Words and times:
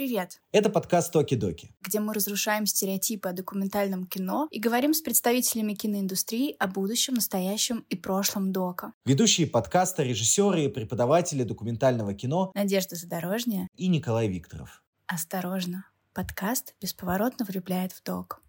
Привет! 0.00 0.40
Это 0.50 0.70
подкаст 0.70 1.12
«Токи-доки», 1.12 1.74
где 1.82 2.00
мы 2.00 2.14
разрушаем 2.14 2.64
стереотипы 2.64 3.28
о 3.28 3.34
документальном 3.34 4.06
кино 4.06 4.48
и 4.50 4.58
говорим 4.58 4.94
с 4.94 5.02
представителями 5.02 5.74
киноиндустрии 5.74 6.56
о 6.58 6.68
будущем, 6.68 7.12
настоящем 7.12 7.84
и 7.90 7.96
прошлом 7.96 8.50
дока. 8.50 8.94
Ведущие 9.04 9.46
подкаста, 9.46 10.02
режиссеры 10.02 10.64
и 10.64 10.68
преподаватели 10.68 11.42
документального 11.42 12.14
кино 12.14 12.50
Надежда 12.54 12.96
Задорожняя 12.96 13.68
и 13.76 13.88
Николай 13.88 14.28
Викторов. 14.28 14.82
Осторожно! 15.06 15.84
Подкаст 16.14 16.74
бесповоротно 16.80 17.44
влюбляет 17.44 17.92
в 17.92 18.02
док. 18.02 18.40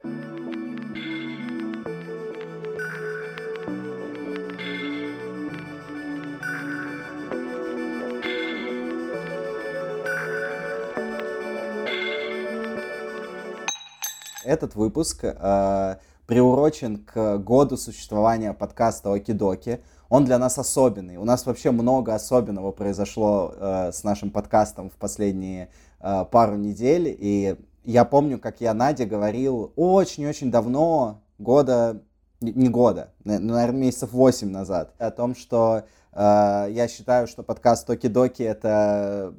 Этот 14.44 14.76
выпуск 14.76 15.24
э, 15.24 15.96
приурочен 16.26 16.98
к 16.98 17.38
году 17.38 17.78
существования 17.78 18.54
подкаста 18.54 19.14
Окидоки. 19.14 19.82
Он 20.10 20.26
для 20.26 20.40
нас 20.40 20.58
особенный. 20.58 21.18
У 21.18 21.26
нас 21.26 21.46
вообще 21.46 21.72
много 21.72 22.16
особенного 22.16 22.72
произошло 22.72 23.54
э, 23.56 23.92
с 23.92 24.04
нашим 24.04 24.32
подкастом 24.32 24.90
в 24.90 24.94
последние 24.94 25.70
э, 26.00 26.26
пару 26.32 26.56
недель. 26.56 27.16
И 27.20 27.56
я 27.84 28.04
помню, 28.04 28.40
как 28.40 28.62
я 28.62 28.74
Наде 28.74 29.06
говорил 29.06 29.74
очень-очень 29.76 30.50
давно, 30.50 31.22
года, 31.38 32.02
не 32.42 32.70
года, 32.70 33.14
наверное, 33.24 33.72
месяцев 33.72 34.12
8 34.12 34.50
назад, 34.50 34.94
о 34.98 35.12
том, 35.12 35.36
что 35.36 35.84
э, 36.14 36.68
я 36.72 36.88
считаю, 36.88 37.28
что 37.28 37.44
подкаст 37.44 37.88
Токи-Доки 37.88 38.42
это 38.42 39.36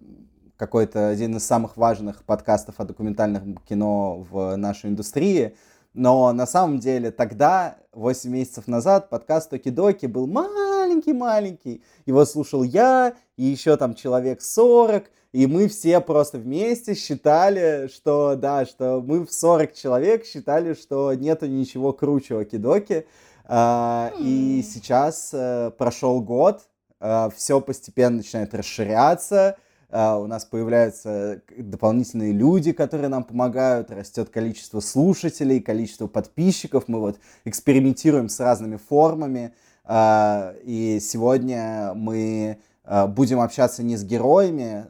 какой-то 0.62 1.08
один 1.08 1.38
из 1.38 1.44
самых 1.44 1.76
важных 1.76 2.22
подкастов 2.22 2.76
о 2.78 2.84
документальном 2.84 3.56
кино 3.68 4.24
в 4.30 4.54
нашей 4.54 4.90
индустрии. 4.90 5.56
Но 5.92 6.32
на 6.32 6.46
самом 6.46 6.78
деле 6.78 7.10
тогда, 7.10 7.78
8 7.90 8.30
месяцев 8.30 8.68
назад, 8.68 9.10
подкаст 9.10 9.50
Токи-Доки 9.50 10.06
был 10.06 10.28
маленький-маленький. 10.28 11.82
Его 12.06 12.24
слушал 12.24 12.62
я 12.62 13.14
и 13.36 13.42
еще 13.42 13.76
там 13.76 13.96
человек 13.96 14.40
40. 14.40 15.10
И 15.32 15.48
мы 15.48 15.66
все 15.66 16.00
просто 16.00 16.38
вместе 16.38 16.94
считали, 16.94 17.90
что 17.92 18.36
да, 18.36 18.64
что 18.64 19.02
мы 19.04 19.26
в 19.26 19.32
40 19.32 19.74
человек 19.74 20.24
считали, 20.24 20.74
что 20.74 21.12
нету 21.12 21.46
ничего 21.46 21.92
круче 21.92 22.36
Оки-Доки. 22.36 23.04
А, 23.46 24.12
и 24.20 24.62
сейчас 24.62 25.30
э, 25.32 25.72
прошел 25.76 26.20
год, 26.20 26.60
э, 27.00 27.30
все 27.34 27.60
постепенно 27.60 28.18
начинает 28.18 28.54
расширяться. 28.54 29.56
Uh, 29.92 30.24
у 30.24 30.26
нас 30.26 30.46
появляются 30.46 31.42
дополнительные 31.54 32.32
люди, 32.32 32.72
которые 32.72 33.08
нам 33.08 33.24
помогают, 33.24 33.90
растет 33.90 34.30
количество 34.30 34.80
слушателей, 34.80 35.60
количество 35.60 36.06
подписчиков, 36.06 36.84
мы 36.86 36.98
вот 36.98 37.18
экспериментируем 37.44 38.30
с 38.30 38.40
разными 38.40 38.76
формами, 38.76 39.52
uh, 39.84 40.58
и 40.64 40.98
сегодня 40.98 41.92
мы 41.94 42.58
uh, 42.86 43.06
будем 43.06 43.38
общаться 43.38 43.82
не 43.82 43.98
с 43.98 44.02
героями, 44.02 44.86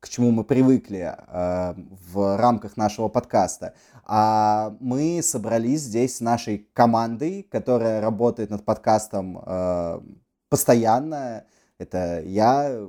к 0.00 0.08
чему 0.08 0.32
мы 0.32 0.42
привыкли 0.42 1.14
в 1.28 2.36
рамках 2.36 2.76
нашего 2.76 3.08
подкаста, 3.08 3.74
а 4.04 4.74
мы 4.80 5.20
собрались 5.22 5.82
здесь 5.82 6.16
с 6.16 6.20
нашей 6.20 6.68
командой, 6.72 7.46
которая 7.48 8.00
работает 8.00 8.50
над 8.50 8.64
подкастом 8.64 10.02
постоянно, 10.48 11.44
это 11.78 12.20
я, 12.24 12.88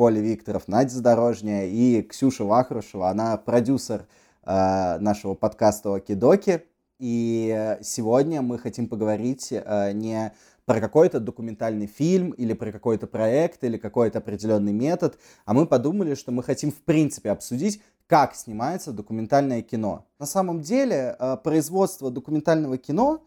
Коля 0.00 0.22
Викторов, 0.22 0.66
Надя 0.66 0.94
Задорожняя 0.94 1.66
и 1.66 2.00
Ксюша 2.00 2.44
Вахрушева. 2.44 3.10
Она 3.10 3.36
продюсер 3.36 4.06
э, 4.44 4.96
нашего 4.98 5.34
подкаста 5.34 5.94
Окидоки. 5.94 6.64
И 6.98 7.76
сегодня 7.82 8.40
мы 8.40 8.58
хотим 8.58 8.88
поговорить 8.88 9.48
э, 9.52 9.92
не 9.92 10.32
про 10.64 10.80
какой-то 10.80 11.20
документальный 11.20 11.86
фильм 11.86 12.30
или 12.30 12.54
про 12.54 12.72
какой-то 12.72 13.06
проект 13.08 13.62
или 13.62 13.76
какой-то 13.76 14.20
определенный 14.20 14.72
метод, 14.72 15.18
а 15.44 15.52
мы 15.52 15.66
подумали, 15.66 16.14
что 16.14 16.32
мы 16.32 16.42
хотим 16.42 16.72
в 16.72 16.80
принципе 16.80 17.30
обсудить, 17.30 17.82
как 18.06 18.34
снимается 18.34 18.92
документальное 18.92 19.60
кино. 19.60 20.06
На 20.18 20.24
самом 20.24 20.62
деле 20.62 21.14
э, 21.18 21.36
производство 21.44 22.10
документального 22.10 22.78
кино, 22.78 23.22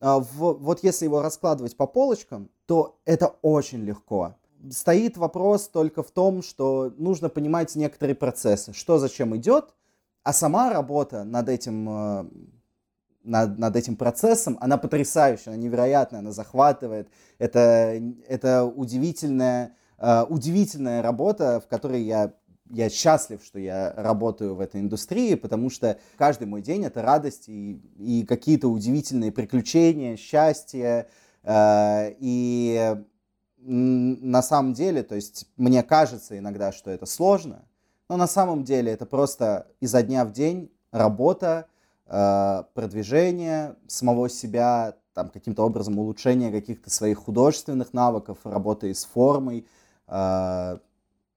э, 0.00 0.06
в, 0.06 0.54
вот 0.54 0.82
если 0.82 1.04
его 1.04 1.20
раскладывать 1.20 1.76
по 1.76 1.86
полочкам, 1.86 2.48
то 2.64 2.98
это 3.04 3.36
очень 3.42 3.84
легко 3.84 4.34
стоит 4.70 5.16
вопрос 5.16 5.68
только 5.68 6.02
в 6.02 6.10
том, 6.10 6.42
что 6.42 6.92
нужно 6.96 7.28
понимать 7.28 7.74
некоторые 7.76 8.14
процессы, 8.14 8.72
что 8.72 8.98
зачем 8.98 9.36
идет, 9.36 9.74
а 10.22 10.32
сама 10.32 10.70
работа 10.70 11.24
над 11.24 11.48
этим, 11.48 11.88
э, 11.88 12.24
над, 13.22 13.58
над 13.58 13.76
этим 13.76 13.96
процессом, 13.96 14.58
она 14.60 14.76
потрясающая, 14.76 15.52
она 15.52 15.62
невероятная, 15.62 16.20
она 16.20 16.32
захватывает. 16.32 17.08
Это, 17.38 18.00
это 18.28 18.64
удивительная, 18.64 19.76
э, 19.98 20.24
удивительная 20.28 21.02
работа, 21.02 21.60
в 21.60 21.68
которой 21.68 22.02
я 22.02 22.32
я 22.70 22.90
счастлив, 22.90 23.44
что 23.44 23.60
я 23.60 23.92
работаю 23.96 24.56
в 24.56 24.60
этой 24.60 24.80
индустрии, 24.80 25.36
потому 25.36 25.70
что 25.70 26.00
каждый 26.16 26.48
мой 26.48 26.62
день 26.62 26.84
это 26.84 27.00
радость 27.00 27.48
и, 27.48 27.80
и 27.96 28.24
какие-то 28.26 28.66
удивительные 28.68 29.30
приключения, 29.30 30.16
счастье. 30.16 31.06
Э, 31.44 32.12
и 32.18 32.96
на 33.66 34.42
самом 34.42 34.74
деле, 34.74 35.02
то 35.02 35.14
есть 35.14 35.46
мне 35.56 35.82
кажется 35.82 36.38
иногда, 36.38 36.72
что 36.72 36.90
это 36.90 37.06
сложно, 37.06 37.64
но 38.08 38.16
на 38.16 38.28
самом 38.28 38.62
деле 38.62 38.92
это 38.92 39.06
просто 39.06 39.66
изо 39.80 40.02
дня 40.02 40.24
в 40.24 40.32
день 40.32 40.70
работа, 40.92 41.66
э, 42.06 42.62
продвижение 42.74 43.74
самого 43.88 44.28
себя, 44.28 44.94
там 45.14 45.30
каким-то 45.30 45.64
образом 45.64 45.98
улучшение 45.98 46.52
каких-то 46.52 46.90
своих 46.90 47.18
художественных 47.18 47.92
навыков, 47.92 48.38
работы 48.44 48.94
с 48.94 49.04
формой. 49.04 49.66
Э, 50.06 50.78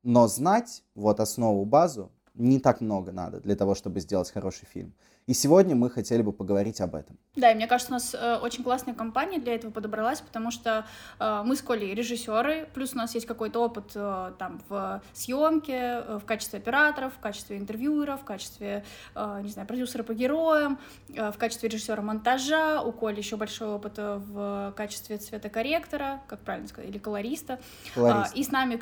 но 0.03 0.27
знать 0.27 0.83
вот 0.95 1.19
основу, 1.19 1.65
базу 1.65 2.11
не 2.35 2.59
так 2.59 2.79
много 2.81 3.11
надо 3.11 3.39
для 3.41 3.55
того, 3.55 3.73
чтобы 3.73 3.99
сделать 3.99 4.31
хороший 4.31 4.65
фильм. 4.65 4.93
И 5.29 5.33
сегодня 5.35 5.75
мы 5.75 5.91
хотели 5.91 6.23
бы 6.23 6.33
поговорить 6.33 6.81
об 6.81 6.95
этом. 6.95 7.15
Да, 7.35 7.51
и 7.51 7.53
мне 7.53 7.67
кажется, 7.67 7.91
у 7.91 7.93
нас 7.93 8.15
э, 8.15 8.37
очень 8.41 8.63
классная 8.63 8.95
компания 8.95 9.37
для 9.37 9.53
этого 9.53 9.69
подобралась, 9.69 10.21
потому 10.21 10.49
что 10.49 10.87
э, 11.19 11.43
мы 11.45 11.55
с 11.55 11.61
Колей 11.61 11.93
режиссеры, 11.93 12.67
плюс 12.73 12.95
у 12.95 12.97
нас 12.97 13.13
есть 13.13 13.27
какой-то 13.27 13.63
опыт 13.63 13.91
э, 13.93 14.31
там 14.39 14.59
в 14.67 15.03
съемке, 15.13 15.73
э, 15.73 16.19
в 16.19 16.25
качестве 16.25 16.57
операторов, 16.57 17.13
в 17.13 17.19
качестве 17.19 17.59
интервьюеров, 17.59 18.21
в 18.21 18.23
качестве, 18.23 18.83
э, 19.13 19.41
не 19.43 19.51
знаю, 19.51 19.67
продюсера 19.67 20.01
по 20.01 20.15
героям, 20.15 20.79
э, 21.13 21.31
в 21.31 21.37
качестве 21.37 21.69
режиссера 21.69 22.01
монтажа. 22.01 22.81
У 22.81 22.91
Коли 22.91 23.17
еще 23.17 23.37
большой 23.37 23.67
опыт 23.67 23.99
в 23.99 24.73
качестве 24.75 25.19
цветокорректора, 25.19 26.21
как 26.25 26.39
правильно 26.39 26.67
сказать, 26.67 26.89
или 26.89 26.97
колориста. 26.97 27.59
Колорист. 27.93 28.33
Э, 28.33 28.39
и 28.39 28.43
с 28.43 28.49
нами 28.49 28.77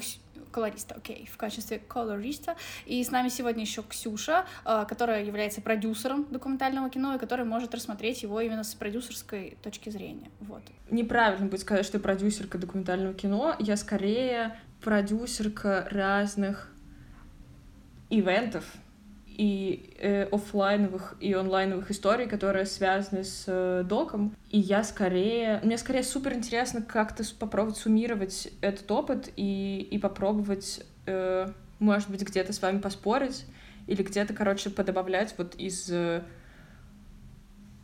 колориста, 0.52 0.96
окей, 0.96 1.24
okay, 1.24 1.32
в 1.32 1.38
качестве 1.38 1.80
колориста. 1.80 2.56
И 2.86 3.04
с 3.04 3.12
нами 3.12 3.30
сегодня 3.30 3.64
еще 3.64 3.84
Ксюша, 3.84 4.46
э, 4.66 4.86
которая 4.88 5.24
является 5.24 5.62
продюсером 5.62 6.26
документального 6.32 6.90
кино 6.90 7.16
и 7.16 7.20
которая 7.20 7.46
может 7.46 7.74
рассмотреть 7.74 8.24
его 8.24 8.40
именно 8.42 8.64
с 8.64 8.74
продюсерской 8.76 9.58
точки 9.62 9.90
зрения. 9.90 10.30
Вот. 10.42 10.62
Неправильно 10.90 11.48
будет 11.48 11.62
сказать, 11.62 11.86
что 11.86 11.98
я 11.98 12.04
продюсерка 12.04 12.58
документального 12.58 13.14
кино. 13.14 13.56
Я 13.60 13.78
скорее 13.78 14.60
продюсерка 14.82 15.88
разных 15.92 16.72
ивентов, 18.10 18.66
и 19.38 19.94
э, 20.00 20.24
офлайновых 20.24 21.16
и 21.20 21.32
онлайновых 21.32 21.92
историй, 21.92 22.28
которые 22.28 22.66
связаны 22.66 23.24
с 23.24 23.44
э, 23.46 23.84
доком. 23.88 24.36
И 24.50 24.58
я 24.58 24.84
скорее... 24.84 25.62
Мне 25.64 25.78
скорее 25.78 26.02
супер 26.02 26.34
интересно 26.34 26.82
как-то 26.82 27.24
попробовать 27.38 27.78
суммировать 27.78 28.52
этот 28.62 28.90
опыт 28.90 29.32
и, 29.36 29.88
и 29.92 30.00
попробовать, 30.00 30.84
э, 31.06 31.50
может 31.78 32.10
быть, 32.10 32.24
где-то 32.24 32.52
с 32.52 32.62
вами 32.64 32.80
поспорить 32.80 33.46
или 33.86 34.02
где-то, 34.02 34.34
короче, 34.34 34.72
подобавлять 34.72 35.36
вот 35.38 35.54
из 35.54 35.88
э, 35.92 36.24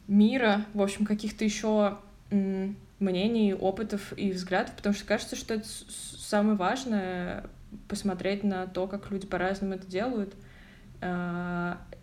мира, 0.08 0.66
в 0.74 0.82
общем, 0.82 1.06
каких-то 1.06 1.46
еще 1.46 2.00
мнений, 2.32 3.54
опытов 3.54 4.12
и 4.18 4.32
взглядов, 4.32 4.76
потому 4.76 4.96
что 4.96 5.06
кажется, 5.06 5.36
что 5.36 5.54
это 5.54 5.68
самое 5.68 6.58
важное 6.58 7.46
посмотреть 7.88 8.44
на 8.44 8.66
то, 8.66 8.88
как 8.88 9.12
люди 9.12 9.28
по-разному 9.28 9.76
это 9.76 9.86
делают— 9.86 10.34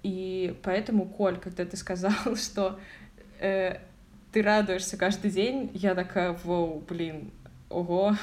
и 0.02 0.58
поэтому, 0.62 1.06
Коль, 1.06 1.38
когда 1.38 1.64
ты 1.64 1.76
сказал, 1.76 2.12
что 2.36 2.78
э, 3.38 3.78
ты 4.32 4.42
радуешься 4.42 4.96
каждый 4.96 5.30
день, 5.30 5.70
я 5.74 5.94
такая, 5.94 6.36
вау, 6.44 6.82
блин, 6.88 7.30
ого. 7.68 8.16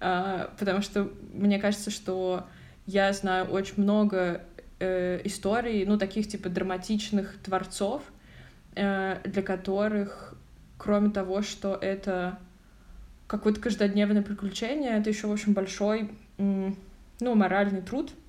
А, 0.00 0.52
потому 0.58 0.82
что 0.82 1.10
мне 1.32 1.58
кажется, 1.58 1.90
что 1.90 2.46
я 2.86 3.12
знаю 3.12 3.46
очень 3.46 3.82
много 3.82 4.42
э, 4.80 5.20
историй, 5.24 5.84
ну, 5.86 5.98
таких 5.98 6.28
типа 6.28 6.48
драматичных 6.48 7.38
творцов, 7.42 8.02
э, 8.74 9.18
для 9.24 9.42
которых, 9.42 10.34
кроме 10.76 11.10
того, 11.10 11.42
что 11.42 11.74
это 11.80 12.38
какое-то 13.26 13.60
каждодневное 13.60 14.22
приключение, 14.22 14.98
это 14.98 15.08
еще, 15.08 15.26
в 15.26 15.32
общем, 15.32 15.54
большой, 15.54 16.10
ну, 16.36 17.34
моральный 17.34 17.80
труд— 17.80 18.10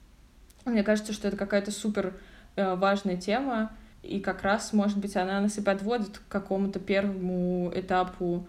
Мне 0.65 0.83
кажется, 0.83 1.13
что 1.13 1.27
это 1.27 1.37
какая-то 1.37 1.71
супер 1.71 2.13
э, 2.55 2.75
важная 2.75 3.17
тема, 3.17 3.71
и 4.01 4.19
как 4.19 4.43
раз, 4.43 4.73
может 4.73 4.97
быть, 4.97 5.15
она 5.15 5.39
нас 5.39 5.57
и 5.57 5.61
подводит 5.61 6.19
к 6.19 6.27
какому-то 6.27 6.79
первому 6.79 7.71
этапу 7.73 8.47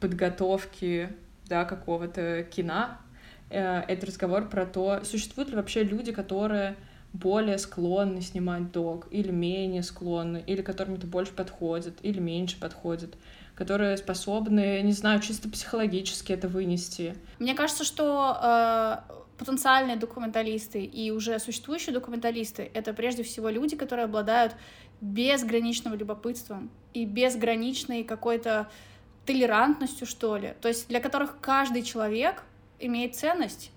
подготовки 0.00 1.10
да, 1.48 1.64
какого-то 1.64 2.44
кино. 2.44 2.98
Э, 3.50 3.80
это 3.80 4.06
разговор 4.06 4.48
про 4.48 4.66
то, 4.66 5.02
существуют 5.04 5.50
ли 5.50 5.56
вообще 5.56 5.82
люди, 5.82 6.12
которые 6.12 6.76
более 7.12 7.58
склонны 7.58 8.20
снимать 8.20 8.72
дог, 8.72 9.08
или 9.10 9.30
менее 9.30 9.82
склонны, 9.82 10.42
или 10.46 10.62
которым 10.62 10.94
это 10.94 11.06
больше 11.06 11.32
подходит, 11.32 11.98
или 12.02 12.18
меньше 12.18 12.58
подходит, 12.60 13.14
которые 13.54 13.96
способны, 13.96 14.82
не 14.82 14.92
знаю, 14.92 15.20
чисто 15.20 15.48
психологически 15.48 16.32
это 16.32 16.48
вынести. 16.48 17.16
Мне 17.38 17.54
кажется, 17.54 17.84
что 17.84 18.36
э, 18.42 19.12
потенциальные 19.38 19.96
документалисты 19.96 20.84
и 20.84 21.10
уже 21.10 21.38
существующие 21.38 21.92
документалисты— 21.92 22.70
это 22.74 22.92
прежде 22.92 23.22
всего 23.22 23.48
люди, 23.48 23.76
которые 23.76 24.04
обладают 24.04 24.54
безграничным 25.00 25.94
любопытством 25.94 26.70
и 26.94 27.04
безграничной 27.04 28.04
какой-то 28.04 28.68
толерантностью, 29.26 30.06
что 30.06 30.36
ли. 30.36 30.54
То 30.60 30.68
есть 30.68 30.88
для 30.88 31.00
которых 31.00 31.38
каждый 31.40 31.82
человек 31.82 32.44
имеет 32.78 33.14
ценность, 33.14 33.72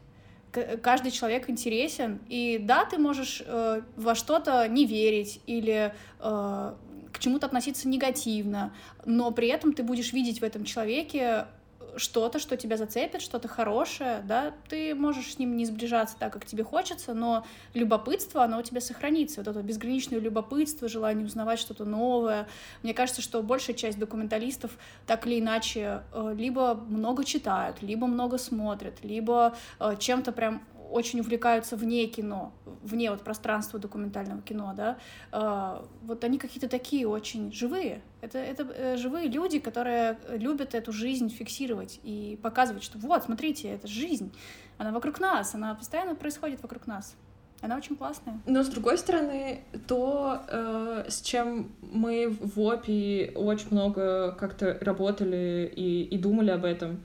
каждый 0.82 1.12
человек 1.12 1.50
интересен. 1.50 2.20
И 2.30 2.58
да, 2.60 2.86
ты 2.86 2.98
можешь 2.98 3.44
э, 3.46 3.82
во 3.96 4.16
что-то 4.16 4.68
не 4.68 4.86
верить 4.86 5.42
или 5.46 5.94
э, 6.20 6.74
к 7.12 7.20
чему-то 7.20 7.48
относиться 7.48 7.88
негативно, 7.88 8.74
но 9.06 9.32
при 9.32 9.50
этом 9.50 9.74
ты 9.74 9.84
будешь 9.84 10.14
видеть 10.14 10.42
в 10.42 10.44
этом 10.44 10.64
человеке 10.64 11.48
что-то, 11.98 12.40
что 12.40 12.58
тебя 12.58 12.78
зацепит, 12.78 13.22
что-то 13.22 13.48
хорошее, 13.48 14.24
да, 14.28 14.54
ты 14.68 14.96
можешь 14.96 15.34
с 15.34 15.40
ним 15.40 15.56
не 15.58 15.66
сближаться 15.66 16.16
так, 16.18 16.34
как 16.34 16.46
тебе 16.46 16.64
хочется, 16.64 17.14
но 17.14 17.46
любопытство, 17.74 18.44
оно 18.44 18.60
у 18.60 18.64
тебя 18.64 18.82
сохранится, 18.82 19.42
вот 19.42 19.48
это 19.48 19.62
безграничное 19.62 20.20
любопытство, 20.20 20.88
желание 20.88 21.26
узнавать 21.26 21.60
что-то 21.60 21.86
новое. 21.86 22.48
Мне 22.84 22.94
кажется, 22.94 23.22
что 23.22 23.42
большая 23.42 23.76
часть 23.76 24.00
документалистов 24.00 24.72
так 25.06 25.28
или 25.28 25.40
иначе 25.40 26.04
э, 26.14 26.34
либо 26.36 26.76
много 26.76 27.24
читают, 27.24 27.82
либо 27.82 28.08
много 28.08 28.38
смотрят, 28.38 29.04
либо 29.04 29.56
э, 29.80 29.96
чем-то 30.00 30.32
прям 30.32 30.62
очень 30.92 31.20
увлекаются 31.20 31.76
вне 31.76 32.08
кино, 32.08 32.52
вне 32.84 33.12
вот 33.12 33.22
пространства 33.22 33.80
документального 33.80 34.42
кино, 34.42 34.74
да, 34.76 34.98
э, 35.32 35.86
вот 36.04 36.24
они 36.24 36.38
какие-то 36.38 36.68
такие 36.68 37.08
очень 37.08 37.52
живые. 37.52 38.02
Это, 38.22 38.38
это 38.38 38.64
э, 38.64 38.98
живые 38.98 39.28
люди, 39.28 39.60
которые 39.60 40.18
любят 40.30 40.76
эту 40.76 40.92
жизнь 40.92 41.30
фиксировать 41.30 42.00
и 42.04 42.40
показывать, 42.42 42.84
что 42.84 42.98
вот, 42.98 43.24
смотрите, 43.24 43.70
это 43.70 43.88
жизнь, 43.88 44.32
она 44.78 44.92
вокруг 44.92 45.20
нас, 45.20 45.56
она 45.56 45.76
постоянно 45.76 46.16
происходит 46.16 46.62
вокруг 46.62 46.88
нас. 46.88 47.16
Она 47.62 47.76
очень 47.76 47.98
классная. 47.98 48.40
Но 48.46 48.64
с 48.64 48.70
другой 48.70 48.98
стороны, 48.98 49.64
то, 49.88 50.42
э, 50.48 51.06
с 51.10 51.22
чем 51.22 51.74
мы 51.82 52.30
в 52.30 52.58
ОПИ 52.58 53.34
очень 53.36 53.68
много 53.72 54.32
как-то 54.40 54.78
работали 54.80 55.72
и, 55.76 56.04
и 56.04 56.18
думали 56.18 56.52
об 56.52 56.64
этом, 56.64 57.04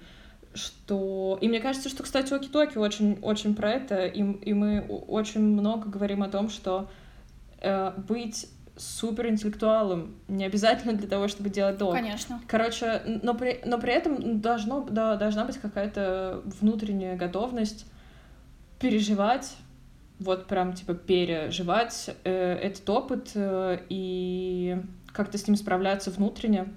что... 0.54 1.38
И 1.40 1.48
мне 1.48 1.60
кажется, 1.60 1.88
что, 1.88 2.02
кстати, 2.02 2.32
Оки-Токи 2.32 2.78
очень, 2.78 3.18
очень 3.22 3.54
про 3.54 3.72
это, 3.72 4.06
и, 4.06 4.20
и 4.20 4.54
мы 4.54 4.80
очень 4.80 5.40
много 5.40 5.88
говорим 5.88 6.22
о 6.22 6.28
том, 6.28 6.48
что 6.48 6.88
э, 7.60 7.92
быть 7.96 8.48
суперинтеллектуалом 8.76 10.16
не 10.26 10.44
обязательно 10.44 10.94
для 10.94 11.08
того, 11.08 11.28
чтобы 11.28 11.48
делать 11.48 11.78
долг. 11.78 11.94
Конечно. 11.94 12.40
Короче, 12.48 13.02
но 13.22 13.34
при, 13.34 13.60
но 13.64 13.78
при 13.78 13.92
этом 13.92 14.40
должно, 14.40 14.84
да, 14.90 15.16
должна 15.16 15.44
быть 15.44 15.58
какая-то 15.58 16.42
внутренняя 16.44 17.16
готовность 17.16 17.86
переживать, 18.80 19.56
вот 20.18 20.46
прям 20.46 20.72
типа 20.72 20.94
переживать 20.94 22.10
э, 22.24 22.54
этот 22.54 22.88
опыт 22.90 23.30
э, 23.34 23.78
и 23.88 24.80
как-то 25.12 25.38
с 25.38 25.46
ним 25.46 25.56
справляться 25.56 26.10
внутренне. 26.10 26.72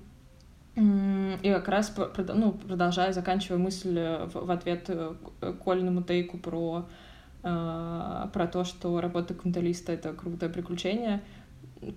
И 0.80 1.52
как 1.52 1.68
раз 1.70 1.92
ну, 2.36 2.52
продолжая, 2.52 3.12
заканчивая 3.12 3.58
мысль 3.58 3.98
э, 3.98 4.28
в 4.32 4.52
ответ 4.52 4.86
э, 4.90 5.16
Колиному 5.64 6.04
Тейку 6.04 6.38
про, 6.38 6.88
э, 7.42 8.26
про 8.32 8.48
то, 8.48 8.64
что 8.64 9.02
работа 9.02 9.34
документалиста— 9.34 9.92
это 9.94 10.14
крутое 10.14 10.52
приключение, 10.52 11.24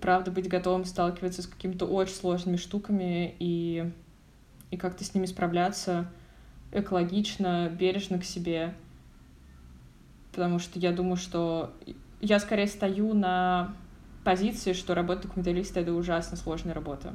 правда, 0.01 0.31
быть 0.31 0.49
готовым 0.49 0.85
сталкиваться 0.85 1.43
с 1.43 1.47
какими-то 1.47 1.85
очень 1.85 2.15
сложными 2.15 2.55
штуками 2.55 3.35
и, 3.37 3.91
и 4.71 4.77
как-то 4.77 5.03
с 5.03 5.13
ними 5.13 5.27
справляться 5.27 6.07
экологично, 6.71 7.69
бережно 7.69 8.17
к 8.17 8.23
себе. 8.23 8.73
Потому 10.31 10.57
что 10.57 10.79
я 10.79 10.91
думаю, 10.91 11.17
что 11.17 11.71
я 12.19 12.39
скорее 12.39 12.65
стою 12.65 13.13
на 13.13 13.75
позиции, 14.23 14.73
что 14.73 14.95
работа 14.95 15.23
документалиста— 15.27 15.79
это 15.81 15.93
ужасно 15.93 16.35
сложная 16.35 16.73
работа. 16.73 17.13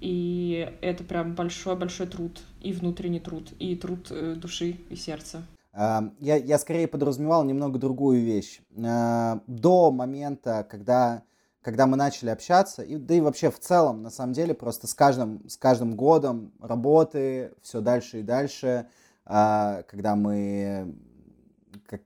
И 0.00 0.72
это 0.82 1.04
прям 1.04 1.34
большой-большой 1.34 2.06
труд, 2.06 2.40
и 2.60 2.72
внутренний 2.72 3.20
труд, 3.20 3.52
и 3.58 3.74
труд 3.76 4.08
э, 4.10 4.34
души 4.34 4.76
и 4.90 4.96
сердца. 4.96 5.42
Я, 5.76 6.36
я 6.36 6.58
скорее 6.58 6.88
подразумевал 6.88 7.44
немного 7.44 7.78
другую 7.78 8.22
вещь. 8.22 8.60
А, 8.82 9.40
до 9.46 9.90
момента, 9.90 10.66
когда, 10.70 11.22
когда 11.60 11.86
мы 11.86 11.98
начали 11.98 12.30
общаться, 12.30 12.82
и, 12.82 12.96
да 12.96 13.14
и 13.14 13.20
вообще 13.20 13.50
в 13.50 13.58
целом, 13.58 14.02
на 14.02 14.08
самом 14.08 14.32
деле, 14.32 14.54
просто 14.54 14.86
с 14.86 14.94
каждым, 14.94 15.46
с 15.46 15.58
каждым 15.58 15.94
годом 15.94 16.52
работы 16.60 17.52
все 17.60 17.82
дальше 17.82 18.20
и 18.20 18.22
дальше, 18.22 18.86
а, 19.26 19.82
когда 19.82 20.16
мы, 20.16 20.94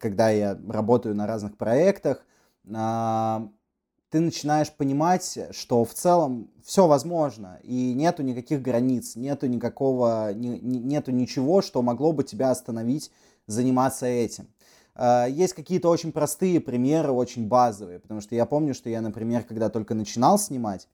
когда 0.01 0.31
я 0.31 0.59
работаю 0.69 1.15
на 1.15 1.29
разных 1.29 1.57
проектах, 1.57 2.27
а, 2.75 3.49
ты 4.11 4.21
начинаешь 4.21 4.73
понимать, 4.73 5.39
что 5.53 5.85
в 5.85 5.95
целом 5.95 6.51
все 6.65 6.87
возможно, 6.87 7.61
и 7.63 7.95
нету 7.95 8.23
никаких 8.23 8.61
границ, 8.61 9.15
нету 9.15 9.47
никакого, 9.47 10.33
не, 10.35 10.59
нету 10.61 11.13
ничего, 11.13 11.63
что 11.63 11.81
могло 11.81 12.13
бы 12.13 12.25
тебя 12.25 12.51
остановить 12.51 13.13
заниматься 13.47 14.07
этим. 14.07 14.49
А, 14.97 15.27
есть 15.27 15.55
какие-то 15.55 15.89
очень 15.89 16.13
простые 16.13 16.61
примеры, 16.61 17.13
очень 17.13 17.47
базовые, 17.47 18.01
потому 18.01 18.21
что 18.21 18.35
я 18.35 18.47
помню, 18.47 18.75
что 18.75 18.91
я, 18.91 19.01
например, 19.01 19.45
когда 19.45 19.71
только 19.71 19.95
начинал 19.95 20.39
снимать, 20.39 20.89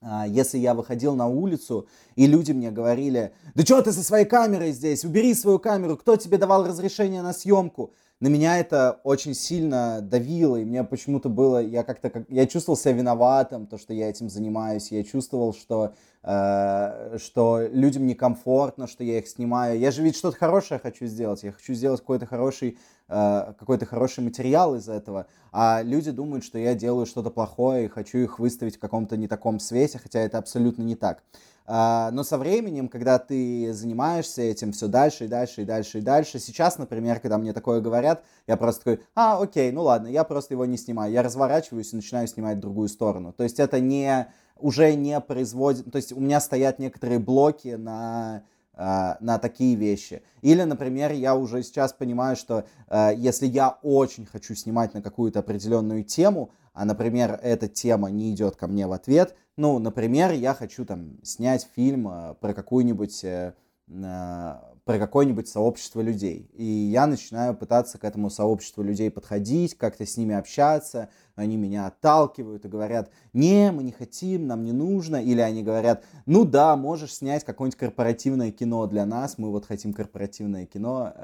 а, 0.00 0.26
если 0.26 0.58
я 0.58 0.74
выходил 0.74 1.14
на 1.14 1.28
улицу, 1.28 1.88
и 2.16 2.26
люди 2.26 2.50
мне 2.50 2.72
говорили, 2.72 3.32
да 3.54 3.64
что 3.64 3.80
ты 3.80 3.92
со 3.92 4.02
своей 4.02 4.26
камерой 4.26 4.72
здесь, 4.72 5.04
убери 5.04 5.34
свою 5.34 5.60
камеру, 5.60 5.96
кто 5.96 6.16
тебе 6.16 6.36
давал 6.36 6.66
разрешение 6.66 7.22
на 7.22 7.32
съемку? 7.32 7.94
На 8.24 8.28
меня 8.28 8.58
это 8.58 9.00
очень 9.04 9.34
сильно 9.34 10.00
давило, 10.00 10.56
и 10.56 10.64
мне 10.64 10.82
почему-то 10.82 11.28
было, 11.28 11.62
я 11.62 11.82
как-то, 11.82 12.08
как, 12.08 12.24
я 12.30 12.46
чувствовал 12.46 12.78
себя 12.78 12.92
виноватым, 12.92 13.66
то, 13.66 13.76
что 13.76 13.92
я 13.92 14.08
этим 14.08 14.30
занимаюсь, 14.30 14.90
я 14.92 15.04
чувствовал, 15.04 15.52
что, 15.52 15.92
э, 16.22 17.18
что 17.18 17.60
людям 17.70 18.06
некомфортно, 18.06 18.86
что 18.86 19.04
я 19.04 19.18
их 19.18 19.28
снимаю. 19.28 19.78
Я 19.78 19.90
же 19.90 20.02
ведь 20.02 20.16
что-то 20.16 20.38
хорошее 20.38 20.80
хочу 20.82 21.04
сделать, 21.04 21.42
я 21.42 21.52
хочу 21.52 21.74
сделать 21.74 22.00
какой-то 22.00 22.24
хороший, 22.24 22.78
э, 23.08 23.52
какой-то 23.58 23.84
хороший 23.84 24.24
материал 24.24 24.74
из 24.74 24.88
этого, 24.88 25.26
а 25.52 25.82
люди 25.82 26.10
думают, 26.10 26.44
что 26.44 26.58
я 26.58 26.74
делаю 26.74 27.04
что-то 27.04 27.28
плохое 27.28 27.84
и 27.84 27.88
хочу 27.88 28.16
их 28.16 28.38
выставить 28.38 28.76
в 28.76 28.80
каком-то 28.80 29.18
не 29.18 29.28
таком 29.28 29.60
свете, 29.60 29.98
хотя 30.02 30.20
это 30.20 30.38
абсолютно 30.38 30.80
не 30.80 30.96
так. 30.96 31.22
А, 31.66 32.10
но 32.10 32.24
со 32.24 32.36
временем, 32.36 32.88
когда 32.88 33.18
ты 33.18 33.72
занимаешься 33.72 34.42
этим 34.42 34.72
все 34.72 34.86
дальше 34.86 35.24
и 35.24 35.28
дальше 35.28 35.62
и 35.62 35.64
дальше 35.64 35.98
и 35.98 36.02
дальше, 36.02 36.38
сейчас, 36.38 36.76
например, 36.76 37.20
когда 37.20 37.38
мне 37.38 37.52
такое 37.52 37.80
говорят, 37.80 38.22
я 38.46 38.56
просто 38.56 38.84
такой, 38.84 39.04
а, 39.14 39.40
окей, 39.40 39.72
ну 39.72 39.82
ладно, 39.82 40.08
я 40.08 40.24
просто 40.24 40.54
его 40.54 40.66
не 40.66 40.76
снимаю. 40.76 41.12
Я 41.12 41.22
разворачиваюсь 41.22 41.92
и 41.92 41.96
начинаю 41.96 42.28
снимать 42.28 42.60
другую 42.60 42.88
сторону. 42.88 43.32
То 43.32 43.44
есть 43.44 43.60
это 43.60 43.80
не, 43.80 44.28
уже 44.58 44.94
не 44.94 45.18
производит, 45.20 45.90
то 45.90 45.96
есть 45.96 46.12
у 46.12 46.20
меня 46.20 46.40
стоят 46.40 46.78
некоторые 46.78 47.18
блоки 47.18 47.76
на 47.76 48.42
а, 48.76 49.18
на 49.20 49.38
такие 49.38 49.76
вещи. 49.76 50.22
Или, 50.42 50.64
например, 50.64 51.12
я 51.12 51.36
уже 51.36 51.62
сейчас 51.62 51.92
понимаю, 51.92 52.34
что 52.34 52.64
э, 52.88 53.12
если 53.16 53.46
я 53.46 53.78
очень 53.82 54.26
хочу 54.26 54.56
снимать 54.56 54.94
на 54.94 55.00
какую-то 55.00 55.38
определенную 55.38 56.02
тему, 56.02 56.50
а, 56.74 56.84
например, 56.84 57.38
эта 57.42 57.68
тема 57.68 58.10
не 58.10 58.32
идет 58.32 58.56
ко 58.56 58.66
мне 58.66 58.86
в 58.86 58.92
ответ, 58.92 59.34
ну, 59.56 59.78
например, 59.78 60.32
я 60.32 60.52
хочу 60.54 60.84
там 60.84 61.18
снять 61.22 61.68
фильм 61.76 62.08
э, 62.08 62.34
про 62.40 62.52
какую-нибудь 62.52 63.22
э, 63.22 63.54
э, 63.86 64.54
про 64.84 64.98
какое-нибудь 64.98 65.48
сообщество 65.48 66.00
людей. 66.00 66.50
И 66.52 66.64
я 66.64 67.06
начинаю 67.06 67.54
пытаться 67.54 67.96
к 67.96 68.04
этому 68.04 68.28
сообществу 68.28 68.82
людей 68.82 69.10
подходить, 69.10 69.78
как-то 69.78 70.04
с 70.04 70.16
ними 70.16 70.34
общаться. 70.34 71.08
Они 71.36 71.56
меня 71.56 71.86
отталкивают 71.86 72.64
и 72.64 72.68
говорят, 72.68 73.10
не, 73.32 73.70
мы 73.70 73.84
не 73.84 73.92
хотим, 73.92 74.46
нам 74.48 74.64
не 74.64 74.72
нужно. 74.72 75.22
Или 75.22 75.40
они 75.40 75.62
говорят, 75.62 76.04
ну 76.26 76.44
да, 76.44 76.76
можешь 76.76 77.14
снять 77.14 77.44
какое-нибудь 77.44 77.78
корпоративное 77.78 78.50
кино 78.50 78.86
для 78.86 79.06
нас, 79.06 79.38
мы 79.38 79.50
вот 79.50 79.64
хотим 79.64 79.94
корпоративное 79.94 80.66
кино. 80.66 81.14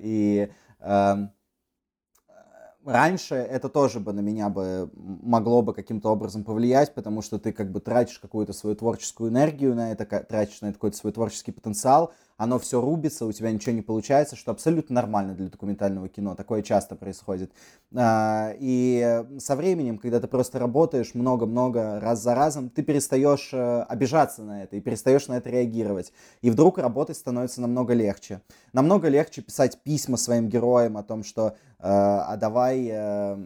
И 0.00 0.50
эм, 0.80 1.30
раньше 2.84 3.34
это 3.34 3.68
тоже 3.68 4.00
бы 4.00 4.12
на 4.12 4.20
меня 4.20 4.48
бы 4.48 4.90
могло 4.94 5.62
бы 5.62 5.74
каким-то 5.74 6.10
образом 6.10 6.44
повлиять, 6.44 6.94
потому 6.94 7.22
что 7.22 7.38
ты 7.38 7.52
как 7.52 7.70
бы 7.70 7.80
тратишь 7.80 8.18
какую-то 8.18 8.52
свою 8.52 8.76
творческую 8.76 9.30
энергию 9.30 9.74
на 9.74 9.92
это, 9.92 10.04
тратишь 10.04 10.60
на 10.60 10.66
это 10.66 10.74
какой-то 10.74 10.96
свой 10.96 11.12
творческий 11.12 11.52
потенциал, 11.52 12.12
оно 12.40 12.58
все 12.58 12.80
рубится, 12.80 13.26
у 13.26 13.32
тебя 13.32 13.52
ничего 13.52 13.74
не 13.74 13.82
получается, 13.82 14.34
что 14.34 14.50
абсолютно 14.50 14.94
нормально 14.94 15.34
для 15.34 15.48
документального 15.48 16.08
кино, 16.08 16.34
такое 16.34 16.62
часто 16.62 16.96
происходит. 16.96 17.52
А, 17.94 18.54
и 18.58 19.26
со 19.38 19.56
временем, 19.56 19.98
когда 19.98 20.20
ты 20.20 20.26
просто 20.26 20.58
работаешь 20.58 21.12
много-много 21.12 22.00
раз 22.00 22.22
за 22.22 22.34
разом, 22.34 22.70
ты 22.70 22.82
перестаешь 22.82 23.50
э, 23.52 23.82
обижаться 23.82 24.42
на 24.42 24.62
это 24.62 24.76
и 24.76 24.80
перестаешь 24.80 25.28
на 25.28 25.34
это 25.34 25.50
реагировать. 25.50 26.14
И 26.40 26.48
вдруг 26.48 26.78
работать 26.78 27.18
становится 27.18 27.60
намного 27.60 27.92
легче. 27.92 28.40
Намного 28.72 29.08
легче 29.08 29.42
писать 29.42 29.82
письма 29.82 30.16
своим 30.16 30.48
героям 30.48 30.96
о 30.96 31.02
том, 31.02 31.22
что 31.24 31.56
а 31.82 32.36
давай 32.36 32.88
э, 32.90 33.38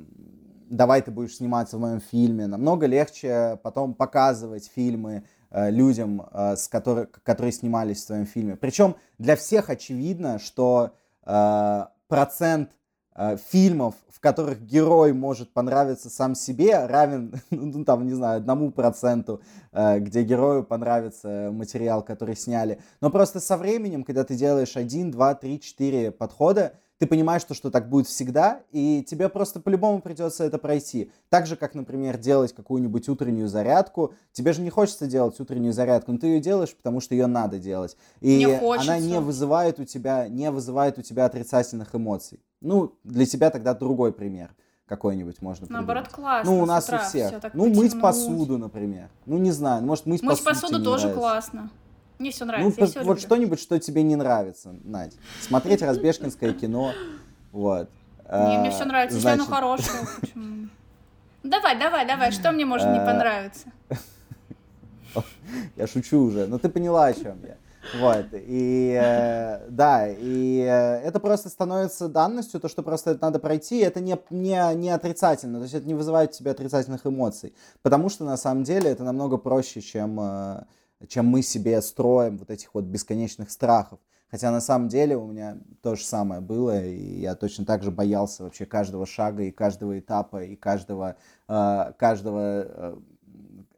давай 0.70 1.02
ты 1.02 1.10
будешь 1.10 1.36
сниматься 1.36 1.76
в 1.76 1.80
моем 1.80 2.00
фильме. 2.00 2.46
Намного 2.46 2.86
легче 2.86 3.58
потом 3.62 3.94
показывать 3.94 4.70
фильмы 4.74 5.14
э, 5.14 5.22
людям, 5.70 6.26
э, 6.32 6.56
с 6.56 6.68
которых, 6.68 7.10
которые 7.22 7.52
снимались 7.52 8.02
в 8.02 8.06
твоем 8.08 8.26
фильме. 8.26 8.56
Причем 8.56 8.96
для 9.18 9.36
всех 9.36 9.70
очевидно, 9.70 10.38
что 10.38 10.94
э, 11.24 11.84
процент 12.08 12.70
э, 13.14 13.36
фильмов, 13.50 13.94
в 14.08 14.20
которых 14.20 14.62
герой 14.62 15.12
может 15.12 15.52
понравиться 15.52 16.10
сам 16.10 16.34
себе, 16.34 16.86
равен, 16.86 17.34
ну, 17.50 17.84
там, 17.84 18.06
не 18.06 18.14
знаю, 18.14 18.38
одному 18.38 18.72
проценту, 18.72 19.40
э, 19.72 20.00
где 20.00 20.22
герою 20.22 20.64
понравится 20.64 21.50
материал, 21.52 22.02
который 22.02 22.36
сняли. 22.36 22.80
Но 23.00 23.10
просто 23.10 23.40
со 23.40 23.56
временем, 23.56 24.02
когда 24.04 24.24
ты 24.24 24.34
делаешь 24.34 24.76
один, 24.76 25.10
два, 25.10 25.34
три, 25.34 25.60
четыре 25.60 26.10
подхода, 26.10 26.74
ты 26.98 27.06
понимаешь, 27.06 27.42
что, 27.42 27.54
что 27.54 27.70
так 27.70 27.88
будет 27.88 28.06
всегда, 28.06 28.60
и 28.70 29.04
тебе 29.06 29.28
просто 29.28 29.60
по-любому 29.60 30.00
придется 30.00 30.44
это 30.44 30.58
пройти. 30.58 31.10
Так 31.28 31.46
же, 31.46 31.56
как, 31.56 31.74
например, 31.74 32.18
делать 32.18 32.54
какую-нибудь 32.54 33.08
утреннюю 33.08 33.48
зарядку. 33.48 34.14
Тебе 34.32 34.52
же 34.52 34.60
не 34.60 34.70
хочется 34.70 35.06
делать 35.06 35.38
утреннюю 35.40 35.72
зарядку, 35.72 36.12
но 36.12 36.18
ты 36.18 36.28
ее 36.28 36.40
делаешь, 36.40 36.74
потому 36.74 37.00
что 37.00 37.14
ее 37.14 37.26
надо 37.26 37.58
делать. 37.58 37.96
И 38.20 38.44
она 38.44 38.98
не 38.98 39.20
вызывает 39.20 39.80
у 39.80 39.84
тебя, 39.84 40.28
не 40.28 40.50
вызывает 40.50 40.98
у 40.98 41.02
тебя 41.02 41.26
отрицательных 41.26 41.94
эмоций. 41.94 42.40
Ну, 42.60 42.94
для 43.02 43.26
тебя 43.26 43.50
тогда 43.50 43.74
другой 43.74 44.12
пример 44.12 44.54
какой-нибудь 44.86 45.40
можно 45.40 45.66
придумать. 45.66 45.86
Наоборот, 45.86 46.12
классно. 46.12 46.52
Ну, 46.52 46.62
у 46.62 46.66
нас 46.66 46.88
у 46.90 46.98
всех. 46.98 47.32
Ну, 47.54 47.68
мыть 47.74 48.00
посуду, 48.00 48.58
например. 48.58 49.08
Ну, 49.26 49.38
не 49.38 49.50
знаю, 49.50 49.82
может, 49.82 50.06
мыть, 50.06 50.22
мыть 50.22 50.38
посуду. 50.38 50.50
Мыть 50.50 50.60
посуду 50.62 50.84
тоже 50.84 51.06
нравится. 51.08 51.20
классно. 51.20 51.70
Мне 52.18 52.30
все 52.30 52.44
нравится. 52.44 52.80
Ну, 52.80 52.86
все 52.86 53.02
вот 53.02 53.20
что-нибудь, 53.20 53.60
что 53.60 53.78
тебе 53.78 54.02
не 54.02 54.16
нравится, 54.16 54.74
Надь. 54.84 55.14
Смотреть 55.40 55.82
разбежкинское 55.82 56.52
кино. 56.52 56.92
Вот. 57.52 57.88
Не, 58.30 58.58
мне 58.58 58.70
все 58.70 58.84
нравится, 58.84 59.16
если 59.16 59.28
оно 59.28 59.44
хорошее. 59.44 59.98
Давай, 61.42 61.78
давай, 61.78 62.06
давай, 62.06 62.32
что 62.32 62.52
мне 62.52 62.64
может 62.64 62.88
не 62.88 62.98
э, 62.98 63.04
понравиться? 63.04 63.68
Я 65.76 65.86
шучу 65.86 66.18
уже, 66.20 66.46
но 66.46 66.58
ты 66.58 66.70
поняла, 66.70 67.04
о 67.04 67.12
чем 67.12 67.36
я. 67.44 67.56
Вот, 68.00 68.26
и 68.32 68.98
э, 68.98 69.68
да, 69.68 70.08
и 70.08 70.60
э, 70.60 71.00
это 71.06 71.20
просто 71.20 71.50
становится 71.50 72.08
данностью, 72.08 72.60
то, 72.60 72.68
что 72.68 72.82
просто 72.82 73.10
это 73.10 73.22
надо 73.22 73.38
пройти, 73.38 73.80
это 73.80 74.00
не, 74.00 74.18
не, 74.30 74.74
не 74.74 74.88
отрицательно, 74.88 75.58
то 75.58 75.64
есть 75.64 75.74
это 75.74 75.86
не 75.86 75.92
вызывает 75.92 76.34
в 76.34 76.38
тебе 76.38 76.52
отрицательных 76.52 77.06
эмоций, 77.06 77.54
потому 77.82 78.08
что 78.08 78.24
на 78.24 78.38
самом 78.38 78.64
деле 78.64 78.90
это 78.90 79.04
намного 79.04 79.36
проще, 79.36 79.82
чем 79.82 80.18
э, 80.18 80.64
чем 81.08 81.26
мы 81.26 81.42
себе 81.42 81.80
строим 81.82 82.38
вот 82.38 82.50
этих 82.50 82.74
вот 82.74 82.84
бесконечных 82.84 83.50
страхов. 83.50 83.98
Хотя 84.30 84.50
на 84.50 84.60
самом 84.60 84.88
деле 84.88 85.16
у 85.16 85.26
меня 85.26 85.58
то 85.80 85.94
же 85.94 86.04
самое 86.04 86.40
было, 86.40 86.84
и 86.84 87.20
я 87.20 87.36
точно 87.36 87.64
так 87.64 87.84
же 87.84 87.90
боялся 87.90 88.42
вообще 88.42 88.66
каждого 88.66 89.06
шага 89.06 89.44
и 89.44 89.52
каждого 89.52 89.98
этапа, 89.98 90.42
и 90.42 90.56
каждого, 90.56 91.16
э, 91.46 91.92
каждого 91.96 92.40
э, 92.40 92.96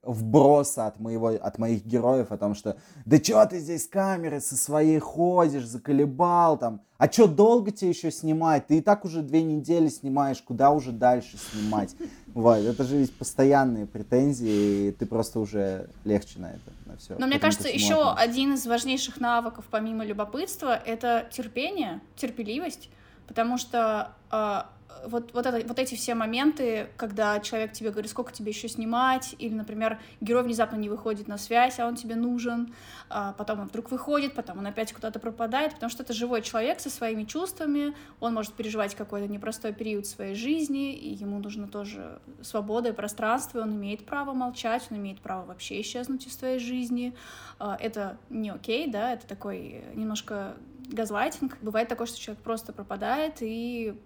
вброса 0.06 0.87
от, 0.87 0.99
моего, 0.99 1.28
от 1.28 1.59
моих 1.59 1.85
героев 1.85 2.33
о 2.33 2.38
том, 2.38 2.54
что 2.54 2.76
да 3.04 3.18
чё 3.18 3.45
ты 3.47 3.59
здесь 3.59 3.85
с 3.85 3.88
камерой 3.88 4.40
со 4.40 4.56
своей 4.56 4.99
ходишь, 4.99 5.66
заколебал 5.66 6.56
там, 6.56 6.80
а 6.97 7.09
чё 7.09 7.26
долго 7.26 7.71
тебе 7.71 7.90
еще 7.90 8.11
снимать, 8.11 8.66
ты 8.66 8.78
и 8.78 8.80
так 8.80 9.04
уже 9.04 9.23
две 9.23 9.42
недели 9.42 9.88
снимаешь, 9.88 10.40
куда 10.40 10.71
уже 10.71 10.92
дальше 10.92 11.37
снимать, 11.37 11.95
вот, 12.37 12.59
это 12.59 12.85
же 12.85 12.99
ведь 12.99 13.14
постоянные 13.14 13.87
претензии, 13.87 14.88
и 14.88 14.93
ты 14.93 15.07
просто 15.07 15.40
уже 15.40 15.88
легче 16.05 16.38
на 16.38 16.50
это, 16.50 16.71
на 16.85 16.97
все. 16.99 17.16
Но 17.19 17.26
мне 17.26 17.38
кажется, 17.38 17.66
еще 17.66 18.12
один 18.12 18.52
из 18.52 18.66
важнейших 18.66 19.21
навыков, 19.23 19.64
помимо 19.71 20.05
любопытства, 20.05 20.76
это 20.76 21.26
терпение, 21.33 22.02
терпеливость, 22.14 22.90
потому 23.26 23.57
что 23.57 24.11
э, 24.31 24.62
вот, 25.07 25.33
вот, 25.35 25.47
это, 25.47 25.67
вот 25.67 25.79
эти 25.79 25.95
все 25.95 26.15
моменты, 26.15 26.88
когда 26.97 27.41
человек 27.41 27.73
тебе 27.73 27.91
говорит, 27.91 28.11
сколько 28.11 28.33
тебе 28.33 28.50
еще 28.50 28.69
снимать, 28.69 29.35
или, 29.38 29.55
например, 29.55 29.99
герой 30.21 30.43
внезапно 30.43 30.76
не 30.76 30.88
выходит 30.88 31.29
на 31.29 31.38
связь, 31.38 31.79
а 31.79 31.87
он 31.87 31.97
тебе 31.97 32.15
нужен, 32.15 32.75
а 33.09 33.33
потом 33.33 33.61
он 33.61 33.69
вдруг 33.69 33.91
выходит, 33.91 34.35
потом 34.35 34.59
он 34.59 34.67
опять 34.67 34.93
куда-то 34.93 35.19
пропадает, 35.19 35.75
потому 35.75 35.91
что 35.91 36.03
это 36.03 36.12
живой 36.12 36.43
человек 36.43 36.81
со 36.81 36.91
своими 36.91 37.25
чувствами, 37.25 37.95
он 38.21 38.35
может 38.35 38.55
переживать 38.55 38.95
какой-то 38.95 39.29
непростой 39.29 39.73
период 39.73 40.07
своей 40.07 40.35
жизни, 40.35 40.95
и 40.95 41.15
ему 41.15 41.38
нужно 41.38 41.69
тоже 41.69 42.21
свобода 42.43 42.91
и 42.91 42.93
пространство, 42.93 43.59
и 43.59 43.62
он 43.62 43.75
имеет 43.76 44.07
право 44.07 44.33
молчать, 44.33 44.87
он 44.91 44.99
имеет 44.99 45.21
право 45.21 45.47
вообще 45.47 45.81
исчезнуть 45.81 46.26
из 46.26 46.37
твоей 46.37 46.59
жизни. 46.59 47.15
А, 47.59 47.76
это 47.81 48.19
не 48.31 48.50
окей, 48.50 48.91
да, 48.91 49.12
это 49.12 49.26
такой 49.26 49.85
немножко 49.95 50.57
газлайтинг. 50.88 51.59
Бывает 51.61 51.88
такое, 51.88 52.07
что 52.07 52.21
человек 52.21 52.43
просто 52.43 52.73
пропадает, 52.73 53.38
и 53.41 53.99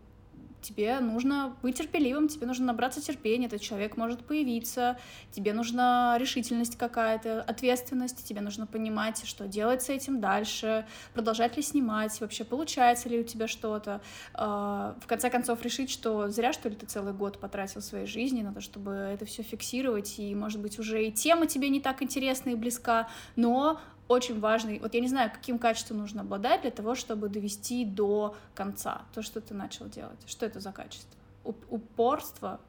тебе 0.62 1.00
нужно 1.00 1.57
быть 1.62 1.76
терпеливым, 1.76 2.29
тебе 2.29 2.47
нужно 2.47 2.67
набраться 2.67 3.00
терпения, 3.00 3.47
этот 3.47 3.61
человек 3.61 3.97
может 3.97 4.25
появиться, 4.25 4.99
тебе 5.33 5.52
нужна 5.52 6.17
решительность 6.19 6.76
какая-то, 6.76 7.43
ответственность, 7.43 8.25
тебе 8.26 8.40
нужно 8.40 8.67
понимать, 8.67 9.23
что 9.26 9.47
делать 9.47 9.83
с 9.83 9.88
этим 9.88 10.21
дальше, 10.21 10.87
продолжать 11.14 11.57
ли 11.57 11.62
снимать, 11.62 12.21
вообще 12.21 12.45
получается 12.45 13.09
ли 13.09 13.21
у 13.21 13.25
тебя 13.25 13.47
что-то. 13.49 14.00
А, 14.35 14.97
в 15.00 15.07
конце 15.07 15.31
концов, 15.31 15.62
решить, 15.62 15.90
что 15.90 16.29
зря, 16.29 16.52
что 16.52 16.69
ли, 16.69 16.76
ты 16.76 16.87
целый 16.87 17.12
год 17.12 17.38
потратил 17.38 17.81
своей 17.81 18.07
жизни 18.07 18.43
на 18.43 18.52
то, 18.52 18.61
чтобы 18.61 18.93
это 18.93 19.25
все 19.25 19.43
фиксировать, 19.43 20.19
и, 20.19 20.35
может 20.35 20.61
быть, 20.61 20.79
уже 20.79 21.05
и 21.05 21.12
тема 21.12 21.47
тебе 21.47 21.69
не 21.69 21.81
так 21.81 22.02
интересна 22.02 22.50
и 22.50 22.55
близка, 22.55 23.09
но 23.37 23.81
очень 24.11 24.40
важный, 24.40 24.81
вот 24.81 24.93
я 24.95 25.00
не 25.00 25.07
знаю, 25.07 25.31
каким 25.31 25.57
качеством 25.57 25.99
нужно 25.99 26.23
обладать 26.23 26.62
для 26.62 26.73
того, 26.73 26.97
чтобы 26.97 27.29
довести 27.29 27.85
до 27.85 28.37
конца 28.57 29.02
то, 29.14 29.23
что 29.23 29.40
ты 29.40 29.55
начал 29.55 29.88
делать. 29.88 30.19
Что 30.26 30.47
это 30.47 30.59
за 30.59 30.73
качество? 30.73 31.17
Упорство, 31.45 32.61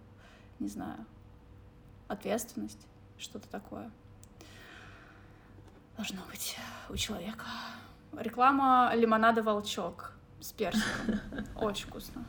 не 0.60 0.67
знаю, 0.67 1.03
ответственность, 2.07 2.86
что-то 3.17 3.50
такое. 3.50 3.89
Должно 5.98 6.21
быть 6.29 6.55
у 6.91 6.95
человека. 6.95 7.45
Реклама 8.15 8.91
лимонада 8.93 9.41
«Волчок» 9.41 10.13
с 10.39 10.51
персиком. 10.51 11.19
Очень 11.55 11.88
вкусно. 11.88 12.24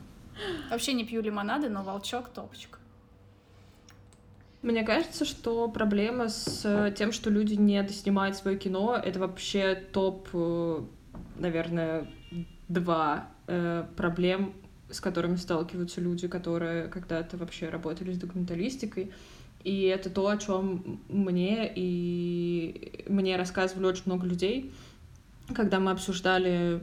Вообще 0.71 0.93
не 0.93 1.05
пью 1.05 1.21
лимонады, 1.21 1.69
но 1.69 1.83
«Волчок» 1.83 2.29
топочка. 2.29 2.79
Мне 4.63 4.83
кажется, 4.83 5.25
что 5.25 5.67
проблема 5.67 6.29
с 6.29 6.93
тем, 6.97 7.11
что 7.11 7.29
люди 7.29 7.55
не 7.55 7.83
доснимают 7.83 8.37
свое 8.37 8.57
кино, 8.57 8.95
это 8.95 9.19
вообще 9.19 9.75
топ, 9.75 10.29
э, 10.31 10.81
наверное, 11.37 12.07
два 12.69 13.27
э, 13.47 13.85
проблем, 13.97 14.53
с 14.89 15.01
которыми 15.01 15.35
сталкиваются 15.35 15.99
люди, 15.99 16.29
которые 16.29 16.87
когда-то 16.87 17.35
вообще 17.35 17.67
работали 17.67 18.13
с 18.13 18.17
документалистикой. 18.17 19.11
И 19.65 19.83
это 19.83 20.09
то, 20.09 20.29
о 20.29 20.37
чем 20.37 21.01
мне 21.09 21.69
и 21.75 23.03
мне 23.09 23.35
рассказывали 23.35 23.85
очень 23.87 24.03
много 24.05 24.25
людей, 24.25 24.71
когда 25.53 25.81
мы 25.81 25.91
обсуждали 25.91 26.81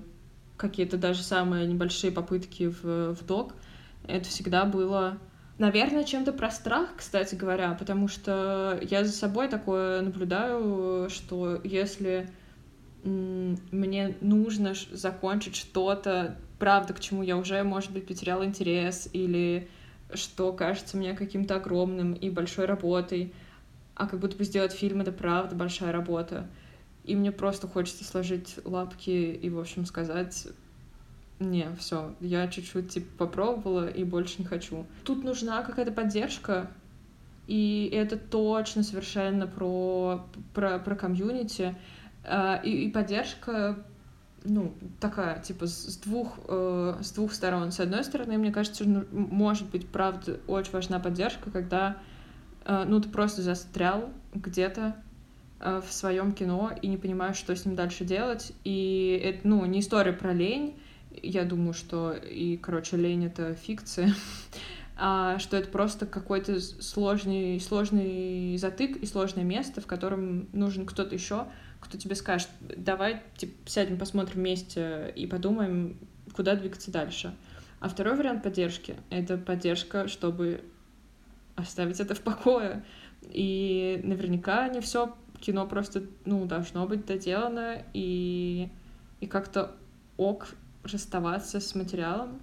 какие-то 0.59 0.99
даже 0.99 1.23
самые 1.23 1.67
небольшие 1.67 2.13
попытки 2.13 2.69
в, 2.69 3.15
в 3.15 3.25
док. 3.25 3.55
Это 4.07 4.29
всегда 4.29 4.67
было 4.67 5.17
Наверное, 5.61 6.05
чем-то 6.05 6.33
про 6.33 6.51
страх, 6.51 6.89
кстати 6.97 7.35
говоря, 7.35 7.75
потому 7.75 8.09
что 8.09 8.79
я 8.81 9.05
за 9.05 9.13
собой 9.13 9.47
такое 9.47 10.01
наблюдаю, 10.01 11.11
что 11.11 11.61
если 11.63 12.31
мне 13.05 14.17
нужно 14.23 14.73
закончить 14.91 15.57
что-то, 15.57 16.39
правда, 16.59 16.95
к 16.95 17.01
чему 17.01 17.23
я 17.23 17.37
уже, 17.37 17.63
может 17.63 17.93
быть, 17.93 18.07
потерял 18.07 18.43
интерес, 18.43 19.11
или 19.13 19.69
что 20.15 20.55
кажется 20.55 20.97
мне 20.97 21.13
каким-то 21.13 21.57
огромным 21.57 22.15
и 22.15 22.31
большой 22.31 22.65
работой, 22.65 23.35
а 23.97 24.07
как 24.07 24.19
будто 24.19 24.39
бы 24.39 24.45
сделать 24.45 24.73
фильм— 24.73 25.01
это 25.03 25.13
правда 25.13 25.55
большая 25.55 25.93
работа. 25.93 26.49
И 27.05 27.15
мне 27.15 27.33
просто 27.33 27.69
хочется 27.69 28.05
сложить 28.05 28.55
лапки 28.65 29.11
и, 29.11 29.51
в 29.51 29.59
общем, 29.59 29.85
сказать 29.85 30.49
не, 31.41 31.75
все, 31.79 32.15
я 32.21 32.47
чуть-чуть 32.49 32.91
типа 32.91 33.27
попробовала 33.27 33.89
и 33.89 34.05
больше 34.05 34.37
не 34.39 34.45
хочу. 34.45 34.87
Тут 35.05 35.25
нужна 35.25 35.63
какая-то 35.63 35.91
поддержка, 35.91 36.71
и 37.47 37.91
это 37.93 38.17
точно 38.17 38.83
совершенно 38.83 39.47
про, 39.47 40.27
про, 40.55 40.79
про 40.79 40.95
комьюнити. 40.95 41.75
А, 42.25 42.57
и, 42.63 42.85
и 42.85 42.91
поддержка, 42.91 43.83
ну, 44.45 44.75
такая, 45.01 45.41
типа, 45.41 45.67
с 45.67 45.97
двух, 45.97 46.39
э, 46.47 46.99
с 47.01 47.11
двух 47.13 47.33
сторон. 47.33 47.73
С 47.73 47.81
одной 47.81 48.05
стороны, 48.05 48.37
мне 48.39 48.53
кажется, 48.53 48.85
ну, 48.85 49.05
может 49.11 49.69
быть, 49.71 49.89
правда, 49.89 50.39
очень 50.47 50.73
важна 50.73 51.01
поддержка, 51.01 51.51
когда, 51.51 51.97
э, 52.67 52.85
ну, 52.87 53.01
ты 53.01 53.09
просто 53.09 53.43
застрял 53.43 54.11
где-то, 54.35 54.97
э, 55.61 55.81
в 55.87 55.93
своем 55.93 56.33
кино 56.33 56.71
и 56.81 56.87
не 56.87 56.99
понимаешь, 56.99 57.37
что 57.37 57.57
с 57.57 57.65
ним 57.65 57.75
дальше 57.75 58.05
делать. 58.05 58.53
И 58.65 59.21
это, 59.25 59.49
ну, 59.49 59.65
не 59.65 59.81
история 59.81 60.13
про 60.13 60.33
лень. 60.33 60.77
Я 61.23 61.45
думаю, 61.45 61.75
что 61.75 62.13
и, 62.13 62.57
короче, 62.57 62.97
лень— 62.97 63.25
это 63.27 63.55
фикция. 63.55 64.15
а 65.03 65.39
что 65.39 65.57
это 65.57 65.69
просто 65.69 66.07
какой-то 66.07 66.61
сложный, 66.61 67.59
сложный 67.59 68.57
затык 68.59 68.99
и 68.99 69.07
сложное 69.07 69.45
место, 69.45 69.81
в 69.81 69.87
котором 69.87 70.49
нужен 70.53 70.85
кто-то 70.85 71.15
еще, 71.15 71.47
кто 71.81 71.97
тебе 71.97 72.15
скажет, 72.15 72.51
давай 72.61 73.23
типа, 73.39 73.55
сядем, 73.65 73.97
посмотрим 73.97 74.37
вместе 74.37 75.11
и 75.17 75.27
подумаем, 75.27 75.97
куда 76.35 76.55
двигаться 76.55 76.91
дальше. 76.91 77.35
А 77.81 77.89
второй 77.89 78.15
вариант 78.15 78.43
поддержки— 78.43 78.97
это 79.11 79.39
поддержка, 79.39 80.07
чтобы 80.07 80.63
оставить 81.57 81.99
это 81.99 82.15
в 82.15 82.21
покое. 82.21 82.85
И 83.23 84.01
наверняка 84.05 84.69
не 84.69 84.81
все 84.81 85.17
кино 85.41 85.67
просто, 85.67 86.03
ну, 86.27 86.45
должно 86.45 86.87
быть 86.87 87.07
доделано, 87.07 87.83
и, 87.95 88.69
и 89.21 89.27
как-то 89.27 89.75
ок 90.19 90.49
расставаться 90.83 91.61
с 91.61 91.75
материалом, 91.75 92.41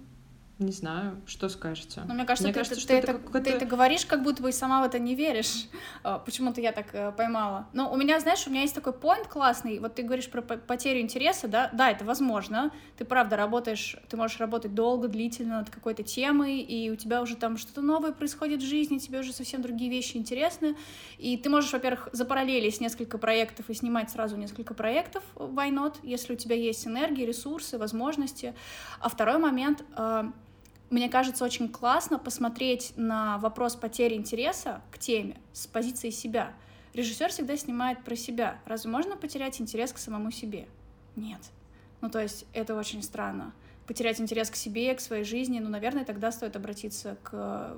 не 0.58 0.72
знаю, 0.72 1.20
что 1.26 1.48
скажете. 1.48 2.02
Ну, 2.06 2.14
мне 2.14 2.24
кажется, 2.24 2.48
мне 2.48 2.52
ты, 2.52 2.58
кажется, 2.58 2.80
ты, 2.80 3.00
ты, 3.00 3.12
это, 3.12 3.40
ты 3.40 3.50
это 3.50 3.64
говоришь, 3.64 4.04
как 4.04 4.24
будто 4.24 4.42
бы 4.42 4.48
и 4.48 4.52
сама 4.52 4.82
в 4.82 4.86
это 4.86 4.98
не 4.98 5.14
веришь. 5.14 5.66
А, 6.04 6.18
почему-то 6.18 6.60
я 6.60 6.70
так 6.70 6.86
э, 6.92 7.12
поймала. 7.12 7.66
Но 7.72 7.92
у 7.92 7.96
меня, 7.96 8.20
знаешь, 8.20 8.46
у 8.46 8.50
меня 8.50 8.62
есть 8.62 8.74
такой 8.74 8.92
поинт 8.92 9.26
классный. 9.26 9.80
Вот 9.80 9.96
ты 9.96 10.02
говоришь 10.02 10.30
про 10.30 10.42
потерю 10.42 11.00
интереса, 11.00 11.48
да? 11.48 11.70
Да, 11.72 11.90
это 11.90 12.04
возможно. 12.04 12.70
Ты 12.96 13.04
правда 13.04 13.36
работаешь, 13.36 13.96
ты 14.08 14.16
можешь 14.16 14.38
работать 14.38 14.74
долго, 14.74 15.08
длительно 15.08 15.58
над 15.58 15.70
какой-то 15.70 16.04
темой, 16.04 16.60
и 16.60 16.90
у 16.90 16.96
тебя 16.96 17.20
уже 17.20 17.34
там 17.34 17.56
что-то 17.56 17.80
новое 17.80 18.12
происходит 18.12 18.62
в 18.62 18.66
жизни, 18.66 18.98
тебе 18.98 19.20
уже 19.20 19.32
совсем 19.32 19.60
другие 19.60 19.90
вещи 19.90 20.16
интересны. 20.16 20.76
И 21.18 21.36
ты 21.36 21.50
можешь, 21.50 21.72
во-первых, 21.72 22.08
запараллелить 22.12 22.80
несколько 22.80 23.18
проектов 23.18 23.68
и 23.70 23.74
снимать 23.74 24.10
сразу 24.10 24.36
несколько 24.36 24.72
проектов, 24.72 25.24
why 25.34 25.70
not, 25.70 25.96
если 26.02 26.34
у 26.34 26.36
тебя 26.36 26.54
есть 26.54 26.86
энергия, 26.86 27.26
ресурсы, 27.26 27.76
возможности. 27.76 28.54
А 29.00 29.08
второй 29.08 29.38
момент 29.38 29.84
а,— 29.96 30.32
мне 30.90 31.08
кажется, 31.08 31.44
очень 31.44 31.68
классно 31.68 32.18
посмотреть 32.18 32.92
на 32.96 33.38
вопрос 33.38 33.76
потери 33.76 34.14
интереса 34.14 34.80
к 34.90 34.98
теме 34.98 35.36
с 35.52 35.66
позиции 35.66 36.10
себя. 36.10 36.54
Режиссер 36.94 37.30
всегда 37.30 37.56
снимает 37.56 38.02
про 38.04 38.16
себя. 38.16 38.58
Разве 38.64 38.90
можно 38.90 39.16
потерять 39.16 39.60
интерес 39.60 39.92
к 39.92 39.98
самому 39.98 40.30
себе? 40.30 40.66
Нет. 41.14 41.40
Ну, 42.00 42.08
то 42.08 42.20
есть 42.20 42.46
это 42.54 42.74
очень 42.74 43.02
странно. 43.02 43.52
Потерять 43.86 44.20
интерес 44.20 44.50
к 44.50 44.56
себе, 44.56 44.94
к 44.94 45.00
своей 45.00 45.24
жизни, 45.24 45.58
ну, 45.58 45.68
наверное, 45.68 46.04
тогда 46.04 46.32
стоит 46.32 46.56
обратиться 46.56 47.16
к 47.22 47.76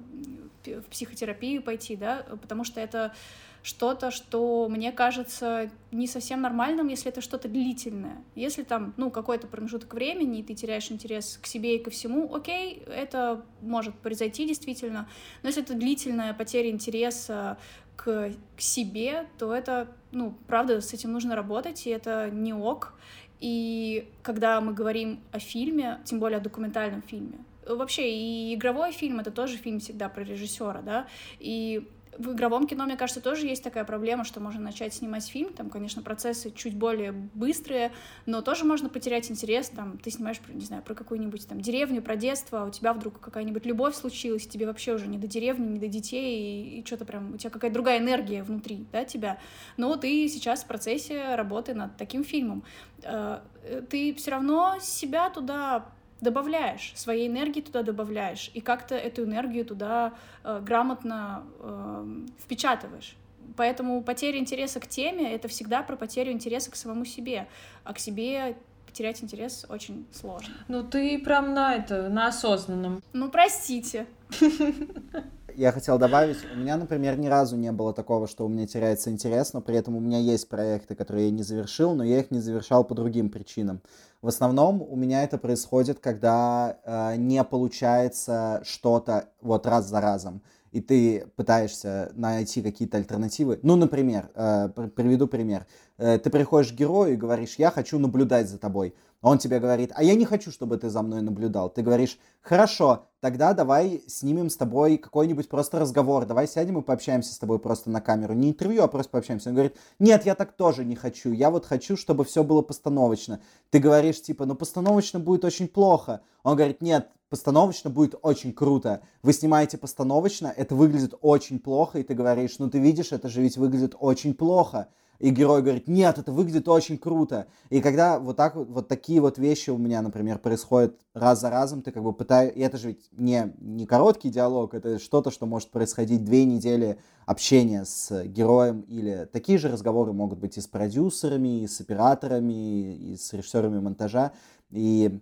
в 0.64 0.82
психотерапию 0.90 1.62
пойти, 1.62 1.96
да, 1.96 2.26
потому 2.42 2.64
что 2.64 2.80
это 2.80 3.14
что-то, 3.62 4.10
что 4.10 4.68
мне 4.68 4.92
кажется 4.92 5.70
не 5.90 6.06
совсем 6.06 6.40
нормальным, 6.40 6.88
если 6.88 7.10
это 7.10 7.20
что-то 7.20 7.48
длительное. 7.48 8.22
Если 8.34 8.62
там, 8.62 8.94
ну, 8.96 9.10
какой-то 9.10 9.46
промежуток 9.46 9.92
времени, 9.94 10.40
и 10.40 10.42
ты 10.42 10.54
теряешь 10.54 10.90
интерес 10.90 11.38
к 11.42 11.46
себе 11.46 11.76
и 11.76 11.78
ко 11.78 11.90
всему, 11.90 12.34
окей, 12.34 12.82
это 12.86 13.44
может 13.60 13.94
произойти 13.96 14.46
действительно, 14.46 15.08
но 15.42 15.48
если 15.48 15.62
это 15.62 15.74
длительная 15.74 16.32
потеря 16.32 16.70
интереса 16.70 17.58
к, 17.96 18.32
к 18.56 18.60
себе, 18.60 19.26
то 19.38 19.54
это, 19.54 19.88
ну, 20.12 20.34
правда, 20.46 20.80
с 20.80 20.92
этим 20.94 21.12
нужно 21.12 21.36
работать, 21.36 21.86
и 21.86 21.90
это 21.90 22.30
не 22.30 22.54
ок. 22.54 22.94
И 23.40 24.08
когда 24.22 24.60
мы 24.60 24.72
говорим 24.72 25.20
о 25.32 25.38
фильме, 25.38 26.00
тем 26.04 26.20
более 26.20 26.38
о 26.38 26.40
документальном 26.40 27.02
фильме, 27.02 27.38
вообще 27.66 28.10
и 28.10 28.54
игровой 28.54 28.92
фильм— 28.92 29.20
это 29.20 29.30
тоже 29.30 29.56
фильм 29.56 29.80
всегда 29.80 30.08
про 30.08 30.22
режиссера, 30.22 30.82
да, 30.82 31.06
и 31.38 31.88
в 32.20 32.32
игровом 32.32 32.66
кино, 32.66 32.84
мне 32.84 32.96
кажется, 32.96 33.20
тоже 33.20 33.46
есть 33.46 33.64
такая 33.64 33.84
проблема, 33.84 34.24
что 34.24 34.40
можно 34.40 34.60
начать 34.60 34.92
снимать 34.94 35.26
фильм, 35.26 35.52
там, 35.52 35.70
конечно, 35.70 36.02
процессы 36.02 36.50
чуть 36.50 36.76
более 36.76 37.12
быстрые, 37.12 37.92
но 38.26 38.42
тоже 38.42 38.64
можно 38.64 38.88
потерять 38.88 39.30
интерес, 39.30 39.70
там, 39.70 39.98
ты 39.98 40.10
снимаешь, 40.10 40.40
не 40.48 40.64
знаю, 40.64 40.82
про 40.82 40.94
какую-нибудь 40.94 41.48
там 41.48 41.60
деревню, 41.60 42.02
про 42.02 42.16
детство, 42.16 42.62
а 42.62 42.66
у 42.66 42.70
тебя 42.70 42.92
вдруг 42.92 43.20
какая-нибудь 43.20 43.64
любовь 43.64 43.94
случилась, 43.94 44.46
тебе 44.46 44.66
вообще 44.66 44.94
уже 44.94 45.06
не 45.06 45.18
до 45.18 45.26
деревни, 45.26 45.66
не 45.66 45.78
до 45.78 45.88
детей, 45.88 46.76
и, 46.76 46.80
и 46.80 46.86
что-то 46.86 47.04
прям, 47.04 47.34
у 47.34 47.36
тебя 47.38 47.50
какая-то 47.50 47.74
другая 47.74 47.98
энергия 47.98 48.42
внутри, 48.42 48.86
да, 48.92 49.04
тебя, 49.04 49.38
но 49.76 49.96
ты 49.96 50.28
сейчас 50.28 50.62
в 50.62 50.66
процессе 50.66 51.34
работы 51.34 51.74
над 51.74 51.96
таким 51.96 52.22
фильмом, 52.22 52.64
э, 53.02 53.40
ты 53.88 54.14
все 54.14 54.30
равно 54.32 54.76
себя 54.80 55.30
туда 55.30 55.86
добавляешь, 56.20 56.92
своей 56.96 57.28
энергии 57.28 57.60
туда 57.60 57.82
добавляешь, 57.82 58.50
и 58.54 58.60
как-то 58.60 58.94
эту 58.94 59.24
энергию 59.24 59.64
туда 59.64 60.14
э, 60.44 60.60
грамотно 60.62 61.44
э, 61.58 62.06
впечатываешь. 62.42 63.16
Поэтому 63.56 64.02
потеря 64.02 64.38
интереса 64.38 64.80
к 64.80 64.86
теме— 64.86 65.32
это 65.34 65.48
всегда 65.48 65.82
про 65.82 65.96
потерю 65.96 66.32
интереса 66.32 66.70
к 66.70 66.76
самому 66.76 67.04
себе, 67.04 67.48
а 67.84 67.92
к 67.92 67.98
себе 67.98 68.56
потерять 68.86 69.22
интерес 69.22 69.66
очень 69.68 70.06
сложно. 70.12 70.54
Ну 70.68 70.82
ты 70.82 71.18
прям 71.18 71.54
на 71.54 71.74
это, 71.74 72.08
на 72.08 72.28
осознанном. 72.28 73.02
Ну 73.12 73.30
простите. 73.30 74.06
Я 75.60 75.72
хотел 75.72 75.98
добавить, 75.98 76.38
у 76.54 76.56
меня, 76.56 76.78
например, 76.78 77.18
ни 77.18 77.26
разу 77.26 77.54
не 77.54 77.70
было 77.70 77.92
такого, 77.92 78.26
что 78.26 78.46
у 78.46 78.48
меня 78.48 78.66
теряется 78.66 79.10
интерес, 79.10 79.52
но 79.52 79.60
при 79.60 79.76
этом 79.76 79.94
у 79.94 80.00
меня 80.00 80.18
есть 80.18 80.48
проекты, 80.48 80.94
которые 80.94 81.26
я 81.26 81.30
не 81.30 81.42
завершил, 81.42 81.94
но 81.94 82.02
я 82.02 82.20
их 82.20 82.30
не 82.30 82.40
завершал 82.40 82.82
по 82.82 82.94
другим 82.94 83.28
причинам. 83.28 83.82
В 84.22 84.28
основном 84.28 84.80
у 84.80 84.96
меня 84.96 85.22
это 85.22 85.36
происходит, 85.36 85.98
когда 85.98 86.78
э, 86.82 87.16
не 87.16 87.44
получается 87.44 88.62
что-то 88.64 89.28
вот 89.42 89.66
раз 89.66 89.86
за 89.86 90.00
разом, 90.00 90.40
и 90.72 90.80
ты 90.80 91.26
пытаешься 91.36 92.10
найти 92.14 92.62
какие-то 92.62 92.96
альтернативы. 92.96 93.60
Ну, 93.62 93.76
например, 93.76 94.30
э, 94.34 94.70
приведу 94.96 95.26
пример. 95.26 95.66
Э, 95.98 96.18
ты 96.18 96.30
приходишь 96.30 96.72
к 96.72 96.74
герою 96.74 97.12
и 97.12 97.16
говоришь, 97.16 97.56
я 97.56 97.70
хочу 97.70 97.98
наблюдать 97.98 98.48
за 98.48 98.56
тобой. 98.56 98.94
Он 99.22 99.36
тебе 99.36 99.60
говорит, 99.60 99.92
а 99.94 100.02
я 100.02 100.14
не 100.14 100.24
хочу, 100.24 100.50
чтобы 100.50 100.78
ты 100.78 100.88
за 100.88 101.02
мной 101.02 101.20
наблюдал. 101.20 101.68
Ты 101.68 101.82
говоришь, 101.82 102.18
хорошо, 102.40 103.06
тогда 103.20 103.52
давай 103.52 104.02
снимем 104.06 104.48
с 104.48 104.56
тобой 104.56 104.96
какой-нибудь 104.96 105.48
просто 105.48 105.78
разговор, 105.78 106.24
давай 106.24 106.48
сядем 106.48 106.78
и 106.78 106.82
пообщаемся 106.82 107.34
с 107.34 107.38
тобой 107.38 107.58
просто 107.58 107.90
на 107.90 108.00
камеру. 108.00 108.32
Не 108.32 108.48
интервью, 108.48 108.82
а 108.82 108.88
просто 108.88 109.12
пообщаемся. 109.12 109.50
Он 109.50 109.56
говорит, 109.56 109.76
нет, 109.98 110.24
я 110.24 110.34
так 110.34 110.52
тоже 110.52 110.86
не 110.86 110.96
хочу, 110.96 111.32
я 111.32 111.50
вот 111.50 111.66
хочу, 111.66 111.98
чтобы 111.98 112.24
все 112.24 112.42
было 112.42 112.62
постановочно. 112.62 113.40
Ты 113.68 113.78
говоришь, 113.78 114.22
типа, 114.22 114.46
ну 114.46 114.54
постановочно 114.54 115.20
будет 115.20 115.44
очень 115.44 115.68
плохо. 115.68 116.22
Он 116.42 116.56
говорит, 116.56 116.80
нет, 116.80 117.10
постановочно 117.28 117.90
будет 117.90 118.14
очень 118.22 118.54
круто. 118.54 119.02
Вы 119.22 119.34
снимаете 119.34 119.76
постановочно, 119.76 120.52
это 120.56 120.74
выглядит 120.74 121.12
очень 121.20 121.58
плохо, 121.58 121.98
и 121.98 122.02
ты 122.02 122.14
говоришь, 122.14 122.58
ну 122.58 122.70
ты 122.70 122.78
видишь, 122.78 123.12
это 123.12 123.28
же 123.28 123.42
ведь 123.42 123.58
выглядит 123.58 123.94
очень 123.98 124.32
плохо 124.32 124.88
и 125.20 125.30
герой 125.30 125.62
говорит, 125.62 125.86
нет, 125.86 126.18
это 126.18 126.32
выглядит 126.32 126.66
очень 126.66 126.96
круто. 126.96 127.46
И 127.68 127.82
когда 127.82 128.18
вот 128.18 128.36
так 128.36 128.56
вот, 128.56 128.68
вот 128.68 128.88
такие 128.88 129.20
вот 129.20 129.36
вещи 129.36 129.68
у 129.68 129.76
меня, 129.76 130.00
например, 130.00 130.38
происходят 130.38 130.98
раз 131.12 131.40
за 131.40 131.50
разом, 131.50 131.82
ты 131.82 131.92
как 131.92 132.02
бы 132.02 132.14
пытаешься, 132.14 132.58
и 132.58 132.62
это 132.62 132.78
же 132.78 132.88
ведь 132.88 133.08
не, 133.12 133.52
не 133.60 133.86
короткий 133.86 134.30
диалог, 134.30 134.72
это 134.72 134.98
что-то, 134.98 135.30
что 135.30 135.44
может 135.44 135.70
происходить 135.70 136.24
две 136.24 136.46
недели 136.46 136.98
общения 137.26 137.84
с 137.84 138.24
героем, 138.24 138.80
или 138.88 139.28
такие 139.30 139.58
же 139.58 139.68
разговоры 139.68 140.14
могут 140.14 140.38
быть 140.38 140.56
и 140.56 140.60
с 140.62 140.66
продюсерами, 140.66 141.62
и 141.62 141.66
с 141.66 141.80
операторами, 141.82 142.94
и 142.94 143.16
с 143.16 143.32
режиссерами 143.34 143.78
монтажа, 143.78 144.32
и 144.70 145.20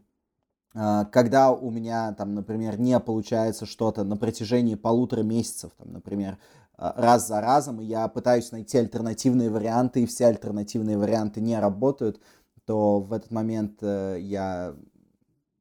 а, 0.74 1.06
когда 1.06 1.50
у 1.50 1.70
меня, 1.72 2.12
там, 2.12 2.34
например, 2.34 2.78
не 2.78 2.98
получается 3.00 3.66
что-то 3.66 4.04
на 4.04 4.16
протяжении 4.16 4.76
полутора 4.76 5.22
месяцев, 5.22 5.72
там, 5.76 5.92
например, 5.92 6.38
раз 6.78 7.26
за 7.26 7.40
разом, 7.40 7.80
и 7.80 7.84
я 7.84 8.06
пытаюсь 8.08 8.52
найти 8.52 8.78
альтернативные 8.78 9.50
варианты, 9.50 10.02
и 10.02 10.06
все 10.06 10.26
альтернативные 10.26 10.96
варианты 10.96 11.40
не 11.40 11.58
работают, 11.58 12.20
то 12.64 13.00
в 13.00 13.12
этот 13.12 13.30
момент 13.30 13.78
э, 13.80 14.18
я 14.20 14.76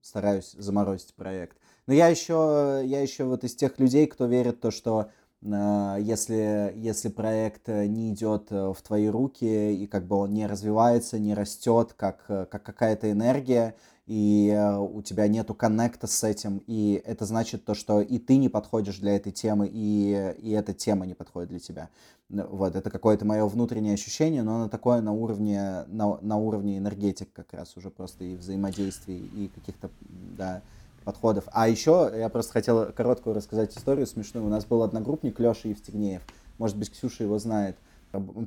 стараюсь 0.02 0.52
заморозить 0.52 1.16
проект. 1.16 1.58
Но 1.88 1.94
я 1.94 2.08
еще, 2.08 2.82
я 2.86 3.02
еще 3.02 3.24
вот 3.24 3.44
из 3.44 3.56
тех 3.56 3.80
людей, 3.80 4.06
кто 4.08 4.26
верит 4.26 4.58
в 4.58 4.60
то, 4.60 4.72
что 4.72 5.10
э, 5.42 5.98
если, 6.02 6.74
если 6.76 7.10
проект 7.10 7.68
не 7.68 8.12
идет 8.12 8.52
э, 8.52 8.74
в 8.74 8.82
твои 8.84 9.08
руки, 9.08 9.74
и 9.74 9.88
как 9.88 10.06
бы 10.06 10.18
он 10.18 10.34
не 10.34 10.46
развивается, 10.46 11.18
не 11.18 11.34
растет, 11.34 11.94
как, 11.94 12.26
как 12.28 12.62
какая-то 12.62 13.10
энергия, 13.12 13.76
и 14.08 14.50
э, 14.56 14.78
у 14.78 15.02
тебя 15.02 15.28
нету 15.28 15.54
коннекта 15.54 16.08
с 16.08 16.24
этим, 16.24 16.64
и 16.66 17.02
это 17.06 17.26
значит 17.26 17.66
то, 17.66 17.74
что 17.74 18.00
и 18.00 18.18
ты 18.20 18.38
не 18.38 18.48
подходишь 18.48 19.00
для 19.00 19.18
этой 19.18 19.34
темы, 19.34 19.70
и, 19.72 20.34
и 20.42 20.52
эта 20.52 20.74
тема 20.74 21.06
не 21.06 21.14
подходит 21.14 21.50
для 21.50 21.60
тебя. 21.60 21.90
Вот, 22.30 22.76
это 22.76 22.90
какое-то 22.90 23.26
мое 23.26 23.46
внутреннее 23.46 23.94
ощущение, 23.94 24.44
но 24.44 24.56
оно 24.56 24.70
такое 24.70 25.02
на 25.02 25.12
уровне, 25.12 25.84
на, 25.88 26.18
на 26.22 26.38
уровне 26.38 26.78
энергетик 26.78 27.32
как 27.34 27.54
раз 27.54 27.76
уже 27.76 27.90
просто 27.90 28.24
и 28.24 28.36
взаимодействий, 28.36 29.30
и 29.36 29.50
каких-то, 29.54 29.90
да, 30.38 30.62
подходов. 31.04 31.46
А 31.52 31.68
еще 31.68 32.12
я 32.16 32.30
просто 32.30 32.54
хотел 32.54 32.92
короткую 32.94 33.36
рассказать 33.36 33.78
историю 33.78 34.08
смешную. 34.08 34.46
У 34.46 34.50
нас 34.50 34.66
был 34.66 34.84
одногруппник 34.84 35.40
Леша 35.40 35.70
Евстигнеев. 35.70 36.22
Может 36.58 36.78
быть, 36.78 36.92
Ксюша 36.92 37.24
его 37.24 37.40
знает 37.40 37.78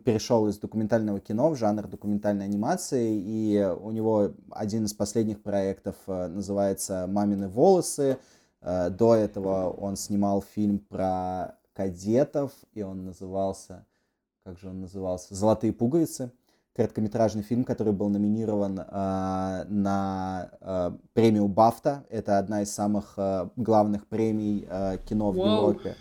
перешел 0.05 0.49
из 0.49 0.59
документального 0.59 1.20
кино 1.20 1.51
в 1.51 1.57
жанр 1.57 1.87
документальной 1.87 2.44
анимации, 2.44 3.16
и 3.18 3.62
у 3.81 3.90
него 3.90 4.33
один 4.51 4.85
из 4.85 4.94
последних 4.94 5.42
проектов 5.42 5.96
э, 6.07 6.29
называется 6.29 7.07
«Мамины 7.09 7.49
волосы». 7.49 8.18
Э, 8.62 8.90
до 8.90 9.14
этого 9.14 9.70
он 9.70 9.96
снимал 9.96 10.42
фильм 10.42 10.79
про 10.79 11.57
кадетов, 11.75 12.53
и 12.73 12.83
он 12.83 13.05
назывался 13.05 13.87
как 14.44 14.59
же 14.59 14.68
он 14.68 14.81
назывался, 14.81 15.35
«Золотые 15.35 15.73
пуговицы», 15.73 16.33
короткометражный 16.75 17.42
фильм, 17.42 17.64
который 17.64 17.92
был 17.92 18.09
номинирован 18.09 18.81
э, 18.81 19.64
на 19.68 20.51
э, 20.61 20.90
премию 21.12 21.49
Бафта. 21.49 22.05
Это 22.09 22.38
одна 22.38 22.62
из 22.62 22.73
самых 22.73 23.14
э, 23.16 23.49
главных 23.57 24.07
премий 24.07 24.66
э, 24.68 24.99
кино 25.09 25.31
в 25.31 25.37
Wow. 25.37 25.57
Европе. 25.57 25.96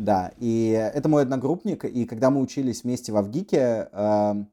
Да, 0.00 0.32
и 0.38 0.70
это 0.70 1.10
мой 1.10 1.24
одногруппник, 1.24 1.84
и 1.84 2.06
когда 2.06 2.30
мы 2.30 2.40
учились 2.40 2.84
вместе 2.84 3.12
в 3.12 3.18
Авгике, 3.18 3.90
э, 3.92 4.44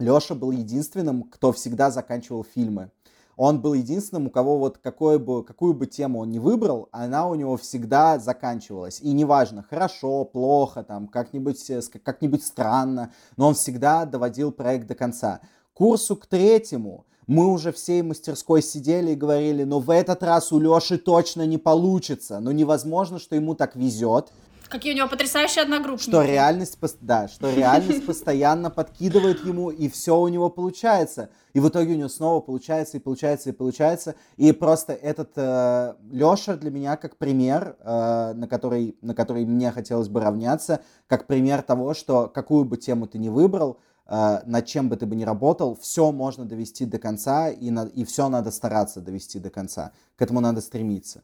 Леша 0.00 0.34
был 0.34 0.50
единственным, 0.50 1.22
кто 1.22 1.52
всегда 1.52 1.92
заканчивал 1.92 2.42
фильмы. 2.42 2.90
Он 3.36 3.60
был 3.60 3.74
единственным, 3.74 4.26
у 4.26 4.30
кого 4.30 4.58
вот 4.58 4.78
какой 4.78 5.20
бы, 5.20 5.44
какую 5.44 5.72
бы 5.72 5.86
тему 5.86 6.18
он 6.18 6.32
ни 6.32 6.40
выбрал, 6.40 6.88
она 6.90 7.28
у 7.28 7.36
него 7.36 7.56
всегда 7.56 8.18
заканчивалась. 8.18 9.00
И 9.00 9.12
неважно, 9.12 9.62
хорошо, 9.62 10.24
плохо, 10.24 10.82
там, 10.82 11.06
как-нибудь, 11.06 11.70
э, 11.70 11.80
как-нибудь 12.02 12.44
странно, 12.44 13.12
но 13.36 13.46
он 13.46 13.54
всегда 13.54 14.04
доводил 14.04 14.50
проект 14.50 14.88
до 14.88 14.96
конца. 14.96 15.42
Курсу 15.74 16.16
к 16.16 16.26
третьему 16.26 17.06
мы 17.26 17.52
уже 17.52 17.72
всей 17.72 18.02
мастерской 18.02 18.62
сидели 18.62 19.12
и 19.12 19.16
говорили, 19.16 19.64
но 19.64 19.80
в 19.80 19.90
этот 19.90 20.22
раз 20.22 20.52
у 20.52 20.58
Леши 20.58 20.96
точно 20.96 21.44
не 21.46 21.58
получится. 21.58 22.38
Ну 22.40 22.52
невозможно, 22.52 23.18
что 23.18 23.34
ему 23.34 23.54
так 23.54 23.74
везет. 23.74 24.32
Какие 24.68 24.94
у 24.94 24.96
него 24.96 25.08
потрясающие 25.08 25.62
одногруппники. 25.62 26.08
Что 26.08 26.22
реальность, 26.22 26.78
да, 27.00 27.28
что 27.28 27.52
реальность 27.52 28.06
постоянно 28.06 28.70
подкидывает 28.70 29.44
ему, 29.44 29.70
и 29.70 29.88
все 29.88 30.18
у 30.18 30.28
него 30.28 30.50
получается. 30.50 31.30
И 31.52 31.60
в 31.60 31.68
итоге 31.68 31.94
у 31.94 31.96
него 31.96 32.08
снова 32.08 32.40
получается, 32.40 32.96
и 32.98 33.00
получается, 33.00 33.50
и 33.50 33.52
получается. 33.52 34.14
И 34.36 34.52
просто 34.52 34.92
этот 34.92 35.32
э, 35.36 35.94
Леша 36.10 36.56
для 36.56 36.70
меня 36.70 36.96
как 36.96 37.16
пример, 37.16 37.76
э, 37.80 38.32
на, 38.34 38.46
который, 38.48 38.96
на 39.00 39.14
который 39.14 39.44
мне 39.46 39.70
хотелось 39.70 40.08
бы 40.08 40.20
равняться, 40.20 40.80
как 41.06 41.26
пример 41.26 41.62
того, 41.62 41.94
что 41.94 42.28
какую 42.28 42.64
бы 42.64 42.76
тему 42.76 43.06
ты 43.06 43.18
ни 43.18 43.28
выбрал, 43.28 43.78
э, 44.06 44.40
над 44.44 44.66
чем 44.66 44.88
бы 44.88 44.96
ты 44.96 45.06
бы 45.06 45.16
ни 45.16 45.24
работал, 45.24 45.76
все 45.80 46.12
можно 46.12 46.44
довести 46.44 46.84
до 46.84 46.98
конца, 46.98 47.48
и, 47.48 47.70
на, 47.70 47.86
и 47.86 48.04
все 48.04 48.28
надо 48.28 48.50
стараться 48.50 49.00
довести 49.00 49.38
до 49.38 49.50
конца. 49.50 49.92
К 50.16 50.22
этому 50.22 50.40
надо 50.40 50.60
стремиться. 50.60 51.22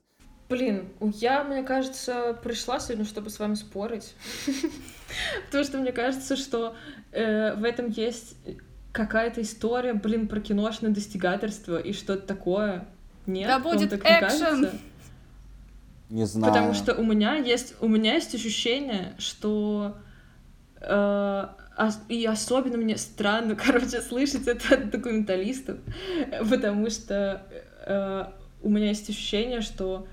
Блин, 0.48 0.88
я, 1.00 1.44
мне 1.44 1.62
кажется, 1.62 2.38
пришла 2.42 2.78
сегодня, 2.78 3.04
чтобы 3.04 3.30
с 3.30 3.38
вами 3.38 3.54
спорить. 3.54 4.14
Потому 5.46 5.64
что 5.64 5.78
мне 5.78 5.92
кажется, 5.92 6.36
что 6.36 6.76
э, 7.12 7.54
в 7.54 7.64
этом 7.64 7.90
есть 7.90 8.36
какая-то 8.92 9.40
история, 9.40 9.94
блин, 9.94 10.28
про 10.28 10.40
киношное 10.40 10.90
достигательство 10.90 11.78
и 11.78 11.92
что-то 11.92 12.26
такое. 12.26 12.86
Нет, 13.26 13.48
Да 13.48 13.58
будет 13.58 13.90
так 13.90 14.04
не 14.04 14.10
экшен. 14.10 14.38
кажется? 14.40 14.78
Не 16.10 16.26
знаю. 16.26 16.52
Потому 16.52 16.74
что 16.74 16.94
у 16.94 17.02
меня 17.04 17.36
есть, 17.36 17.74
у 17.80 17.88
меня 17.88 18.14
есть 18.14 18.34
ощущение, 18.34 19.14
что 19.18 19.96
э, 20.80 21.46
и 22.08 22.26
особенно 22.26 22.76
мне 22.76 22.98
странно, 22.98 23.56
короче, 23.56 24.02
слышать 24.02 24.46
это 24.46 24.74
от 24.74 24.90
документалистов, 24.90 25.78
потому 26.50 26.90
что 26.90 27.46
э, 27.86 28.24
у 28.62 28.68
меня 28.68 28.88
есть 28.88 29.08
ощущение, 29.08 29.62
что 29.62 30.06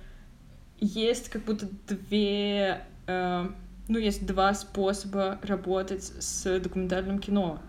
есть 0.79 1.29
как 1.29 1.43
будто 1.43 1.67
две, 1.87 2.81
э, 3.07 3.49
ну 3.87 3.97
есть 3.97 4.25
два 4.25 4.53
способа 4.53 5.39
работать 5.43 6.03
с 6.19 6.59
документальным 6.59 7.19
кино. 7.19 7.59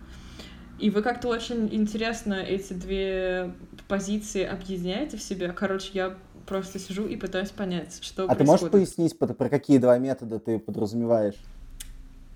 И 0.79 0.89
вы 0.89 1.03
как-то 1.03 1.27
очень 1.27 1.69
интересно 1.71 2.33
эти 2.33 2.73
две 2.73 3.53
позиции 3.87 4.43
объединяете 4.43 5.17
в 5.17 5.21
себе. 5.21 5.49
Короче, 5.49 5.91
я 5.93 6.17
просто 6.47 6.79
сижу 6.79 7.05
и 7.05 7.15
пытаюсь 7.15 7.51
понять, 7.51 7.99
что 8.01 8.25
А 8.27 8.35
ты 8.35 8.43
можешь 8.43 8.61
происходит. 8.61 8.71
пояснить, 8.71 9.19
про, 9.19 9.27
про 9.27 9.49
какие 9.49 9.77
два 9.77 9.97
метода 9.99 10.39
ты 10.39 10.57
подразумеваешь? 10.57 11.35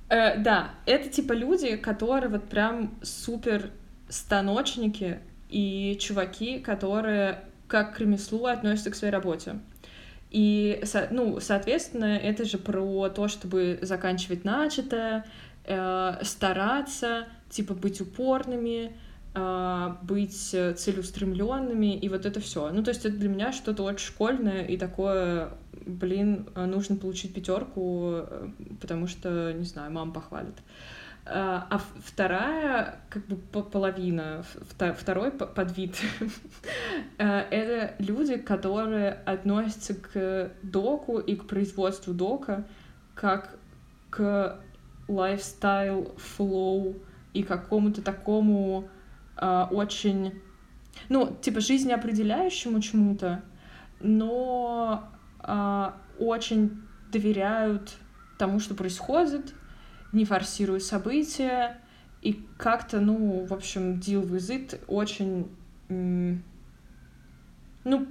Э, 0.10 0.38
да, 0.38 0.72
это 0.86 1.10
типа 1.10 1.34
люди, 1.34 1.76
которые 1.76 2.30
вот 2.30 2.44
прям 2.44 2.94
супер 3.02 3.72
станочники 4.10 5.20
и 5.50 5.98
чуваки, 6.00 6.60
которые 6.60 7.42
как 7.68 7.96
к 7.96 8.00
ремеслу 8.00 8.46
относятся 8.46 8.92
к 8.92 8.96
своей 8.96 9.12
работе. 9.12 9.60
И, 10.32 10.84
ну, 11.12 11.40
соответственно, 11.40 12.18
это 12.18 12.46
же 12.46 12.58
про 12.58 13.10
то, 13.10 13.28
чтобы 13.28 13.80
заканчивать 13.82 14.44
начатое, 14.44 15.26
э, 15.64 16.14
стараться, 16.24 17.28
типа 17.50 17.74
быть 17.74 18.02
упорными, 18.02 18.98
э, 19.34 19.96
быть 20.02 20.54
э, 20.54 20.74
целеустремленными, 20.74 21.96
и 21.98 22.10
вот 22.10 22.26
это 22.26 22.40
все. 22.40 22.70
Ну, 22.72 22.84
то 22.84 22.90
есть 22.90 23.06
это 23.06 23.16
для 23.16 23.30
меня 23.30 23.54
что-то 23.54 23.84
очень 23.84 24.08
школьное 24.08 24.66
и 24.66 24.78
такое, 24.78 25.54
блин, 25.86 26.50
э, 26.56 26.66
нужно 26.66 26.96
получить 26.96 27.34
пятерку, 27.34 28.12
э, 28.16 28.50
потому 28.82 29.08
что, 29.08 29.54
не 29.54 29.66
знаю, 29.66 29.92
мама 29.92 30.12
похвалит. 30.12 30.56
А 30.58 31.05
а 31.28 31.80
в- 31.80 32.08
вторая, 32.08 33.00
как 33.10 33.26
бы 33.26 33.36
по- 33.36 33.64
половина, 33.64 34.44
второй 34.98 35.32
по- 35.32 35.48
подвид, 35.48 36.00
э, 37.18 37.40
это 37.40 37.96
люди, 37.98 38.38
которые 38.38 39.12
относятся 39.26 39.96
к 39.96 40.52
доку 40.62 41.18
и 41.20 41.36
к 41.36 41.48
производству 41.48 42.14
дока 42.14 42.66
как 43.16 43.58
к 44.10 44.60
lifestyle, 45.08 46.14
flow 46.18 46.96
и 47.34 47.44
какому-то 47.44 48.02
такому 48.02 48.88
а, 49.38 49.68
очень, 49.72 50.42
ну, 51.10 51.36
типа 51.42 51.60
жизнеопределяющему 51.60 52.80
чему-то, 52.82 53.44
но 54.00 55.10
а, 55.40 55.98
очень 56.18 56.82
доверяют 57.12 57.94
тому, 58.38 58.60
что 58.60 58.74
происходит, 58.74 59.54
не 60.16 60.26
форсируют 60.26 60.84
события, 60.84 61.78
и 62.22 62.44
как-то, 62.58 63.00
ну, 63.00 63.46
в 63.46 63.54
общем, 63.54 64.00
deal 64.00 64.28
with 64.28 64.50
it 64.50 64.82
очень, 64.88 65.48
ну, 65.90 66.40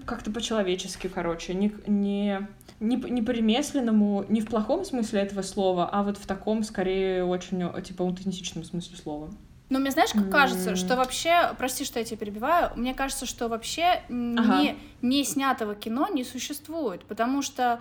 как-то 0.06 0.30
по-человечески, 0.30 1.08
короче, 1.08 1.54
не, 1.54 1.72
не, 1.86 2.46
не, 2.78 2.96
не 2.96 3.22
по-ремесленному, 3.22 4.24
не 4.28 4.40
в 4.40 4.46
плохом 4.46 4.84
смысле 4.84 5.22
этого 5.22 5.42
слова, 5.42 5.88
а 5.90 6.04
вот 6.04 6.18
в 6.18 6.26
таком, 6.26 6.62
скорее, 6.62 7.24
очень, 7.24 7.68
типа, 7.82 8.04
аутентичном 8.04 8.62
смысле 8.62 8.96
слова. 8.96 9.30
Но 9.70 9.80
мне 9.80 9.90
знаешь, 9.90 10.12
как 10.12 10.30
кажется, 10.30 10.76
что 10.76 10.94
вообще, 10.94 11.52
прости, 11.58 11.84
что 11.84 11.98
я 11.98 12.04
тебя 12.04 12.18
перебиваю, 12.18 12.70
мне 12.76 12.94
кажется, 12.94 13.26
что 13.26 13.48
вообще 13.48 14.02
Ага. 14.08 14.60
не, 14.60 14.76
не 15.02 15.24
снятого 15.24 15.74
кино 15.74 16.06
не 16.08 16.22
существует, 16.22 17.04
потому 17.06 17.42
что, 17.42 17.80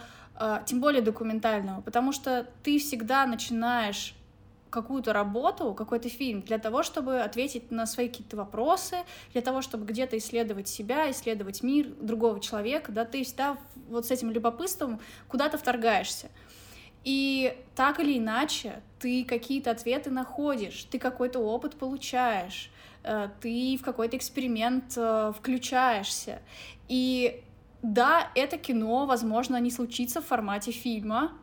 тем 0.65 0.81
более 0.81 1.01
документального, 1.01 1.81
потому 1.81 2.11
что 2.11 2.47
ты 2.63 2.79
всегда 2.79 3.25
начинаешь 3.25 4.15
какую-то 4.73 5.13
работу, 5.13 5.73
какой-то 5.73 6.09
фильм 6.09 6.41
для 6.41 6.57
того, 6.57 6.81
чтобы 6.81 7.21
ответить 7.21 7.69
на 7.69 7.85
свои 7.85 8.09
какие-то 8.09 8.35
вопросы, 8.35 8.97
для 9.31 9.41
того, 9.41 9.61
чтобы 9.61 9.85
где-то 9.85 10.17
исследовать 10.17 10.67
себя, 10.67 11.11
исследовать 11.11 11.61
мир 11.61 11.87
другого 12.01 12.39
человека, 12.39 12.91
да, 12.91 13.05
ты 13.05 13.23
всегда 13.23 13.57
вот 13.87 14.07
с 14.07 14.11
этим 14.11 14.31
любопытством 14.31 14.99
куда-то 15.27 15.57
вторгаешься. 15.57 16.29
И 17.03 17.55
так 17.75 17.99
или 17.99 18.17
иначе, 18.17 18.81
ты 18.99 19.23
какие-то 19.25 19.71
ответы 19.71 20.09
находишь, 20.09 20.85
ты 20.85 20.97
какой-то 20.97 21.39
опыт 21.39 21.75
получаешь, 21.75 22.71
э, 23.03 23.29
ты 23.41 23.77
в 23.79 23.83
какой-то 23.83 24.17
эксперимент 24.17 24.93
э, 24.95 25.33
включаешься. 25.37 26.41
И 26.87 27.42
да, 27.83 28.31
это 28.33 28.57
кино, 28.57 29.05
возможно, 29.05 29.59
не 29.59 29.69
случится 29.69 30.21
в 30.21 30.25
формате 30.25 30.71
фильма, 30.71 31.33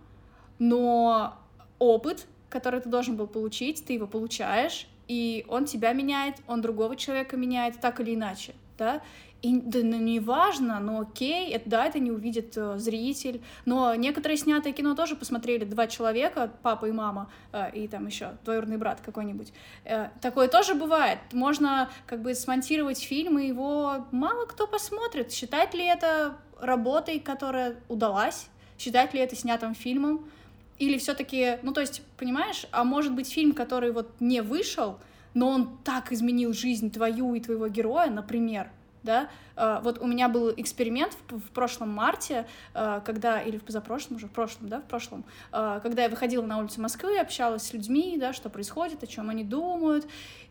но 0.58 1.38
опыт, 1.78 2.26
который 2.48 2.80
ты 2.80 2.88
должен 2.88 3.14
был 3.16 3.26
получить, 3.26 3.84
ты 3.84 3.92
его 3.92 4.06
получаешь, 4.06 4.88
и 5.06 5.44
он 5.48 5.66
тебя 5.66 5.92
меняет, 5.92 6.36
он 6.46 6.62
другого 6.62 6.96
человека 6.96 7.36
меняет, 7.36 7.78
так 7.80 8.00
или 8.00 8.14
иначе, 8.14 8.54
да, 8.80 9.02
и 9.42 9.58
да, 9.58 9.78
ну, 9.82 9.96
не 9.98 10.20
важно, 10.20 10.80
но 10.80 11.00
окей, 11.00 11.50
это, 11.50 11.70
да, 11.70 11.86
это 11.86 11.98
не 11.98 12.10
увидит 12.10 12.56
э, 12.56 12.78
зритель, 12.78 13.40
но 13.64 13.94
некоторые 13.94 14.36
снятые 14.36 14.72
кино 14.72 14.94
тоже 14.94 15.16
посмотрели 15.16 15.64
два 15.64 15.86
человека, 15.86 16.50
папа 16.62 16.86
и 16.86 16.92
мама, 16.92 17.30
э, 17.52 17.70
и 17.74 17.88
там 17.88 18.06
еще 18.06 18.32
двоюродный 18.44 18.76
брат 18.76 19.00
какой-нибудь. 19.00 19.52
Э, 19.84 20.08
такое 20.20 20.48
тоже 20.48 20.74
бывает. 20.74 21.18
Можно 21.32 21.90
как 22.06 22.20
бы 22.22 22.34
смонтировать 22.34 23.02
фильм, 23.02 23.38
и 23.38 23.46
его 23.46 24.06
мало 24.10 24.46
кто 24.46 24.66
посмотрит. 24.66 25.32
Считать 25.32 25.74
ли 25.74 25.84
это 25.84 26.36
работой, 26.60 27.18
которая 27.18 27.76
удалась? 27.88 28.48
Считать 28.78 29.14
ли 29.14 29.20
это 29.20 29.36
снятым 29.36 29.74
фильмом? 29.74 30.24
Или 30.78 30.98
все-таки, 30.98 31.58
ну 31.62 31.72
то 31.72 31.80
есть, 31.80 32.02
понимаешь, 32.18 32.66
а 32.72 32.84
может 32.84 33.12
быть 33.14 33.30
фильм, 33.30 33.52
который 33.52 33.92
вот 33.92 34.08
не 34.20 34.40
вышел, 34.40 34.98
но 35.34 35.48
он 35.48 35.78
так 35.84 36.12
изменил 36.12 36.52
жизнь 36.52 36.90
твою 36.90 37.34
и 37.34 37.40
твоего 37.40 37.68
героя, 37.68 38.10
например, 38.10 38.70
да, 39.02 39.28
Э, 39.60 39.80
вот 39.82 39.98
у 40.00 40.06
меня 40.06 40.28
был 40.28 40.52
эксперимент 40.56 41.16
в, 41.28 41.50
прошлом 41.50 41.90
марте, 41.90 42.46
э, 42.74 43.00
когда, 43.04 43.40
или 43.40 43.58
в 43.58 43.62
позапрошлом 43.62 44.16
уже, 44.16 44.26
в 44.26 44.30
прошлом, 44.30 44.68
да, 44.68 44.80
в 44.80 44.84
прошлом, 44.84 45.24
э, 45.52 45.80
когда 45.82 46.04
я 46.04 46.08
выходила 46.08 46.44
на 46.44 46.58
улицу 46.58 46.80
Москвы, 46.80 47.18
общалась 47.18 47.64
с 47.64 47.72
людьми, 47.72 48.16
да, 48.18 48.32
что 48.32 48.48
происходит, 48.48 49.02
о 49.02 49.06
чем 49.06 49.28
они 49.28 49.44
думают, 49.44 50.06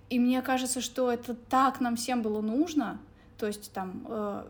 и 0.10 0.20
мне 0.20 0.42
кажется, 0.42 0.82
что 0.82 1.12
это 1.12 1.34
так 1.34 1.82
нам 1.82 1.96
всем 1.96 2.22
было 2.22 2.42
нужно, 2.42 3.00
То 3.40 3.48
есть 3.48 3.72
там 3.72 4.06
э, 4.10 4.44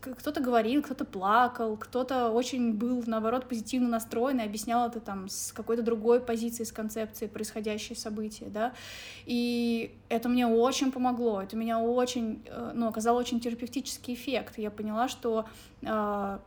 кто-то 0.00 0.40
говорил, 0.40 0.80
кто-то 0.80 1.04
плакал, 1.04 1.76
кто-то 1.76 2.30
очень 2.30 2.74
был, 2.74 3.02
наоборот, 3.04 3.48
позитивно 3.48 3.88
настроен 3.88 4.38
и 4.38 4.44
объяснял 4.44 4.88
это 4.88 5.00
там 5.00 5.28
с 5.28 5.52
какой-то 5.52 5.82
другой 5.82 6.20
позиции, 6.20 6.62
с 6.62 6.70
концепцией 6.70 7.28
происходящие 7.28 7.96
события, 7.96 8.46
да. 8.46 8.72
И 9.24 9.96
это 10.08 10.28
мне 10.28 10.46
очень 10.46 10.92
помогло, 10.92 11.42
это 11.42 11.56
меня 11.56 11.80
очень, 11.80 12.40
э, 12.46 12.70
ну, 12.72 12.86
оказало 12.86 13.18
очень 13.18 13.40
терапевтический 13.40 14.14
эффект. 14.14 14.58
Я 14.58 14.70
поняла, 14.70 15.08
что 15.08 15.46
э, 15.82 16.38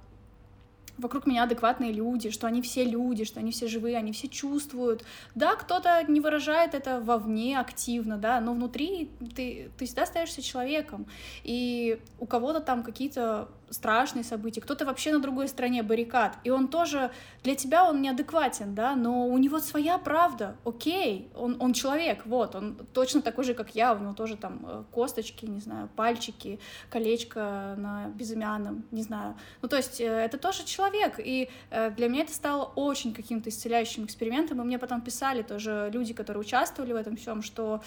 вокруг 0.99 1.25
меня 1.25 1.43
адекватные 1.43 1.91
люди, 1.91 2.29
что 2.29 2.47
они 2.47 2.61
все 2.61 2.83
люди, 2.83 3.23
что 3.23 3.39
они 3.39 3.51
все 3.51 3.67
живые, 3.67 3.97
они 3.97 4.11
все 4.11 4.27
чувствуют. 4.27 5.03
Да, 5.35 5.55
кто-то 5.55 6.03
не 6.07 6.19
выражает 6.19 6.73
это 6.73 6.99
вовне 6.99 7.59
активно, 7.59 8.17
да, 8.17 8.39
но 8.41 8.53
внутри 8.53 9.09
ты, 9.35 9.71
ты 9.77 9.85
всегда 9.85 10.03
остаешься 10.03 10.41
человеком. 10.41 11.07
И 11.43 11.99
у 12.19 12.25
кого-то 12.25 12.59
там 12.59 12.83
какие-то 12.83 13.49
страшные 13.71 14.23
события, 14.23 14.61
кто-то 14.61 14.85
вообще 14.85 15.11
на 15.11 15.19
другой 15.19 15.47
стороне 15.47 15.83
баррикад, 15.83 16.37
и 16.43 16.49
он 16.49 16.67
тоже, 16.67 17.11
для 17.43 17.55
тебя 17.55 17.87
он 17.89 18.01
неадекватен, 18.01 18.75
да, 18.75 18.95
но 18.95 19.27
у 19.27 19.37
него 19.37 19.59
своя 19.59 19.97
правда, 19.97 20.55
окей, 20.65 21.29
он, 21.35 21.57
он 21.59 21.73
человек, 21.73 22.25
вот, 22.25 22.55
он 22.55 22.77
точно 22.93 23.21
такой 23.21 23.43
же, 23.43 23.53
как 23.53 23.75
я, 23.75 23.93
у 23.93 23.99
него 23.99 24.13
тоже 24.13 24.37
там 24.37 24.65
э, 24.67 24.83
косточки, 24.91 25.45
не 25.45 25.59
знаю, 25.59 25.89
пальчики, 25.95 26.59
колечко 26.89 27.75
на 27.77 28.07
безымянном, 28.15 28.83
не 28.91 29.03
знаю, 29.03 29.35
ну, 29.61 29.67
то 29.67 29.77
есть 29.77 30.01
э, 30.01 30.05
это 30.05 30.37
тоже 30.37 30.65
человек, 30.65 31.19
и 31.19 31.49
э, 31.69 31.91
для 31.91 32.09
меня 32.09 32.23
это 32.23 32.33
стало 32.33 32.65
очень 32.75 33.13
каким-то 33.13 33.49
исцеляющим 33.49 34.05
экспериментом, 34.05 34.61
и 34.61 34.65
мне 34.65 34.79
потом 34.79 35.01
писали 35.01 35.41
тоже 35.41 35.89
люди, 35.93 36.13
которые 36.13 36.41
участвовали 36.41 36.93
в 36.93 36.95
этом 36.95 37.15
всем, 37.17 37.41
что 37.41 37.81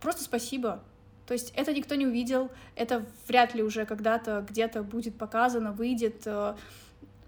просто 0.00 0.24
спасибо, 0.24 0.82
то 1.32 1.34
есть 1.34 1.50
это 1.56 1.72
никто 1.72 1.94
не 1.94 2.06
увидел, 2.06 2.50
это 2.76 3.06
вряд 3.26 3.54
ли 3.54 3.62
уже 3.62 3.86
когда-то 3.86 4.44
где-то 4.46 4.82
будет 4.82 5.16
показано, 5.16 5.72
выйдет. 5.72 6.26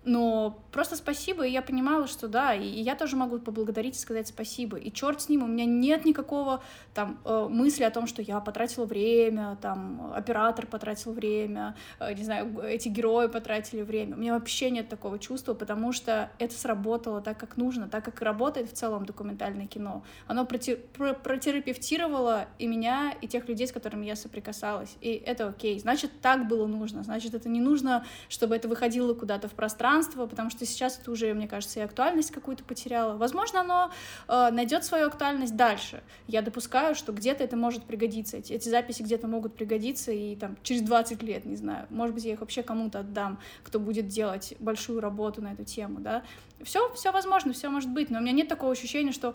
Но 0.05 0.63
просто 0.71 0.97
спасибо, 0.97 1.47
и 1.47 1.51
я 1.51 1.63
понимала, 1.63 2.07
что 2.07 2.29
да, 2.29 2.55
и, 2.55 2.67
я 2.67 2.95
тоже 2.95 3.17
могу 3.17 3.39
поблагодарить 3.39 3.97
и 3.97 3.99
сказать 3.99 4.29
спасибо. 4.29 4.77
И 4.77 4.93
черт 4.93 5.23
с 5.23 5.31
ним, 5.31 5.43
у 5.45 5.47
меня 5.47 5.65
нет 5.65 6.05
никакого 6.05 6.63
там 6.93 7.19
э, 7.25 7.47
мысли 7.51 7.85
о 7.85 7.91
том, 7.91 8.07
что 8.07 8.21
я 8.21 8.41
потратила 8.41 8.85
время, 8.85 9.57
там 9.63 10.13
оператор 10.15 10.67
потратил 10.67 11.13
время, 11.13 11.75
э, 12.01 12.13
не 12.13 12.23
знаю, 12.23 12.61
эти 12.63 12.89
герои 12.89 13.29
потратили 13.29 13.81
время. 13.81 14.17
У 14.17 14.19
меня 14.19 14.35
вообще 14.35 14.71
нет 14.71 14.91
такого 14.91 15.19
чувства, 15.19 15.55
потому 15.55 15.93
что 15.93 16.31
это 16.39 16.55
сработало 16.55 17.23
так, 17.23 17.39
как 17.39 17.57
нужно, 17.57 17.89
так, 17.89 18.05
как 18.05 18.21
работает 18.21 18.71
в 18.71 18.75
целом 18.75 19.07
документальное 19.07 19.67
кино. 19.67 20.03
Оно 20.27 20.45
проти- 20.45 20.77
про- 20.77 21.15
протерапевтировало 21.15 22.47
и 22.59 22.67
меня, 22.67 23.15
и 23.23 23.27
тех 23.27 23.49
людей, 23.49 23.67
с 23.67 23.73
которыми 23.73 24.05
я 24.05 24.17
соприкасалась. 24.17 24.97
И 25.01 25.13
это 25.13 25.49
окей. 25.49 25.79
Значит, 25.79 26.11
так 26.21 26.47
было 26.47 26.67
нужно. 26.67 27.03
Значит, 27.03 27.33
это 27.33 27.49
не 27.49 27.61
нужно, 27.61 28.05
чтобы 28.29 28.55
это 28.55 28.69
выходило 28.69 29.15
куда-то 29.15 29.49
в 29.49 29.53
пространство, 29.53 29.94
пространство, 29.95 30.27
потому 30.27 30.51
что 30.51 30.67
сейчас 30.67 30.99
это 30.99 31.11
уже, 31.11 31.33
мне 31.35 31.47
кажется, 31.47 31.81
и 31.81 31.83
актуальность 31.83 32.33
какую-то 32.33 32.65
потеряло. 32.65 33.17
Возможно, 33.17 33.61
оно 33.61 33.91
э, 34.29 34.51
найдет 34.51 34.85
свою 34.85 35.07
актуальность 35.07 35.57
дальше. 35.57 36.03
Я 36.27 36.43
допускаю, 36.43 36.95
что 36.95 37.13
где-то 37.13 37.45
это 37.45 37.57
может 37.57 37.85
пригодиться. 37.85 38.39
Эти, 38.39 38.53
эти 38.53 38.69
записи 38.69 39.03
где-то 39.03 39.29
могут 39.29 39.55
пригодиться 39.55 40.11
и 40.11 40.37
там 40.37 40.57
через 40.63 40.83
20 40.83 41.23
лет, 41.23 41.45
не 41.45 41.57
знаю. 41.57 41.87
Может 41.91 42.15
быть, 42.15 42.25
я 42.25 42.33
их 42.33 42.41
вообще 42.41 42.63
кому-то 42.63 43.01
отдам, 43.01 43.39
кто 43.63 43.79
будет 43.79 44.09
делать 44.09 44.55
большую 44.59 45.01
работу 45.01 45.43
на 45.43 45.53
эту 45.53 45.65
тему, 45.65 46.01
да. 46.01 46.23
Все, 46.63 46.93
все 46.95 47.13
возможно, 47.13 47.53
все 47.53 47.69
может 47.69 47.91
быть, 47.91 48.11
но 48.11 48.19
у 48.19 48.23
меня 48.23 48.33
нет 48.33 48.49
такого 48.49 48.73
ощущения, 48.73 49.13
что 49.13 49.35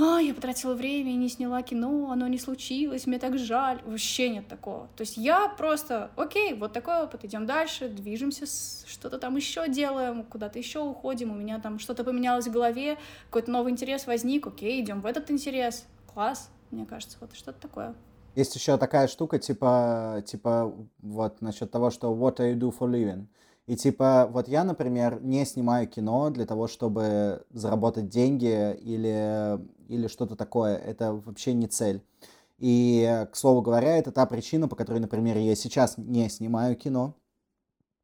а, 0.00 0.20
я 0.20 0.32
потратила 0.32 0.74
время 0.74 1.10
и 1.10 1.16
не 1.16 1.28
сняла 1.28 1.60
кино, 1.62 2.12
оно 2.12 2.28
не 2.28 2.38
случилось, 2.38 3.06
мне 3.08 3.18
так 3.18 3.36
жаль. 3.36 3.82
Вообще 3.84 4.28
нет 4.28 4.46
такого. 4.46 4.88
То 4.96 5.00
есть 5.00 5.16
я 5.16 5.48
просто, 5.48 6.12
окей, 6.14 6.54
вот 6.54 6.72
такой 6.72 7.02
опыт, 7.02 7.24
идем 7.24 7.46
дальше, 7.46 7.88
движемся, 7.88 8.46
что-то 8.86 9.18
там 9.18 9.34
еще 9.34 9.68
делаем, 9.68 10.22
куда-то 10.22 10.56
еще 10.56 10.78
уходим, 10.78 11.32
у 11.32 11.34
меня 11.34 11.58
там 11.58 11.80
что-то 11.80 12.04
поменялось 12.04 12.46
в 12.46 12.52
голове, 12.52 12.96
какой-то 13.26 13.50
новый 13.50 13.72
интерес 13.72 14.06
возник, 14.06 14.46
окей, 14.46 14.80
идем 14.80 15.00
в 15.00 15.06
этот 15.06 15.32
интерес, 15.32 15.84
класс, 16.14 16.48
мне 16.70 16.86
кажется, 16.86 17.18
вот 17.20 17.34
что-то 17.34 17.60
такое. 17.60 17.94
Есть 18.36 18.54
еще 18.54 18.78
такая 18.78 19.08
штука, 19.08 19.40
типа, 19.40 20.22
типа, 20.24 20.72
вот, 21.02 21.40
насчет 21.40 21.72
того, 21.72 21.90
что 21.90 22.14
what 22.14 22.36
you 22.36 22.54
do 22.54 22.72
for 22.72 22.88
living? 22.88 23.26
И 23.68 23.76
типа, 23.76 24.26
вот 24.32 24.48
я, 24.48 24.64
например, 24.64 25.20
не 25.20 25.44
снимаю 25.44 25.86
кино 25.86 26.30
для 26.30 26.46
того, 26.46 26.68
чтобы 26.68 27.44
заработать 27.50 28.08
деньги 28.08 28.72
или, 28.80 29.60
или 29.88 30.08
что-то 30.08 30.36
такое. 30.36 30.74
Это 30.74 31.12
вообще 31.12 31.52
не 31.52 31.66
цель. 31.66 32.02
И, 32.56 33.26
к 33.30 33.36
слову 33.36 33.60
говоря, 33.60 33.98
это 33.98 34.10
та 34.10 34.24
причина, 34.24 34.68
по 34.68 34.74
которой, 34.74 35.00
например, 35.00 35.36
я 35.36 35.54
сейчас 35.54 35.98
не 35.98 36.30
снимаю 36.30 36.76
кино 36.76 37.14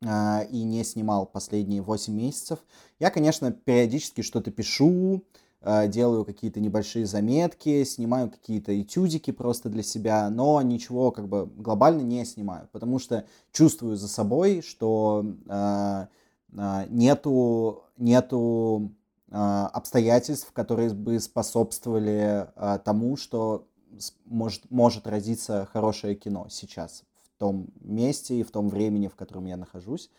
а, 0.04 0.42
и 0.50 0.64
не 0.64 0.84
снимал 0.84 1.24
последние 1.24 1.80
8 1.80 2.12
месяцев. 2.12 2.58
Я, 3.00 3.10
конечно, 3.10 3.50
периодически 3.50 4.20
что-то 4.20 4.50
пишу, 4.50 5.24
Э, 5.24 5.43
делаю 5.88 6.24
какие-то 6.24 6.60
небольшие 6.60 7.06
заметки, 7.06 7.84
снимаю 7.84 8.30
какие-то 8.30 8.78
этюдики 8.80 9.30
просто 9.30 9.68
для 9.68 9.82
себя, 9.82 10.28
но 10.30 10.60
ничего 10.62 11.10
как 11.10 11.28
бы 11.28 11.46
глобально 11.46 12.02
не 12.02 12.24
снимаю, 12.24 12.68
потому 12.72 12.98
что 12.98 13.24
чувствую 13.52 13.96
за 13.96 14.08
собой, 14.08 14.62
что 14.62 15.24
э, 15.48 16.06
э, 16.52 16.86
нету, 16.90 17.84
нету 17.96 18.92
э, 19.30 19.34
обстоятельств, 19.34 20.52
которые 20.52 20.90
бы 20.90 21.18
способствовали 21.18 22.48
э, 22.54 22.78
тому, 22.84 23.16
что 23.16 23.66
может, 24.26 24.70
может 24.70 25.06
родиться 25.06 25.68
хорошее 25.72 26.14
кино 26.14 26.46
сейчас, 26.50 27.04
в 27.22 27.38
том 27.38 27.68
месте 27.80 28.40
и 28.40 28.42
в 28.42 28.50
том 28.50 28.68
времени, 28.68 29.08
в 29.08 29.16
котором 29.16 29.46
я 29.46 29.56
нахожусь. 29.56 30.10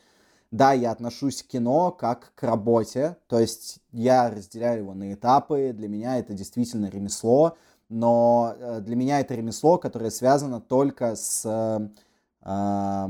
Да, 0.56 0.72
я 0.72 0.92
отношусь 0.92 1.44
к 1.44 1.48
кино 1.48 1.92
как 1.92 2.32
к 2.34 2.44
работе, 2.44 3.18
то 3.28 3.38
есть 3.40 3.82
я 3.92 4.30
разделяю 4.30 4.84
его 4.84 4.94
на 4.94 5.12
этапы, 5.12 5.74
для 5.74 5.90
меня 5.90 6.18
это 6.18 6.34
действительно 6.34 6.86
ремесло, 6.90 7.58
но 7.90 8.56
э, 8.58 8.80
для 8.80 8.96
меня 8.96 9.20
это 9.20 9.36
ремесло, 9.36 9.78
которое 9.78 10.12
связано 10.12 10.62
только 10.62 11.18
с... 11.18 11.44
Э, 11.46 13.10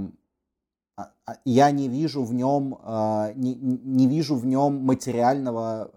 э, 0.97 1.35
я 1.45 1.69
не 1.69 1.87
вижу 1.87 2.23
в 2.23 2.33
нем, 2.33 2.79
э, 2.83 3.33
не, 3.35 3.53
не 3.53 4.07
вижу 4.07 4.35
в 4.37 4.47
нем 4.47 4.83
материального 4.83 5.91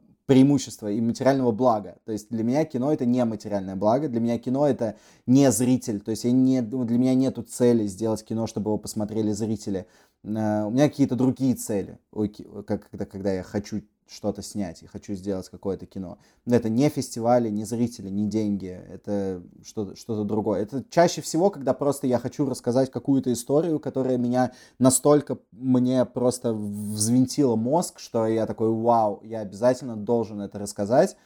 э, 0.00 0.04
преимущества 0.26 0.90
и 0.90 1.00
материального 1.00 1.52
блага. 1.52 1.96
То 2.04 2.12
есть 2.12 2.30
для 2.30 2.42
меня 2.42 2.64
кино 2.64 2.92
это 2.92 3.04
не 3.04 3.22
материальное 3.24 3.76
благо, 3.76 4.08
для 4.08 4.20
меня 4.20 4.38
кино 4.38 4.66
это 4.66 4.96
не 5.26 5.50
зритель. 5.52 6.00
То 6.00 6.12
есть 6.12 6.24
я 6.24 6.32
не, 6.32 6.62
для 6.62 6.98
меня 6.98 7.14
нету 7.14 7.42
цели 7.42 7.86
сделать 7.86 8.24
кино, 8.24 8.46
чтобы 8.46 8.70
его 8.70 8.78
посмотрели 8.78 9.32
зрители. 9.32 9.86
Э, 10.24 10.64
у 10.64 10.70
меня 10.70 10.88
какие-то 10.88 11.16
другие 11.16 11.54
цели, 11.54 11.98
как, 12.66 12.88
когда, 12.90 13.04
когда 13.04 13.32
я 13.32 13.42
хочу 13.42 13.82
что-то 14.06 14.42
снять 14.42 14.82
и 14.82 14.86
хочу 14.86 15.14
сделать 15.14 15.48
какое-то 15.48 15.86
кино. 15.86 16.18
Но 16.44 16.54
это 16.54 16.68
не 16.68 16.88
фестивали, 16.88 17.48
не 17.48 17.64
зрители, 17.64 18.10
не 18.10 18.28
деньги, 18.28 18.68
это 18.88 19.42
что-то 19.64 19.96
что 19.96 20.24
другое. 20.24 20.62
Это 20.62 20.84
чаще 20.90 21.20
всего, 21.20 21.50
когда 21.50 21.72
просто 21.72 22.06
я 22.06 22.18
хочу 22.18 22.46
рассказать 22.48 22.90
какую-то 22.90 23.32
историю, 23.32 23.80
которая 23.80 24.18
меня 24.18 24.52
настолько 24.78 25.38
мне 25.52 26.04
просто 26.04 26.52
взвинтила 26.52 27.56
мозг, 27.56 27.98
что 27.98 28.26
я 28.26 28.46
такой, 28.46 28.70
вау, 28.70 29.20
я 29.24 29.40
обязательно 29.40 29.96
должен 29.96 30.40
это 30.40 30.58
рассказать. 30.58 31.16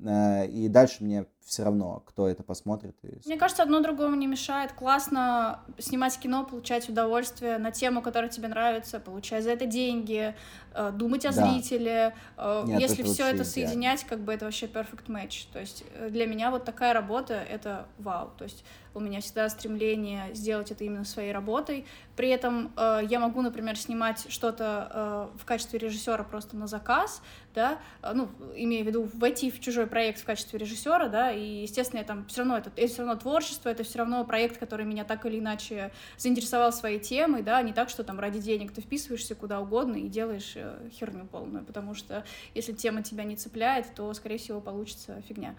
Э, 0.00 0.46
и 0.46 0.68
дальше 0.68 1.04
мне 1.04 1.26
все 1.46 1.62
равно, 1.62 2.02
кто 2.06 2.28
это 2.28 2.42
посмотрит. 2.42 2.96
И... 3.04 3.20
Мне 3.24 3.36
кажется, 3.36 3.62
одно 3.62 3.80
другому 3.80 4.16
не 4.16 4.26
мешает. 4.26 4.72
Классно 4.72 5.60
снимать 5.78 6.18
кино, 6.18 6.44
получать 6.44 6.88
удовольствие 6.88 7.58
на 7.58 7.70
тему, 7.70 8.02
которая 8.02 8.28
тебе 8.28 8.48
нравится, 8.48 8.98
получать 8.98 9.44
за 9.44 9.50
это 9.50 9.64
деньги, 9.64 10.34
э, 10.74 10.90
думать 10.90 11.24
о 11.24 11.32
да. 11.32 11.46
зрителе. 11.46 12.16
Э, 12.36 12.64
Нет, 12.66 12.80
Если 12.80 13.04
все 13.04 13.28
это 13.28 13.44
соединять, 13.44 14.02
как 14.02 14.18
бы 14.20 14.34
это 14.34 14.44
вообще 14.44 14.66
perfect 14.66 15.06
match. 15.06 15.46
То 15.52 15.60
есть 15.60 15.84
для 16.10 16.26
меня 16.26 16.50
вот 16.50 16.64
такая 16.64 16.92
работа— 16.92 17.34
это 17.50 17.86
вау. 17.98 18.32
То 18.36 18.42
есть 18.42 18.64
у 18.96 19.00
меня 19.00 19.20
всегда 19.20 19.48
стремление 19.50 20.34
сделать 20.34 20.70
это 20.70 20.82
именно 20.82 21.04
своей 21.04 21.30
работой. 21.30 21.84
При 22.16 22.30
этом 22.30 22.72
э, 22.76 23.00
я 23.08 23.20
могу, 23.20 23.42
например, 23.42 23.76
снимать 23.76 24.24
что-то 24.30 25.30
э, 25.36 25.38
в 25.38 25.44
качестве 25.44 25.78
режиссера 25.78 26.24
просто 26.24 26.56
на 26.56 26.66
заказ, 26.66 27.20
да, 27.54 27.78
э, 28.02 28.12
ну, 28.14 28.30
имея 28.56 28.82
в 28.82 28.86
виду 28.86 29.08
войти 29.12 29.50
в 29.50 29.60
чужой 29.60 29.86
проект 29.86 30.20
в 30.20 30.24
качестве 30.24 30.58
режиссера, 30.58 31.08
да, 31.08 31.30
и, 31.36 31.62
естественно, 31.62 32.00
я 32.00 32.06
там 32.06 32.26
все 32.26 32.40
равно, 32.40 32.58
это, 32.58 32.70
это 32.76 32.92
все 32.92 32.98
равно 32.98 33.16
творчество, 33.16 33.68
это 33.68 33.84
все 33.84 33.98
равно 33.98 34.24
проект, 34.24 34.58
который 34.58 34.86
меня 34.86 35.04
так 35.04 35.26
или 35.26 35.38
иначе 35.38 35.92
заинтересовал 36.16 36.72
своей 36.72 36.98
темой, 36.98 37.42
да, 37.42 37.60
не 37.62 37.72
так, 37.72 37.90
что 37.90 38.02
там 38.02 38.18
ради 38.18 38.40
денег 38.40 38.72
ты 38.72 38.80
вписываешься 38.80 39.34
куда 39.34 39.60
угодно 39.60 39.96
и 39.96 40.08
делаешь 40.08 40.52
э, 40.56 40.88
херню 40.92 41.26
полную, 41.26 41.64
потому 41.64 41.94
что 41.94 42.24
если 42.54 42.72
тема 42.72 43.02
тебя 43.02 43.24
не 43.24 43.36
цепляет, 43.36 43.94
то, 43.94 44.12
скорее 44.14 44.38
всего, 44.38 44.60
получится 44.60 45.22
фигня. 45.28 45.54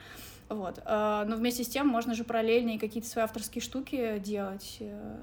Вот. 0.50 0.80
А, 0.86 1.26
но 1.26 1.36
вместе 1.36 1.64
с 1.64 1.68
тем 1.68 1.88
можно 1.88 2.14
же 2.14 2.24
параллельно 2.24 2.72
и 2.72 2.78
какие-то 2.78 3.10
свои 3.10 3.24
авторские 3.24 3.62
штуки 3.62 4.20
делать. 4.20 4.78
Э, 4.80 5.18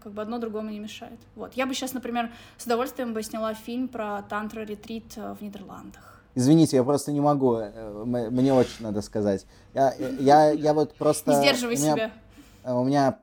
как 0.00 0.12
бы 0.12 0.22
одно 0.22 0.38
другому 0.38 0.70
не 0.70 0.78
мешает. 0.78 1.18
Вот. 1.34 1.54
Я 1.54 1.66
бы 1.66 1.74
сейчас, 1.74 1.92
например, 1.92 2.30
с 2.58 2.66
удовольствием 2.66 3.12
бы 3.12 3.22
сняла 3.22 3.54
фильм 3.54 3.88
про 3.88 4.22
тантра-ретрит 4.22 5.16
э, 5.16 5.34
в 5.34 5.42
Нидерландах. 5.42 6.15
Извините, 6.36 6.76
я 6.76 6.84
просто 6.84 7.12
не 7.12 7.20
могу. 7.20 7.56
Э, 7.56 8.04
мне 8.04 8.52
очень 8.52 8.84
надо 8.84 9.00
сказать. 9.00 9.46
Я, 9.72 9.94
я, 10.20 10.50
я 10.50 10.74
вот 10.74 10.94
просто... 10.94 11.30
Не 11.32 11.36
сдерживай 11.38 11.76
меня, 11.76 11.94
себя. 11.94 12.10
У 12.64 12.84
меня 12.84 13.18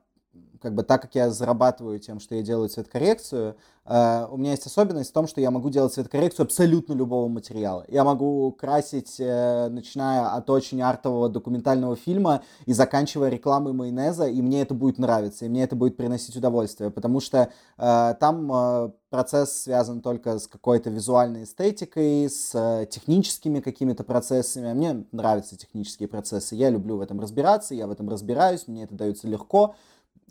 как 0.63 0.73
бы 0.73 0.84
так 0.84 1.02
как 1.02 1.13
я 1.13 1.30
зарабатываю 1.30 1.99
тем, 1.99 2.21
что 2.21 2.36
я 2.36 2.41
делаю 2.41 2.69
цветокоррекцию, 2.69 3.58
э, 3.86 4.28
у 4.32 4.38
меня 4.38 4.52
есть 4.52 4.65
особенность 4.65 5.10
в 5.10 5.13
том, 5.13 5.28
что 5.28 5.41
я 5.41 5.52
могу 5.52 5.69
делать 5.69 5.93
цветокоррекцию 5.93 6.45
абсолютно 6.45 6.93
любого 6.93 7.28
материала. 7.28 7.86
Я 7.89 8.06
могу 8.06 8.49
красить, 8.54 9.17
э, 9.19 9.67
начиная 9.67 10.34
от 10.34 10.49
очень 10.49 10.82
артового 10.82 11.28
документального 11.28 11.97
фильма 11.97 12.43
и 12.65 12.71
заканчивая 12.71 13.30
рекламой 13.30 13.73
майонеза, 13.73 14.26
и 14.26 14.41
мне 14.41 14.62
это 14.62 14.73
будет 14.73 14.99
нравиться, 14.99 15.45
и 15.45 15.49
мне 15.49 15.63
это 15.63 15.76
будет 15.76 15.97
приносить 15.97 16.38
удовольствие, 16.38 16.89
потому 16.89 17.19
что 17.19 17.49
э, 17.78 18.15
там 18.19 18.52
э, 18.54 18.91
процесс 19.10 19.63
связан 19.63 20.02
только 20.02 20.39
с 20.39 20.47
какой-то 20.47 20.89
визуальной 20.89 21.43
эстетикой, 21.43 22.30
с 22.30 22.52
э, 22.56 22.88
техническими 22.89 23.60
какими-то 23.60 24.04
процессами. 24.04 24.73
Мне 24.73 25.06
нравятся 25.12 25.58
технические 25.58 26.08
процессы, 26.08 26.56
я 26.56 26.69
люблю 26.69 26.97
в 26.97 27.02
этом 27.02 27.19
разбираться, 27.19 27.76
я 27.76 27.86
в 27.86 27.91
этом 27.91 28.08
разбираюсь, 28.10 28.67
мне 28.67 28.86
это 28.86 28.95
дается 28.95 29.28
легко, 29.28 29.76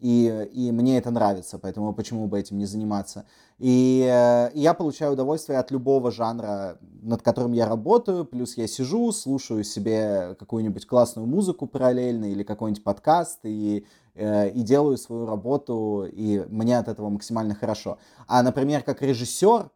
и, 0.02 0.48
и 0.52 0.72
мне 0.72 0.98
это 0.98 1.12
нравится, 1.12 1.60
поэтому 1.60 1.94
почему 1.94 2.26
бы 2.26 2.40
этим 2.40 2.58
не 2.58 2.66
заниматься. 2.66 3.24
И, 3.60 4.04
э, 4.04 4.50
и 4.52 4.58
я 4.58 4.74
получаю 4.74 5.12
удовольствие 5.12 5.60
от 5.60 5.70
любого 5.70 6.10
жанра, 6.10 6.76
над 7.02 7.22
которым 7.22 7.52
я 7.52 7.68
работаю, 7.68 8.24
плюс 8.24 8.56
я 8.56 8.66
сижу, 8.66 9.12
слушаю 9.12 9.62
себе 9.62 10.34
какую-нибудь 10.40 10.86
классную 10.86 11.28
музыку 11.28 11.68
параллельно 11.68 12.24
или 12.24 12.42
какой-нибудь 12.42 12.82
подкаст, 12.82 13.38
и, 13.44 13.86
э, 14.16 14.50
и 14.50 14.62
делаю 14.62 14.98
свою 14.98 15.24
работу, 15.24 16.08
и 16.12 16.44
мне 16.48 16.78
от 16.78 16.88
этого 16.88 17.08
максимально 17.08 17.54
хорошо. 17.54 17.98
А, 18.26 18.42
например, 18.42 18.82
как 18.82 19.02
режиссер, 19.02 19.70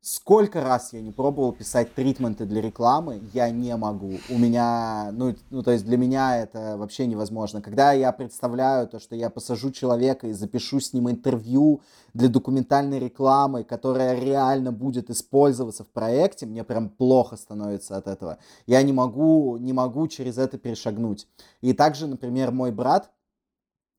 Сколько 0.00 0.62
раз 0.62 0.92
я 0.92 1.00
не 1.00 1.10
пробовал 1.10 1.52
писать 1.52 1.92
тритменты 1.92 2.44
для 2.46 2.60
рекламы, 2.60 3.22
я 3.34 3.50
не 3.50 3.76
могу. 3.76 4.12
У 4.30 4.38
меня, 4.38 5.10
ну, 5.12 5.34
ну, 5.50 5.64
то 5.64 5.72
есть 5.72 5.84
для 5.84 5.96
меня 5.96 6.38
это 6.38 6.76
вообще 6.76 7.06
невозможно. 7.08 7.60
Когда 7.60 7.90
я 7.92 8.12
представляю 8.12 8.86
то, 8.86 9.00
что 9.00 9.16
я 9.16 9.30
посажу 9.30 9.72
человека 9.72 10.28
и 10.28 10.32
запишу 10.32 10.78
с 10.78 10.92
ним 10.92 11.10
интервью 11.10 11.80
для 12.14 12.28
документальной 12.28 13.00
рекламы, 13.00 13.64
которая 13.64 14.16
реально 14.16 14.70
будет 14.70 15.10
использоваться 15.10 15.82
в 15.82 15.88
проекте, 15.88 16.46
мне 16.46 16.62
прям 16.62 16.88
плохо 16.88 17.36
становится 17.36 17.96
от 17.96 18.06
этого. 18.06 18.38
Я 18.66 18.82
не 18.82 18.92
могу, 18.92 19.56
не 19.56 19.72
могу 19.72 20.06
через 20.06 20.38
это 20.38 20.56
перешагнуть. 20.56 21.26
И 21.62 21.72
также, 21.72 22.06
например, 22.06 22.52
мой 22.52 22.70
брат, 22.70 23.10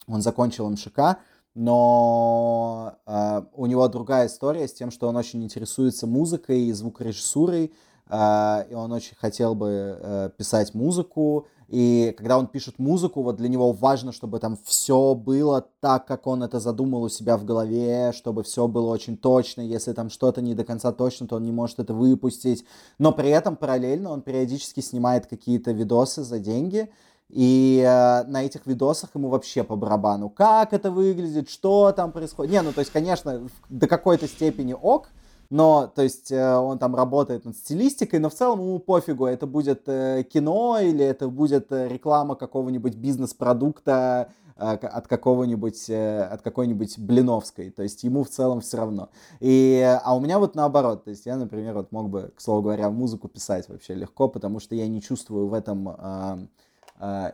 он 0.07 0.21
закончил 0.21 0.69
МШК, 0.69 1.17
но 1.57 2.93
э, 3.07 3.41
у 3.55 3.65
него 3.65 3.87
другая 3.87 4.27
история 4.27 4.67
с 4.67 4.73
тем, 4.73 4.91
что 4.91 5.07
он 5.07 5.15
очень 5.15 5.43
интересуется 5.43 6.05
музыкой 6.05 6.65
и 6.65 6.71
звукорежиссурой, 6.71 7.73
э, 8.09 8.65
и 8.69 8.73
он 8.75 8.91
очень 8.91 9.15
хотел 9.15 9.55
бы 9.55 9.97
э, 9.99 10.29
писать 10.37 10.75
музыку, 10.75 11.47
и 11.67 12.13
когда 12.15 12.37
он 12.37 12.45
пишет 12.45 12.77
музыку, 12.77 13.23
вот 13.23 13.37
для 13.37 13.49
него 13.49 13.71
важно, 13.71 14.11
чтобы 14.11 14.39
там 14.39 14.55
все 14.65 15.15
было 15.15 15.67
так, 15.79 16.05
как 16.05 16.27
он 16.27 16.43
это 16.43 16.59
задумал 16.59 17.01
у 17.01 17.09
себя 17.09 17.37
в 17.37 17.43
голове, 17.43 18.13
чтобы 18.15 18.43
все 18.43 18.67
было 18.67 18.91
очень 18.91 19.17
точно, 19.17 19.61
если 19.61 19.93
там 19.93 20.11
что-то 20.11 20.43
не 20.43 20.53
до 20.53 20.63
конца 20.63 20.91
точно, 20.91 21.27
то 21.27 21.37
он 21.37 21.43
не 21.43 21.51
может 21.51 21.79
это 21.79 21.95
выпустить, 21.95 22.65
но 22.99 23.11
при 23.11 23.29
этом 23.29 23.55
параллельно 23.55 24.11
он 24.11 24.21
периодически 24.21 24.81
снимает 24.81 25.25
какие-то 25.25 25.71
видосы 25.71 26.21
за 26.21 26.37
деньги, 26.37 26.91
и 27.29 27.83
э, 27.85 28.23
на 28.23 28.43
этих 28.43 28.65
видосах 28.65 29.09
ему 29.15 29.29
вообще 29.29 29.63
по 29.63 29.75
барабану, 29.75 30.29
как 30.29 30.73
это 30.73 30.91
выглядит, 30.91 31.49
что 31.49 31.91
там 31.91 32.11
происходит. 32.11 32.53
Не, 32.53 32.61
ну 32.61 32.71
то 32.71 32.79
есть, 32.79 32.91
конечно, 32.91 33.47
до 33.69 33.87
какой-то 33.87 34.27
степени 34.27 34.73
ок, 34.73 35.09
но, 35.49 35.91
то 35.93 36.01
есть, 36.01 36.31
э, 36.31 36.55
он 36.55 36.77
там 36.77 36.95
работает 36.95 37.45
над 37.45 37.55
стилистикой, 37.55 38.19
но 38.19 38.29
в 38.29 38.33
целом 38.33 38.59
ему 38.59 38.79
пофигу, 38.79 39.25
это 39.25 39.47
будет 39.47 39.83
э, 39.87 40.23
кино 40.23 40.79
или 40.79 41.03
это 41.03 41.29
будет 41.29 41.71
э, 41.71 41.87
реклама 41.87 42.35
какого-нибудь 42.35 42.95
бизнес-продукта 42.95 44.29
э, 44.57 44.61
от 44.61 45.07
какого-нибудь, 45.07 45.89
э, 45.89 46.21
от 46.21 46.41
какой-нибудь 46.41 46.99
Блиновской, 46.99 47.69
то 47.69 47.83
есть 47.83 48.03
ему 48.03 48.25
в 48.25 48.29
целом 48.29 48.59
все 48.59 48.77
равно. 48.77 49.09
И, 49.39 49.81
а 50.03 50.15
у 50.15 50.19
меня 50.19 50.37
вот 50.39 50.55
наоборот, 50.55 51.05
то 51.05 51.11
есть 51.11 51.25
я, 51.25 51.37
например, 51.37 51.75
вот 51.75 51.93
мог 51.93 52.09
бы, 52.09 52.33
к 52.35 52.41
слову 52.41 52.63
говоря, 52.63 52.89
музыку 52.89 53.29
писать 53.29 53.69
вообще 53.69 53.93
легко, 53.93 54.27
потому 54.27 54.59
что 54.59 54.75
я 54.75 54.87
не 54.87 55.01
чувствую 55.01 55.47
в 55.47 55.53
этом... 55.53 56.49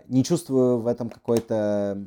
не 0.07 0.23
чувствую 0.23 0.79
в 0.79 0.87
этом 0.87 1.09
какой-то 1.09 1.97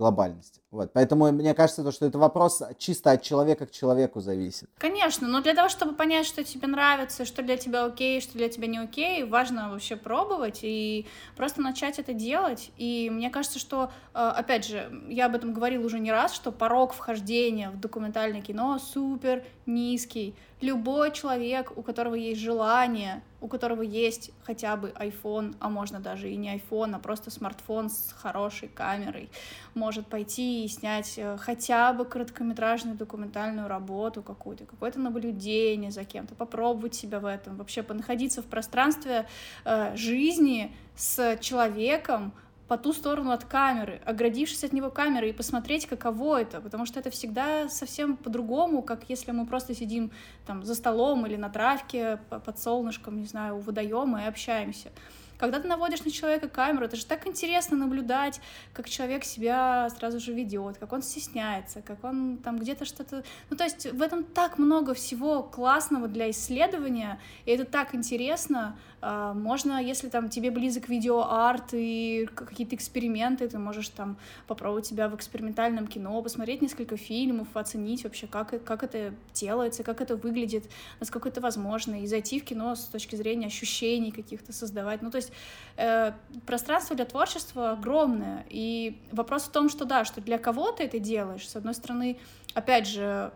глобальности. 0.00 0.62
Вот. 0.70 0.92
Поэтому 0.94 1.30
мне 1.30 1.52
кажется, 1.52 1.84
то, 1.84 1.92
что 1.92 2.06
это 2.06 2.16
вопрос 2.18 2.62
чисто 2.78 3.10
от 3.10 3.22
человека 3.22 3.66
к 3.66 3.70
человеку 3.70 4.20
зависит. 4.20 4.70
Конечно, 4.78 5.28
но 5.28 5.42
для 5.42 5.54
того, 5.54 5.68
чтобы 5.68 5.94
понять, 5.94 6.26
что 6.26 6.42
тебе 6.42 6.68
нравится, 6.68 7.26
что 7.26 7.42
для 7.42 7.58
тебя 7.58 7.84
окей, 7.84 8.22
что 8.22 8.38
для 8.38 8.48
тебя 8.48 8.66
не 8.66 8.78
окей, 8.78 9.24
важно 9.24 9.68
вообще 9.68 9.96
пробовать 9.96 10.60
и 10.62 11.06
просто 11.36 11.60
начать 11.60 11.98
это 11.98 12.14
делать. 12.14 12.70
И 12.78 13.10
мне 13.12 13.28
кажется, 13.28 13.58
что, 13.58 13.90
э, 14.14 14.18
опять 14.18 14.66
же, 14.66 14.90
я 15.08 15.26
об 15.26 15.34
этом 15.34 15.52
говорила 15.52 15.84
уже 15.84 15.98
не 15.98 16.12
раз, 16.12 16.32
что 16.32 16.50
порог 16.50 16.94
вхождения 16.94 17.70
в 17.70 17.78
документальное 17.78 18.40
кино 18.40 18.78
супер 18.78 19.44
низкий. 19.66 20.34
Любой 20.60 21.10
человек, 21.12 21.72
у 21.76 21.82
которого 21.82 22.14
есть 22.14 22.40
желание, 22.40 23.22
у 23.40 23.48
которого 23.48 23.80
есть 23.80 24.30
хотя 24.44 24.76
бы 24.76 24.90
iPhone, 24.90 25.56
а 25.58 25.70
можно 25.70 26.00
даже 26.00 26.30
и 26.30 26.36
не 26.36 26.54
iPhone, 26.54 26.94
а 26.94 26.98
просто 26.98 27.30
смартфон 27.30 27.88
с 27.88 28.12
хорошей 28.12 28.68
камерой, 28.68 29.30
может 29.74 30.06
пойти 30.06 30.64
и 30.64 30.68
снять 30.68 31.14
э, 31.16 31.38
хотя 31.38 31.94
бы 31.94 32.04
короткометражную 32.04 32.98
документальную 32.98 33.68
работу 33.68 34.22
какую-то, 34.22 34.66
какое-то 34.66 35.00
наблюдение 35.00 35.90
за 35.90 36.04
кем-то, 36.04 36.34
попробовать 36.34 36.94
себя 36.94 37.20
в 37.20 37.24
этом, 37.24 37.56
вообще 37.56 37.82
понаходиться 37.82 38.42
в 38.42 38.46
пространстве 38.46 39.26
э, 39.64 39.96
жизни 39.96 40.76
с 40.94 41.38
человеком, 41.40 42.34
по 42.70 42.78
ту 42.78 42.92
сторону 42.92 43.32
от 43.32 43.44
камеры, 43.44 44.00
оградившись 44.06 44.62
от 44.62 44.72
него 44.72 44.90
камеры 44.90 45.28
и 45.28 45.32
посмотреть, 45.32 45.86
каково 45.86 46.42
это, 46.42 46.60
потому 46.60 46.86
что 46.86 47.00
это 47.00 47.10
всегда 47.10 47.68
совсем 47.68 48.16
по-другому, 48.16 48.82
как 48.82 49.10
если 49.10 49.32
мы 49.32 49.44
просто 49.44 49.74
сидим 49.74 50.12
там 50.46 50.62
за 50.62 50.76
столом 50.76 51.26
или 51.26 51.34
на 51.34 51.48
травке 51.48 52.20
под 52.28 52.60
солнышком, 52.60 53.18
не 53.18 53.26
знаю, 53.26 53.56
у 53.56 53.58
водоема 53.58 54.22
и 54.22 54.26
общаемся. 54.28 54.90
Когда 55.36 55.58
ты 55.58 55.66
наводишь 55.66 56.04
на 56.04 56.12
человека 56.12 56.48
камеру, 56.48 56.84
это 56.84 56.96
же 56.96 57.06
так 57.06 57.26
интересно 57.26 57.76
наблюдать, 57.76 58.40
как 58.74 58.88
человек 58.88 59.24
себя 59.24 59.88
сразу 59.96 60.20
же 60.20 60.34
ведет, 60.34 60.76
как 60.76 60.92
он 60.92 61.02
стесняется, 61.02 61.80
как 61.80 62.04
он 62.04 62.36
там 62.36 62.58
где-то 62.58 62.84
что-то... 62.84 63.24
Ну, 63.48 63.56
то 63.56 63.64
есть 63.64 63.90
в 63.90 64.02
этом 64.02 64.22
так 64.22 64.58
много 64.58 64.92
всего 64.92 65.42
классного 65.42 66.08
для 66.08 66.30
исследования, 66.30 67.18
и 67.46 67.50
это 67.52 67.64
так 67.64 67.94
интересно. 67.94 68.78
А, 69.02 69.32
можно, 69.32 69.82
если 69.82 70.08
там 70.08 70.28
тебе 70.28 70.50
близок 70.50 70.88
видеоарт 70.88 71.70
и 71.72 72.28
какие-то 72.34 72.74
эксперименты, 72.76 73.48
ты 73.48 73.58
можешь 73.58 73.88
там 73.88 74.18
попробовать 74.46 74.86
себя 74.86 75.08
в 75.08 75.14
экспериментальном 75.14 75.86
кино, 75.86 76.20
посмотреть 76.22 76.60
несколько 76.60 76.96
фильмов, 76.96 77.48
оценить 77.54 78.04
вообще, 78.04 78.26
как, 78.26 78.62
как 78.62 78.82
это 78.82 79.14
делается, 79.32 79.82
как 79.82 80.00
это 80.00 80.16
выглядит, 80.16 80.70
насколько 80.98 81.28
это 81.28 81.40
возможно, 81.40 82.02
и 82.02 82.06
зайти 82.06 82.40
в 82.40 82.44
кино 82.44 82.74
с 82.74 82.84
точки 82.84 83.16
зрения 83.16 83.46
ощущений 83.46 84.10
каких-то 84.12 84.52
создавать. 84.52 85.00
Ну, 85.00 85.10
то 85.10 85.16
есть 85.16 85.32
э, 85.76 86.12
пространство 86.46 86.94
для 86.94 87.06
творчества 87.06 87.72
огромное. 87.72 88.44
И 88.50 89.00
вопрос 89.12 89.44
в 89.44 89.50
том, 89.50 89.70
что 89.70 89.84
да, 89.84 90.04
что 90.04 90.20
для 90.20 90.38
кого 90.38 90.72
ты 90.72 90.84
это 90.84 90.98
делаешь. 90.98 91.48
С 91.48 91.56
одной 91.56 91.74
стороны, 91.74 92.18
опять 92.54 92.86
же, 92.86 93.32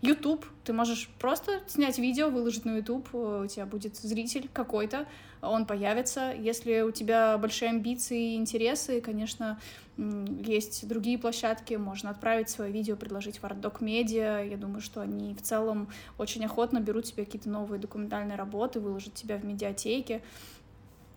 YouTube, 0.00 0.46
ты 0.64 0.72
можешь 0.72 1.08
просто 1.18 1.60
снять 1.66 1.98
видео, 1.98 2.30
выложить 2.30 2.64
на 2.64 2.76
YouTube, 2.76 3.12
у 3.14 3.46
тебя 3.46 3.66
будет 3.66 3.96
зритель 3.96 4.48
какой-то, 4.52 5.06
он 5.42 5.66
появится. 5.66 6.32
Если 6.38 6.82
у 6.82 6.90
тебя 6.90 7.36
большие 7.38 7.70
амбиции 7.70 8.32
и 8.32 8.36
интересы, 8.36 9.00
конечно, 9.00 9.60
есть 9.96 10.86
другие 10.86 11.18
площадки, 11.18 11.74
можно 11.74 12.10
отправить 12.10 12.48
свое 12.48 12.72
видео, 12.72 12.96
предложить 12.96 13.38
в 13.38 13.44
ArtDoc 13.44 13.80
Media. 13.80 14.48
Я 14.48 14.56
думаю, 14.56 14.80
что 14.80 15.00
они 15.00 15.34
в 15.34 15.42
целом 15.42 15.88
очень 16.18 16.44
охотно 16.44 16.80
берут 16.80 17.06
себе 17.06 17.24
какие-то 17.24 17.48
новые 17.48 17.80
документальные 17.80 18.36
работы, 18.36 18.78
выложат 18.80 19.14
тебя 19.14 19.36
в 19.36 19.44
медиатеке 19.44 20.22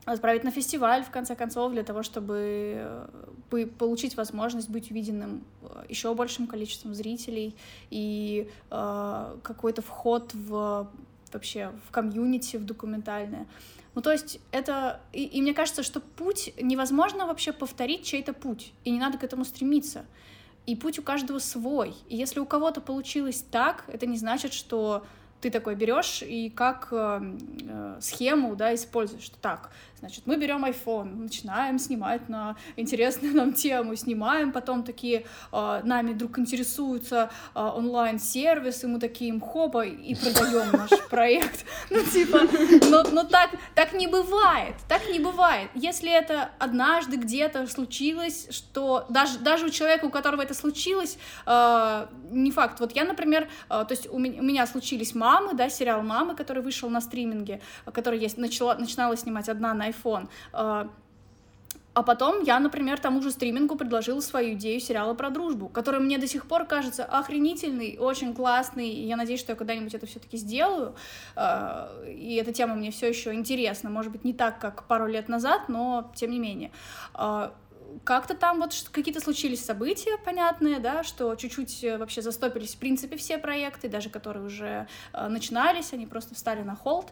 отправить 0.06 0.44
на 0.44 0.52
фестиваль, 0.52 1.04
в 1.04 1.10
конце 1.12 1.36
концов, 1.36 1.72
для 1.72 1.84
того, 1.84 2.04
чтобы 2.04 3.08
э, 3.52 3.66
получить 3.78 4.18
возможность 4.18 4.70
быть 4.70 4.92
увиденным 4.92 5.44
э, 5.62 5.86
еще 5.90 6.14
большим 6.16 6.48
количеством 6.48 6.94
зрителей 6.96 7.56
и 7.92 8.50
э, 8.70 9.38
какой-то 9.44 9.82
вход 9.82 10.34
в 10.34 10.90
вообще 11.34 11.72
в 11.88 11.92
комьюнити, 11.92 12.58
в 12.58 12.66
документальное. 12.66 13.48
Ну, 13.96 14.02
то 14.02 14.12
есть 14.12 14.40
это... 14.52 15.00
И, 15.14 15.24
и 15.24 15.42
мне 15.42 15.54
кажется, 15.54 15.84
что 15.84 16.00
путь... 16.00 16.54
Невозможно 16.60 17.26
вообще 17.26 17.54
повторить 17.54 18.04
чей-то 18.04 18.34
путь, 18.34 18.74
и 18.84 18.92
не 18.92 19.00
надо 19.00 19.18
к 19.18 19.24
этому 19.24 19.46
стремиться. 19.46 20.06
И 20.66 20.76
путь 20.76 21.00
у 21.00 21.02
каждого 21.02 21.40
свой. 21.40 21.96
И 22.08 22.16
если 22.16 22.40
у 22.40 22.46
кого-то 22.46 22.82
получилось 22.82 23.44
так, 23.50 23.86
это 23.88 24.06
не 24.06 24.18
значит, 24.18 24.54
что 24.54 25.04
ты 25.42 25.50
такой 25.50 25.76
берешь 25.76 26.22
и 26.22 26.50
как 26.50 26.90
э, 26.92 27.36
э, 27.62 27.98
схему, 28.00 28.56
да, 28.56 28.74
используешь. 28.76 29.30
Так, 29.42 29.72
значит, 30.02 30.24
мы 30.26 30.36
берем 30.38 30.66
iPhone, 30.66 31.16
начинаем 31.16 31.78
снимать 31.80 32.28
на 32.28 32.56
интересную 32.76 33.36
нам 33.36 33.54
тему, 33.54 33.96
снимаем, 33.96 34.52
потом 34.52 34.84
такие 34.84 35.26
э, 35.52 35.82
нами 35.84 36.14
вдруг 36.14 36.40
интересуются 36.40 37.30
э, 37.54 37.60
онлайн-сервисы, 37.60 38.88
мы 38.88 39.00
такие 39.00 39.30
им 39.30 39.40
хопа 39.40 39.86
и 39.86 40.16
продаем 40.16 40.72
наш 40.72 40.90
проект. 41.10 41.66
Ну, 41.92 42.04
типа, 42.04 42.40
но, 42.90 43.04
но 43.12 43.24
так, 43.24 43.52
так 43.76 43.94
не 43.94 44.08
бывает, 44.08 44.76
так 44.88 45.08
не 45.08 45.20
бывает. 45.20 45.70
Если 45.76 46.12
это 46.12 46.50
однажды 46.58 47.18
где-то 47.18 47.68
случилось, 47.68 48.48
что 48.50 49.06
даже, 49.10 49.38
даже 49.38 49.68
у 49.68 49.70
человека, 49.70 50.06
у 50.06 50.10
которого 50.10 50.42
это 50.42 50.56
случилось, 50.56 51.20
э, 51.46 52.08
не 52.32 52.52
факт. 52.52 52.80
Вот 52.80 52.96
я, 52.96 53.04
например, 53.04 53.48
э, 53.70 53.86
то 53.88 53.92
есть 53.92 54.10
у 54.12 54.18
меня, 54.18 54.42
у 54.42 54.44
меня 54.44 54.66
случились 54.66 55.14
мамы, 55.14 55.54
да, 55.54 55.70
сериал 55.70 56.02
«Мамы», 56.02 56.36
который 56.36 56.64
вышел 56.64 56.90
на 56.90 57.02
стриминге, 57.02 57.62
который 57.94 58.20
я 58.20 58.30
начала, 58.38 58.74
начинала 58.76 59.16
снимать 59.16 59.48
одна 59.48 59.76
на 59.76 59.91
iPhone. 59.92 60.28
Э, 60.54 60.88
а 61.94 62.04
потом 62.04 62.44
я, 62.44 62.60
например, 62.60 63.00
тому 63.00 63.22
же 63.22 63.32
стримингу 63.32 63.76
предложила 63.76 64.22
свою 64.22 64.54
идею 64.54 64.80
сериала 64.80 65.14
про 65.14 65.30
дружбу, 65.30 65.68
который 65.68 66.00
мне 66.00 66.18
до 66.18 66.26
сих 66.26 66.46
пор 66.46 66.66
кажется 66.66 67.04
охренительный, 67.04 67.98
очень 68.00 68.34
классный, 68.34 68.90
и 68.90 69.08
я 69.08 69.18
надеюсь, 69.18 69.42
что 69.42 69.52
я 69.52 69.56
когда-нибудь 69.58 69.94
это 69.94 70.06
все-таки 70.06 70.38
сделаю. 70.38 70.96
Э, 71.36 71.88
и 72.08 72.36
эта 72.36 72.54
тема 72.54 72.76
мне 72.76 72.92
все 72.92 73.10
еще 73.10 73.34
интересна, 73.34 73.90
может 73.90 74.12
быть, 74.12 74.24
не 74.24 74.34
так, 74.34 74.60
как 74.60 74.88
пару 74.88 75.06
лет 75.06 75.28
назад, 75.28 75.68
но 75.68 76.12
тем 76.16 76.32
не 76.32 76.40
менее 76.40 76.72
как-то 78.04 78.36
там 78.36 78.60
вот 78.60 78.74
какие-то 78.92 79.20
случились 79.20 79.64
события 79.64 80.18
понятные, 80.24 80.80
да, 80.80 81.04
что 81.04 81.36
чуть-чуть 81.36 81.84
э, 81.84 81.98
вообще 81.98 82.22
застопились 82.22 82.76
в 82.76 82.78
принципе 82.78 83.18
все 83.18 83.38
проекты, 83.38 83.90
даже 83.90 84.10
которые 84.10 84.46
уже 84.46 84.88
э, 85.14 85.28
начинались, 85.28 85.94
они 85.94 86.06
просто 86.06 86.36
встали 86.36 86.62
на 86.62 86.76
холд. 86.76 87.12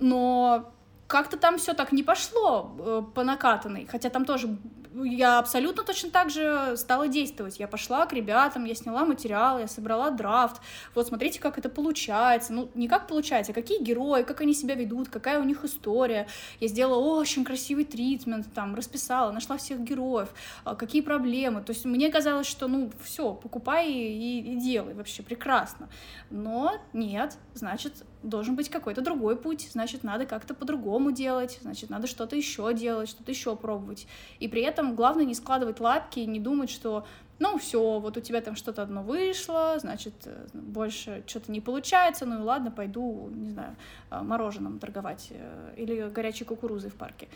Но 0.00 0.72
как-то 1.08 1.38
там 1.38 1.56
все 1.58 1.72
так 1.72 1.90
не 1.90 2.02
пошло 2.02 2.76
э, 2.78 3.02
по 3.14 3.24
накатанной, 3.24 3.88
хотя 3.90 4.10
там 4.10 4.24
тоже 4.24 4.58
я 5.04 5.38
абсолютно 5.38 5.84
точно 5.84 6.10
так 6.10 6.30
же 6.30 6.76
стала 6.76 7.08
действовать. 7.08 7.58
Я 7.58 7.68
пошла 7.68 8.06
к 8.06 8.12
ребятам, 8.12 8.64
я 8.64 8.74
сняла 8.74 9.04
материал, 9.04 9.58
я 9.58 9.68
собрала 9.68 10.10
драфт. 10.10 10.60
Вот 10.94 11.06
смотрите, 11.06 11.40
как 11.40 11.58
это 11.58 11.68
получается. 11.68 12.52
Ну, 12.52 12.70
не 12.74 12.88
как 12.88 13.06
получается, 13.06 13.52
а 13.52 13.54
какие 13.54 13.82
герои, 13.82 14.22
как 14.22 14.40
они 14.40 14.54
себя 14.54 14.74
ведут, 14.74 15.08
какая 15.08 15.40
у 15.40 15.44
них 15.44 15.64
история. 15.64 16.26
Я 16.60 16.68
сделала 16.68 16.98
очень 17.20 17.44
красивый 17.44 17.84
тритмент, 17.84 18.52
там, 18.54 18.74
расписала, 18.74 19.32
нашла 19.32 19.56
всех 19.56 19.80
героев, 19.80 20.28
а, 20.64 20.74
какие 20.74 21.02
проблемы. 21.02 21.62
То 21.62 21.72
есть 21.72 21.84
мне 21.84 22.10
казалось, 22.10 22.46
что, 22.46 22.68
ну, 22.68 22.90
все, 23.02 23.34
покупай 23.34 23.90
и, 23.90 24.54
и 24.54 24.56
делай, 24.56 24.94
вообще 24.94 25.22
прекрасно. 25.22 25.88
Но 26.30 26.74
нет, 26.92 27.36
значит, 27.54 28.04
должен 28.22 28.56
быть 28.56 28.68
какой-то 28.68 29.00
другой 29.00 29.36
путь, 29.36 29.68
значит, 29.72 30.02
надо 30.02 30.26
как-то 30.26 30.54
по-другому 30.54 31.12
делать, 31.12 31.58
значит, 31.62 31.90
надо 31.90 32.06
что-то 32.06 32.36
еще 32.36 32.72
делать, 32.74 33.08
что-то 33.08 33.30
еще 33.30 33.56
пробовать. 33.56 34.06
И 34.40 34.48
при 34.48 34.62
этом 34.62 34.94
главное 34.94 35.24
не 35.24 35.34
складывать 35.34 35.80
лапки 35.80 36.20
и 36.20 36.26
не 36.26 36.40
думать, 36.40 36.70
что 36.70 37.06
ну 37.38 37.56
все, 37.58 38.00
вот 38.00 38.16
у 38.16 38.20
тебя 38.20 38.40
там 38.40 38.56
что-то 38.56 38.82
одно 38.82 39.02
вышло, 39.02 39.78
значит, 39.78 40.14
э, 40.24 40.46
больше 40.52 41.22
что-то 41.26 41.52
не 41.52 41.60
получается, 41.60 42.26
ну 42.26 42.40
и 42.40 42.42
ладно, 42.42 42.70
пойду, 42.70 43.30
не 43.32 43.50
знаю, 43.50 43.76
э, 44.10 44.20
мороженым 44.20 44.78
торговать 44.78 45.28
э, 45.30 45.74
или 45.76 46.08
горячей 46.10 46.44
кукурузой 46.44 46.90
в 46.90 46.94
парке. 46.94 47.28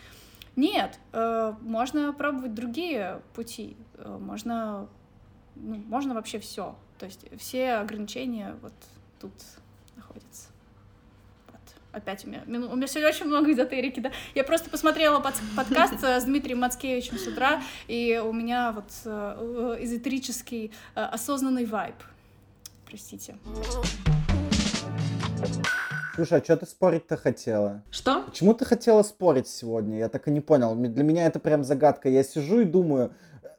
Нет, 0.54 0.98
можно 1.62 2.12
пробовать 2.12 2.52
другие 2.52 3.22
пути, 3.32 3.74
можно, 4.04 4.86
ну, 5.54 5.76
можно 5.76 6.12
вообще 6.12 6.40
все. 6.40 6.76
То 6.98 7.06
есть 7.06 7.24
все 7.38 7.76
ограничения 7.76 8.54
вот 8.60 8.74
тут 9.18 9.32
находятся 9.96 10.51
опять 11.92 12.24
у 12.24 12.28
меня, 12.28 12.42
у 12.46 12.76
меня 12.76 12.86
сегодня 12.86 13.08
очень 13.08 13.26
много 13.26 13.52
эзотерики, 13.52 14.00
да. 14.00 14.10
Я 14.34 14.44
просто 14.44 14.70
посмотрела 14.70 15.20
под, 15.20 15.34
подкаст 15.56 16.02
с 16.02 16.24
Дмитрием 16.24 16.60
Мацкевичем 16.60 17.18
с 17.18 17.26
утра, 17.26 17.62
и 17.86 18.20
у 18.24 18.32
меня 18.32 18.72
вот 18.72 18.90
э, 19.04 19.76
эзотерический 19.80 20.72
э, 20.94 21.00
осознанный 21.00 21.66
вайб. 21.66 21.94
Простите. 22.86 23.36
Слушай, 26.14 26.40
а 26.40 26.44
что 26.44 26.56
ты 26.58 26.66
спорить-то 26.66 27.16
хотела? 27.16 27.82
Что? 27.90 28.22
Почему 28.22 28.52
ты 28.52 28.64
хотела 28.64 29.02
спорить 29.02 29.48
сегодня? 29.48 29.98
Я 29.98 30.08
так 30.08 30.28
и 30.28 30.30
не 30.30 30.40
понял. 30.40 30.74
Для 30.74 31.04
меня 31.04 31.26
это 31.26 31.38
прям 31.40 31.64
загадка. 31.64 32.08
Я 32.08 32.22
сижу 32.22 32.60
и 32.60 32.64
думаю, 32.64 33.14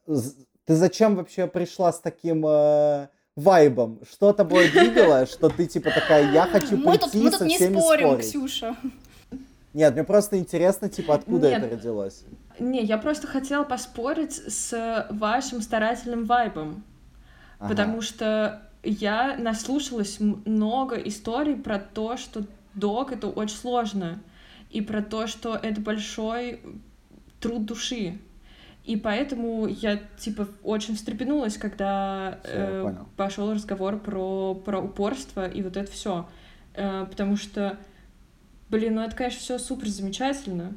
ты 0.05 0.75
зачем 0.75 1.15
вообще 1.15 1.47
пришла 1.47 1.91
с 1.91 1.99
таким... 1.99 2.45
Э 2.45 3.07
вайбом. 3.35 3.99
Что 4.09 4.33
тобой 4.33 4.69
двигало, 4.69 5.25
что 5.25 5.49
ты 5.49 5.65
типа 5.65 5.91
такая, 5.91 6.31
я 6.31 6.45
хочу 6.45 6.77
мы 6.77 6.97
прийти 6.97 7.11
тут, 7.11 7.13
мы 7.15 7.29
тут 7.31 7.39
со 7.39 7.47
всеми 7.47 7.75
не 7.75 7.81
спорим, 7.81 8.07
спорить. 8.07 8.25
Ксюша. 8.27 8.75
Нет, 9.73 9.93
мне 9.93 10.03
просто 10.03 10.37
интересно, 10.37 10.87
типа, 10.87 11.15
откуда 11.15 11.49
Нет. 11.49 11.63
это 11.63 11.75
родилось. 11.75 12.23
Не, 12.59 12.83
я 12.83 12.99
просто 12.99 13.25
хотела 13.25 13.63
поспорить 13.63 14.33
с 14.33 15.07
вашим 15.09 15.61
старательным 15.61 16.25
вайбом. 16.25 16.83
Ага. 17.57 17.69
Потому 17.69 18.01
что 18.01 18.61
я 18.83 19.35
наслушалась 19.37 20.19
много 20.19 20.95
историй 20.97 21.55
про 21.55 21.79
то, 21.79 22.17
что 22.17 22.43
док 22.75 23.11
это 23.11 23.27
очень 23.27 23.57
сложно. 23.57 24.19
И 24.69 24.81
про 24.81 25.01
то, 25.01 25.27
что 25.27 25.55
это 25.55 25.81
большой 25.81 26.61
труд 27.39 27.65
души. 27.65 28.19
И 28.83 28.97
поэтому 28.97 29.65
я, 29.67 29.99
типа, 30.17 30.47
очень 30.61 30.95
встрепенулась, 30.95 31.57
когда 31.57 32.39
э, 32.43 32.93
пошел 33.15 33.53
разговор 33.53 33.97
про, 33.97 34.55
про 34.55 34.81
упорство 34.81 35.47
и 35.47 35.61
вот 35.61 35.77
это 35.77 35.89
все. 35.89 36.27
Э, 36.73 37.05
потому 37.09 37.37
что, 37.37 37.77
блин, 38.69 38.95
ну 38.95 39.01
это, 39.01 39.15
конечно, 39.15 39.39
все 39.39 39.57
супер 39.57 39.87
замечательно. 39.87 40.73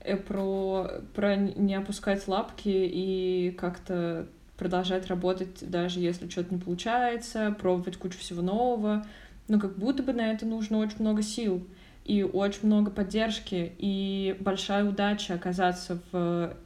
Э, 0.00 0.16
про, 0.16 1.02
про 1.14 1.36
не 1.36 1.74
опускать 1.74 2.26
лапки 2.28 2.70
и 2.70 3.54
как-то 3.58 4.26
продолжать 4.56 5.06
работать, 5.08 5.70
даже 5.70 6.00
если 6.00 6.28
что-то 6.28 6.54
не 6.54 6.60
получается, 6.60 7.54
пробовать 7.58 7.98
кучу 7.98 8.18
всего 8.18 8.40
нового. 8.40 9.04
Но 9.48 9.60
как 9.60 9.76
будто 9.76 10.02
бы 10.02 10.14
на 10.14 10.32
это 10.32 10.46
нужно 10.46 10.78
очень 10.78 11.00
много 11.00 11.22
сил 11.22 11.66
и 12.06 12.22
очень 12.22 12.66
много 12.66 12.90
поддержки, 12.90 13.72
и 13.78 14.34
большая 14.40 14.84
удача 14.84 15.34
оказаться 15.34 15.98
в 16.10 16.56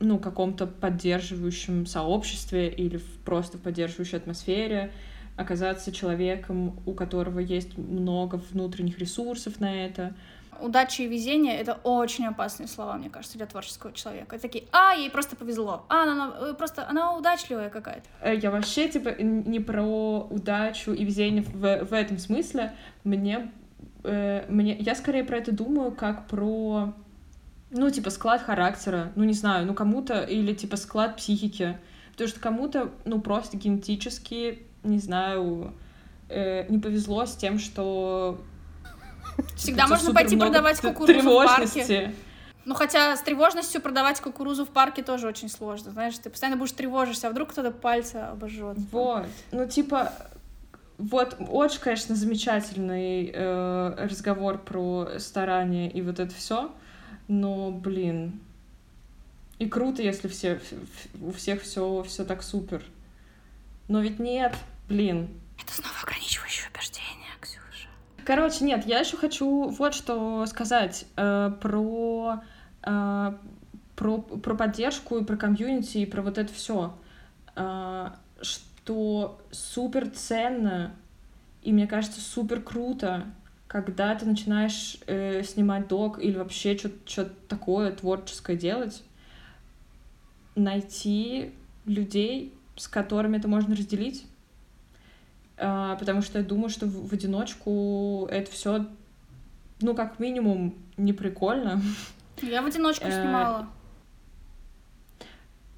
ну, 0.00 0.18
каком-то 0.18 0.66
поддерживающем 0.66 1.86
сообществе 1.86 2.70
или 2.70 2.96
в, 2.96 3.18
просто 3.24 3.58
в 3.58 3.60
поддерживающей 3.60 4.16
атмосфере, 4.16 4.92
оказаться 5.36 5.92
человеком, 5.92 6.80
у 6.86 6.92
которого 6.92 7.38
есть 7.38 7.78
много 7.78 8.40
внутренних 8.50 8.98
ресурсов 8.98 9.60
на 9.60 9.86
это. 9.86 10.14
Удача 10.60 11.02
и 11.02 11.06
везение— 11.06 11.56
это 11.60 11.78
очень 11.84 12.26
опасные 12.26 12.66
слова, 12.66 12.96
мне 12.96 13.08
кажется, 13.08 13.38
для 13.38 13.46
творческого 13.46 13.92
человека. 13.92 14.36
Это 14.36 14.42
такие, 14.42 14.64
а, 14.72 14.92
ей 14.94 15.10
просто 15.10 15.36
повезло, 15.36 15.86
а, 15.88 16.02
она, 16.02 16.12
она 16.12 16.36
э, 16.40 16.54
просто, 16.54 16.86
она 16.86 17.16
удачливая 17.16 17.70
какая-то. 17.70 18.06
Э, 18.20 18.36
я 18.36 18.50
вообще, 18.50 18.88
типа, 18.88 19.10
не 19.22 19.60
про 19.60 20.20
удачу 20.28 20.92
и 20.92 21.04
везение 21.04 21.42
в, 21.42 21.84
в 21.84 21.92
этом 21.94 22.18
смысле. 22.18 22.74
Мне, 23.04 23.50
э, 24.04 24.44
мне, 24.50 24.76
я 24.76 24.94
скорее 24.94 25.24
про 25.24 25.38
это 25.38 25.52
думаю, 25.52 25.92
как 25.92 26.26
про 26.26 26.92
ну, 27.70 27.90
типа, 27.90 28.10
склад 28.10 28.42
характера, 28.42 29.12
ну, 29.14 29.24
не 29.24 29.32
знаю, 29.32 29.66
ну, 29.66 29.74
кому-то, 29.74 30.22
или, 30.22 30.54
типа, 30.54 30.76
склад 30.76 31.16
психики. 31.16 31.78
Потому 32.12 32.28
что 32.28 32.40
кому-то, 32.40 32.90
ну, 33.04 33.20
просто 33.20 33.56
генетически, 33.56 34.66
не 34.82 34.98
знаю, 34.98 35.72
э, 36.28 36.66
не 36.68 36.78
повезло 36.78 37.26
с 37.26 37.34
тем, 37.36 37.58
что... 37.58 38.40
Всегда 39.56 39.84
типа, 39.84 39.94
можно 39.96 40.14
пойти 40.14 40.36
продавать 40.36 40.80
кукурузу 40.80 41.30
в 41.30 41.46
парке. 41.46 42.14
Ну, 42.66 42.74
хотя 42.74 43.16
с 43.16 43.22
тревожностью 43.22 43.80
продавать 43.80 44.20
кукурузу 44.20 44.66
в 44.66 44.68
парке 44.68 45.02
тоже 45.02 45.26
очень 45.26 45.48
сложно, 45.48 45.92
знаешь, 45.92 46.18
ты 46.18 46.28
постоянно 46.28 46.58
будешь 46.58 46.72
тревожишься, 46.72 47.28
а 47.28 47.30
вдруг 47.30 47.50
кто-то 47.50 47.70
пальцы 47.70 48.16
обожжет. 48.16 48.76
Вот, 48.92 49.26
ну, 49.50 49.66
типа, 49.66 50.12
вот 50.98 51.36
очень, 51.48 51.80
конечно, 51.80 52.14
замечательный 52.14 53.30
э, 53.32 54.06
разговор 54.06 54.58
про 54.58 55.18
старание 55.18 55.90
и 55.90 56.02
вот 56.02 56.20
это 56.20 56.34
все. 56.34 56.70
Но, 57.30 57.70
блин, 57.70 58.40
и 59.60 59.68
круто, 59.68 60.02
если 60.02 60.26
все, 60.26 60.60
у 61.22 61.30
всех 61.30 61.62
все, 61.62 62.02
все 62.02 62.24
так 62.24 62.42
супер. 62.42 62.82
Но 63.86 64.00
ведь 64.00 64.18
нет, 64.18 64.52
блин. 64.88 65.28
Это 65.62 65.72
снова 65.72 65.94
ограничивающее 66.02 66.68
убеждение, 66.74 67.30
Ксюша. 67.40 67.86
Короче, 68.24 68.64
нет, 68.64 68.84
я 68.84 68.98
еще 68.98 69.16
хочу 69.16 69.68
вот 69.68 69.94
что 69.94 70.44
сказать 70.46 71.06
э, 71.14 71.52
про, 71.60 72.42
э, 72.82 73.32
про, 73.94 74.18
про 74.18 74.54
поддержку 74.56 75.18
и 75.18 75.24
про 75.24 75.36
комьюнити 75.36 75.98
и 75.98 76.06
про 76.06 76.22
вот 76.22 76.36
это 76.36 76.52
все. 76.52 76.98
Э, 77.54 78.08
что 78.42 79.40
супер 79.52 80.10
ценно 80.10 80.96
и 81.62 81.72
мне 81.72 81.86
кажется 81.86 82.20
супер 82.20 82.60
круто 82.60 83.24
когда 83.70 84.16
ты 84.16 84.26
начинаешь 84.26 84.96
э, 85.06 85.44
снимать 85.44 85.86
док 85.86 86.18
или 86.18 86.36
вообще 86.36 86.76
что-то 86.76 87.30
такое 87.46 87.92
творческое 87.92 88.56
делать, 88.56 89.04
найти 90.56 91.52
людей, 91.86 92.52
с 92.74 92.88
которыми 92.88 93.36
это 93.36 93.46
можно 93.46 93.76
разделить. 93.76 94.26
а, 95.56 95.94
потому 95.94 96.20
что 96.20 96.40
я 96.40 96.44
думаю, 96.44 96.68
что 96.68 96.86
в, 96.86 97.10
в 97.10 97.12
одиночку 97.12 98.26
это 98.28 98.50
все, 98.50 98.86
ну, 99.80 99.94
как 99.94 100.18
минимум, 100.18 100.74
не 100.96 101.12
прикольно. 101.12 101.80
Я 102.42 102.62
в 102.62 102.66
одиночку 102.66 103.06
э, 103.06 103.12
снимала. 103.12 103.68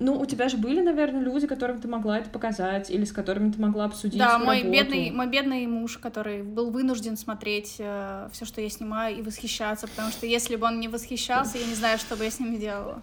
Ну, 0.02 0.18
у 0.18 0.26
тебя 0.26 0.48
же 0.48 0.56
были, 0.56 0.80
наверное, 0.80 1.20
люди, 1.20 1.46
которым 1.46 1.80
ты 1.80 1.86
могла 1.86 2.18
это 2.18 2.28
показать, 2.28 2.90
или 2.90 3.04
с 3.04 3.12
которыми 3.12 3.52
ты 3.52 3.60
могла 3.60 3.84
обсудить. 3.84 4.18
Да, 4.18 4.36
мой 4.36 4.62
работу. 4.62 4.72
бедный, 4.72 5.10
мой 5.12 5.28
бедный 5.28 5.66
муж, 5.68 5.96
который 5.98 6.42
был 6.42 6.70
вынужден 6.70 7.16
смотреть 7.16 7.76
э, 7.78 8.28
все, 8.32 8.44
что 8.44 8.60
я 8.60 8.68
снимаю, 8.68 9.16
и 9.16 9.22
восхищаться, 9.22 9.86
потому 9.86 10.10
что 10.10 10.26
если 10.26 10.56
бы 10.56 10.66
он 10.66 10.80
не 10.80 10.88
восхищался, 10.88 11.58
я 11.58 11.66
не 11.66 11.74
знаю, 11.74 11.98
что 11.98 12.16
бы 12.16 12.24
я 12.24 12.32
с 12.32 12.40
ним 12.40 12.58
делала. 12.58 13.00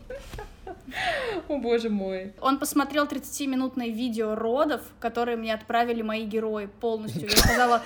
О 1.47 1.57
боже 1.57 1.89
мой. 1.89 2.33
Он 2.41 2.59
посмотрел 2.59 3.05
30-минутное 3.05 3.87
видео 3.87 4.35
родов, 4.35 4.81
которые 4.99 5.37
мне 5.37 5.53
отправили 5.53 6.01
мои 6.01 6.25
герои 6.25 6.67
полностью. 6.81 7.29
Я 7.29 7.37
сказала, 7.37 7.81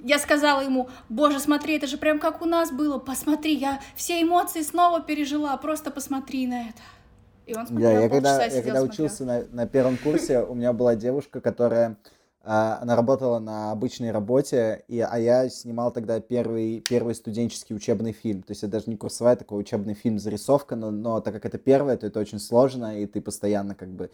я 0.00 0.18
сказала 0.18 0.60
ему, 0.62 0.88
боже, 1.08 1.38
смотри, 1.38 1.76
это 1.76 1.86
же 1.86 1.98
прям 1.98 2.18
как 2.18 2.42
у 2.42 2.46
нас 2.46 2.72
было, 2.72 2.98
посмотри, 2.98 3.54
я 3.54 3.80
все 3.94 4.20
эмоции 4.22 4.62
снова 4.62 5.00
пережила, 5.00 5.56
просто 5.56 5.92
посмотри 5.92 6.48
на 6.48 6.68
это. 6.70 6.80
И 7.46 7.54
он 7.54 7.66
смотрел, 7.66 7.90
я, 7.90 8.00
я 8.00 8.08
когда, 8.08 8.44
я 8.44 8.62
когда 8.62 8.82
учился 8.82 9.24
на, 9.24 9.44
на 9.52 9.66
первом 9.66 9.96
курсе, 9.96 10.42
у 10.42 10.54
меня 10.54 10.72
была 10.72 10.96
девушка, 10.96 11.40
которая 11.40 11.96
а, 12.42 12.78
она 12.80 12.94
работала 12.94 13.38
на 13.38 13.72
обычной 13.72 14.10
работе, 14.12 14.84
и, 14.86 15.00
а 15.00 15.18
я 15.18 15.48
снимал 15.48 15.92
тогда 15.92 16.20
первый, 16.20 16.80
первый 16.80 17.14
студенческий 17.14 17.74
учебный 17.74 18.12
фильм. 18.12 18.42
То 18.42 18.52
есть 18.52 18.62
это 18.62 18.72
даже 18.72 18.84
не 18.88 18.96
курсовая, 18.96 19.34
такой 19.34 19.60
учебный 19.60 19.94
фильм, 19.94 20.18
зарисовка, 20.18 20.76
но, 20.76 20.92
но 20.92 21.20
так 21.20 21.34
как 21.34 21.44
это 21.44 21.58
первое, 21.58 21.96
то 21.96 22.06
это 22.06 22.20
очень 22.20 22.38
сложно, 22.38 23.00
и 23.00 23.06
ты 23.06 23.20
постоянно 23.20 23.74
как 23.74 23.88
бы 23.88 24.10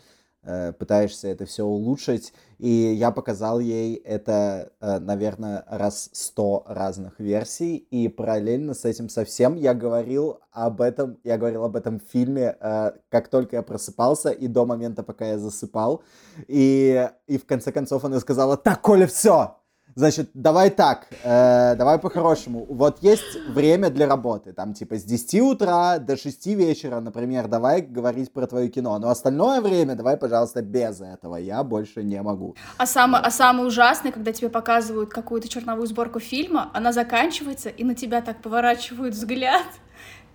пытаешься 0.79 1.29
это 1.29 1.47
все 1.47 1.65
улучшить. 1.65 2.33
И 2.59 2.69
я 2.69 3.11
показал 3.11 3.59
ей 3.59 3.97
это, 3.97 4.71
э, 4.81 5.01
наверное, 5.01 5.65
раз 5.69 6.11
сто 6.13 6.63
разных 6.67 7.19
версий. 7.19 7.77
И 7.77 8.07
параллельно 8.07 8.75
с 8.75 8.85
этим 8.85 9.09
совсем 9.09 9.57
я 9.57 9.75
говорил 9.75 10.39
об 10.53 10.81
этом, 10.81 11.19
я 11.25 11.39
говорил 11.39 11.65
об 11.65 11.75
этом 11.75 11.99
фильме, 11.99 12.57
э, 12.61 12.93
как 13.09 13.29
только 13.29 13.57
я 13.57 13.63
просыпался 13.63 14.31
и 14.31 14.47
до 14.47 14.65
момента, 14.65 15.03
пока 15.03 15.27
я 15.27 15.39
засыпал. 15.39 16.03
И, 16.47 17.09
и 17.27 17.39
в 17.39 17.47
конце 17.47 17.73
концов 17.73 18.05
она 18.05 18.21
сказала, 18.21 18.57
так, 18.57 18.81
Коля, 18.81 19.09
все, 19.09 19.57
Значит, 19.95 20.31
давай 20.33 20.71
так, 20.71 21.07
э, 21.23 21.75
давай 21.77 21.99
по-хорошему. 21.99 22.67
Вот 22.69 23.03
есть 23.03 23.37
время 23.49 23.91
для 23.91 24.07
работы, 24.07 24.53
там 24.53 24.73
типа 24.73 24.97
с 24.97 25.05
10 25.05 25.41
утра 25.41 25.99
до 25.99 26.17
6 26.17 26.47
вечера, 26.55 27.01
например, 27.01 27.47
давай 27.49 27.83
говорить 27.83 28.33
про 28.33 28.47
твое 28.47 28.69
кино. 28.69 28.99
Но 28.99 29.11
остальное 29.11 29.61
время 29.61 29.95
давай, 29.95 30.17
пожалуйста, 30.17 30.63
без 30.63 31.01
этого. 31.01 31.37
Я 31.37 31.63
больше 31.63 32.03
не 32.03 32.23
могу. 32.23 32.57
А 32.79 32.87
самое, 32.87 33.23
а 33.23 33.31
самое 33.31 33.67
ужасное, 33.67 34.13
когда 34.13 34.33
тебе 34.33 34.49
показывают 34.49 35.11
какую-то 35.11 35.49
черновую 35.49 35.87
сборку 35.87 36.21
фильма, 36.21 36.71
она 36.73 36.93
заканчивается, 36.93 37.69
и 37.69 37.85
на 37.85 37.95
тебя 37.95 38.23
так 38.23 38.41
поворачивают 38.41 39.15
взгляд. 39.15 39.67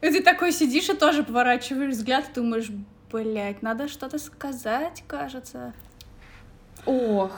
И 0.01 0.09
ты 0.09 0.21
такой 0.21 0.51
сидишь 0.51 0.89
и 0.89 0.93
тоже 0.93 1.23
поворачиваешь 1.23 1.95
взгляд, 1.95 2.25
и 2.29 2.33
думаешь, 2.35 2.69
блядь, 3.11 3.63
надо 3.63 3.87
что-то 3.87 4.19
сказать, 4.19 5.03
кажется. 5.07 5.73
Ох, 6.85 7.31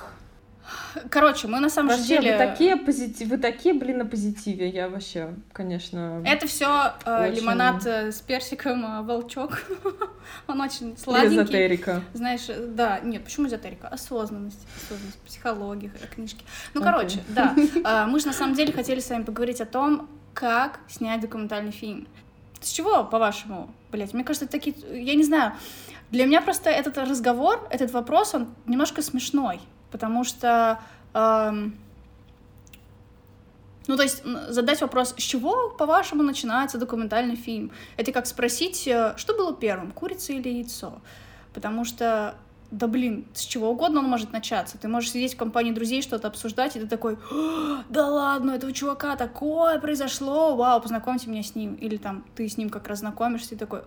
Короче, 1.10 1.48
мы 1.48 1.60
на 1.60 1.70
самом 1.70 1.90
вообще, 1.90 2.20
деле... 2.20 2.32
Вы 2.34 2.38
такие, 2.38 2.76
позитив... 2.76 3.28
вы 3.30 3.38
такие, 3.38 3.74
блин, 3.74 4.00
на 4.00 4.06
позитиве. 4.06 4.70
Я 4.70 4.90
вообще, 4.90 5.34
конечно... 5.54 6.24
Это 6.26 6.48
все 6.48 6.94
э, 7.06 7.30
очень... 7.30 7.42
лимонад 7.42 7.86
э, 7.86 8.12
с 8.12 8.22
персиком 8.22 8.86
э, 8.86 9.02
волчок. 9.04 9.62
Он 10.48 10.62
очень 10.62 10.98
сладенький. 10.98 11.38
Эзотерика. 11.38 12.02
Знаешь, 12.14 12.48
да, 12.70 13.00
нет, 13.00 13.24
почему 13.24 13.48
эзотерика? 13.48 13.88
Осознанность, 13.88 14.66
осознанность, 14.78 15.20
психология, 15.22 15.92
книжки. 16.14 16.44
Ну, 16.74 16.82
okay. 16.82 16.84
короче, 16.84 17.20
да. 17.30 17.56
Э, 17.86 18.06
мы 18.08 18.20
же 18.20 18.28
на 18.28 18.34
самом 18.34 18.56
деле 18.56 18.74
хотели 18.74 19.00
с 19.00 19.10
вами 19.10 19.24
поговорить 19.24 19.62
о 19.62 19.66
том, 19.66 20.10
как 20.34 20.80
снять 20.88 21.22
документальный 21.22 21.72
фильм. 21.72 22.08
С 22.62 22.72
чего, 22.72 23.04
по-вашему, 23.04 23.74
блять? 23.92 24.14
Мне 24.14 24.24
кажется, 24.24 24.48
такие... 24.48 24.76
Я 24.92 25.16
не 25.16 25.24
знаю. 25.24 25.54
Для 26.12 26.26
меня 26.26 26.42
просто 26.42 26.70
этот 26.70 26.98
разговор, 26.98 27.68
этот 27.70 27.92
вопрос, 27.92 28.34
он 28.34 28.50
немножко 28.66 29.02
смешной 29.02 29.62
потому 29.92 30.24
что... 30.24 30.80
Эм, 31.14 31.78
ну, 33.88 33.98
то 33.98 34.04
есть 34.04 34.24
задать 34.24 34.82
вопрос, 34.82 35.16
с 35.18 35.22
чего, 35.22 35.70
по-вашему, 35.72 36.22
начинается 36.22 36.78
документальный 36.78 37.36
фильм? 37.36 37.72
Это 37.98 38.12
как 38.12 38.28
спросить, 38.28 38.88
э, 38.88 39.16
что 39.18 39.34
было 39.34 39.54
первым, 39.56 39.92
курица 39.92 40.34
или 40.34 40.48
яйцо? 40.50 41.02
Потому 41.54 41.86
что 41.86 42.36
да 42.72 42.88
блин, 42.88 43.26
с 43.34 43.42
чего 43.42 43.72
угодно 43.72 44.00
он 44.00 44.06
может 44.06 44.32
начаться. 44.32 44.78
Ты 44.78 44.88
можешь 44.88 45.12
сидеть 45.12 45.34
в 45.34 45.38
компании 45.38 45.72
друзей, 45.72 46.02
что-то 46.02 46.28
обсуждать, 46.28 46.76
и 46.76 46.80
ты 46.80 46.88
такой, 46.88 47.18
да 47.90 48.08
ладно, 48.08 48.52
этого 48.52 48.72
чувака 48.74 49.16
такое 49.16 49.80
произошло, 49.80 50.56
вау, 50.56 50.82
познакомьте 50.82 51.30
меня 51.30 51.44
с 51.44 51.56
ним. 51.56 51.76
Или 51.76 51.98
там 51.98 52.26
ты 52.36 52.48
с 52.48 52.58
ним 52.58 52.70
как 52.70 52.88
раз 52.88 53.00
знакомишься, 53.00 53.56
и 53.56 53.58
такой, 53.58 53.82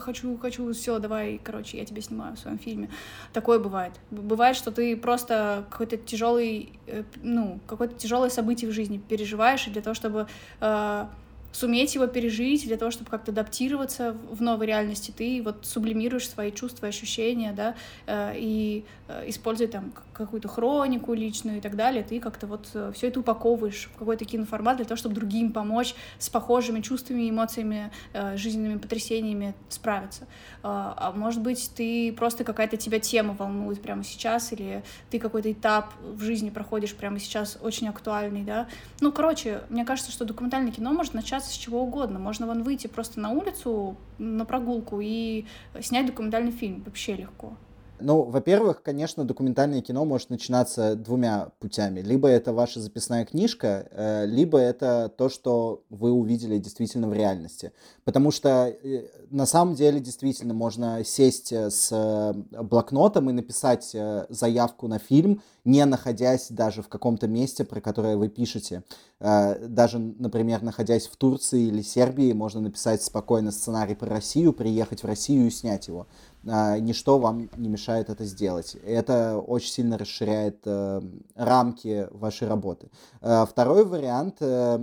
хочу, 0.00 0.36
хочу, 0.38 0.72
все, 0.72 0.98
давай, 0.98 1.40
короче, 1.42 1.78
я 1.78 1.84
тебя 1.84 2.02
снимаю 2.02 2.36
в 2.36 2.38
своем 2.38 2.58
фильме. 2.58 2.90
Такое 3.32 3.58
бывает. 3.58 3.92
Бывает, 4.10 4.56
что 4.56 4.72
ты 4.72 4.96
просто 4.96 5.64
какой-то 5.70 5.96
тяжелый, 5.96 6.72
э, 6.86 7.04
ну, 7.22 7.60
какое-то 7.66 7.94
тяжелое 7.94 8.30
событие 8.30 8.70
в 8.70 8.74
жизни 8.74 8.98
переживаешь, 8.98 9.66
и 9.66 9.70
для 9.70 9.82
того, 9.82 9.94
чтобы 9.94 10.26
э, 10.60 11.06
суметь 11.52 11.94
его 11.94 12.06
пережить, 12.06 12.66
для 12.66 12.76
того, 12.76 12.90
чтобы 12.90 13.10
как-то 13.10 13.32
адаптироваться 13.32 14.16
в 14.30 14.42
новой 14.42 14.66
реальности, 14.66 15.12
ты 15.16 15.42
вот 15.42 15.66
сублимируешь 15.66 16.28
свои 16.28 16.52
чувства, 16.52 16.88
ощущения, 16.88 17.52
да, 17.52 17.74
э, 18.06 18.34
и 18.36 18.84
э, 19.08 19.24
используя 19.28 19.68
там 19.68 19.92
какую-то 20.12 20.48
хронику 20.48 21.14
личную 21.14 21.58
и 21.58 21.60
так 21.60 21.76
далее, 21.76 22.02
ты 22.02 22.20
как-то 22.20 22.46
вот 22.46 22.68
э, 22.74 22.92
все 22.94 23.08
это 23.08 23.20
упаковываешь 23.20 23.88
в 23.94 23.98
какой-то 23.98 24.24
киноформат 24.24 24.76
для 24.76 24.84
того, 24.84 24.96
чтобы 24.96 25.14
другим 25.14 25.52
помочь 25.52 25.94
с 26.18 26.28
похожими 26.28 26.80
чувствами, 26.80 27.28
эмоциями, 27.30 27.90
жизненными 28.34 28.78
потрясениями 28.78 29.54
справиться. 29.68 30.26
А 30.62 31.12
может 31.14 31.42
быть, 31.42 31.70
ты 31.74 32.12
просто 32.12 32.44
какая-то 32.44 32.76
тебя 32.76 32.98
тема 32.98 33.34
волнует 33.38 33.80
прямо 33.80 34.04
сейчас, 34.04 34.52
или 34.52 34.82
ты 35.10 35.18
какой-то 35.18 35.50
этап 35.52 35.92
в 36.00 36.22
жизни 36.22 36.50
проходишь 36.50 36.94
прямо 36.94 37.18
сейчас 37.18 37.58
очень 37.60 37.88
актуальный, 37.88 38.42
да. 38.42 38.68
Ну, 39.00 39.12
короче, 39.12 39.62
мне 39.68 39.84
кажется, 39.84 40.10
что 40.10 40.24
документальное 40.24 40.72
кино 40.72 40.92
может 40.92 41.14
начаться 41.38 41.54
с 41.54 41.56
чего 41.56 41.82
угодно. 41.82 42.18
Можно 42.18 42.46
вон 42.46 42.62
выйти 42.62 42.86
просто 42.86 43.20
на 43.20 43.30
улицу, 43.30 43.96
на 44.18 44.44
прогулку 44.44 45.00
и 45.00 45.44
снять 45.80 46.06
документальный 46.06 46.52
фильм 46.52 46.82
вообще 46.84 47.14
легко. 47.14 47.56
Ну, 48.00 48.22
во-первых, 48.22 48.82
конечно, 48.82 49.24
документальное 49.24 49.80
кино 49.80 50.04
может 50.04 50.30
начинаться 50.30 50.94
двумя 50.94 51.50
путями. 51.58 52.00
Либо 52.00 52.28
это 52.28 52.52
ваша 52.52 52.80
записная 52.80 53.24
книжка, 53.24 53.88
э, 53.90 54.26
либо 54.26 54.58
это 54.58 55.12
то, 55.16 55.28
что 55.28 55.82
вы 55.90 56.12
увидели 56.12 56.58
действительно 56.58 57.08
в 57.08 57.12
реальности. 57.12 57.72
Потому 58.04 58.30
что 58.30 58.68
э, 58.68 59.08
на 59.30 59.46
самом 59.46 59.74
деле 59.74 60.00
действительно 60.00 60.54
можно 60.54 61.04
сесть 61.04 61.52
э, 61.52 61.70
с 61.70 62.34
блокнотом 62.52 63.30
и 63.30 63.32
написать 63.32 63.96
заявку 64.28 64.88
на 64.88 64.98
фильм, 64.98 65.42
не 65.64 65.84
находясь 65.84 66.48
даже 66.50 66.82
в 66.82 66.88
каком-то 66.88 67.26
месте, 67.26 67.64
про 67.64 67.80
которое 67.80 68.16
вы 68.16 68.28
пишете. 68.28 68.84
Даже, 69.20 69.98
например, 69.98 70.62
находясь 70.62 71.08
в 71.08 71.16
Турции 71.16 71.64
или 71.64 71.82
Сербии, 71.82 72.32
можно 72.32 72.60
написать 72.60 73.02
спокойно 73.02 73.50
сценарий 73.50 73.94
про 73.94 74.08
Россию, 74.08 74.52
приехать 74.52 75.02
в 75.02 75.06
Россию 75.06 75.48
и 75.48 75.50
снять 75.50 75.88
его 75.88 76.06
ничто 76.48 77.18
вам 77.18 77.50
не 77.56 77.68
мешает 77.68 78.10
это 78.10 78.24
сделать. 78.24 78.76
Это 78.84 79.38
очень 79.38 79.70
сильно 79.70 79.98
расширяет 79.98 80.60
э, 80.64 81.00
рамки 81.34 82.08
вашей 82.10 82.48
работы. 82.48 82.90
Э, 83.20 83.44
второй 83.48 83.84
вариант 83.84 84.36
э, 84.40 84.78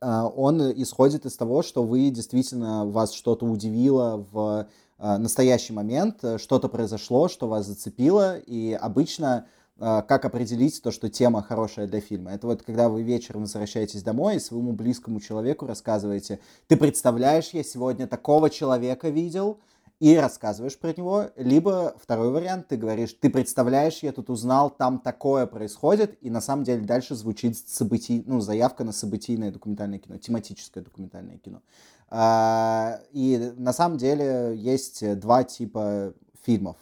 он 0.00 0.72
исходит 0.82 1.26
из 1.26 1.36
того, 1.36 1.62
что 1.62 1.82
вы 1.82 2.10
действительно 2.10 2.86
вас 2.86 3.12
что-то 3.12 3.46
удивило 3.46 4.24
в 4.30 4.68
настоящий 4.98 5.72
момент, 5.72 6.24
что-то 6.36 6.68
произошло, 6.68 7.28
что 7.28 7.48
вас 7.48 7.66
зацепило, 7.66 8.38
и 8.38 8.72
обычно 8.72 9.46
как 9.76 10.24
определить 10.24 10.80
то, 10.82 10.92
что 10.92 11.08
тема 11.08 11.42
хорошая 11.42 11.88
для 11.88 12.00
фильма. 12.00 12.32
Это 12.32 12.46
вот 12.46 12.62
когда 12.62 12.88
вы 12.88 13.02
вечером 13.02 13.42
возвращаетесь 13.42 14.04
домой 14.04 14.36
и 14.36 14.40
своему 14.40 14.72
близкому 14.72 15.20
человеку 15.20 15.66
рассказываете, 15.66 16.38
ты 16.68 16.76
представляешь, 16.76 17.50
я 17.50 17.64
сегодня 17.64 18.06
такого 18.06 18.50
человека 18.50 19.08
видел, 19.08 19.58
и 20.00 20.16
рассказываешь 20.16 20.78
про 20.78 20.92
него, 20.92 21.26
либо 21.36 21.94
второй 22.00 22.30
вариант, 22.30 22.68
ты 22.68 22.76
говоришь, 22.76 23.14
ты 23.20 23.30
представляешь, 23.30 23.98
я 24.02 24.12
тут 24.12 24.30
узнал, 24.30 24.70
там 24.70 25.00
такое 25.00 25.46
происходит, 25.46 26.16
и 26.20 26.30
на 26.30 26.40
самом 26.40 26.64
деле 26.64 26.82
дальше 26.82 27.14
звучит 27.16 27.58
событий, 27.58 28.22
ну, 28.26 28.40
заявка 28.40 28.84
на 28.84 28.92
событийное 28.92 29.50
документальное 29.50 29.98
кино, 29.98 30.16
тематическое 30.18 30.84
документальное 30.84 31.38
кино. 31.38 31.62
А, 32.10 33.00
и 33.12 33.52
на 33.56 33.72
самом 33.72 33.98
деле 33.98 34.54
есть 34.56 35.18
два 35.18 35.42
типа 35.44 36.14
фильмов. 36.44 36.76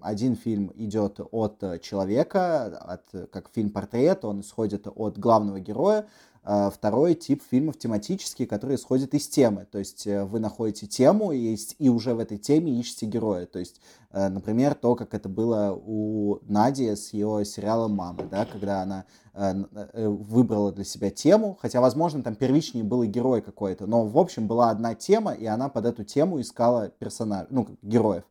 Один 0.00 0.36
фильм 0.36 0.72
идет 0.74 1.20
от 1.32 1.82
человека, 1.82 2.78
от, 2.78 3.30
как 3.30 3.50
фильм-портрет, 3.52 4.24
он 4.24 4.40
исходит 4.40 4.86
от 4.86 5.18
главного 5.18 5.60
героя, 5.60 6.06
А 6.31 6.31
второй 6.44 7.14
тип 7.14 7.40
фильмов 7.48 7.78
тематические, 7.78 8.48
которые 8.48 8.76
исходят 8.76 9.14
из 9.14 9.28
темы. 9.28 9.66
То 9.70 9.78
есть 9.78 10.06
э, 10.08 10.24
вы 10.24 10.40
находите 10.40 10.88
тему 10.88 11.30
и, 11.30 11.56
и 11.78 11.88
уже 11.88 12.14
в 12.14 12.18
этой 12.18 12.36
теме 12.36 12.72
ищете 12.80 13.06
героя. 13.06 13.46
То 13.46 13.60
есть, 13.60 13.80
э, 14.10 14.28
например, 14.28 14.74
то, 14.74 14.96
как 14.96 15.14
это 15.14 15.28
было 15.28 15.72
у 15.72 16.40
Нади 16.42 16.96
с 16.96 17.12
ее 17.12 17.44
сериалом 17.44 17.92
«Мамы», 17.92 18.24
да, 18.28 18.44
когда 18.44 18.82
она 18.82 19.04
э, 19.34 20.08
выбрала 20.08 20.72
для 20.72 20.84
себя 20.84 21.10
тему, 21.10 21.56
хотя, 21.62 21.80
возможно, 21.80 22.24
там 22.24 22.34
первичнее 22.34 22.82
был 22.82 23.04
и 23.04 23.06
герой 23.06 23.40
какой-то, 23.40 23.86
но, 23.86 24.04
в 24.04 24.18
общем, 24.18 24.48
была 24.48 24.70
одна 24.70 24.96
тема, 24.96 25.32
и 25.32 25.46
она 25.46 25.68
под 25.68 25.86
эту 25.86 26.02
тему 26.02 26.40
искала 26.40 26.88
персонаж, 26.88 27.46
ну, 27.50 27.68
героев. 27.82 28.24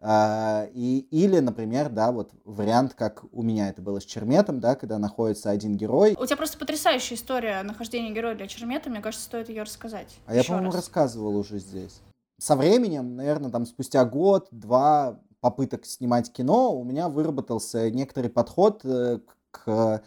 А, 0.00 0.66
и, 0.74 1.06
или, 1.10 1.38
например, 1.38 1.88
да, 1.88 2.12
вот 2.12 2.32
вариант, 2.44 2.94
как 2.94 3.24
у 3.32 3.42
меня 3.42 3.70
это 3.70 3.80
было 3.80 4.00
с 4.00 4.04
Черметом, 4.04 4.60
да, 4.60 4.74
когда 4.74 4.98
находится 4.98 5.50
один 5.50 5.76
герой. 5.76 6.16
У 6.18 6.26
тебя 6.26 6.36
просто 6.36 6.58
потрясающая 6.58 7.16
история 7.16 7.62
нахождения 7.62 8.12
героя 8.12 8.34
для 8.34 8.46
Чермета, 8.46 8.90
мне 8.90 9.00
кажется, 9.00 9.24
стоит 9.24 9.48
ее 9.48 9.62
рассказать. 9.62 10.14
А 10.26 10.34
я, 10.34 10.44
по-моему, 10.44 10.70
рассказывал 10.70 11.36
уже 11.36 11.58
здесь. 11.58 12.00
Со 12.38 12.56
временем, 12.56 13.16
наверное, 13.16 13.50
там 13.50 13.64
спустя 13.64 14.04
год-два 14.04 15.20
попыток 15.40 15.86
снимать 15.86 16.30
кино, 16.32 16.74
у 16.74 16.84
меня 16.84 17.08
выработался 17.08 17.90
некоторый 17.90 18.28
подход 18.28 18.82
э, 18.84 19.20
к 19.50 20.02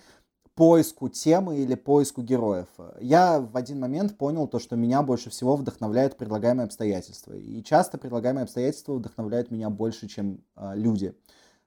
поиску 0.59 1.07
темы 1.07 1.59
или 1.59 1.73
поиску 1.73 2.21
героев. 2.21 2.67
Я 2.99 3.39
в 3.39 3.55
один 3.55 3.79
момент 3.79 4.17
понял 4.17 4.45
то, 4.45 4.59
что 4.59 4.75
меня 4.75 5.01
больше 5.01 5.29
всего 5.29 5.55
вдохновляют 5.55 6.17
предлагаемые 6.17 6.65
обстоятельства. 6.65 7.31
И 7.31 7.63
часто 7.63 7.97
предлагаемые 7.97 8.43
обстоятельства 8.43 8.95
вдохновляют 8.95 9.51
меня 9.51 9.69
больше, 9.69 10.09
чем 10.09 10.43
э, 10.57 10.73
люди. 10.75 11.15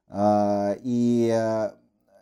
Э, 0.09 0.77
и 0.83 1.27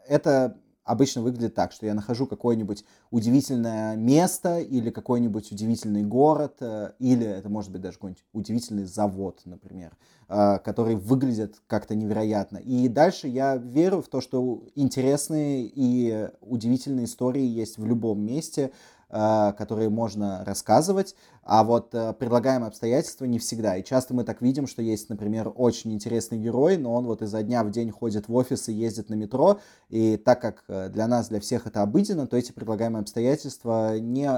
это 0.07 0.59
обычно 0.91 1.23
выглядит 1.23 1.55
так, 1.55 1.73
что 1.73 1.87
я 1.87 1.95
нахожу 1.95 2.27
какое-нибудь 2.27 2.85
удивительное 3.11 3.97
место 3.97 4.59
или 4.59 4.91
какой-нибудь 4.91 5.53
удивительный 5.53 6.03
город, 6.03 6.57
э, 6.61 6.93
или 6.99 7.27
это 7.27 7.49
может 7.49 7.71
быть 7.71 7.81
даже 7.81 7.97
какой-нибудь 7.97 8.25
удивительный 8.33 8.85
завод, 8.85 9.41
например, 9.45 9.97
э, 10.29 10.59
который 10.65 10.97
выглядит 10.97 11.63
как-то 11.69 11.95
невероятно. 11.95 12.59
И 12.59 12.89
дальше 12.89 13.29
я 13.29 13.57
верю 13.57 14.03
в 14.03 14.09
то, 14.09 14.21
что 14.21 14.65
интересные 14.75 15.71
и 15.73 16.29
удивительные 16.41 17.05
истории 17.05 17.45
есть 17.45 17.79
в 17.79 17.87
любом 17.87 18.21
месте, 18.21 18.73
которые 19.11 19.89
можно 19.89 20.45
рассказывать, 20.45 21.17
а 21.43 21.65
вот 21.65 21.95
э, 21.95 22.13
предлагаемые 22.13 22.69
обстоятельства 22.69 23.25
не 23.25 23.41
всегда. 23.41 23.77
И 23.77 23.83
часто 23.83 24.15
мы 24.15 24.23
так 24.23 24.41
видим, 24.41 24.69
что 24.69 24.83
есть, 24.83 25.09
например, 25.09 25.53
очень 25.55 25.93
интересный 25.93 26.39
герой, 26.39 26.77
но 26.77 26.95
он 26.95 27.07
вот 27.07 27.23
изо 27.23 27.43
дня 27.43 27.65
в 27.65 27.73
день 27.73 27.91
ходит 27.91 28.29
в 28.29 28.35
офис 28.35 28.69
и 28.69 28.73
ездит 28.73 29.09
на 29.09 29.15
метро, 29.15 29.59
и 29.89 30.17
так 30.17 30.41
как 30.41 30.63
э, 30.69 30.89
для 30.91 31.09
нас, 31.09 31.29
для 31.29 31.41
всех 31.41 31.67
это 31.67 31.83
обыденно, 31.83 32.29
то 32.29 32.37
эти 32.37 32.53
предлагаемые 32.53 33.01
обстоятельства 33.01 33.99
не, 33.99 34.31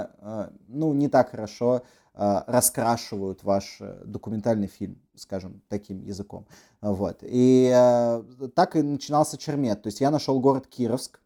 ну, 0.69 0.95
не 0.95 1.09
так 1.09 1.31
хорошо 1.31 1.83
раскрашивают 2.15 3.43
ваш 3.43 3.81
документальный 4.05 4.67
фильм, 4.67 5.01
скажем, 5.15 5.63
таким 5.69 6.03
языком. 6.03 6.47
Вот. 6.83 7.21
И 7.23 7.71
так 8.55 8.77
и 8.77 8.83
начинался 8.83 9.39
Чермет. 9.39 9.83
То 9.83 9.89
есть 9.89 10.03
я 10.03 10.11
нашел 10.11 10.39
город 10.39 10.67
Кировск, 10.67 11.21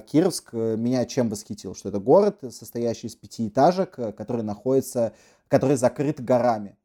Кировск 0.00 0.50
э, 0.52 0.76
меня 0.76 1.04
чем 1.04 1.28
восхитил? 1.28 1.74
Что 1.74 1.88
это 1.88 1.98
город, 1.98 2.38
состоящий 2.50 3.08
из 3.08 3.16
пятиэтажек, 3.16 3.98
э, 3.98 4.12
который 4.12 4.42
находится, 4.42 5.12
который 5.48 5.76
закрыт 5.76 6.22
горами. 6.22 6.76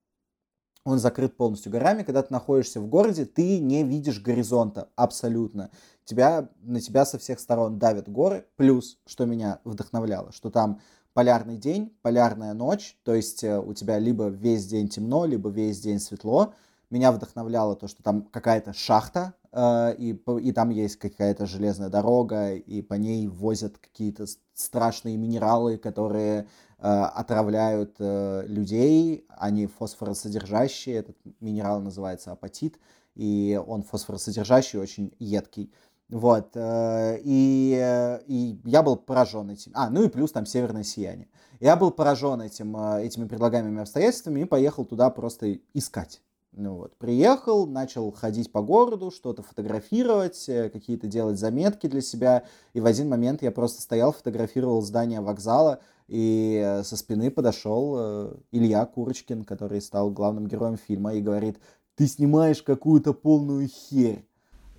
Он 0.86 0.98
закрыт 0.98 1.38
полностью 1.38 1.72
горами. 1.72 2.04
Когда 2.04 2.24
ты 2.24 2.34
находишься 2.34 2.82
в 2.82 2.88
городе, 2.88 3.26
ты 3.26 3.60
не 3.60 3.84
видишь 3.84 4.22
горизонта 4.22 4.90
абсолютно. 4.96 5.70
Тебя, 6.04 6.50
на 6.62 6.82
тебя 6.82 7.06
со 7.06 7.20
всех 7.20 7.40
сторон 7.40 7.78
давят 7.78 8.10
горы. 8.10 8.48
Плюс, 8.56 8.98
что 9.06 9.26
меня 9.26 9.60
вдохновляло, 9.64 10.32
что 10.32 10.50
там 10.50 10.82
полярный 11.14 11.58
день, 11.58 11.96
полярная 12.02 12.54
ночь. 12.54 12.98
То 13.04 13.14
есть 13.14 13.44
э, 13.44 13.60
у 13.60 13.74
тебя 13.74 14.00
либо 14.00 14.28
весь 14.28 14.66
день 14.66 14.90
темно, 14.90 15.26
либо 15.26 15.50
весь 15.50 15.80
день 15.80 16.00
светло. 16.00 16.54
Меня 16.90 17.12
вдохновляло 17.12 17.76
то, 17.76 17.88
что 17.88 18.02
там 18.02 18.24
какая-то 18.24 18.74
шахта, 18.74 19.36
и, 19.52 20.20
и 20.42 20.52
там 20.52 20.70
есть 20.70 20.98
какая-то 20.98 21.46
железная 21.46 21.90
дорога, 21.90 22.54
и 22.54 22.82
по 22.82 22.94
ней 22.94 23.28
возят 23.28 23.78
какие-то 23.78 24.26
страшные 24.54 25.18
минералы, 25.18 25.78
которые 25.78 26.42
э, 26.42 26.46
отравляют 26.88 27.96
э, 28.00 28.44
людей. 28.46 29.26
Они 29.30 29.66
фосфоросодержащие, 29.66 30.98
этот 30.98 31.18
минерал 31.40 31.82
называется 31.82 32.32
апатит, 32.32 32.80
и 33.16 33.60
он 33.66 33.84
фосфоросодержащий, 33.84 34.80
очень 34.80 35.14
едкий. 35.20 35.74
Вот, 36.10 36.58
и, 36.58 38.24
и 38.28 38.60
я 38.66 38.82
был 38.82 38.98
поражен 38.98 39.52
этим. 39.52 39.72
А, 39.76 39.92
ну 39.92 40.04
и 40.04 40.10
плюс 40.10 40.32
там 40.32 40.48
северное 40.48 40.84
сияние. 40.84 41.28
Я 41.60 41.76
был 41.76 41.92
поражен 41.92 42.42
этим, 42.42 42.76
этими 42.76 43.28
предлагаемыми 43.28 43.82
обстоятельствами 43.82 44.40
и 44.40 44.46
поехал 44.46 44.86
туда 44.86 45.12
просто 45.12 45.60
искать. 45.76 46.20
Ну 46.52 46.76
вот, 46.76 46.98
приехал, 46.98 47.68
начал 47.68 48.12
ходить 48.12 48.52
по 48.52 48.62
городу, 48.62 49.12
что-то 49.12 49.44
фотографировать, 49.44 50.50
э, 50.50 50.70
какие-то 50.70 51.06
делать 51.06 51.38
заметки 51.38 51.88
для 51.88 52.02
себя. 52.02 52.44
И 52.74 52.82
в 52.82 52.88
один 52.88 53.08
момент 53.08 53.44
я 53.44 53.52
просто 53.52 53.82
стоял, 53.82 54.12
фотографировал 54.12 54.82
здание 54.82 55.22
вокзала, 55.22 55.80
и 56.08 56.60
э, 56.64 56.84
со 56.84 56.98
спины 56.98 57.30
подошел 57.30 57.96
э, 57.98 58.34
Илья 58.52 58.84
Курочкин, 58.86 59.44
который 59.44 59.80
стал 59.80 60.10
главным 60.10 60.48
героем 60.48 60.78
фильма, 60.78 61.14
и 61.14 61.22
говорит, 61.22 61.60
ты 61.96 62.08
снимаешь 62.08 62.64
какую-то 62.64 63.14
полную 63.14 63.68
херь. 63.68 64.26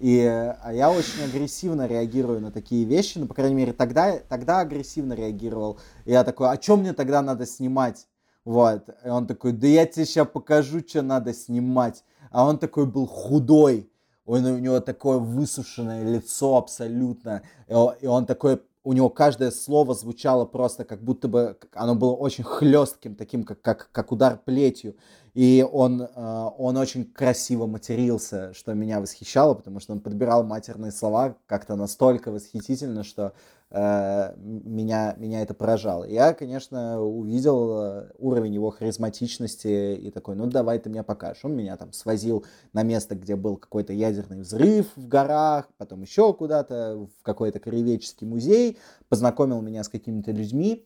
И, 0.00 0.20
а 0.24 0.72
я 0.72 0.90
очень 0.90 1.22
агрессивно 1.22 1.86
реагирую 1.86 2.40
на 2.40 2.50
такие 2.50 2.84
вещи, 2.84 3.18
ну, 3.18 3.26
по 3.26 3.34
крайней 3.34 3.54
мере, 3.54 3.72
тогда, 3.72 4.18
тогда 4.18 4.60
агрессивно 4.60 5.12
реагировал. 5.12 5.78
И 6.04 6.10
я 6.10 6.24
такой, 6.24 6.48
а 6.50 6.60
что 6.60 6.76
мне 6.76 6.94
тогда 6.94 7.22
надо 7.22 7.46
снимать? 7.46 8.08
Вот. 8.44 8.88
И 9.04 9.08
он 9.08 9.26
такой, 9.26 9.52
да 9.52 9.66
я 9.66 9.86
тебе 9.86 10.06
сейчас 10.06 10.28
покажу, 10.28 10.80
что 10.80 11.02
надо 11.02 11.34
снимать. 11.34 12.04
А 12.30 12.46
он 12.46 12.58
такой 12.58 12.86
был 12.86 13.06
худой. 13.06 13.90
Он, 14.24 14.44
у 14.44 14.58
него 14.58 14.80
такое 14.80 15.18
высушенное 15.18 16.04
лицо 16.04 16.56
абсолютно. 16.56 17.42
И 17.68 18.06
он 18.06 18.26
такой, 18.26 18.60
у 18.84 18.92
него 18.92 19.10
каждое 19.10 19.50
слово 19.50 19.94
звучало 19.94 20.44
просто 20.44 20.84
как 20.84 21.02
будто 21.02 21.28
бы, 21.28 21.58
оно 21.72 21.94
было 21.94 22.12
очень 22.12 22.44
хлестким, 22.44 23.14
таким 23.14 23.44
как, 23.44 23.60
как, 23.60 23.90
как 23.92 24.12
удар 24.12 24.38
плетью. 24.38 24.96
И 25.34 25.66
он, 25.70 26.02
э, 26.02 26.50
он 26.58 26.76
очень 26.76 27.04
красиво 27.04 27.66
матерился, 27.66 28.52
что 28.52 28.74
меня 28.74 29.00
восхищало, 29.00 29.54
потому 29.54 29.78
что 29.78 29.92
он 29.92 30.00
подбирал 30.00 30.42
матерные 30.42 30.90
слова 30.90 31.36
как-то 31.46 31.76
настолько 31.76 32.32
восхитительно, 32.32 33.04
что 33.04 33.32
меня, 33.72 35.14
меня 35.16 35.42
это 35.42 35.54
поражало. 35.54 36.04
Я, 36.04 36.34
конечно, 36.34 37.00
увидел 37.00 37.82
э, 37.82 38.10
уровень 38.18 38.54
его 38.54 38.70
харизматичности 38.70 39.94
и 39.94 40.10
такой, 40.10 40.34
ну 40.34 40.46
давай 40.46 40.80
ты 40.80 40.90
мне 40.90 41.04
покажешь. 41.04 41.44
Он 41.44 41.54
меня 41.54 41.76
там 41.76 41.92
свозил 41.92 42.44
на 42.72 42.82
место, 42.82 43.14
где 43.14 43.36
был 43.36 43.56
какой-то 43.56 43.92
ядерный 43.92 44.40
взрыв 44.40 44.88
в 44.96 45.06
горах, 45.06 45.68
потом 45.78 46.02
еще 46.02 46.34
куда-то, 46.34 47.08
в 47.20 47.22
какой-то 47.22 47.60
краеведческий 47.60 48.26
музей, 48.26 48.78
познакомил 49.08 49.60
меня 49.60 49.84
с 49.84 49.88
какими-то 49.88 50.32
людьми, 50.32 50.84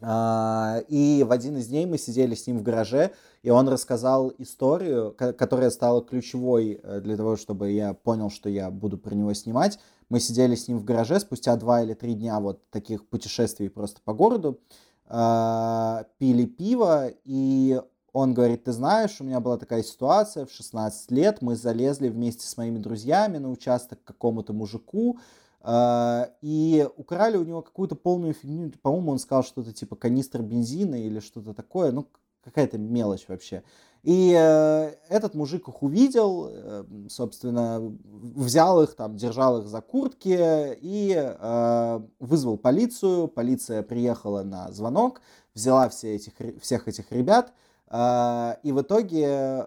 а, 0.00 0.80
и 0.86 1.24
в 1.26 1.32
один 1.32 1.56
из 1.56 1.66
дней 1.68 1.84
мы 1.84 1.98
сидели 1.98 2.34
с 2.34 2.46
ним 2.46 2.58
в 2.58 2.62
гараже, 2.62 3.10
и 3.42 3.50
он 3.50 3.68
рассказал 3.68 4.32
историю, 4.38 5.12
которая 5.12 5.70
стала 5.70 6.04
ключевой 6.04 6.80
э, 6.80 7.00
для 7.00 7.16
того, 7.16 7.36
чтобы 7.36 7.72
я 7.72 7.94
понял, 7.94 8.30
что 8.30 8.48
я 8.48 8.70
буду 8.70 8.96
про 8.96 9.14
него 9.14 9.34
снимать. 9.34 9.80
Мы 10.08 10.20
сидели 10.20 10.54
с 10.54 10.68
ним 10.68 10.78
в 10.78 10.84
гараже 10.84 11.20
спустя 11.20 11.56
два 11.56 11.82
или 11.82 11.94
три 11.94 12.14
дня 12.14 12.40
вот 12.40 12.68
таких 12.70 13.06
путешествий 13.08 13.68
просто 13.68 14.00
по 14.02 14.14
городу, 14.14 14.58
а, 15.06 16.04
пили 16.18 16.46
пиво, 16.46 17.10
и 17.24 17.80
он 18.12 18.34
говорит, 18.34 18.64
ты 18.64 18.72
знаешь, 18.72 19.20
у 19.20 19.24
меня 19.24 19.40
была 19.40 19.58
такая 19.58 19.82
ситуация, 19.82 20.46
в 20.46 20.52
16 20.52 21.10
лет 21.10 21.42
мы 21.42 21.56
залезли 21.56 22.08
вместе 22.08 22.46
с 22.46 22.56
моими 22.56 22.78
друзьями 22.78 23.38
на 23.38 23.50
участок 23.50 24.02
к 24.02 24.06
какому-то 24.06 24.52
мужику, 24.52 25.18
а, 25.60 26.30
и 26.40 26.88
украли 26.96 27.36
у 27.36 27.44
него 27.44 27.62
какую-то 27.62 27.94
полную 27.94 28.32
фигню. 28.32 28.72
По-моему, 28.80 29.12
он 29.12 29.18
сказал 29.18 29.42
что-то 29.42 29.72
типа 29.72 29.96
канистр 29.96 30.40
бензина 30.40 30.94
или 30.94 31.20
что-то 31.20 31.52
такое. 31.52 31.92
Ну, 31.92 32.06
какая-то 32.42 32.78
мелочь 32.78 33.26
вообще. 33.28 33.62
И 34.02 34.32
э, 34.36 34.94
этот 35.08 35.34
мужик 35.34 35.68
их 35.68 35.82
увидел, 35.82 36.48
э, 36.50 36.84
собственно, 37.08 37.80
взял 38.04 38.82
их, 38.82 38.94
там, 38.94 39.16
держал 39.16 39.60
их 39.60 39.66
за 39.66 39.80
куртки 39.80 40.76
и 40.80 41.14
э, 41.16 42.00
вызвал 42.20 42.56
полицию. 42.58 43.28
Полиция 43.28 43.82
приехала 43.82 44.42
на 44.42 44.70
звонок, 44.72 45.20
взяла 45.54 45.88
все 45.88 46.14
этих, 46.14 46.32
всех 46.60 46.88
этих 46.88 47.10
ребят. 47.10 47.52
И 47.90 48.72
в 48.72 48.82
итоге 48.82 49.66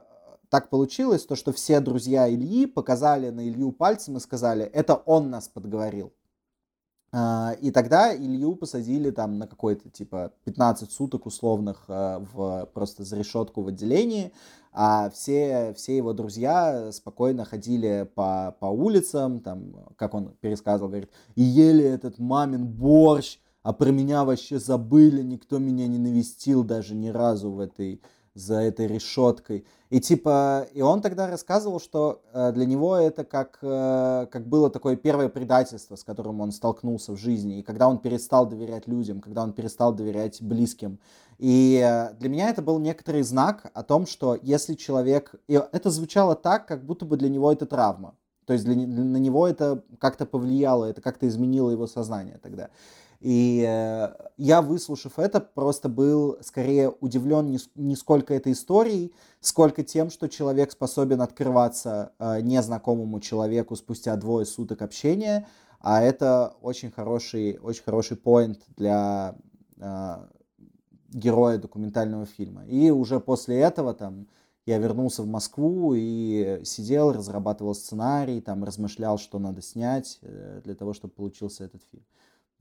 так 0.50 0.70
получилось, 0.70 1.26
то, 1.26 1.36
что 1.36 1.52
все 1.52 1.80
друзья 1.80 2.30
Ильи 2.30 2.68
показали 2.68 3.32
на 3.32 3.48
Илью 3.48 3.72
пальцем 3.72 4.18
и 4.18 4.20
сказали, 4.20 4.64
это 4.64 4.94
он 4.94 5.32
нас 5.32 5.48
подговорил. 5.48 6.14
А, 7.14 7.56
и 7.60 7.72
тогда 7.72 8.16
Илью 8.16 8.56
посадили 8.56 9.12
там 9.12 9.38
на 9.38 9.46
какой-то 9.46 9.90
типа 9.90 10.32
15 10.46 10.90
суток 10.92 11.26
условных 11.26 11.84
а, 11.90 12.20
в, 12.20 12.70
просто 12.74 13.04
за 13.04 13.18
решетку 13.18 13.64
в 13.64 13.68
отделении, 13.68 14.32
а 14.72 15.10
все, 15.10 15.74
все 15.76 15.98
его 15.98 16.14
друзья 16.14 16.92
спокойно 16.94 17.44
ходили 17.44 18.10
по, 18.16 18.56
по 18.62 18.68
улицам, 18.68 19.42
там, 19.42 19.74
как 19.98 20.14
он 20.14 20.34
пересказывал, 20.40 20.88
говорит, 20.90 21.10
и 21.36 21.42
ели 21.42 21.84
этот 21.84 22.18
мамин 22.18 22.66
борщ, 22.66 23.40
а 23.62 23.74
про 23.74 23.92
меня 23.92 24.24
вообще 24.24 24.58
забыли, 24.58 25.22
никто 25.22 25.60
меня 25.60 25.88
не 25.88 26.00
навестил 26.00 26.64
даже 26.64 26.96
ни 26.96 27.10
разу 27.10 27.52
в 27.52 27.60
этой 27.60 28.02
за 28.34 28.56
этой 28.56 28.88
решеткой. 28.88 29.66
И 29.90 30.00
типа, 30.00 30.68
и 30.74 30.82
он 30.82 31.02
тогда 31.02 31.28
рассказывал, 31.28 31.80
что 31.80 32.22
э, 32.34 32.52
для 32.54 32.66
него 32.66 32.96
это 32.96 33.26
как, 33.26 33.60
э, 33.62 34.28
как 34.32 34.48
было 34.48 34.70
такое 34.70 34.96
первое 34.96 35.28
предательство, 35.28 35.96
с 35.96 36.04
которым 36.04 36.40
он 36.40 36.52
столкнулся 36.52 37.12
в 37.12 37.18
жизни, 37.18 37.60
и 37.60 37.64
когда 37.64 37.90
он 37.90 37.98
перестал 37.98 38.46
доверять 38.46 38.88
людям, 38.88 39.20
когда 39.20 39.44
он 39.44 39.52
перестал 39.52 39.94
доверять 39.94 40.42
близким. 40.42 41.00
И 41.40 41.84
э, 41.84 42.14
для 42.20 42.30
меня 42.30 42.50
это 42.50 42.62
был 42.62 42.80
некоторый 42.80 43.24
знак 43.24 43.70
о 43.74 43.84
том, 43.84 44.06
что 44.06 44.38
если 44.42 44.76
человек... 44.76 45.36
И 45.48 45.54
это 45.54 45.90
звучало 45.90 46.36
так, 46.36 46.68
как 46.68 46.86
будто 46.86 47.06
бы 47.06 47.18
для 47.18 47.30
него 47.30 47.52
это 47.52 47.66
травма. 47.66 48.16
То 48.46 48.54
есть 48.54 48.66
для, 48.66 48.76
на 48.76 49.18
него 49.18 49.48
это 49.48 49.84
как-то 50.00 50.26
повлияло, 50.26 50.86
это 50.86 51.02
как-то 51.02 51.28
изменило 51.28 51.70
его 51.70 51.88
сознание 51.88 52.40
тогда. 52.42 52.70
И 53.22 53.64
э, 53.68 54.10
я, 54.38 54.64
выслушав 54.64 55.20
это, 55.20 55.40
просто 55.40 55.90
был 55.90 56.40
скорее 56.42 56.90
удивлен 56.90 57.52
не, 57.52 57.60
не 57.76 57.96
сколько 57.96 58.34
этой 58.34 58.54
историей, 58.54 59.14
сколько 59.40 59.84
тем, 59.84 60.10
что 60.10 60.28
человек 60.28 60.72
способен 60.72 61.22
открываться 61.22 62.14
э, 62.18 62.42
незнакомому 62.42 63.20
человеку 63.20 63.76
спустя 63.76 64.16
двое 64.16 64.48
суток 64.48 64.82
общения. 64.82 65.48
А 65.80 66.02
это 66.02 66.56
очень 66.62 66.90
хороший, 66.90 67.60
очень 67.62 67.84
хороший 67.84 68.18
поинт 68.18 68.64
для 68.76 69.36
э, 69.78 70.16
героя 71.10 71.60
документального 71.60 72.26
фильма. 72.26 72.66
И 72.66 72.90
уже 72.90 73.20
после 73.20 73.60
этого 73.60 73.94
там 73.94 74.28
я 74.66 74.80
вернулся 74.80 75.22
в 75.22 75.28
Москву 75.28 75.94
и 75.96 76.62
сидел, 76.64 77.12
разрабатывал 77.12 77.76
сценарий, 77.76 78.42
там 78.42 78.64
размышлял, 78.64 79.20
что 79.20 79.38
надо 79.38 79.62
снять 79.62 80.18
э, 80.24 80.62
для 80.64 80.74
того, 80.74 80.94
чтобы 80.94 81.14
получился 81.14 81.64
этот 81.66 81.84
фильм. 81.92 82.04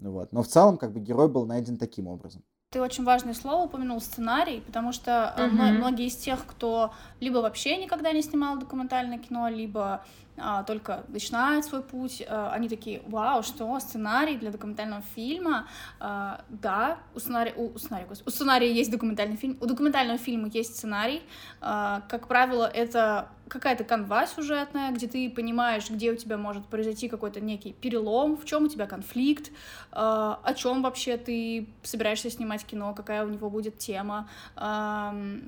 Вот. 0.08 0.32
Но 0.32 0.42
в 0.42 0.48
целом, 0.48 0.78
как 0.78 0.92
бы, 0.92 1.00
герой 1.00 1.28
был 1.28 1.46
найден 1.46 1.76
таким 1.76 2.06
образом. 2.06 2.42
Ты 2.70 2.80
очень 2.80 3.04
важное 3.04 3.34
слово 3.34 3.64
упомянул 3.64 4.00
сценарий, 4.00 4.60
потому 4.60 4.92
что 4.92 5.34
uh-huh. 5.36 5.72
многие 5.72 6.06
из 6.06 6.14
тех, 6.14 6.46
кто 6.46 6.92
либо 7.18 7.38
вообще 7.38 7.76
никогда 7.76 8.12
не 8.12 8.22
снимал 8.22 8.58
документальное 8.58 9.18
кино, 9.18 9.48
либо 9.48 10.04
только 10.66 11.04
начинают 11.08 11.64
свой 11.64 11.82
путь, 11.82 12.22
а, 12.28 12.50
они 12.52 12.68
такие, 12.68 13.02
вау, 13.06 13.42
что? 13.42 13.78
Сценарий 13.80 14.36
для 14.36 14.50
документального 14.50 15.02
фильма, 15.14 15.68
а, 15.98 16.42
да, 16.48 16.98
у 17.14 17.18
сценария, 17.18 17.54
у, 17.56 17.74
у, 17.74 17.78
сценария, 17.78 18.06
у 18.08 18.30
сценария 18.30 18.72
есть 18.72 18.90
документальный 18.90 19.36
фильм, 19.36 19.56
у 19.60 19.66
документального 19.66 20.18
фильма 20.18 20.48
есть 20.48 20.76
сценарий, 20.76 21.22
а, 21.60 22.02
как 22.08 22.28
правило, 22.28 22.64
это 22.64 23.28
какая-то 23.48 23.82
канва 23.82 24.26
сюжетная, 24.28 24.92
где 24.92 25.08
ты 25.08 25.28
понимаешь, 25.28 25.90
где 25.90 26.12
у 26.12 26.16
тебя 26.16 26.36
может 26.36 26.66
произойти 26.66 27.08
какой-то 27.08 27.40
некий 27.40 27.72
перелом, 27.72 28.36
в 28.36 28.44
чем 28.44 28.64
у 28.64 28.68
тебя 28.68 28.86
конфликт, 28.86 29.50
о 29.90 30.54
чем 30.54 30.82
вообще 30.82 31.16
ты 31.16 31.68
собираешься 31.82 32.30
снимать 32.30 32.64
кино, 32.64 32.94
какая 32.94 33.26
у 33.26 33.28
него 33.28 33.50
будет 33.50 33.76
тема, 33.76 34.28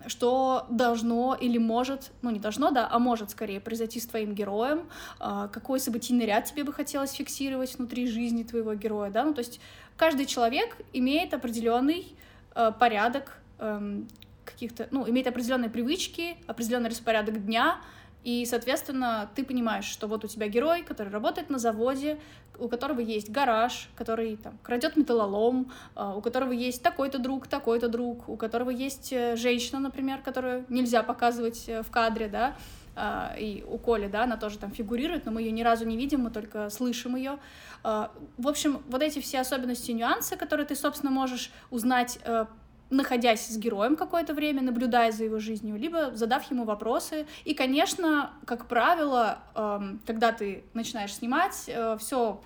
что 0.09 0.67
должно 0.69 1.37
или 1.41 1.59
может, 1.59 2.11
ну 2.23 2.31
не 2.31 2.41
должно, 2.41 2.73
да, 2.73 2.89
а 2.91 2.99
может 2.99 3.31
скорее 3.31 3.61
произойти 3.61 4.01
с 4.01 4.07
твоим 4.09 4.35
героем, 4.35 4.82
э, 5.21 5.49
какой 5.53 5.81
событийный 5.81 6.27
ряд 6.27 6.45
тебе 6.45 6.65
бы 6.65 6.73
хотелось 6.73 7.13
фиксировать 7.13 7.77
внутри 7.77 8.07
жизни 8.07 8.43
твоего 8.43 8.75
героя, 8.75 9.11
да, 9.11 9.25
ну 9.25 9.35
то 9.35 9.41
есть 9.41 9.61
каждый 9.97 10.27
человек 10.27 10.77
имеет 10.93 11.35
определенный 11.35 12.15
э, 12.55 12.73
порядок 12.79 13.39
эм, 13.59 14.09
каких-то, 14.45 14.89
ну, 14.91 15.09
имеет 15.09 15.27
определенные 15.27 15.71
привычки, 15.71 16.37
определенный 16.47 16.91
распорядок 16.91 17.45
дня, 17.45 17.81
и, 18.25 18.47
соответственно, 18.47 19.29
ты 19.35 19.45
понимаешь, 19.45 19.85
что 19.85 20.07
вот 20.07 20.25
у 20.25 20.29
тебя 20.29 20.47
герой, 20.47 20.83
который 20.83 21.09
работает 21.09 21.51
на 21.51 21.59
заводе, 21.59 22.21
у 22.59 22.69
которого 22.69 23.01
есть 23.01 23.31
гараж, 23.31 23.89
который 23.97 24.37
там 24.37 24.59
крадет 24.63 24.97
металлолом, 24.97 25.73
а, 25.95 26.15
у 26.15 26.21
которого 26.21 26.53
есть 26.53 26.83
такой-то 26.83 27.19
друг, 27.19 27.49
такой-то 27.49 27.89
друг, 27.89 28.29
у 28.29 28.37
которого 28.37 28.71
есть 28.71 29.13
э, 29.13 29.37
женщина, 29.37 29.81
например, 29.81 30.21
которую 30.23 30.65
нельзя 30.69 31.03
показывать 31.03 31.65
э, 31.69 31.83
в 31.83 31.91
кадре, 31.91 32.29
да, 32.29 32.49
а, 32.49 32.82
и 33.39 33.65
у 33.67 33.79
Коли, 33.79 34.07
да, 34.07 34.25
она 34.25 34.37
тоже 34.37 34.59
там 34.59 34.71
фигурирует, 34.71 35.25
но 35.25 35.33
мы 35.33 35.43
ее 35.43 35.51
ни 35.51 35.63
разу 35.63 35.87
не 35.87 35.97
видим, 35.97 36.21
мы 36.21 36.31
только 36.31 36.69
слышим 36.71 37.17
ее. 37.17 37.39
А, 37.83 38.13
в 38.37 38.49
общем, 38.49 38.83
вот 38.89 39.03
эти 39.03 39.21
все 39.21 39.41
особенности 39.41 39.91
и 39.91 39.95
нюансы, 39.95 40.37
которые 40.37 40.67
ты, 40.67 40.75
собственно, 40.75 41.11
можешь 41.11 41.51
узнать 41.71 42.19
э, 42.25 42.47
находясь 42.93 43.47
с 43.47 43.57
героем 43.57 43.97
какое-то 43.97 44.35
время, 44.35 44.63
наблюдая 44.63 45.11
за 45.13 45.25
его 45.25 45.39
жизнью, 45.39 45.77
либо 45.77 46.15
задав 46.15 46.49
ему 46.51 46.65
вопросы. 46.65 47.27
И, 47.45 47.55
конечно, 47.55 48.33
как 48.45 48.69
правило, 48.69 49.39
эм, 49.55 50.01
когда 50.07 50.33
ты 50.33 50.65
начинаешь 50.75 51.15
снимать, 51.15 51.65
э, 51.69 51.97
все 51.99 52.41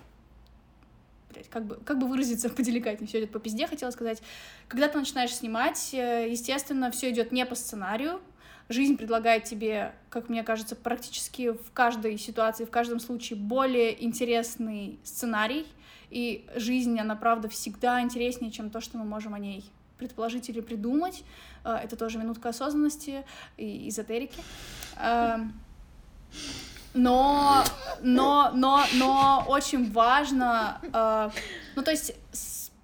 как 1.49 1.65
бы, 1.65 1.75
как 1.75 1.99
бы 1.99 2.07
выразиться 2.07 2.49
поделикатнее, 2.55 3.07
все 3.07 3.19
идет 3.19 3.31
по 3.31 3.39
пизде, 3.39 3.67
хотела 3.67 3.91
сказать. 3.91 4.21
Когда 4.67 4.87
ты 4.87 4.97
начинаешь 4.97 5.35
снимать, 5.35 5.93
э, 5.93 6.27
естественно, 6.29 6.91
все 6.91 7.11
идет 7.11 7.31
не 7.31 7.45
по 7.45 7.55
сценарию. 7.55 8.21
Жизнь 8.69 8.97
предлагает 8.97 9.45
тебе, 9.45 9.93
как 10.09 10.27
мне 10.27 10.43
кажется, 10.43 10.75
практически 10.75 11.51
в 11.51 11.71
каждой 11.73 12.17
ситуации, 12.17 12.65
в 12.65 12.69
каждом 12.69 12.99
случае 12.99 13.39
более 13.39 14.03
интересный 14.03 14.99
сценарий. 15.03 15.65
И 16.09 16.45
жизнь, 16.55 16.99
она, 16.99 17.15
правда, 17.15 17.47
всегда 17.47 18.01
интереснее, 18.01 18.51
чем 18.51 18.69
то, 18.69 18.81
что 18.81 18.97
мы 18.97 19.05
можем 19.05 19.33
о 19.33 19.39
ней 19.39 19.63
предположить 19.97 20.49
или 20.49 20.61
придумать. 20.61 21.23
А, 21.63 21.79
это 21.79 21.95
тоже 21.95 22.17
минутка 22.17 22.49
осознанности 22.49 23.25
и 23.57 23.89
эзотерики. 23.89 24.39
А, 24.97 25.39
но, 26.93 27.63
но, 28.01 28.51
но, 28.53 28.83
но 28.95 29.45
очень 29.47 29.91
важно, 29.91 30.81
а, 30.93 31.31
ну 31.75 31.83
то 31.83 31.91
есть 31.91 32.15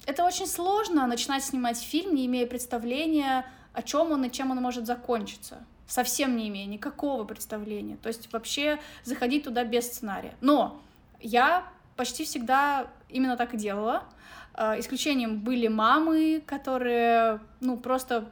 это 0.05 0.23
очень 0.23 0.47
сложно 0.47 1.07
начинать 1.07 1.43
снимать 1.43 1.77
фильм, 1.77 2.15
не 2.15 2.25
имея 2.25 2.45
представления, 2.45 3.45
о 3.73 3.81
чем 3.81 4.11
он 4.11 4.25
и 4.25 4.31
чем 4.31 4.51
он 4.51 4.57
может 4.57 4.85
закончиться. 4.85 5.65
Совсем 5.87 6.37
не 6.37 6.49
имея 6.49 6.65
никакого 6.65 7.23
представления. 7.23 7.97
То 7.97 8.07
есть 8.07 8.31
вообще 8.31 8.79
заходить 9.03 9.43
туда 9.43 9.63
без 9.63 9.85
сценария. 9.85 10.33
Но 10.41 10.81
я 11.19 11.67
почти 11.95 12.25
всегда 12.25 12.87
именно 13.09 13.37
так 13.37 13.53
и 13.53 13.57
делала. 13.57 14.03
А, 14.55 14.79
исключением 14.79 15.39
были 15.39 15.67
мамы, 15.67 16.43
которые, 16.45 17.39
ну, 17.59 17.75
просто, 17.75 18.29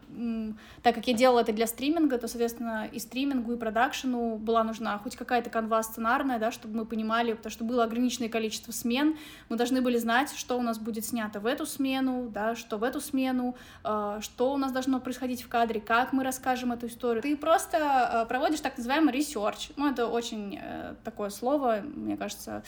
так 0.83 0.93
как 0.93 1.07
я 1.07 1.15
делала 1.15 1.39
это 1.39 1.51
для 1.51 1.65
стриминга, 1.65 2.19
то, 2.19 2.27
соответственно, 2.27 2.87
и 2.91 2.99
стримингу, 2.99 3.53
и 3.53 3.57
продакшену 3.57 4.35
была 4.35 4.63
нужна 4.63 4.99
хоть 4.99 5.15
какая-то 5.15 5.49
канва 5.49 5.81
сценарная, 5.81 6.37
да, 6.37 6.51
чтобы 6.51 6.77
мы 6.77 6.85
понимали, 6.85 7.33
потому 7.33 7.51
что 7.51 7.63
было 7.63 7.83
ограниченное 7.83 8.29
количество 8.29 8.71
смен, 8.71 9.17
мы 9.49 9.57
должны 9.57 9.81
были 9.81 9.97
знать, 9.97 10.31
что 10.35 10.59
у 10.59 10.61
нас 10.61 10.77
будет 10.77 11.05
снято 11.05 11.39
в 11.39 11.47
эту 11.47 11.65
смену, 11.65 12.29
да, 12.29 12.55
что 12.55 12.77
в 12.77 12.83
эту 12.83 13.01
смену, 13.01 13.55
а, 13.83 14.21
что 14.21 14.53
у 14.53 14.57
нас 14.57 14.71
должно 14.71 14.99
происходить 14.99 15.41
в 15.41 15.47
кадре, 15.47 15.81
как 15.81 16.13
мы 16.13 16.23
расскажем 16.23 16.71
эту 16.71 16.85
историю. 16.85 17.23
Ты 17.23 17.35
просто 17.35 17.77
а, 18.21 18.25
проводишь 18.25 18.61
так 18.61 18.77
называемый 18.77 19.11
research. 19.11 19.69
Ну, 19.75 19.89
это 19.89 20.05
очень 20.05 20.59
э, 20.61 20.93
такое 21.03 21.31
слово, 21.31 21.81
мне 21.83 22.15
кажется, 22.15 22.63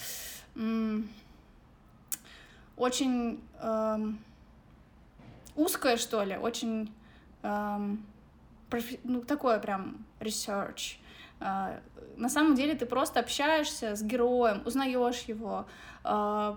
очень 2.76 3.40
эм, 3.60 4.18
узкое, 5.56 5.96
что 5.96 6.22
ли, 6.22 6.36
очень 6.36 6.92
эм, 7.42 8.04
ну, 9.04 9.20
такое 9.20 9.58
прям 9.58 10.04
research. 10.20 10.96
Э, 11.40 11.78
на 12.16 12.28
самом 12.28 12.54
деле 12.54 12.74
ты 12.74 12.86
просто 12.86 13.20
общаешься 13.20 13.96
с 13.96 14.02
героем, 14.02 14.62
узнаешь 14.64 15.22
его, 15.22 15.66
э, 16.04 16.54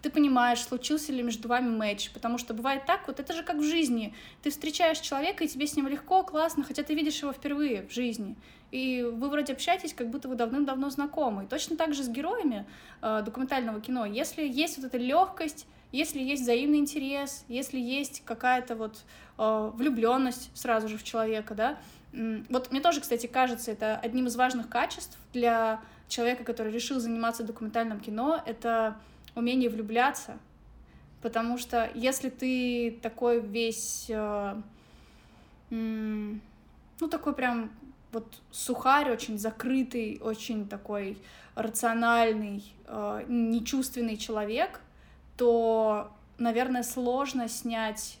ты 0.00 0.10
понимаешь, 0.10 0.60
случился 0.60 1.12
ли 1.12 1.22
между 1.22 1.48
вами 1.48 1.68
матч, 1.68 2.10
потому 2.12 2.38
что 2.38 2.54
бывает 2.54 2.86
так, 2.86 3.06
вот 3.06 3.18
это 3.18 3.32
же 3.32 3.42
как 3.42 3.56
в 3.56 3.62
жизни, 3.62 4.14
ты 4.42 4.50
встречаешь 4.50 4.98
человека, 4.98 5.44
и 5.44 5.48
тебе 5.48 5.66
с 5.66 5.76
ним 5.76 5.88
легко, 5.88 6.22
классно, 6.22 6.62
хотя 6.62 6.82
ты 6.82 6.94
видишь 6.94 7.20
его 7.20 7.32
впервые 7.32 7.86
в 7.88 7.92
жизни, 7.92 8.36
и 8.70 9.02
вы 9.02 9.28
вроде 9.28 9.52
общаетесь, 9.52 9.92
как 9.92 10.08
будто 10.08 10.28
вы 10.28 10.36
давным-давно 10.36 10.88
знакомы. 10.90 11.44
И 11.44 11.46
точно 11.46 11.76
так 11.76 11.94
же 11.94 12.04
с 12.04 12.08
героями 12.08 12.64
э, 13.02 13.22
документального 13.24 13.80
кино, 13.80 14.06
если 14.06 14.46
есть 14.46 14.76
вот 14.78 14.86
эта 14.86 14.98
легкость, 14.98 15.66
если 15.90 16.20
есть 16.20 16.42
взаимный 16.42 16.78
интерес, 16.78 17.44
если 17.48 17.78
есть 17.78 18.22
какая-то 18.24 18.76
вот 18.76 19.02
э, 19.36 19.70
влюбленность 19.74 20.50
сразу 20.54 20.88
же 20.88 20.96
в 20.96 21.04
человека, 21.04 21.54
да, 21.54 21.78
вот 22.12 22.70
мне 22.70 22.80
тоже, 22.80 23.00
кстати, 23.00 23.26
кажется, 23.26 23.70
это 23.70 23.96
одним 23.96 24.26
из 24.26 24.36
важных 24.36 24.68
качеств 24.68 25.18
для 25.32 25.80
человека, 26.08 26.44
который 26.44 26.70
решил 26.70 27.00
заниматься 27.00 27.42
документальным 27.42 28.00
кино, 28.00 28.42
это 28.44 28.98
умение 29.34 29.70
влюбляться, 29.70 30.38
потому 31.20 31.58
что 31.58 31.90
если 31.94 32.28
ты 32.28 32.98
такой 33.02 33.40
весь, 33.40 34.06
э, 34.08 34.60
ну 35.70 37.08
такой 37.10 37.34
прям 37.34 37.70
вот 38.12 38.40
сухарь, 38.50 39.10
очень 39.10 39.38
закрытый, 39.38 40.20
очень 40.22 40.68
такой 40.68 41.18
рациональный, 41.54 42.62
э, 42.86 43.24
нечувственный 43.28 44.16
человек, 44.16 44.80
то, 45.36 46.12
наверное, 46.38 46.82
сложно 46.82 47.48
снять 47.48 48.18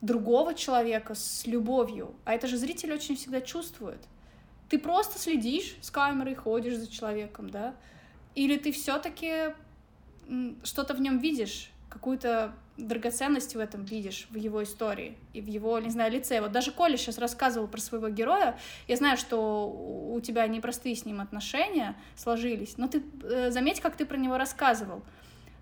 другого 0.00 0.54
человека 0.54 1.14
с 1.14 1.46
любовью, 1.46 2.14
а 2.24 2.34
это 2.34 2.48
же 2.48 2.56
зритель 2.56 2.92
очень 2.92 3.16
всегда 3.16 3.40
чувствует. 3.40 4.00
Ты 4.68 4.78
просто 4.78 5.18
следишь 5.18 5.76
с 5.80 5.90
камерой, 5.90 6.34
ходишь 6.34 6.76
за 6.76 6.90
человеком, 6.90 7.50
да? 7.50 7.74
Или 8.34 8.56
ты 8.56 8.72
все-таки 8.72 9.54
что-то 10.64 10.94
в 10.94 11.00
нем 11.00 11.18
видишь, 11.18 11.70
какую-то 11.88 12.54
драгоценность 12.78 13.54
в 13.54 13.58
этом 13.58 13.84
видишь, 13.84 14.26
в 14.30 14.36
его 14.36 14.62
истории 14.62 15.18
и 15.34 15.42
в 15.42 15.46
его, 15.46 15.78
не 15.78 15.90
знаю, 15.90 16.10
лице. 16.10 16.40
Вот 16.40 16.52
даже 16.52 16.72
Коля 16.72 16.96
сейчас 16.96 17.18
рассказывал 17.18 17.68
про 17.68 17.80
своего 17.80 18.08
героя. 18.08 18.58
Я 18.88 18.96
знаю, 18.96 19.18
что 19.18 19.68
у 19.68 20.18
тебя 20.20 20.46
непростые 20.46 20.96
с 20.96 21.04
ним 21.04 21.20
отношения 21.20 21.96
сложились, 22.16 22.78
но 22.78 22.88
ты 22.88 23.02
э, 23.22 23.50
заметь, 23.50 23.80
как 23.80 23.96
ты 23.96 24.06
про 24.06 24.16
него 24.16 24.38
рассказывал. 24.38 25.02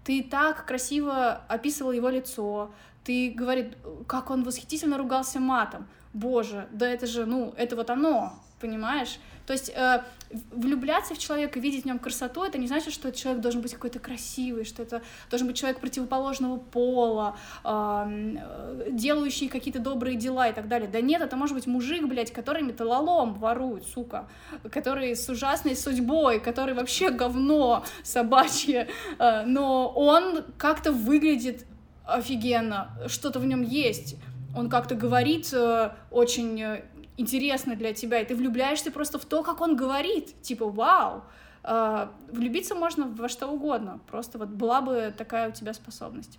Ты 0.04 0.22
так 0.22 0.66
красиво 0.66 1.42
описывал 1.48 1.92
его 1.92 2.08
лицо, 2.08 2.72
ты 3.04 3.30
говорит, 3.30 3.76
как 4.06 4.30
он 4.30 4.44
восхитительно 4.44 4.96
ругался 4.96 5.40
матом. 5.40 5.88
Боже, 6.12 6.68
да 6.70 6.88
это 6.88 7.06
же, 7.06 7.26
ну, 7.26 7.54
это 7.56 7.76
вот 7.76 7.90
оно, 7.90 8.38
понимаешь? 8.60 9.18
То 9.46 9.52
есть 9.52 9.70
э, 9.70 10.04
влюбляться 10.50 11.14
в 11.14 11.18
человека, 11.18 11.58
видеть 11.58 11.82
в 11.82 11.86
нем 11.86 11.98
красоту, 11.98 12.44
это 12.44 12.58
не 12.58 12.66
значит, 12.66 12.92
что 12.92 13.08
этот 13.08 13.20
человек 13.20 13.42
должен 13.42 13.60
быть 13.60 13.74
какой-то 13.74 13.98
красивый, 13.98 14.64
что 14.64 14.82
это 14.82 15.02
должен 15.28 15.48
быть 15.48 15.56
человек 15.56 15.80
противоположного 15.80 16.56
пола, 16.56 17.36
э, 17.64 18.86
делающий 18.90 19.48
какие-то 19.48 19.80
добрые 19.80 20.16
дела 20.16 20.48
и 20.48 20.52
так 20.52 20.68
далее. 20.68 20.88
Да 20.88 21.00
нет, 21.00 21.22
это 21.22 21.36
может 21.36 21.56
быть 21.56 21.66
мужик, 21.66 22.06
блядь, 22.06 22.32
который 22.32 22.62
металлолом 22.62 23.34
ворует, 23.34 23.84
сука, 23.86 24.28
который 24.70 25.16
с 25.16 25.28
ужасной 25.28 25.76
судьбой, 25.76 26.38
который 26.38 26.74
вообще 26.74 27.10
говно 27.10 27.84
собачье, 28.04 28.88
э, 29.18 29.42
но 29.46 29.88
он 29.88 30.44
как-то 30.58 30.92
выглядит 30.92 31.66
офигенно, 32.06 32.90
что-то 33.06 33.40
в 33.40 33.46
нем 33.46 33.62
есть. 33.62 34.16
Он 34.56 34.68
как-то 34.68 34.94
говорит 34.94 35.52
э, 35.52 35.90
очень 36.10 36.82
интересно 37.20 37.76
для 37.76 37.92
тебя, 37.92 38.20
и 38.20 38.24
ты 38.24 38.34
влюбляешься 38.34 38.90
просто 38.90 39.18
в 39.18 39.24
то, 39.24 39.42
как 39.42 39.60
он 39.60 39.76
говорит, 39.76 40.40
типа, 40.42 40.66
вау, 40.68 41.24
э, 41.62 42.08
влюбиться 42.32 42.74
можно 42.74 43.06
во 43.06 43.28
что 43.28 43.48
угодно, 43.48 44.00
просто 44.10 44.38
вот 44.38 44.48
была 44.48 44.80
бы 44.80 45.14
такая 45.16 45.50
у 45.50 45.52
тебя 45.52 45.74
способность. 45.74 46.38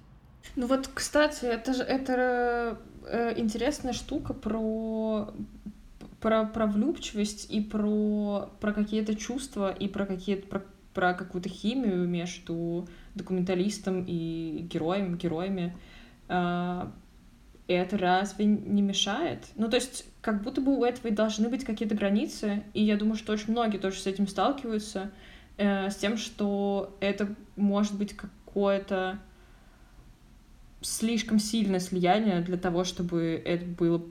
Ну 0.55 0.65
вот, 0.67 0.89
кстати, 0.93 1.45
это 1.45 1.73
же 1.73 1.83
это 1.83 2.79
э, 3.05 3.39
интересная 3.39 3.93
штука 3.93 4.33
про 4.33 5.31
про, 6.19 6.45
про 6.45 6.67
влюбчивость 6.67 7.51
и 7.51 7.61
про, 7.61 8.49
про 8.59 8.73
какие-то 8.73 9.15
чувства 9.15 9.71
и 9.71 9.87
про 9.87 10.05
какие-то 10.05 10.47
про, 10.47 10.63
про 10.93 11.13
какую-то 11.13 11.49
химию 11.49 12.07
между 12.07 12.87
документалистом 13.15 14.05
и 14.07 14.67
героем, 14.71 15.17
героями. 15.17 15.75
Э, 16.27 16.87
это 17.67 17.97
разве 17.97 18.45
не 18.45 18.81
мешает? 18.81 19.47
Ну, 19.55 19.69
то 19.69 19.77
есть, 19.77 20.05
как 20.21 20.43
будто 20.43 20.61
бы 20.61 20.77
у 20.77 20.83
этого 20.83 21.07
и 21.07 21.11
должны 21.11 21.49
быть 21.49 21.65
какие-то 21.65 21.95
границы, 21.95 22.63
и 22.73 22.83
я 22.83 22.95
думаю, 22.95 23.15
что 23.15 23.33
очень 23.33 23.51
многие 23.51 23.77
тоже 23.77 23.99
с 23.99 24.07
этим 24.07 24.27
сталкиваются, 24.27 25.11
э, 25.57 25.89
с 25.89 25.95
тем, 25.95 26.17
что 26.17 26.95
это 26.99 27.35
может 27.55 27.97
быть 27.97 28.15
какое-то 28.15 29.19
слишком 30.81 31.39
сильное 31.39 31.79
слияние 31.79 32.41
для 32.41 32.57
того, 32.57 32.83
чтобы 32.83 33.41
это 33.43 33.65
было, 33.65 34.03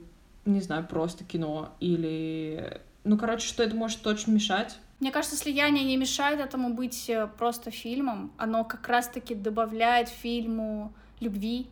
не 0.45 0.61
знаю, 0.61 0.85
просто 0.87 1.23
кино, 1.23 1.73
или... 1.79 2.81
Ну, 3.03 3.17
короче, 3.17 3.47
что 3.47 3.63
это 3.63 3.75
может 3.75 4.05
очень 4.05 4.33
мешать. 4.33 4.77
Мне 4.99 5.11
кажется, 5.11 5.35
слияние 5.35 5.83
не 5.83 5.97
мешает 5.97 6.39
этому 6.39 6.73
быть 6.73 7.09
э, 7.09 7.27
просто 7.37 7.71
фильмом. 7.71 8.31
Оно 8.37 8.63
как 8.63 8.87
раз-таки 8.87 9.33
добавляет 9.33 10.09
фильму 10.09 10.93
любви, 11.19 11.67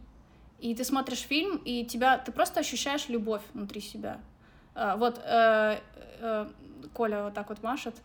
и 0.59 0.73
ты 0.75 0.83
смотришь 0.83 1.19
фильм, 1.19 1.57
и 1.63 1.85
тебя, 1.85 2.17
ты 2.17 2.31
просто 2.31 2.61
ощущаешь 2.61 3.07
любовь 3.09 3.41
внутри 3.53 3.81
себя. 3.81 4.19
А, 4.80 4.95
вот 4.95 5.21
э, 5.25 5.77
э, 6.21 6.47
Коля 6.93 7.23
вот 7.23 7.34
так 7.34 7.49
вот 7.49 7.61
машет. 7.61 7.95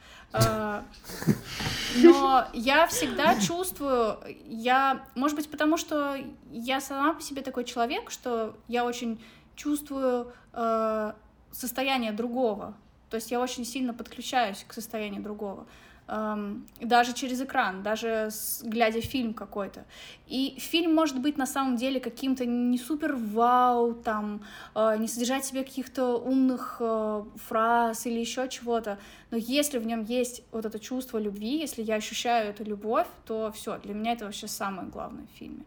Но 1.96 2.44
я 2.52 2.88
всегда 2.88 3.38
чувствую, 3.40 4.18
я, 4.46 5.06
может 5.14 5.36
быть, 5.36 5.48
потому 5.48 5.76
что 5.76 6.16
я 6.50 6.80
сама 6.80 7.14
по 7.14 7.22
себе 7.22 7.42
такой 7.42 7.64
человек, 7.64 8.10
что 8.10 8.56
я 8.66 8.84
очень 8.84 9.22
чувствую 9.54 10.32
э, 10.52 11.12
состояние 11.52 12.10
другого. 12.10 12.74
То 13.10 13.16
есть 13.16 13.30
я 13.30 13.40
очень 13.40 13.64
сильно 13.64 13.94
подключаюсь 13.94 14.64
к 14.66 14.72
состоянию 14.72 15.22
другого 15.22 15.66
даже 16.06 17.14
через 17.14 17.40
экран, 17.40 17.82
даже 17.82 18.28
с, 18.30 18.62
глядя 18.62 19.00
фильм 19.00 19.32
какой-то. 19.32 19.84
И 20.26 20.56
фильм 20.58 20.94
может 20.94 21.18
быть 21.18 21.38
на 21.38 21.46
самом 21.46 21.76
деле 21.76 21.98
каким-то 21.98 22.44
не 22.44 22.78
супер 22.78 23.14
вау, 23.14 23.94
там, 23.94 24.42
э, 24.74 24.96
не 24.98 25.08
содержать 25.08 25.44
в 25.44 25.46
себе 25.46 25.64
каких-то 25.64 26.18
умных 26.18 26.76
э, 26.80 27.24
фраз 27.36 28.06
или 28.06 28.20
еще 28.20 28.48
чего-то, 28.48 28.98
но 29.30 29.38
если 29.38 29.78
в 29.78 29.86
нем 29.86 30.04
есть 30.04 30.42
вот 30.52 30.66
это 30.66 30.78
чувство 30.78 31.18
любви, 31.18 31.58
если 31.58 31.82
я 31.82 31.94
ощущаю 31.94 32.50
эту 32.50 32.64
любовь, 32.64 33.08
то 33.24 33.50
все, 33.52 33.78
для 33.78 33.94
меня 33.94 34.12
это 34.12 34.26
вообще 34.26 34.46
самое 34.46 34.88
главное 34.88 35.26
в 35.26 35.38
фильме. 35.38 35.64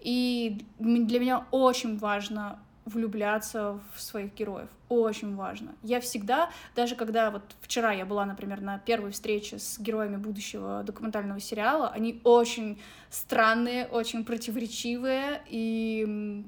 И 0.00 0.64
для 0.78 1.20
меня 1.20 1.46
очень 1.50 1.98
важно 1.98 2.60
влюбляться 2.86 3.80
в 3.94 4.00
своих 4.00 4.34
героев. 4.34 4.68
Очень 4.88 5.34
важно. 5.34 5.74
Я 5.82 6.00
всегда, 6.00 6.50
даже 6.74 6.94
когда 6.94 7.30
вот 7.30 7.42
вчера 7.60 7.92
я 7.92 8.06
была, 8.06 8.24
например, 8.24 8.60
на 8.60 8.78
первой 8.78 9.10
встрече 9.10 9.58
с 9.58 9.78
героями 9.78 10.16
будущего 10.16 10.82
документального 10.84 11.40
сериала, 11.40 11.88
они 11.88 12.20
очень 12.22 12.80
странные, 13.10 13.86
очень 13.86 14.24
противоречивые, 14.24 15.42
и 15.48 16.44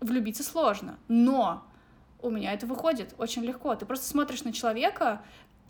влюбиться 0.00 0.42
сложно. 0.42 0.98
Но 1.08 1.64
у 2.20 2.30
меня 2.30 2.52
это 2.52 2.66
выходит 2.66 3.14
очень 3.18 3.42
легко. 3.42 3.74
Ты 3.74 3.84
просто 3.84 4.06
смотришь 4.06 4.44
на 4.44 4.52
человека 4.52 5.22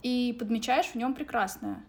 и 0.03 0.37
подмечаешь 0.39 0.87
в 0.87 0.95
нем 0.95 1.15
прекрасное. 1.15 1.83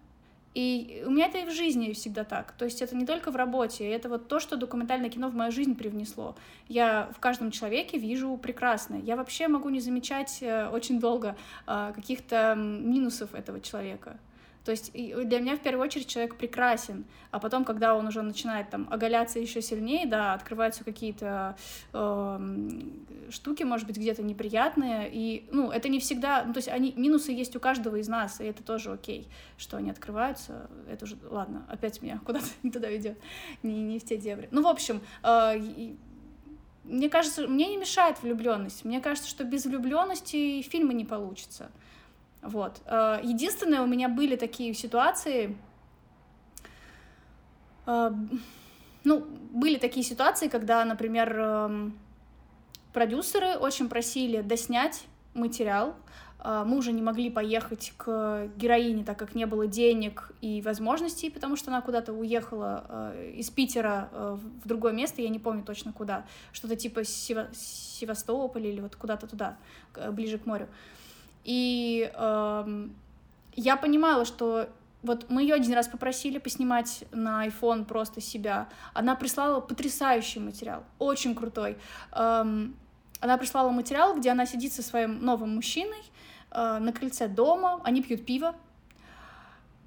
И 0.54 1.04
у 1.06 1.10
меня 1.10 1.28
это 1.28 1.39
и 1.39 1.45
в 1.45 1.51
жизни 1.51 1.93
всегда 1.93 2.24
так. 2.24 2.51
То 2.54 2.66
есть 2.66 2.82
это 2.82 2.95
не 2.95 3.06
только 3.06 3.32
в 3.32 3.36
работе, 3.36 3.89
это 3.89 4.08
вот 4.08 4.28
то, 4.28 4.39
что 4.39 4.56
документальное 4.56 5.10
кино 5.10 5.30
в 5.30 5.36
мою 5.36 5.51
жизнь 5.51 5.76
привнесло. 5.76 6.36
Я 6.68 7.10
в 7.16 7.20
каждом 7.20 7.49
человеке 7.49 7.97
вижу 7.97 8.38
прекрасное. 8.38 8.99
Я 8.99 9.16
вообще 9.16 9.47
могу 9.47 9.70
не 9.70 9.80
замечать 9.80 10.39
э, 10.41 10.70
очень 10.70 10.99
долго 10.99 11.36
а, 11.66 11.91
каких-то 11.93 12.56
минусов 12.56 13.34
этого 13.34 13.60
человека. 13.62 14.18
То 14.66 14.72
есть 14.72 14.93
для 14.93 15.39
меня 15.39 15.57
в 15.57 15.59
первую 15.59 15.84
очередь 15.84 16.07
человек 16.07 16.36
прекрасен, 16.36 17.05
а 17.32 17.39
потом, 17.39 17.66
когда 17.66 17.95
он 17.95 18.07
уже 18.07 18.22
начинает 18.22 18.70
там 18.70 18.88
оголяться 18.89 19.39
еще 19.39 19.61
сильнее, 19.61 20.05
да, 20.05 20.34
открываются 20.34 20.84
какие-то 20.84 21.57
э, 21.91 22.39
штуки, 23.30 23.64
может 23.64 23.88
быть, 23.88 23.97
где-то 23.97 24.24
неприятные, 24.24 25.09
и, 25.11 25.47
ну, 25.51 25.70
это 25.70 25.89
не 25.89 25.99
всегда, 25.99 26.43
ну, 26.45 26.53
то 26.53 26.59
есть 26.59 26.70
они, 26.70 26.93
минусы 26.95 27.32
есть 27.34 27.55
у 27.55 27.59
каждого 27.59 27.97
из 27.97 28.07
нас, 28.07 28.39
и 28.39 28.45
это 28.45 28.64
тоже 28.64 28.93
окей, 28.93 29.28
что 29.57 29.78
они 29.78 29.89
открываются, 29.89 30.70
это 30.89 31.05
уже, 31.05 31.18
ладно, 31.30 31.66
опять 31.68 32.01
меня 32.01 32.22
куда-то 32.26 32.45
не 32.64 32.72
туда 32.72 32.89
ведет, 32.89 33.18
не, 33.64 33.82
не 33.82 33.99
в 33.99 34.05
те 34.05 34.18
дебри. 34.18 34.47
Ну, 34.51 34.61
в 34.61 34.68
общем, 34.68 35.01
э, 35.24 35.59
мне 36.84 37.09
кажется, 37.09 37.47
мне 37.47 37.68
не 37.68 37.78
мешает 37.78 38.22
влюбленность. 38.22 38.84
Мне 38.84 38.99
кажется, 38.99 39.30
что 39.30 39.43
без 39.43 39.66
влюбленности 39.66 40.61
фильма 40.64 40.93
не 40.93 41.05
получится. 41.05 41.72
Вот. 42.44 42.82
Э, 42.86 43.20
единственное, 43.24 43.82
у 43.82 43.88
меня 43.88 44.10
были 44.10 44.36
такие 44.36 44.74
ситуации, 44.74 45.56
э, 47.86 48.12
ну, 49.04 49.26
были 49.52 49.78
такие 49.78 50.06
ситуации, 50.06 50.50
когда, 50.50 50.84
например, 50.84 51.38
эм, 51.38 51.98
продюсеры 52.91 53.58
очень 53.58 53.88
просили 53.88 54.41
доснять 54.41 55.06
материал, 55.34 55.96
э, 56.44 56.64
мы 56.66 56.78
уже 56.78 56.91
не 56.91 57.02
могли 57.02 57.30
поехать 57.30 57.94
к 57.96 58.50
героине, 58.58 59.06
так 59.06 59.18
как 59.18 59.36
не 59.36 59.46
было 59.46 59.66
денег 59.66 60.34
и 60.41 60.62
возможностей, 60.62 61.30
потому 61.30 61.56
что 61.56 61.72
она 61.72 61.82
куда-то 61.82 62.12
уехала 62.12 63.14
из 63.36 63.50
Питера 63.50 64.10
в 64.12 64.68
другое 64.68 64.91
место, 64.91 65.22
я 65.22 65.30
не 65.30 65.39
помню 65.39 65.64
точно 65.64 65.94
куда, 65.94 66.26
что-то 66.52 66.76
типа 66.76 67.04
Севастополя 67.06 68.70
или 68.70 68.82
вот 68.82 68.98
куда-то 68.98 69.28
туда, 69.28 69.58
ближе 70.12 70.38
к 70.39 70.46
морю. 70.46 70.68
И 71.44 72.12
э, 72.14 72.88
я 73.56 73.78
понимала, 73.78 74.26
что 74.26 74.70
вот 75.04 75.30
мы 75.30 75.41
ее 75.44 75.56
один 75.56 75.74
раз 75.74 75.88
попросили 75.88 76.38
поснимать 76.38 77.04
на 77.12 77.46
iPhone 77.46 77.86
просто 77.86 78.22
себя. 78.22 78.70
Она 78.94 79.16
прислала 79.16 79.60
потрясающий 79.60 80.39
материал, 80.39 80.84
очень 80.98 81.36
крутой. 81.36 81.78
Эм, 82.14 82.76
она 83.20 83.38
прислала 83.38 83.70
материал, 83.70 84.16
где 84.18 84.32
она 84.32 84.46
сидит 84.46 84.72
со 84.74 84.82
своим 84.82 85.24
новым 85.24 85.56
мужчиной 85.56 86.04
э, 86.52 86.78
на 86.80 86.94
крыльце 86.94 87.28
дома, 87.28 87.82
они 87.84 88.02
пьют 88.02 88.26
пиво, 88.26 88.56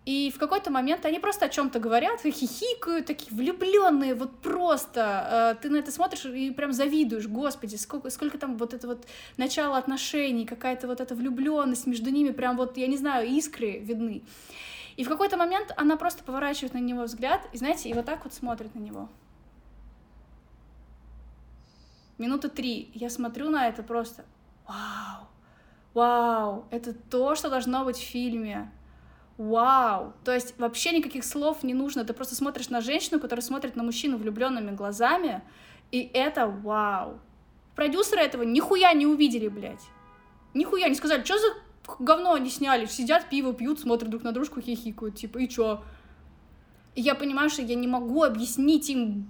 и 0.07 0.30
в 0.30 0.38
какой-то 0.38 0.70
момент 0.70 1.04
они 1.04 1.18
просто 1.18 1.46
о 1.46 1.48
чем-то 1.48 1.80
говорят, 1.80 2.20
хихикают, 2.20 3.07
такие 3.07 3.36
влюбленные, 3.36 4.14
вот 4.14 4.38
просто. 4.38 5.57
Э, 5.59 5.61
ты 5.61 5.68
на 5.68 5.78
это 5.78 5.90
смотришь 5.90 6.24
и 6.26 6.52
прям 6.52 6.72
завидуешь, 6.72 7.26
господи, 7.26 7.74
сколько, 7.74 8.09
сколько 8.11 8.38
там 8.38 8.57
вот 8.57 8.72
это 8.72 8.86
вот 8.86 9.04
начало 9.36 9.76
отношений, 9.76 10.46
какая-то 10.46 10.86
вот 10.86 11.00
эта 11.00 11.16
влюбленность 11.16 11.88
между 11.88 12.11
ними, 12.11 12.30
прям 12.30 12.57
вот, 12.57 12.76
я 12.76 12.86
не 12.86 12.96
знаю, 12.96 13.28
искры 13.28 13.80
видны. 13.80 14.22
И 14.96 15.02
в 15.02 15.09
какой-то 15.09 15.36
момент 15.36 15.74
она 15.76 15.96
просто 15.96 16.22
поворачивает 16.22 16.74
на 16.74 16.78
него 16.78 17.02
взгляд, 17.02 17.40
и 17.52 17.59
знаете, 17.59 17.88
и 17.88 17.92
вот 17.92 18.04
так 18.04 18.22
вот 18.22 18.32
смотрит 18.32 18.76
на 18.76 18.78
него. 18.78 19.09
Минуты 22.16 22.48
три. 22.48 22.92
Я 22.94 23.11
смотрю 23.11 23.50
на 23.50 23.66
это 23.66 23.82
просто. 23.82 24.24
Вау! 24.68 25.26
Вау! 25.94 26.64
Это 26.70 26.94
то, 26.94 27.34
что 27.34 27.50
должно 27.50 27.84
быть 27.84 27.96
в 27.96 28.04
фильме 28.04 28.70
вау. 29.39 30.12
То 30.24 30.32
есть 30.32 30.59
вообще 30.59 30.93
никаких 30.93 31.24
слов 31.24 31.62
не 31.62 31.74
нужно. 31.74 32.05
Ты 32.05 32.12
просто 32.12 32.34
смотришь 32.34 32.68
на 32.68 32.80
женщину, 32.80 33.20
которая 33.20 33.43
смотрит 33.43 33.76
на 33.76 33.82
мужчину 33.82 34.16
влюбленными 34.16 34.70
глазами, 34.70 35.43
и 35.91 36.11
это 36.12 36.47
вау. 36.47 37.18
Продюсеры 37.74 38.22
этого 38.22 38.43
нихуя 38.43 38.93
не 38.93 39.07
увидели, 39.07 39.49
блядь. 39.49 39.84
Нихуя 40.55 40.89
не 40.89 40.95
сказали, 40.95 41.22
что 41.24 41.39
за 41.39 41.49
говно 41.99 42.32
они 42.32 42.51
сняли. 42.51 42.87
Сидят, 42.87 43.28
пиво 43.28 43.53
пьют, 43.53 43.80
смотрят 43.80 44.11
друг 44.11 44.22
на 44.22 44.32
дружку, 44.32 44.61
хихикают, 44.61 45.16
типа, 45.16 45.39
и 45.39 45.49
чё? 45.49 45.82
И 46.95 47.03
я 47.03 47.14
понимаю, 47.14 47.51
что 47.51 47.62
я 47.62 47.74
не 47.74 47.87
могу 47.87 48.22
объяснить 48.22 48.89
им, 48.89 49.28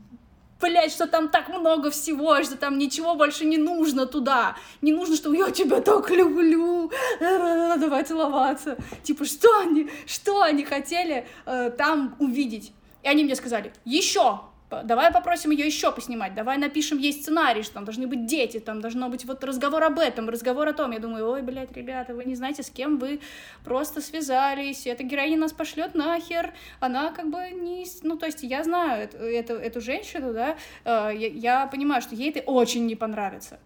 блять, 0.60 0.92
что 0.92 1.06
там 1.06 1.28
так 1.28 1.48
много 1.48 1.90
всего, 1.90 2.42
что 2.42 2.56
там 2.56 2.78
ничего 2.78 3.14
больше 3.14 3.44
не 3.44 3.58
нужно 3.58 4.06
туда. 4.06 4.56
Не 4.82 4.92
нужно, 4.92 5.16
что 5.16 5.32
я 5.32 5.50
тебя 5.50 5.80
так 5.80 6.10
люблю, 6.10 6.90
давай 7.20 8.04
целоваться. 8.04 8.76
Типа, 9.02 9.24
что 9.24 9.60
они, 9.60 9.90
что 10.06 10.42
они 10.42 10.64
хотели 10.64 11.26
э, 11.44 11.70
там 11.70 12.16
увидеть? 12.18 12.72
И 13.02 13.08
они 13.08 13.24
мне 13.24 13.36
сказали, 13.36 13.72
еще, 13.84 14.40
давай 14.70 15.12
попросим 15.12 15.50
ее 15.50 15.66
еще 15.66 15.92
поснимать, 15.92 16.34
давай 16.34 16.58
напишем 16.58 16.98
ей 16.98 17.12
сценарий, 17.12 17.62
что 17.62 17.74
там 17.74 17.84
должны 17.84 18.06
быть 18.06 18.26
дети, 18.26 18.58
там 18.58 18.80
должно 18.80 19.08
быть 19.08 19.24
вот 19.24 19.44
разговор 19.44 19.82
об 19.84 19.98
этом, 19.98 20.28
разговор 20.28 20.68
о 20.68 20.72
том. 20.72 20.90
Я 20.90 20.98
думаю, 20.98 21.28
ой, 21.28 21.42
блядь, 21.42 21.72
ребята, 21.76 22.14
вы 22.14 22.24
не 22.24 22.34
знаете, 22.34 22.62
с 22.62 22.70
кем 22.70 22.98
вы 22.98 23.20
просто 23.64 24.00
связались, 24.00 24.86
эта 24.86 25.04
героиня 25.04 25.38
нас 25.38 25.52
пошлет 25.52 25.94
нахер, 25.94 26.52
она 26.80 27.12
как 27.12 27.30
бы 27.30 27.50
не... 27.50 27.86
Ну, 28.02 28.16
то 28.16 28.26
есть 28.26 28.42
я 28.42 28.64
знаю 28.64 29.04
эту, 29.04 29.16
эту, 29.18 29.54
эту 29.54 29.80
женщину, 29.80 30.32
да, 30.32 30.56
э, 30.84 31.16
я, 31.16 31.28
я 31.28 31.66
понимаю, 31.66 32.02
что 32.02 32.14
ей 32.14 32.30
это 32.30 32.40
очень 32.40 32.86
не 32.86 32.96
понравится. 32.96 33.58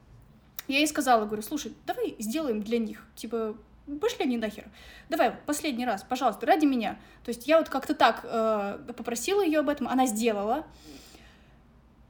Я 0.68 0.78
ей 0.78 0.86
сказала, 0.86 1.24
говорю, 1.24 1.42
слушай, 1.42 1.72
давай 1.86 2.14
сделаем 2.18 2.62
для 2.62 2.78
них, 2.78 3.04
типа, 3.16 3.56
пошли 4.00 4.24
они 4.24 4.36
нахер. 4.36 4.64
Давай, 5.08 5.32
последний 5.46 5.86
раз, 5.86 6.02
пожалуйста, 6.02 6.46
ради 6.46 6.64
меня. 6.66 6.98
То 7.24 7.30
есть 7.30 7.46
я 7.46 7.58
вот 7.58 7.68
как-то 7.68 7.94
так 7.94 8.20
э, 8.24 8.78
попросила 8.96 9.44
ее 9.44 9.60
об 9.60 9.68
этом, 9.68 9.88
она 9.88 10.06
сделала. 10.06 10.64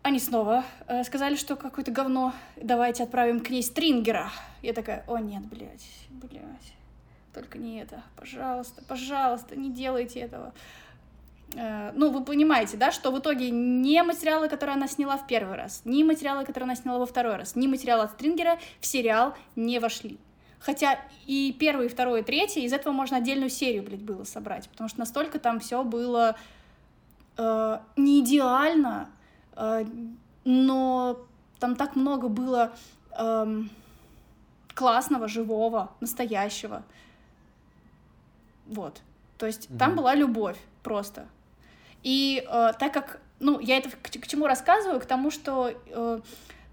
Они 0.03 0.19
снова 0.19 0.65
э, 0.87 1.05
сказали, 1.05 1.37
что 1.37 1.57
какое-то 1.57 1.91
говно, 1.91 2.33
давайте 2.57 3.03
отправим 3.03 3.41
к 3.41 3.51
ней 3.51 3.63
стрингера. 3.63 4.31
Я 4.63 4.73
такая, 4.73 5.05
о 5.07 5.19
нет, 5.19 5.45
блядь, 5.47 5.87
блядь, 6.09 6.73
только 7.35 7.59
не 7.59 7.81
это, 7.81 8.03
пожалуйста, 8.17 8.83
пожалуйста, 8.89 9.57
не 9.57 9.71
делайте 9.71 10.21
этого. 10.21 10.55
Э, 11.55 11.93
ну, 11.95 12.11
вы 12.11 12.25
понимаете, 12.25 12.77
да, 12.77 12.93
что 12.93 13.11
в 13.11 13.19
итоге 13.19 13.51
ни 13.51 14.01
материалы, 14.01 14.49
которые 14.49 14.75
она 14.75 14.89
сняла 14.89 15.19
в 15.19 15.27
первый 15.27 15.57
раз, 15.57 15.83
ни 15.85 16.03
материалы, 16.03 16.45
которые 16.45 16.65
она 16.65 16.77
сняла 16.77 16.99
во 16.99 17.07
второй 17.07 17.37
раз, 17.37 17.57
ни 17.57 17.67
материалы 17.67 18.05
от 18.05 18.13
стрингера 18.13 18.59
в 18.81 18.87
сериал 18.87 19.35
не 19.55 19.79
вошли. 19.79 20.19
Хотя 20.61 21.01
и 21.27 21.57
первый, 21.59 21.87
и 21.87 21.89
второй, 21.89 22.21
и 22.21 22.23
третий, 22.23 22.65
из 22.65 22.73
этого 22.73 22.93
можно 22.93 23.17
отдельную 23.17 23.49
серию, 23.49 23.83
блядь, 23.83 24.03
было 24.03 24.25
собрать, 24.25 24.69
потому 24.69 24.89
что 24.89 24.99
настолько 24.99 25.39
там 25.39 25.59
все 25.59 25.83
было 25.83 26.37
э, 27.39 27.79
не 27.97 28.21
идеально, 28.21 29.09
э, 29.57 29.87
но 30.45 31.19
там 31.59 31.77
так 31.77 31.97
много 31.97 32.29
было 32.29 32.73
э, 33.19 33.63
классного, 34.75 35.29
живого, 35.29 35.93
настоящего. 36.01 36.83
Вот. 38.67 39.01
То 39.39 39.47
есть 39.47 39.71
mm-hmm. 39.71 39.79
там 39.79 39.97
была 39.97 40.15
любовь 40.15 40.59
просто. 40.83 41.27
И 42.03 42.45
э, 42.47 42.73
так 42.79 42.93
как, 42.93 43.21
ну, 43.41 43.61
я 43.61 43.79
это 43.79 43.91
к, 43.91 44.11
к 44.11 44.27
чему 44.27 44.47
рассказываю? 44.47 45.01
К 45.01 45.07
тому, 45.07 45.31
что 45.31 45.73
э, 45.87 46.21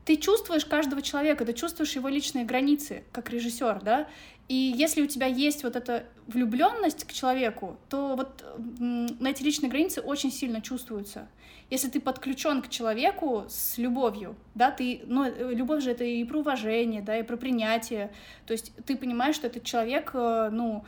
ты 0.07 0.15
чувствуешь 0.15 0.63
каждого 0.63 1.01
человека, 1.01 1.43
ты 1.43 1.51
чувствуешь 1.51 1.91
его 1.91 2.07
личные 2.07 2.45
границы, 2.45 3.03
как 3.11 3.29
режиссер, 3.29 3.81
да, 3.83 4.07
и 4.47 4.55
если 4.55 5.01
у 5.01 5.05
тебя 5.05 5.25
есть 5.25 5.63
вот 5.63 5.75
эта 5.75 6.05
влюбленность 6.27 7.03
к 7.03 7.11
человеку, 7.11 7.77
то 7.89 8.15
вот 8.15 8.41
на 8.57 9.27
эти 9.27 9.43
личные 9.43 9.69
границы 9.69 9.99
очень 9.99 10.31
сильно 10.31 10.61
чувствуются. 10.61 11.27
Если 11.69 11.89
ты 11.89 11.99
подключен 11.99 12.61
к 12.61 12.69
человеку 12.69 13.47
с 13.49 13.77
любовью, 13.77 14.37
да, 14.55 14.71
ты, 14.71 15.01
ну, 15.07 15.25
э, 15.25 15.53
любовь 15.53 15.83
же 15.83 15.91
это 15.91 16.05
и 16.05 16.23
про 16.23 16.39
уважение, 16.39 17.01
да, 17.01 17.19
и 17.19 17.23
про 17.23 17.35
принятие, 17.35 18.09
то 18.45 18.53
есть 18.53 18.71
ты 18.85 18.95
понимаешь, 18.95 19.35
что 19.35 19.47
этот 19.47 19.65
человек, 19.65 20.11
э, 20.13 20.49
ну, 20.53 20.85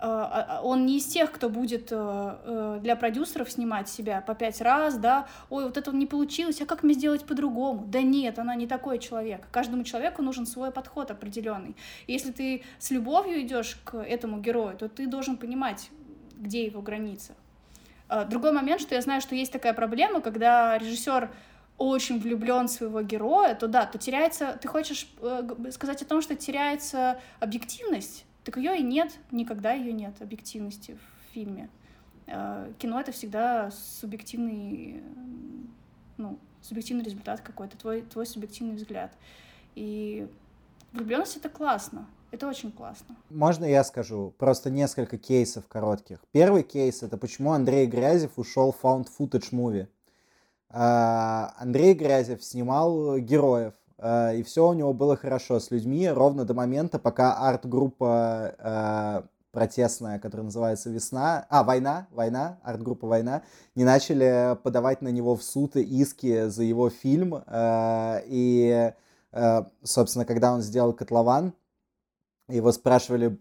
он 0.00 0.86
не 0.86 0.98
из 0.98 1.06
тех, 1.06 1.32
кто 1.32 1.48
будет 1.48 1.88
э, 1.90 1.96
э, 1.96 2.78
для 2.80 2.94
продюсеров 2.94 3.50
снимать 3.50 3.88
себя 3.88 4.20
по 4.20 4.34
пять 4.34 4.60
раз, 4.60 4.96
да, 4.96 5.26
ой, 5.50 5.64
вот 5.64 5.76
это 5.76 5.90
не 5.92 6.06
получилось, 6.06 6.60
а 6.60 6.66
как 6.66 6.82
мне 6.82 6.94
сделать 6.94 7.24
по-другому? 7.24 7.84
Да 7.86 8.00
нет, 8.00 8.38
она 8.38 8.54
не 8.54 8.66
такой 8.66 8.98
человек. 8.98 9.46
Каждому 9.50 9.84
человеку 9.84 10.22
нужен 10.22 10.46
свой 10.46 10.70
подход 10.70 11.10
определенный. 11.10 11.74
если 12.06 12.30
ты 12.30 12.62
с 12.78 12.90
любовью 12.90 13.40
идешь 13.42 13.78
к 13.84 13.96
этому 13.96 14.38
герою, 14.40 14.76
то 14.76 14.88
ты 14.88 15.06
должен 15.06 15.36
понимать, 15.36 15.90
где 16.36 16.64
его 16.64 16.80
граница. 16.80 17.34
А, 18.08 18.24
другой 18.24 18.52
момент, 18.52 18.80
что 18.80 18.94
я 18.94 19.00
знаю, 19.00 19.20
что 19.20 19.34
есть 19.34 19.52
такая 19.52 19.74
проблема, 19.74 20.20
когда 20.20 20.78
режиссер 20.78 21.30
очень 21.76 22.20
влюблен 22.20 22.66
в 22.66 22.70
своего 22.70 23.02
героя, 23.02 23.54
то 23.54 23.68
да, 23.68 23.86
то 23.86 23.98
теряется, 23.98 24.58
ты 24.60 24.68
хочешь 24.68 25.08
э, 25.20 25.48
сказать 25.70 26.02
о 26.02 26.04
том, 26.04 26.22
что 26.22 26.34
теряется 26.34 27.20
объективность, 27.38 28.24
так 28.48 28.56
ее 28.56 28.78
и 28.78 28.82
нет, 28.82 29.12
никогда 29.30 29.74
ее 29.74 29.92
нет, 29.92 30.22
объективности 30.22 30.96
в 30.96 31.34
фильме. 31.34 31.68
Э, 32.26 32.72
кино— 32.78 32.98
это 33.02 33.12
всегда 33.12 33.70
субъективный, 33.70 35.02
ну, 36.16 36.38
субъективный 36.62 37.04
результат 37.04 37.42
какой-то, 37.42 37.76
твой, 37.76 38.00
твой 38.00 38.24
субъективный 38.24 38.76
взгляд. 38.76 39.12
И 39.74 40.26
влюбленность— 40.94 41.36
это 41.36 41.50
классно, 41.50 42.06
это 42.30 42.48
очень 42.48 42.72
классно. 42.72 43.16
Можно 43.28 43.66
я 43.66 43.84
скажу? 43.84 44.32
Просто 44.38 44.70
несколько 44.70 45.18
кейсов 45.18 45.68
коротких. 45.68 46.18
Первый 46.32 46.62
кейс— 46.62 47.02
это 47.02 47.18
почему 47.18 47.52
Андрей 47.52 47.84
Грязев 47.86 48.38
ушел 48.38 48.72
в 48.72 48.82
found 48.82 49.08
footage 49.18 49.52
movie. 49.52 49.88
Э, 50.70 51.50
Андрей 51.58 51.92
Грязев 51.92 52.42
снимал 52.42 53.18
героев, 53.18 53.74
и 54.00 54.42
все 54.44 54.68
у 54.68 54.72
него 54.74 54.92
было 54.92 55.16
хорошо 55.16 55.58
с 55.58 55.70
людьми 55.70 56.08
ровно 56.08 56.44
до 56.44 56.54
момента, 56.54 56.98
пока 56.98 57.34
арт-группа 57.34 58.54
э, 58.58 59.22
протестная, 59.50 60.18
которая 60.18 60.44
называется 60.44 60.90
«Весна», 60.90 61.46
а, 61.50 61.64
«Война», 61.64 62.06
«Война», 62.12 62.58
арт-группа 62.62 63.08
«Война», 63.08 63.42
не 63.74 63.84
начали 63.84 64.56
подавать 64.62 65.02
на 65.02 65.08
него 65.08 65.34
в 65.36 65.42
суд 65.42 65.76
иски 65.76 66.48
за 66.48 66.62
его 66.62 66.90
фильм, 66.90 67.42
э, 67.46 68.20
и, 68.26 68.92
собственно, 69.82 70.24
когда 70.24 70.52
он 70.52 70.62
сделал 70.62 70.92
«Котлован», 70.92 71.52
его 72.48 72.72
спрашивали, 72.72 73.38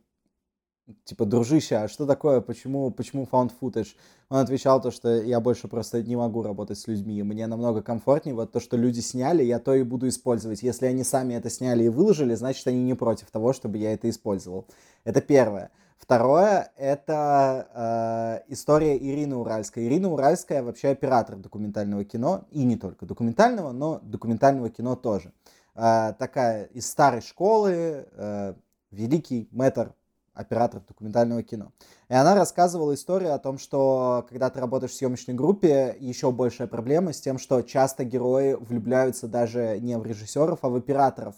типа, 1.03 1.25
дружище, 1.25 1.75
а 1.75 1.87
что 1.87 2.05
такое, 2.05 2.41
почему, 2.41 2.91
почему 2.91 3.27
found 3.29 3.51
footage? 3.59 3.95
Он 4.29 4.37
отвечал 4.37 4.81
то, 4.81 4.91
что 4.91 5.21
я 5.21 5.39
больше 5.39 5.67
просто 5.67 6.03
не 6.03 6.15
могу 6.15 6.41
работать 6.43 6.77
с 6.77 6.87
людьми, 6.87 7.21
мне 7.23 7.47
намного 7.47 7.81
комфортнее, 7.81 8.35
вот 8.35 8.51
то, 8.51 8.59
что 8.59 8.77
люди 8.77 8.99
сняли, 8.99 9.43
я 9.43 9.59
то 9.59 9.73
и 9.73 9.83
буду 9.83 10.07
использовать. 10.07 10.63
Если 10.63 10.85
они 10.85 11.03
сами 11.03 11.33
это 11.33 11.49
сняли 11.49 11.85
и 11.85 11.89
выложили, 11.89 12.35
значит, 12.35 12.65
они 12.67 12.83
не 12.83 12.93
против 12.93 13.31
того, 13.31 13.53
чтобы 13.53 13.77
я 13.77 13.93
это 13.93 14.09
использовал. 14.09 14.65
Это 15.03 15.21
первое. 15.21 15.71
Второе— 15.97 16.71
это 16.77 18.43
э, 18.47 18.53
история 18.53 18.97
Ирины 18.97 19.35
Уральской. 19.35 19.87
Ирина 19.87 20.11
Уральская 20.11 20.61
вообще 20.61 20.89
оператор 20.89 21.37
документального 21.37 22.05
кино, 22.05 22.45
и 22.51 22.63
не 22.63 22.77
только 22.77 23.05
документального, 23.05 23.71
но 23.71 23.99
документального 24.03 24.69
кино 24.69 24.95
тоже. 24.95 25.33
Э, 25.75 26.13
такая 26.17 26.65
из 26.65 26.87
старой 26.87 27.21
школы, 27.21 28.07
э, 28.11 28.53
великий 28.91 29.49
мэтр 29.51 29.93
оператор 30.37 30.81
документального 30.87 31.43
кино. 31.43 31.71
И 32.09 32.13
она 32.13 32.35
рассказывала 32.35 32.93
историю 32.93 33.33
о 33.33 33.39
том, 33.39 33.57
что 33.57 34.25
когда 34.29 34.49
ты 34.49 34.59
работаешь 34.59 34.91
в 34.91 34.95
съемочной 34.95 35.33
группе, 35.33 35.95
еще 35.99 36.31
большая 36.31 36.67
проблема 36.67 37.13
с 37.13 37.19
тем, 37.19 37.39
что 37.39 37.61
часто 37.61 38.03
герои 38.05 38.53
влюбляются 38.53 39.27
даже 39.27 39.79
не 39.81 39.97
в 39.97 40.05
режиссеров, 40.05 40.59
а 40.61 40.69
в 40.69 40.75
операторов. 40.75 41.35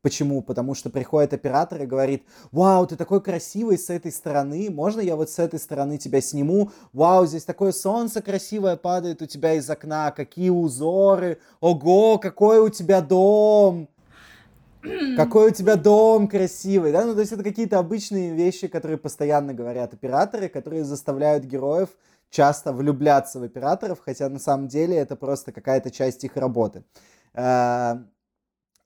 Почему? 0.00 0.42
Потому 0.42 0.74
что 0.74 0.90
приходит 0.90 1.32
оператор 1.32 1.82
и 1.82 1.86
говорит, 1.86 2.24
вау, 2.52 2.86
ты 2.86 2.94
такой 2.94 3.20
красивый 3.20 3.76
с 3.78 3.90
этой 3.90 4.12
стороны, 4.12 4.70
можно 4.70 5.00
я 5.00 5.16
вот 5.16 5.28
с 5.28 5.40
этой 5.40 5.58
стороны 5.58 5.98
тебя 5.98 6.20
сниму? 6.20 6.70
Вау, 6.92 7.26
здесь 7.26 7.44
такое 7.44 7.72
солнце 7.72 8.22
красивое 8.22 8.76
падает 8.76 9.22
у 9.22 9.26
тебя 9.26 9.54
из 9.54 9.68
окна, 9.68 10.12
какие 10.12 10.50
узоры, 10.50 11.38
ого, 11.60 12.18
какой 12.18 12.60
у 12.60 12.68
тебя 12.68 13.00
дом. 13.00 13.88
Какой 15.16 15.48
у 15.48 15.50
тебя 15.50 15.76
дом 15.76 16.28
красивый, 16.28 16.92
да? 16.92 17.04
Ну, 17.04 17.14
то 17.14 17.20
есть 17.20 17.32
это 17.32 17.42
какие-то 17.42 17.78
обычные 17.78 18.32
вещи, 18.34 18.68
которые 18.68 18.98
постоянно 18.98 19.52
говорят 19.54 19.92
операторы, 19.92 20.48
которые 20.48 20.84
заставляют 20.84 21.44
героев 21.44 21.88
часто 22.30 22.72
влюбляться 22.72 23.40
в 23.40 23.42
операторов, 23.42 24.00
хотя 24.04 24.28
на 24.28 24.38
самом 24.38 24.68
деле 24.68 24.96
это 24.96 25.16
просто 25.16 25.50
какая-то 25.52 25.90
часть 25.90 26.24
их 26.24 26.36
работы. 26.36 26.84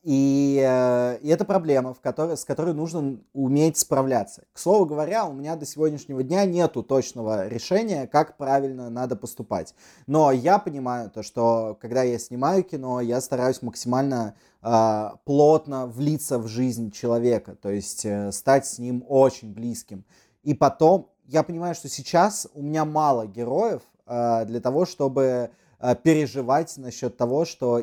И, 0.03 0.61
э, 0.61 1.19
и 1.23 1.29
это 1.29 1.45
проблема, 1.45 1.95
в 1.95 2.01
которой, 2.01 2.37
с 2.37 2.45
которой 2.45 2.75
нужно 2.75 3.21
уметь 3.33 3.79
справляться. 3.79 4.43
К 4.53 4.59
слову 4.59 4.85
говоря, 4.85 5.27
у 5.27 5.33
меня 5.33 5.55
до 5.55 5.65
сегодняшнего 5.65 6.25
дня 6.25 6.45
нету 6.45 6.83
точного 6.83 7.47
решения, 7.47 8.09
как 8.09 8.37
правильно 8.37 8.91
надо 8.91 9.15
поступать. 9.15 9.75
Но 10.09 10.33
я 10.33 10.59
понимаю 10.59 11.09
то, 11.09 11.23
что 11.23 11.79
когда 11.81 12.03
я 12.03 12.19
снимаю 12.19 12.65
кино, 12.65 13.01
я 13.01 13.21
стараюсь 13.21 13.63
максимально 13.63 14.35
э, 14.61 15.11
плотно 15.25 15.87
влиться 15.87 16.39
в 16.39 16.49
жизнь 16.49 16.91
человека, 16.91 17.55
то 17.55 17.71
есть 17.71 18.05
э, 18.05 18.33
стать 18.33 18.67
с 18.67 18.81
ним 18.81 19.05
очень 19.09 19.53
близким. 19.53 20.05
И 20.43 20.53
потом, 20.53 21.11
я 21.27 21.45
понимаю, 21.45 21.77
что 21.77 21.89
сейчас 21.89 22.49
у 22.55 22.63
меня 22.63 22.85
мало 22.85 23.29
героев 23.29 23.83
э, 24.07 24.47
для 24.47 24.61
того, 24.61 24.85
чтобы 24.85 25.51
э, 25.79 25.95
переживать 26.03 26.77
насчет 26.77 27.17
того, 27.17 27.45
что, 27.45 27.81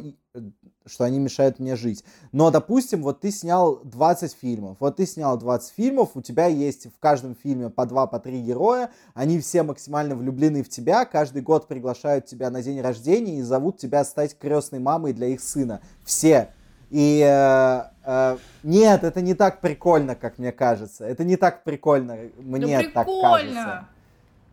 что 0.85 1.05
они 1.05 1.19
мешают 1.19 1.59
мне 1.59 1.75
жить. 1.75 2.03
Но, 2.31 2.51
допустим, 2.51 3.01
вот 3.01 3.21
ты 3.21 3.31
снял 3.31 3.79
20 3.83 4.33
фильмов. 4.33 4.77
Вот 4.79 4.97
ты 4.97 5.05
снял 5.05 5.37
20 5.37 5.73
фильмов, 5.73 6.11
у 6.13 6.21
тебя 6.21 6.45
есть 6.45 6.87
в 6.87 6.99
каждом 6.99 7.35
фильме 7.35 7.69
по 7.69 7.85
2, 7.85 8.07
по 8.07 8.19
3 8.19 8.41
героя, 8.41 8.91
они 9.13 9.39
все 9.39 9.63
максимально 9.63 10.15
влюблены 10.15 10.63
в 10.63 10.69
тебя, 10.69 11.05
каждый 11.05 11.41
год 11.41 11.67
приглашают 11.67 12.25
тебя 12.25 12.49
на 12.49 12.61
день 12.61 12.81
рождения 12.81 13.39
и 13.39 13.41
зовут 13.41 13.77
тебя 13.77 14.03
стать 14.03 14.37
крестной 14.37 14.79
мамой 14.79 15.13
для 15.13 15.27
их 15.27 15.41
сына. 15.41 15.81
Все. 16.03 16.49
И 16.89 17.21
э, 17.23 17.83
э, 18.03 18.37
нет, 18.63 19.03
это 19.03 19.21
не 19.21 19.35
так 19.35 19.61
прикольно, 19.61 20.15
как 20.15 20.37
мне 20.37 20.51
кажется. 20.51 21.05
Это 21.05 21.23
не 21.23 21.37
так 21.37 21.63
прикольно, 21.63 22.17
мне 22.37 22.77
да 22.79 23.03
так 23.03 23.07
кажется. 23.21 23.87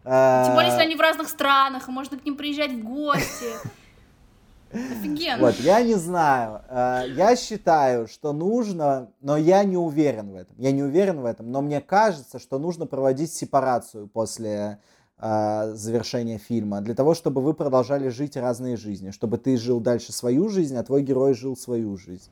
Тем 0.05 0.55
более, 0.55 0.71
если 0.71 0.83
они 0.83 0.95
в 0.95 1.01
разных 1.01 1.29
странах, 1.29 1.89
и 1.89 1.91
можно 1.91 2.17
к 2.17 2.25
ним 2.25 2.37
приезжать 2.37 2.73
в 2.73 2.85
гости. 2.85 3.53
Офигенно. 4.73 5.43
Вот, 5.43 5.57
я 5.61 5.83
не 5.83 5.95
знаю. 5.95 6.63
Э, 6.69 7.05
я 7.09 7.37
считаю, 7.37 8.09
что 8.09 8.33
нужно, 8.33 9.11
но 9.21 9.37
я 9.37 9.65
не 9.65 9.77
уверен 9.77 10.31
в 10.31 10.37
этом. 10.37 10.55
Я 10.59 10.73
не 10.73 10.83
уверен 10.83 11.21
в 11.21 11.25
этом, 11.25 11.51
но 11.51 11.63
мне 11.63 11.81
кажется, 11.81 12.39
что 12.39 12.59
нужно 12.59 12.87
проводить 12.87 13.33
сепарацию 13.33 14.09
после 14.09 14.81
э, 15.19 15.73
завершения 15.75 16.39
фильма, 16.39 16.81
для 16.81 16.95
того, 16.95 17.15
чтобы 17.15 17.41
вы 17.43 17.55
продолжали 17.55 18.09
жить 18.09 18.37
разные 18.37 18.77
жизни, 18.77 19.11
чтобы 19.11 19.39
ты 19.39 19.57
жил 19.57 19.81
дальше 19.81 20.13
свою 20.13 20.49
жизнь, 20.49 20.77
а 20.77 20.83
твой 20.83 21.03
герой 21.03 21.35
жил 21.35 21.57
свою 21.57 21.97
жизнь. 21.97 22.31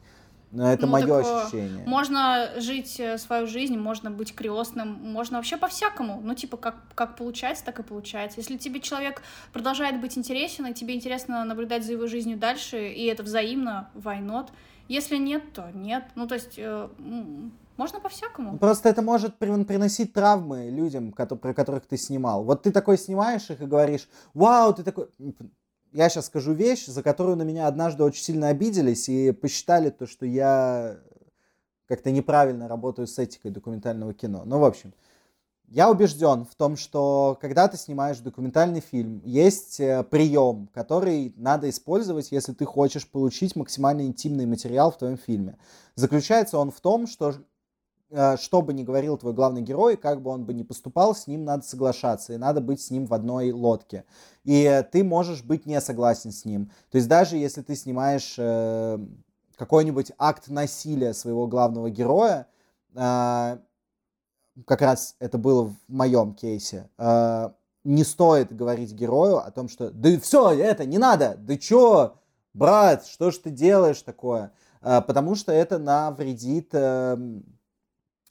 Но 0.54 0.72
это 0.72 0.86
Ну, 0.86 0.92
мое 0.92 1.18
ощущение. 1.18 1.84
Можно 1.86 2.48
жить 2.58 3.00
э, 3.00 3.18
свою 3.18 3.46
жизнь, 3.46 3.76
можно 3.76 4.10
быть 4.10 4.34
крестным, 4.34 4.88
можно 4.88 5.38
вообще 5.38 5.56
по-всякому. 5.56 6.20
Ну, 6.22 6.34
типа, 6.34 6.56
как, 6.56 6.76
как 6.94 7.16
получается, 7.16 7.64
так 7.64 7.80
и 7.80 7.82
получается. 7.82 8.38
Если 8.40 8.56
тебе 8.56 8.80
человек 8.80 9.22
продолжает 9.52 10.00
быть 10.00 10.16
интересен, 10.16 10.66
и 10.66 10.72
тебе 10.72 10.94
интересно 10.94 11.44
наблюдать 11.44 11.84
за 11.84 11.92
его 11.92 12.06
жизнью 12.06 12.38
дальше, 12.38 12.88
и 12.88 13.04
это 13.06 13.24
взаимно, 13.24 13.90
not? 13.94 14.50
Если 14.86 15.16
нет, 15.16 15.42
то 15.52 15.70
нет. 15.74 16.04
Ну, 16.14 16.26
то 16.28 16.34
есть, 16.34 16.54
э, 16.56 16.88
можно 17.76 18.00
по-всякому. 18.00 18.58
Просто 18.58 18.88
это 18.88 19.02
может 19.02 19.36
при- 19.38 19.64
приносить 19.64 20.12
травмы 20.12 20.70
людям, 20.70 21.10
кото- 21.12 21.36
про 21.36 21.52
которых 21.52 21.86
ты 21.86 21.96
снимал. 21.96 22.44
Вот 22.44 22.62
ты 22.62 22.70
такой 22.70 22.96
снимаешь 22.96 23.50
их 23.50 23.60
и 23.60 23.66
говоришь, 23.66 24.08
вау, 24.34 24.72
ты 24.72 24.84
такой... 24.84 25.08
Я 25.94 26.08
сейчас 26.08 26.26
скажу 26.26 26.52
вещь, 26.52 26.86
за 26.86 27.04
которую 27.04 27.36
на 27.36 27.44
меня 27.44 27.68
однажды 27.68 28.02
очень 28.02 28.24
сильно 28.24 28.48
обиделись 28.48 29.08
и 29.08 29.30
посчитали 29.30 29.90
то, 29.90 30.08
что 30.08 30.26
я 30.26 30.98
как-то 31.86 32.10
неправильно 32.10 32.66
работаю 32.66 33.06
с 33.06 33.16
этикой 33.16 33.52
документального 33.52 34.12
кино. 34.12 34.42
Ну, 34.44 34.58
в 34.58 34.64
общем, 34.64 34.92
я 35.68 35.88
убежден 35.88 36.46
в 36.46 36.56
том, 36.56 36.76
что 36.76 37.38
когда 37.40 37.68
ты 37.68 37.76
снимаешь 37.76 38.18
документальный 38.18 38.80
фильм, 38.80 39.22
есть 39.24 39.78
э, 39.78 40.02
прием, 40.02 40.68
который 40.74 41.32
надо 41.36 41.70
использовать, 41.70 42.32
если 42.32 42.54
ты 42.54 42.64
хочешь 42.64 43.08
получить 43.08 43.54
максимально 43.54 44.02
интимный 44.02 44.46
материал 44.46 44.90
в 44.90 44.98
твоем 44.98 45.16
фильме. 45.16 45.56
Заключается 45.94 46.58
он 46.58 46.72
в 46.72 46.80
том, 46.80 47.06
что 47.06 47.36
что 48.10 48.62
бы 48.62 48.72
ни 48.72 48.84
говорил 48.84 49.16
твой 49.16 49.32
главный 49.32 49.62
герой, 49.62 49.96
как 49.96 50.22
бы 50.22 50.30
он 50.30 50.44
бы 50.44 50.54
ни 50.54 50.62
поступал, 50.62 51.14
с 51.14 51.26
ним 51.26 51.44
надо 51.44 51.64
соглашаться, 51.64 52.32
и 52.32 52.36
надо 52.36 52.60
быть 52.60 52.80
с 52.80 52.90
ним 52.90 53.06
в 53.06 53.14
одной 53.14 53.50
лодке. 53.50 54.04
И 54.44 54.62
э, 54.62 54.82
ты 54.82 55.02
можешь 55.02 55.42
быть 55.42 55.66
не 55.66 55.80
согласен 55.80 56.30
с 56.30 56.44
ним. 56.44 56.70
То 56.90 56.98
есть 56.98 57.08
даже 57.08 57.36
если 57.36 57.62
ты 57.62 57.74
снимаешь 57.74 58.34
э, 58.38 58.98
какой-нибудь 59.56 60.12
акт 60.18 60.48
насилия 60.48 61.14
своего 61.14 61.46
главного 61.46 61.90
героя, 61.90 62.46
э, 62.94 63.58
как 64.66 64.82
раз 64.82 65.16
это 65.18 65.38
было 65.38 65.64
в 65.64 65.74
моем 65.88 66.34
кейсе, 66.34 66.88
э, 66.98 67.50
не 67.84 68.04
стоит 68.04 68.54
говорить 68.54 68.92
герою 68.92 69.38
о 69.38 69.50
том, 69.50 69.68
что 69.68 69.90
да 69.90 70.18
все, 70.20 70.52
это 70.52 70.84
не 70.84 70.98
надо, 70.98 71.36
да 71.38 71.56
чё, 71.56 72.16
брат, 72.52 73.06
что 73.06 73.30
ж 73.30 73.38
ты 73.38 73.50
делаешь 73.50 74.02
такое? 74.02 74.52
Э, 74.82 75.00
потому 75.00 75.34
что 75.34 75.52
это 75.52 75.78
навредит, 75.78 76.70
э, 76.72 77.16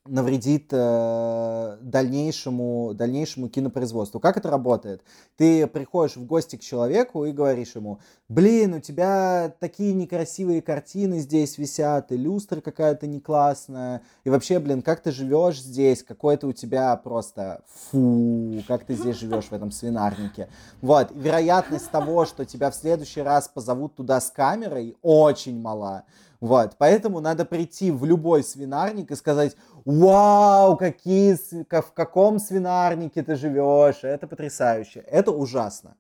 навредит 0.06 0.68
э, 0.72 1.78
дальнейшему, 1.82 2.94
дальнейшему 2.94 3.48
кинопроизводству. 3.48 4.20
Как 4.20 4.36
это 4.36 4.50
работает? 4.50 5.02
Ты 5.38 5.66
приходишь 5.66 6.18
в 6.18 6.26
гости 6.26 6.58
к 6.58 6.62
человеку 6.62 7.24
и 7.24 7.32
говоришь 7.32 7.76
ему, 7.76 8.00
блин, 8.28 8.74
у 8.74 8.80
тебя 8.82 9.54
такие 9.60 9.94
некрасивые 9.94 10.62
картины 10.62 11.20
здесь 11.20 11.58
висят, 11.58 12.12
и 12.12 12.18
люстра 12.18 12.60
какая-то 12.60 13.08
не 13.08 13.22
классная, 13.22 14.02
и 14.26 14.30
вообще, 14.30 14.60
блин, 14.60 14.82
как 14.82 15.02
ты 15.02 15.12
живешь 15.12 15.62
здесь, 15.62 16.04
какой-то 16.04 16.48
у 16.48 16.54
тебя 16.54 16.94
просто 16.98 17.64
фу, 17.68 18.62
как 18.68 18.84
ты 18.84 18.96
здесь 18.96 19.18
живешь 19.18 19.46
в 19.46 19.54
этом 19.54 19.72
свинарнике. 19.72 20.50
Вот, 20.82 21.12
вероятность 21.14 21.90
того, 21.90 22.26
что 22.26 22.44
тебя 22.44 22.72
в 22.72 22.76
следующий 22.76 23.22
раз 23.22 23.48
позовут 23.48 23.96
туда 23.96 24.20
с 24.20 24.30
камерой, 24.30 24.98
очень 25.02 25.62
мала. 25.62 26.04
Вот, 26.44 26.76
поэтому 26.78 27.22
надо 27.22 27.46
прийти 27.46 27.90
в 27.90 28.04
любой 28.04 28.44
свинарник 28.44 29.12
и 29.12 29.16
сказать, 29.16 29.56
вау, 29.86 30.76
какие, 30.76 31.38
в 31.72 31.94
каком 31.94 32.38
свинарнике 32.38 33.24
ты 33.24 33.38
живешь, 33.38 34.04
это 34.04 34.28
потрясающе, 34.28 35.00
это 35.08 35.32
ужасно. 35.32 35.96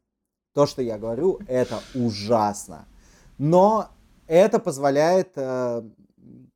То, 0.53 0.65
что 0.65 0.81
я 0.81 0.97
говорю, 0.97 1.39
это 1.47 1.79
ужасно. 1.95 2.85
Но 3.37 3.87
это 4.27 4.59
позволяет 4.59 5.29
э, 5.37 5.81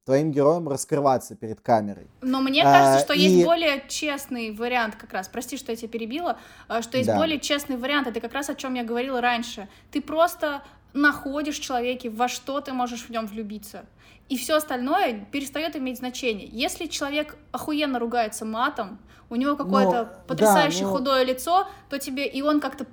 твоим 0.04 0.32
героям 0.34 0.68
раскрываться 0.68 1.38
перед 1.38 1.62
камерой. 1.62 2.08
Но 2.22 2.42
мне 2.42 2.64
А, 2.64 2.72
кажется, 2.74 3.06
что 3.06 3.14
и- 3.14 3.22
есть 3.22 3.46
более 3.46 3.86
честный 3.88 4.52
вариант 4.52 4.98
как 4.98 5.14
раз. 5.14 5.30
Прости, 5.30 5.56
что 5.56 5.72
я 5.72 5.78
тебя 5.78 5.88
перебила. 5.88 6.38
а, 6.68 6.82
Что 6.82 6.98
есть 6.98 7.08
Да. 7.08 7.16
более 7.16 7.40
честный 7.40 7.78
вариант. 7.78 8.08
Это 8.08 8.20
как 8.20 8.34
раз 8.34 8.50
о 8.50 8.56
чем 8.56 8.74
я 8.74 8.84
говорила 8.84 9.22
раньше. 9.22 9.70
Ты 9.92 10.02
просто 10.02 10.62
находишь 10.98 11.60
в 11.60 11.64
человеке, 11.64 12.10
во 12.10 12.28
что 12.28 12.60
ты 12.62 12.74
можешь 12.74 13.04
в 13.06 13.10
нем 13.10 13.26
влюбиться. 13.28 13.86
И 14.30 14.38
все 14.38 14.56
остальное 14.56 15.26
перестает 15.32 15.76
иметь 15.78 15.98
значение. 15.98 16.48
Если 16.52 16.88
человек 16.88 17.38
охуенно 17.52 17.98
ругается 18.00 18.44
матом, 18.46 19.00
у 19.30 19.36
него 19.36 19.56
какое-то 19.56 19.92
да, 19.92 20.14
потрясающе 20.28 20.84
но- 20.84 20.92
худое 20.92 21.24
лицо, 21.24 21.68
то 21.90 21.98
тебе 21.98 22.28
и 22.28 22.42
он 22.42 22.60
как-то 22.60 22.86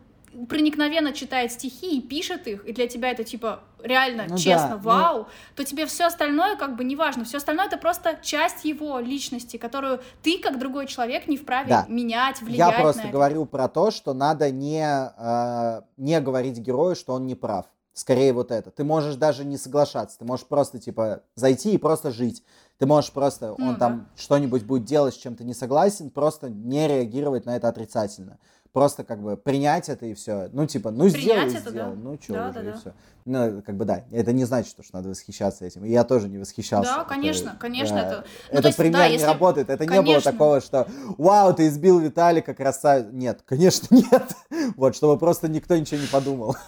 проникновенно 0.48 1.12
читает 1.12 1.52
стихи 1.52 1.98
и 1.98 2.00
пишет 2.02 2.48
их, 2.48 2.64
и 2.66 2.72
для 2.72 2.88
тебя 2.88 3.10
это 3.12 3.22
типа 3.22 3.60
реально 3.82 4.26
Ну 4.28 4.36
честно, 4.36 4.70
да, 4.70 4.74
ну- 4.76 4.80
вау, 4.82 5.26
то 5.54 5.64
тебе 5.64 5.86
все 5.86 6.06
остальное 6.06 6.56
как 6.56 6.74
бы 6.76 6.82
не 6.82 6.96
важно. 6.96 7.24
Все 7.24 7.36
остальное 7.36 7.66
это 7.66 7.76
просто 7.78 8.18
часть 8.20 8.64
его 8.64 8.98
личности, 8.98 9.58
которую 9.58 10.00
ты, 10.22 10.38
как 10.38 10.58
другой 10.58 10.86
человек, 10.86 11.28
не 11.28 11.36
вправе 11.36 11.68
Да. 11.68 11.86
менять, 11.88 12.42
влиять 12.42 12.58
Я 12.58 12.70
на 12.72 12.80
просто 12.80 13.02
это. 13.02 13.10
говорю 13.12 13.44
про 13.46 13.68
то, 13.68 13.90
что 13.92 14.12
надо 14.12 14.50
не, 14.50 14.84
э, 15.16 15.82
не 15.98 16.20
говорить 16.20 16.58
герою, 16.58 16.96
что 16.96 17.12
он 17.12 17.26
не 17.26 17.36
прав. 17.36 17.66
Скорее 17.94 18.32
вот 18.32 18.50
это. 18.50 18.70
Ты 18.72 18.82
можешь 18.84 19.14
даже 19.14 19.44
не 19.44 19.56
соглашаться. 19.56 20.18
Ты 20.18 20.24
можешь 20.24 20.44
просто, 20.46 20.78
типа, 20.80 21.22
зайти 21.36 21.72
и 21.74 21.78
просто 21.78 22.10
жить. 22.10 22.42
Ты 22.78 22.86
можешь 22.86 23.12
просто, 23.12 23.54
Ну 23.56 23.68
он 23.68 23.76
там 23.76 24.08
что-нибудь 24.16 24.64
будет 24.64 24.84
делать, 24.84 25.14
с 25.14 25.16
чем 25.16 25.36
ты 25.36 25.44
не 25.44 25.54
согласен, 25.54 26.10
просто 26.10 26.50
не 26.50 26.88
реагировать 26.88 27.46
на 27.46 27.56
это 27.56 27.68
отрицательно. 27.68 28.38
Просто 28.72 29.04
как 29.04 29.22
бы 29.22 29.36
принять 29.36 29.88
это 29.88 30.04
и 30.06 30.14
все. 30.14 30.48
Ну, 30.52 30.66
типа, 30.66 30.90
ну 30.90 31.08
Принять 31.08 31.50
сделай, 31.50 31.60
это, 31.60 31.70
сделай. 31.70 31.90
да. 31.94 32.00
Ну, 32.02 32.18
что 32.20 32.32
Да, 32.32 32.44
уже, 32.48 32.52
да, 32.54 32.60
и 32.60 32.64
да. 32.64 32.72
все. 32.76 32.92
Ну, 33.24 33.62
как 33.62 33.76
бы 33.76 33.84
да. 33.84 34.02
Это 34.10 34.32
не 34.32 34.44
значит, 34.44 34.72
что 34.72 34.82
надо 34.96 35.10
восхищаться 35.10 35.64
этим. 35.64 35.84
И 35.84 35.90
я 35.92 36.02
тоже 36.02 36.28
не 36.28 36.38
восхищался. 36.38 36.90
Да, 36.90 37.00
Это- 37.02 37.08
конечно, 37.08 37.56
конечно, 37.60 37.94
да. 37.96 38.02
это- 38.08 38.16
ну, 38.16 38.48
Этот 38.50 38.62
то 38.62 38.66
есть, 38.70 38.78
пример 38.78 38.98
да, 38.98 39.06
не 39.06 39.12
если- 39.14 39.26
работает. 39.26 39.70
Это 39.70 39.84
не 39.86 39.90
было 40.02 40.02
Конечно. 40.14 40.32
такого, 40.32 40.60
что 40.60 40.88
«Вау, 41.16 41.54
ты 41.54 41.68
избил 41.68 42.00
Виталика, 42.00 42.52
красавец». 42.54 43.06
Нет, 43.12 43.42
конечно, 43.46 43.86
нет. 43.94 44.34
Вот, 44.76 44.96
чтобы 44.96 45.16
просто 45.20 45.46
никто 45.46 45.76
ничего 45.76 46.00
не 46.00 46.08
подумал. 46.08 46.56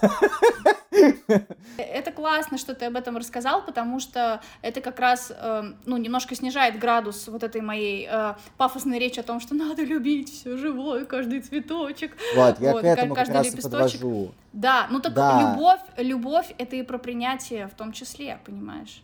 Это 1.76 2.10
классно, 2.10 2.58
что 2.58 2.74
ты 2.74 2.86
об 2.86 2.96
этом 2.96 3.16
рассказал, 3.16 3.64
потому 3.64 4.00
что 4.00 4.40
это 4.62 4.80
как 4.80 4.98
раз, 4.98 5.32
э, 5.34 5.62
ну, 5.84 5.96
немножко 5.96 6.34
снижает 6.34 6.78
градус 6.78 7.28
вот 7.28 7.42
этой 7.42 7.60
моей 7.60 8.08
э, 8.10 8.34
пафосной 8.56 8.98
речи 8.98 9.20
о 9.20 9.22
том, 9.22 9.40
что 9.40 9.54
надо 9.54 9.82
любить 9.82 10.32
все 10.32 10.56
живое, 10.56 11.04
каждый 11.04 11.40
цветочек. 11.40 12.16
Вот, 12.34 12.60
я 12.60 12.72
Вот, 12.72 12.82
к 12.82 12.84
этому 12.84 13.14
как 13.14 13.26
каждый 13.26 13.36
раз 13.36 13.46
и 13.46 13.50
лепесточек. 13.50 14.00
подвожу. 14.00 14.32
Да, 14.52 14.86
ну 14.90 15.00
так 15.00 15.12
Да. 15.12 15.40
любовь, 15.40 15.80
любовь 15.98 16.54
это 16.58 16.76
и 16.76 16.82
про 16.82 16.98
принятие 16.98 17.68
в 17.68 17.74
том 17.74 17.92
числе, 17.92 18.38
понимаешь? 18.44 19.02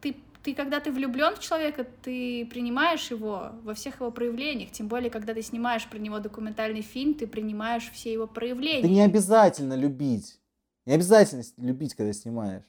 Ты, 0.00 0.16
ты 0.42 0.54
когда 0.54 0.80
ты 0.80 0.90
влюблен 0.90 1.34
в 1.36 1.40
человека, 1.40 1.84
ты 2.02 2.46
принимаешь 2.46 3.10
его 3.10 3.50
во 3.62 3.74
всех 3.74 4.00
его 4.00 4.10
проявлениях. 4.10 4.70
Тем 4.70 4.88
более, 4.88 5.10
когда 5.10 5.34
ты 5.34 5.42
снимаешь 5.42 5.84
про 5.86 5.98
него 5.98 6.18
документальный 6.18 6.82
фильм, 6.82 7.14
ты 7.14 7.26
принимаешь 7.26 7.90
все 7.92 8.12
его 8.12 8.26
проявления. 8.26 8.78
Это 8.80 8.88
не 8.88 9.02
обязательно 9.02 9.74
любить. 9.74 10.38
Не 10.86 10.94
обязательно 10.94 11.42
любить, 11.56 11.94
когда 11.94 12.12
снимаешь. 12.12 12.62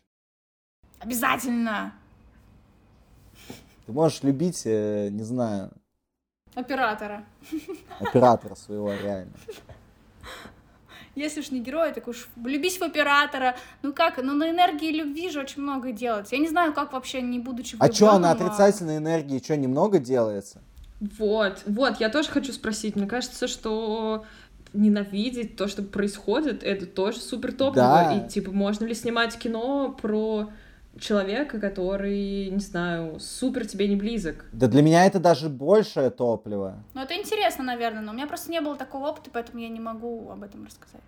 Обязательно! 1.00 1.94
Ты 3.86 3.92
можешь 3.94 4.24
любить, 4.24 4.64
э, 4.66 5.10
не 5.10 5.24
знаю, 5.24 5.72
Оператора. 6.56 7.24
оператора 8.00 8.56
своего 8.56 8.92
реально. 8.92 9.34
Если 11.14 11.40
уж 11.40 11.52
не 11.52 11.62
герой, 11.62 11.94
так 11.94 12.08
уж 12.08 12.28
влюбись 12.36 12.80
в 12.80 12.84
оператора. 12.84 13.56
Ну 13.84 13.94
как, 13.94 14.18
ну 14.18 14.34
на 14.34 14.50
энергии 14.50 14.92
любви 14.92 15.30
же 15.30 15.40
очень 15.40 15.62
много 15.62 15.92
делается. 15.92 16.36
Я 16.36 16.42
не 16.42 16.48
знаю, 16.48 16.74
как 16.74 16.94
вообще, 16.94 17.22
не 17.22 17.40
будучи 17.40 17.76
А 17.80 17.92
что, 17.92 18.06
на 18.06 18.30
влюблённым, 18.30 18.48
отрицательной 18.48 18.98
энергии 18.98 19.40
что, 19.40 19.56
немного 19.56 20.00
делается? 20.00 20.62
Вот, 21.00 21.62
вот, 21.68 22.00
я 22.00 22.10
тоже 22.10 22.30
хочу 22.30 22.52
спросить. 22.52 22.96
Мне 22.96 23.06
кажется, 23.08 23.48
что 23.48 24.26
ненавидеть 24.74 25.56
то, 25.56 25.68
что 25.68 25.84
происходит, 25.84 26.64
это 26.64 26.86
тоже 26.86 27.20
супер 27.20 27.54
топливо. 27.54 27.86
Да. 27.88 28.14
И 28.26 28.30
типа, 28.30 28.52
можно 28.52 28.86
ли 28.86 28.94
снимать 28.94 29.38
кино 29.38 29.98
про 30.02 30.50
человека, 31.00 31.60
который, 31.60 32.50
не 32.50 32.60
знаю, 32.60 33.20
супер 33.20 33.68
тебе 33.68 33.88
не 33.88 33.96
близок. 33.96 34.46
Да 34.52 34.68
для 34.68 34.82
меня 34.82 35.06
это 35.06 35.20
даже 35.20 35.50
большее 35.50 36.10
топливо. 36.10 36.84
Ну, 36.94 37.02
это 37.02 37.16
интересно, 37.16 37.64
наверное, 37.64 38.02
но 38.02 38.12
у 38.12 38.16
меня 38.16 38.28
просто 38.28 38.52
не 38.52 38.62
было 38.62 38.76
такого 38.76 39.10
опыта, 39.10 39.30
поэтому 39.32 39.60
я 39.60 39.70
не 39.70 39.80
могу 39.80 40.30
об 40.30 40.44
этом 40.44 40.66
рассказать. 40.66 41.02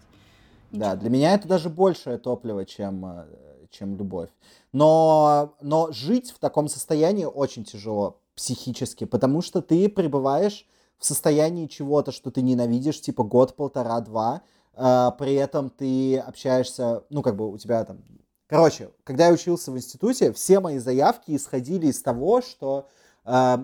Ничего. 0.72 0.86
Да, 0.86 0.96
для 0.96 1.10
меня 1.10 1.34
это 1.34 1.48
даже 1.48 1.70
большее 1.70 2.18
топливо, 2.18 2.66
чем, 2.66 3.06
э, 3.06 3.26
чем 3.72 3.98
любовь. 3.98 4.30
Но, 4.72 5.56
но 5.62 5.92
жить 5.92 6.32
в 6.32 6.40
таком 6.40 6.68
состоянии 6.68 7.26
очень 7.26 7.64
тяжело 7.64 8.22
психически, 8.36 9.06
потому 9.06 9.42
что 9.42 9.62
ты 9.62 9.90
пребываешь 9.90 10.68
в 11.00 11.06
состоянии 11.06 11.68
чего-то, 11.68 12.12
что 12.12 12.30
ты 12.30 12.42
ненавидишь, 12.42 13.02
типа 13.02 13.24
год, 13.24 13.56
полтора, 13.56 14.00
два, 14.02 14.42
э, 14.76 15.12
при 15.18 15.34
этом 15.36 15.70
ты 15.70 16.18
общаешься, 16.18 17.04
ну, 17.10 17.22
как 17.22 17.36
бы 17.36 17.52
у 17.52 17.58
тебя 17.58 17.84
там... 17.86 18.04
Короче, 18.48 18.90
когда 19.04 19.28
я 19.28 19.34
учился 19.34 19.72
в 19.72 19.78
институте, 19.78 20.34
все 20.34 20.60
мои 20.60 20.80
заявки 20.80 21.36
исходили 21.36 21.88
из 21.88 22.02
того, 22.02 22.42
что 22.42 22.88
э, 23.26 23.58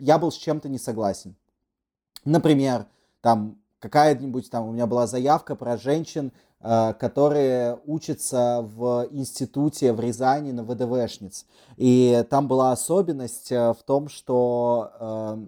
я 0.00 0.18
был 0.18 0.30
с 0.30 0.36
чем-то 0.36 0.68
не 0.68 0.78
согласен. 0.78 1.34
Например, 2.24 2.86
там 3.20 3.58
какая-нибудь 3.78 4.50
там 4.50 4.68
у 4.68 4.72
меня 4.72 4.86
была 4.86 5.06
заявка 5.06 5.54
про 5.56 5.76
женщин, 5.76 6.32
Э, 6.68 6.94
которые 6.94 7.78
учатся 7.86 8.60
в 8.62 9.06
институте 9.12 9.92
в 9.92 10.00
Рязани 10.00 10.50
на 10.52 10.64
ВДВшниц. 10.64 11.46
И 11.76 12.24
там 12.30 12.48
была 12.48 12.72
особенность 12.72 13.52
э, 13.52 13.72
в 13.72 13.82
том, 13.84 14.08
что, 14.08 15.38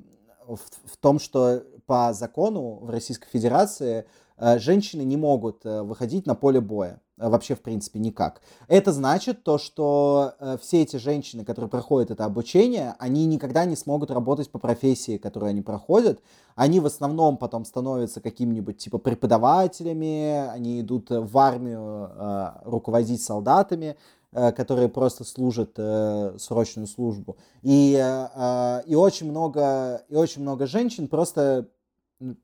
эм, 0.49 0.57
в 0.57 0.97
том, 0.97 1.19
что 1.19 1.63
по 1.87 2.13
закону 2.13 2.79
в 2.83 2.91
Российской 2.91 3.29
Федерации 3.29 4.07
э, 4.37 4.59
женщины 4.59 5.03
не 5.03 5.17
могут 5.17 5.65
выходить 5.65 6.27
на 6.27 6.35
поле 6.35 6.61
боя. 6.61 7.01
Э, 7.19 7.29
вообще, 7.29 7.55
в 7.55 7.61
принципе, 7.61 7.99
никак. 7.99 8.41
Это 8.69 8.93
значит 8.93 9.43
то, 9.43 9.59
что 9.59 10.35
э, 10.39 10.57
все 10.61 10.83
эти 10.83 10.97
женщины, 10.97 11.45
которые 11.45 11.69
проходят 11.69 12.11
это 12.11 12.25
обучение, 12.25 12.95
они 12.99 13.27
никогда 13.27 13.65
не 13.65 13.77
смогут 13.77 14.11
работать 14.11 14.51
по 14.51 14.59
профессии, 14.59 15.19
которую 15.19 15.51
они 15.51 15.63
проходят. 15.63 16.21
Они 16.55 16.81
в 16.81 16.87
основном 16.87 17.37
потом 17.37 17.65
становятся 17.65 18.21
какими-нибудь 18.21 18.79
типа 18.79 18.99
преподавателями, 18.99 20.49
они 20.49 20.81
идут 20.81 21.11
в 21.11 21.39
армию 21.39 22.11
э, 22.11 22.51
руководить 22.65 23.23
солдатами, 23.23 23.87
э, 23.87 23.95
которые 24.33 24.89
просто 24.89 25.25
служат 25.25 25.73
э, 25.77 26.37
срочную 26.39 26.87
службу. 26.87 27.39
И, 27.63 27.97
э, 27.99 28.83
и, 28.87 28.95
очень 28.95 29.31
много, 29.31 30.05
и 30.09 30.17
очень 30.17 30.43
много 30.43 30.67
женщин 30.67 31.09
просто 31.09 31.69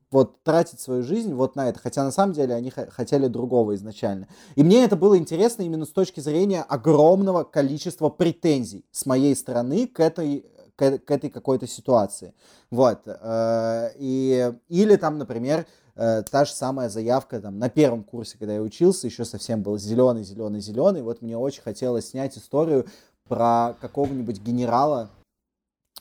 вот 0.09 0.41
тратить 0.43 0.79
свою 0.79 1.03
жизнь 1.03 1.33
вот 1.33 1.55
на 1.55 1.67
это, 1.67 1.79
хотя 1.79 2.03
на 2.03 2.11
самом 2.11 2.33
деле 2.33 2.55
они 2.55 2.69
хотели 2.69 3.27
другого 3.27 3.75
изначально. 3.75 4.27
И 4.55 4.63
мне 4.63 4.85
это 4.85 4.95
было 4.95 5.17
интересно 5.17 5.63
именно 5.63 5.85
с 5.85 5.91
точки 5.91 6.21
зрения 6.21 6.61
огромного 6.61 7.43
количества 7.43 8.09
претензий 8.09 8.85
с 8.91 9.05
моей 9.05 9.35
стороны 9.35 9.87
к 9.87 9.99
этой 9.99 10.45
к 10.77 10.81
этой 10.81 11.29
какой-то 11.29 11.67
ситуации. 11.67 12.33
Вот. 12.69 13.03
Э, 13.05 13.91
и, 13.97 14.51
или 14.67 14.95
там, 14.97 15.17
например, 15.17 15.65
э, 15.95 16.23
та 16.23 16.45
же 16.45 16.53
самая 16.53 16.89
заявка 16.89 17.39
там, 17.41 17.59
на 17.59 17.69
первом 17.69 18.03
курсе, 18.03 18.37
когда 18.37 18.55
я 18.55 18.61
учился, 18.61 19.07
еще 19.07 19.25
совсем 19.25 19.61
был 19.61 19.77
зеленый, 19.77 20.23
зеленый, 20.23 20.61
зеленый. 20.61 21.01
Вот 21.01 21.21
мне 21.21 21.37
очень 21.37 21.61
хотелось 21.61 22.09
снять 22.09 22.37
историю 22.37 22.85
про 23.27 23.75
какого-нибудь 23.81 24.39
генерала, 24.41 25.09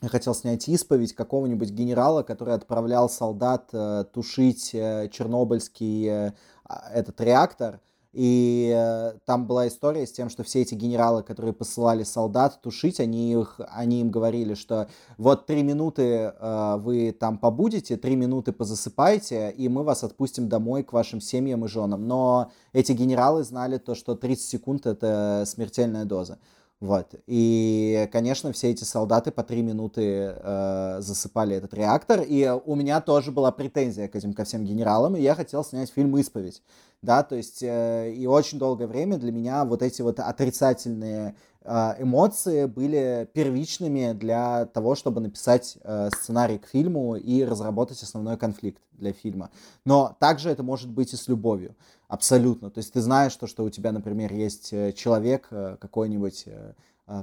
я 0.04 0.10
хотел 0.10 0.34
снять 0.34 0.68
исповедь 0.68 1.14
какого-нибудь 1.14 1.70
генерала, 1.70 2.22
который 2.22 2.52
отправлял 2.52 3.08
солдат 3.08 3.70
э, 3.72 4.04
тушить 4.12 4.74
э, 4.74 5.08
чернобыльский 5.10 6.06
э, 6.06 6.32
а, 6.64 6.90
этот 6.92 7.20
реактор. 7.22 7.80
И 8.14 8.72
э, 8.72 9.18
там 9.24 9.46
была 9.48 9.66
история 9.66 10.06
с 10.06 10.12
тем, 10.12 10.30
что 10.30 10.44
все 10.44 10.62
эти 10.62 10.74
генералы, 10.74 11.24
которые 11.24 11.52
посылали 11.52 12.04
солдат 12.04 12.62
тушить, 12.62 13.00
они, 13.00 13.32
их, 13.32 13.60
они 13.68 14.00
им 14.02 14.12
говорили, 14.12 14.54
что 14.54 14.88
вот 15.18 15.46
три 15.46 15.64
минуты 15.64 16.32
э, 16.38 16.76
вы 16.78 17.10
там 17.10 17.38
побудете, 17.38 17.96
три 17.96 18.14
минуты 18.14 18.52
позасыпайте, 18.52 19.50
и 19.50 19.68
мы 19.68 19.82
вас 19.82 20.04
отпустим 20.04 20.48
домой 20.48 20.84
к 20.84 20.92
вашим 20.92 21.20
семьям 21.20 21.64
и 21.64 21.68
женам. 21.68 22.06
Но 22.06 22.52
эти 22.72 22.92
генералы 22.92 23.42
знали 23.42 23.78
то, 23.78 23.96
что 23.96 24.14
30 24.14 24.48
секунд 24.48 24.86
это 24.86 25.42
смертельная 25.44 26.04
доза. 26.04 26.38
Вот. 26.84 27.14
И, 27.26 28.10
конечно, 28.12 28.52
все 28.52 28.70
эти 28.70 28.84
солдаты 28.84 29.30
по 29.30 29.42
три 29.42 29.62
минуты 29.62 30.34
э, 30.36 30.96
засыпали 31.00 31.56
этот 31.56 31.72
реактор. 31.72 32.20
И 32.20 32.46
у 32.66 32.74
меня 32.74 33.00
тоже 33.00 33.32
была 33.32 33.50
претензия 33.52 34.06
к 34.06 34.14
этим 34.14 34.34
ко 34.34 34.44
всем 34.44 34.66
генералам, 34.66 35.16
и 35.16 35.22
я 35.22 35.34
хотел 35.34 35.64
снять 35.64 35.90
фильм 35.90 36.14
«Исповедь». 36.18 36.62
Да, 37.00 37.22
то 37.22 37.36
есть 37.36 37.62
э, 37.62 38.12
и 38.12 38.26
очень 38.26 38.58
долгое 38.58 38.86
время 38.86 39.16
для 39.16 39.32
меня 39.32 39.64
вот 39.64 39.82
эти 39.82 40.02
вот 40.02 40.20
отрицательные 40.20 41.36
эмоции 41.64 42.66
были 42.66 43.28
первичными 43.32 44.12
для 44.12 44.66
того, 44.66 44.94
чтобы 44.94 45.20
написать 45.20 45.78
э, 45.82 46.10
сценарий 46.14 46.58
к 46.58 46.66
фильму 46.66 47.16
и 47.16 47.42
разработать 47.42 48.02
основной 48.02 48.36
конфликт 48.36 48.82
для 48.92 49.12
фильма. 49.12 49.50
Но 49.84 50.16
также 50.20 50.50
это 50.50 50.62
может 50.62 50.90
быть 50.90 51.12
и 51.12 51.16
с 51.16 51.28
любовью. 51.28 51.74
Абсолютно. 52.08 52.70
То 52.70 52.78
есть 52.78 52.92
ты 52.92 53.00
знаешь 53.00 53.34
то, 53.34 53.46
что 53.46 53.64
у 53.64 53.70
тебя, 53.70 53.90
например, 53.90 54.32
есть 54.32 54.72
э, 54.72 54.92
человек 54.92 55.48
э, 55.50 55.76
какой-нибудь, 55.80 56.44
э, 56.46 56.74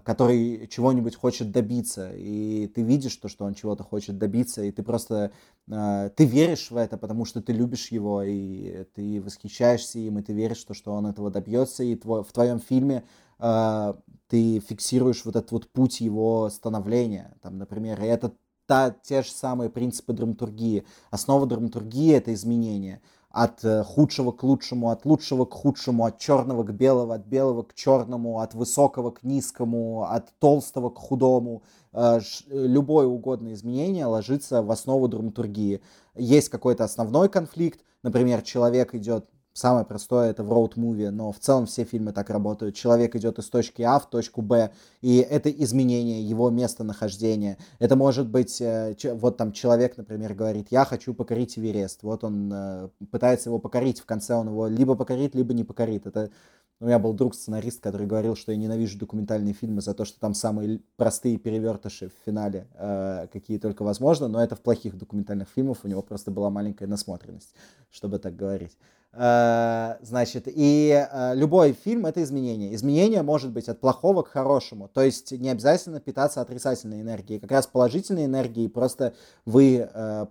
который 0.04 0.68
чего-нибудь 0.68 1.16
хочет 1.16 1.52
добиться, 1.52 2.12
и 2.14 2.68
ты 2.68 2.84
видишь 2.84 3.16
то, 3.16 3.30
что 3.30 3.46
он 3.46 3.56
чего-то 3.56 3.84
хочет 3.84 4.18
добиться, 4.20 4.62
и 4.62 4.70
ты 4.70 4.84
просто, 4.84 5.32
ты 5.66 6.26
веришь 6.26 6.70
в 6.70 6.78
это, 6.78 6.98
потому 6.98 7.26
что 7.26 7.42
ты 7.42 7.52
любишь 7.52 7.88
его, 7.88 8.22
и 8.22 8.84
ты 8.94 9.20
восхищаешься 9.20 9.98
им, 9.98 10.20
и 10.20 10.22
ты 10.22 10.34
веришь, 10.34 10.64
то, 10.66 10.76
что 10.76 10.94
он 10.94 11.08
этого 11.08 11.32
добьется, 11.32 11.84
и 11.84 12.00
в 12.00 12.32
твоем 12.32 12.60
фильме 12.60 13.04
ты 13.42 14.60
фиксируешь 14.60 15.26
вот 15.26 15.36
этот 15.36 15.52
вот 15.52 15.68
путь 15.70 16.00
его 16.00 16.50
становления, 16.50 17.36
там, 17.42 17.58
например, 17.58 18.02
и 18.02 18.06
это 18.06 18.32
та, 18.66 18.92
те 18.92 19.24
же 19.24 19.32
самые 19.32 19.70
принципы 19.70 20.14
драматургии. 20.14 20.86
Основа 21.10 21.46
драматургии— 21.46 22.14
это 22.14 22.34
изменение 22.34 23.02
от 23.30 23.64
э, 23.64 23.84
худшего 23.84 24.32
к 24.32 24.44
лучшему, 24.44 24.90
от 24.90 25.06
лучшего 25.06 25.46
к 25.46 25.54
худшему, 25.54 26.06
от 26.06 26.20
черного 26.20 26.64
к 26.64 26.74
белому, 26.74 27.14
от 27.14 27.26
белого 27.26 27.64
к 27.64 27.74
черному, 27.74 28.40
от 28.40 28.54
высокого 28.54 29.12
к 29.12 29.24
низкому, 29.24 30.04
от 30.04 30.30
толстого 30.40 30.90
к 30.90 30.98
худому. 30.98 31.64
Э, 31.94 32.20
любое 32.50 33.08
угодное 33.08 33.54
изменение 33.54 34.06
ложится 34.06 34.62
в 34.62 34.72
основу 34.72 35.08
драматургии. 35.08 35.82
Есть 36.16 36.50
какой-то 36.50 36.84
основной 36.84 37.30
конфликт, 37.30 37.82
например, 38.04 38.42
человек 38.42 38.96
идет 38.96 39.30
Самое 39.62 39.86
простое 39.86 40.32
это 40.32 40.44
в 40.44 40.52
роуд-муви, 40.52 41.12
но 41.12 41.32
в 41.32 41.38
целом 41.38 41.68
все 41.68 41.84
фильмы 41.84 42.14
так 42.14 42.32
работают. 42.32 42.74
Человек 42.74 43.16
идет 43.16 43.38
из 43.38 43.48
точки 43.48 43.84
А 43.84 44.00
в 44.00 44.10
точку 44.10 44.42
Б, 44.42 44.72
и 45.02 45.18
это 45.18 45.52
изменение 45.52 46.28
его 46.28 46.50
местонахождения. 46.50 47.60
Это 47.78 47.96
может 47.96 48.28
быть, 48.28 48.60
э, 48.60 48.96
вот 49.14 49.38
там 49.38 49.52
человек, 49.52 49.98
например, 49.98 50.34
говорит, 50.34 50.70
я 50.72 50.84
хочу 50.84 51.14
покорить 51.14 51.60
Эверест. 51.60 52.02
Вот 52.02 52.24
он 52.24 52.52
э, 52.52 52.90
пытается 53.12 53.50
его 53.50 53.60
покорить, 53.60 54.00
в 54.00 54.06
конце 54.08 54.34
он 54.34 54.48
его 54.48 54.66
либо 54.66 54.96
покорит, 54.96 55.36
либо 55.36 55.54
не 55.54 55.64
покорит. 55.64 56.08
Это 56.08 56.32
у 56.80 56.86
меня 56.86 56.98
был 56.98 57.14
друг-сценарист, 57.14 57.82
который 57.84 58.08
говорил, 58.08 58.36
что 58.36 58.52
я 58.52 58.58
ненавижу 58.58 58.98
документальные 58.98 59.54
фильмы 59.54 59.82
за 59.82 59.94
то, 59.94 60.06
что 60.06 60.20
там 60.20 60.34
самые 60.34 60.80
простые 60.98 61.38
перевертыши 61.38 62.10
в 62.10 62.26
финале, 62.26 62.66
э, 62.74 63.28
какие 63.32 63.60
только 63.60 63.84
возможно, 63.84 64.28
но 64.28 64.44
это 64.44 64.56
в 64.56 64.62
плохих 64.62 64.98
документальных 64.98 65.50
фильмах, 65.50 65.78
у 65.84 65.88
него 65.88 66.02
просто 66.02 66.32
была 66.32 66.50
маленькая 66.50 66.88
насмотренность, 66.88 67.54
чтобы 67.92 68.18
так 68.18 68.36
говорить. 68.36 68.76
Э, 69.14 69.98
значит, 70.02 70.44
и 70.48 70.90
э, 70.90 71.36
любой 71.36 71.74
фильм— 71.74 72.06
это 72.08 72.24
изменение. 72.24 72.74
Изменение 72.74 73.24
может 73.24 73.52
быть 73.52 73.68
от 73.68 73.80
плохого 73.80 74.24
к 74.24 74.30
хорошему. 74.30 74.88
То 74.88 75.02
есть 75.02 75.32
не 75.32 75.50
обязательно 75.50 76.00
питаться 76.00 76.42
отрицательной 76.42 77.02
энергией. 77.02 77.40
Как 77.40 77.52
раз 77.52 77.68
положительной 77.68 78.26
энергией 78.26 78.70
просто 78.70 79.14
вы 79.46 79.90
э, 79.94 80.26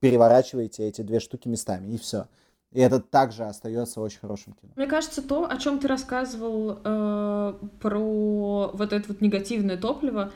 переворачиваете 0.00 0.88
эти 0.88 1.02
две 1.02 1.20
штуки 1.20 1.48
местами, 1.48 1.92
и 1.92 1.98
все. 1.98 2.26
И 2.72 2.80
это 2.80 2.98
также 2.98 3.44
остается 3.44 4.00
очень 4.00 4.18
хорошим 4.18 4.54
кино. 4.54 4.72
Мне 4.74 4.86
кажется, 4.86 5.22
то, 5.22 5.48
о 5.48 5.56
чем 5.58 5.78
ты 5.78 5.86
рассказывал 5.86 6.80
э, 6.82 7.54
про 7.80 8.70
вот 8.74 8.92
это 8.92 9.04
вот 9.06 9.20
негативное 9.20 9.76
топливо, 9.76 10.32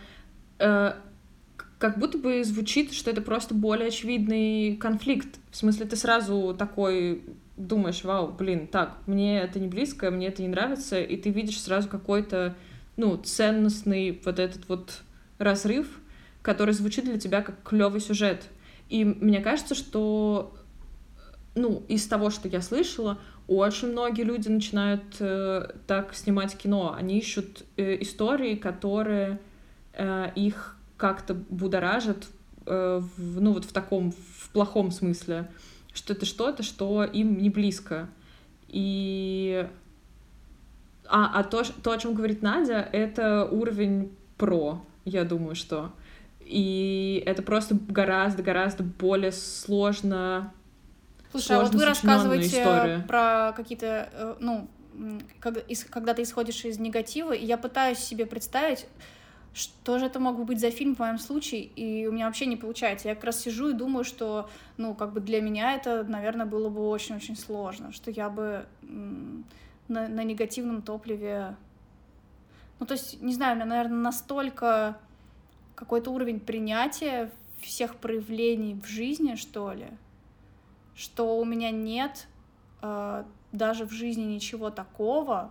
э, 0.60 0.92
как 1.78 1.98
будто 1.98 2.18
бы 2.18 2.42
звучит, 2.44 2.92
что 2.92 3.10
это 3.10 3.22
просто 3.22 3.54
более 3.54 3.88
очевидный 3.88 4.76
конфликт. 4.76 5.28
В 5.50 5.56
смысле, 5.56 5.86
ты 5.86 5.96
сразу 5.96 6.54
такой 6.58 7.22
думаешь, 7.56 8.04
вау, 8.04 8.32
блин, 8.32 8.66
так, 8.66 8.98
мне 9.06 9.40
это 9.40 9.58
не 9.58 9.68
близко, 9.68 10.10
мне 10.10 10.28
это 10.28 10.42
не 10.42 10.48
нравится, 10.48 11.00
и 11.00 11.16
ты 11.16 11.30
видишь 11.30 11.60
сразу 11.60 11.88
какой-то, 11.88 12.56
ну, 12.96 13.16
ценностный 13.16 14.20
вот 14.24 14.38
этот 14.38 14.68
вот 14.68 15.02
разрыв, 15.38 15.88
который 16.42 16.74
звучит 16.74 17.04
для 17.04 17.18
тебя 17.18 17.42
как 17.42 17.62
клевый 17.62 18.00
сюжет. 18.00 18.44
И 18.88 19.04
мне 19.04 19.40
кажется, 19.40 19.74
что, 19.74 20.54
ну, 21.54 21.82
из 21.88 22.06
того, 22.06 22.30
что 22.30 22.48
я 22.48 22.60
слышала, 22.60 23.18
очень 23.48 23.88
многие 23.88 24.22
люди 24.22 24.48
начинают 24.48 25.02
э, 25.20 25.70
так 25.86 26.14
снимать 26.14 26.56
кино. 26.56 26.94
Они 26.96 27.18
ищут 27.18 27.64
э, 27.76 28.00
истории, 28.02 28.54
которые 28.56 29.40
э, 29.94 30.30
их 30.34 30.77
как-то 30.98 31.32
будоражат 31.34 32.26
э, 32.66 33.00
в, 33.16 33.40
ну 33.40 33.54
вот 33.54 33.64
в 33.64 33.72
таком, 33.72 34.12
в 34.12 34.50
плохом 34.50 34.90
смысле, 34.90 35.50
что 35.94 36.12
это 36.12 36.26
что-то, 36.26 36.62
что 36.62 37.04
им 37.04 37.38
не 37.38 37.48
близко. 37.48 38.10
И 38.68 39.66
а, 41.08 41.40
а 41.40 41.44
то, 41.44 41.62
то, 41.82 41.92
о 41.92 41.98
чем 41.98 42.12
говорит 42.12 42.42
Надя, 42.42 42.86
это 42.92 43.46
уровень 43.46 44.14
про, 44.36 44.84
я 45.04 45.24
думаю, 45.24 45.54
что. 45.54 45.92
И 46.40 47.22
это 47.26 47.42
просто 47.42 47.76
гораздо-гораздо 47.88 48.82
более 48.82 49.32
сложно. 49.32 50.52
Слушай, 51.30 51.56
а 51.56 51.62
вот 51.62 51.74
вы 51.74 51.84
рассказываете 51.84 52.46
история. 52.46 53.04
про 53.06 53.52
какие-то, 53.56 54.08
э, 54.12 54.34
ну, 54.40 54.68
когда 55.90 56.14
ты 56.14 56.22
исходишь 56.22 56.64
из 56.64 56.78
негатива, 56.78 57.32
и 57.32 57.44
я 57.44 57.58
пытаюсь 57.58 57.98
себе 57.98 58.26
представить, 58.26 58.86
что 59.52 59.98
же 59.98 60.06
это 60.06 60.20
мог 60.20 60.44
быть 60.44 60.60
за 60.60 60.70
фильм 60.70 60.94
в 60.94 60.98
моем 60.98 61.18
случае, 61.18 61.62
и 61.62 62.06
у 62.06 62.12
меня 62.12 62.26
вообще 62.26 62.46
не 62.46 62.56
получается. 62.56 63.08
Я 63.08 63.14
как 63.14 63.24
раз 63.24 63.40
сижу 63.40 63.70
и 63.70 63.72
думаю, 63.72 64.04
что, 64.04 64.48
ну, 64.76 64.94
как 64.94 65.12
бы 65.12 65.20
для 65.20 65.40
меня 65.40 65.74
это, 65.74 66.04
наверное, 66.04 66.46
было 66.46 66.68
бы 66.68 66.88
очень-очень 66.88 67.36
сложно, 67.36 67.92
что 67.92 68.10
я 68.10 68.28
бы 68.28 68.66
на, 68.82 70.08
на 70.08 70.24
негативном 70.24 70.82
топливе... 70.82 71.56
Ну, 72.78 72.86
то 72.86 72.92
есть, 72.92 73.20
не 73.20 73.34
знаю, 73.34 73.54
у 73.54 73.56
меня, 73.56 73.66
наверное, 73.66 73.98
настолько 73.98 74.98
какой-то 75.74 76.10
уровень 76.10 76.38
принятия 76.38 77.32
всех 77.60 77.96
проявлений 77.96 78.74
в 78.74 78.86
жизни, 78.86 79.34
что 79.34 79.72
ли, 79.72 79.88
что 80.94 81.38
у 81.38 81.44
меня 81.44 81.70
нет 81.70 82.28
э, 82.82 83.24
даже 83.52 83.84
в 83.84 83.90
жизни 83.90 84.22
ничего 84.22 84.70
такого, 84.70 85.50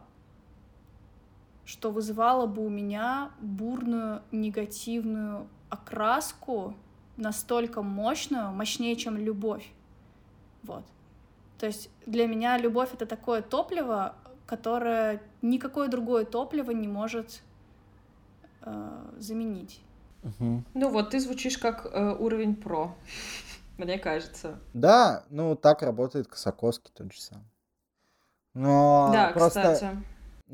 что 1.68 1.91
вызывало 1.91 2.48
бы 2.48 2.65
у 2.65 2.69
меня 2.69 3.30
бурную 3.41 4.22
негативную 4.31 5.48
окраску, 5.69 6.73
настолько 7.18 7.81
мощную, 7.81 8.53
мощнее, 8.53 8.95
чем 8.95 9.18
любовь. 9.18 9.69
Вот. 10.64 10.85
То 11.57 11.65
есть 11.65 11.89
для 12.06 12.26
меня 12.26 12.57
любовь 12.57 12.94
это 12.94 13.06
такое 13.06 13.41
топливо, 13.41 14.15
которое 14.45 15.22
никакое 15.41 15.89
другое 15.89 16.23
топливо 16.23 16.72
не 16.72 16.88
может 16.88 17.41
э, 18.61 19.11
заменить. 19.18 19.81
Угу. 20.23 20.64
Ну 20.73 20.89
вот 20.89 21.10
ты 21.10 21.19
звучишь 21.19 21.57
как 21.57 21.85
э, 21.85 22.15
уровень 22.18 22.56
про, 22.56 22.95
мне 23.77 23.99
кажется. 23.99 24.57
Да, 24.73 25.26
ну 25.30 25.57
так 25.57 25.81
работает 25.81 26.30
Косаковский 26.30 26.91
тот 26.95 27.11
же 27.11 27.19
самый. 27.19 27.45
Но 28.53 29.10
да, 29.11 29.31
просто, 29.34 29.73
кстати. 29.73 29.98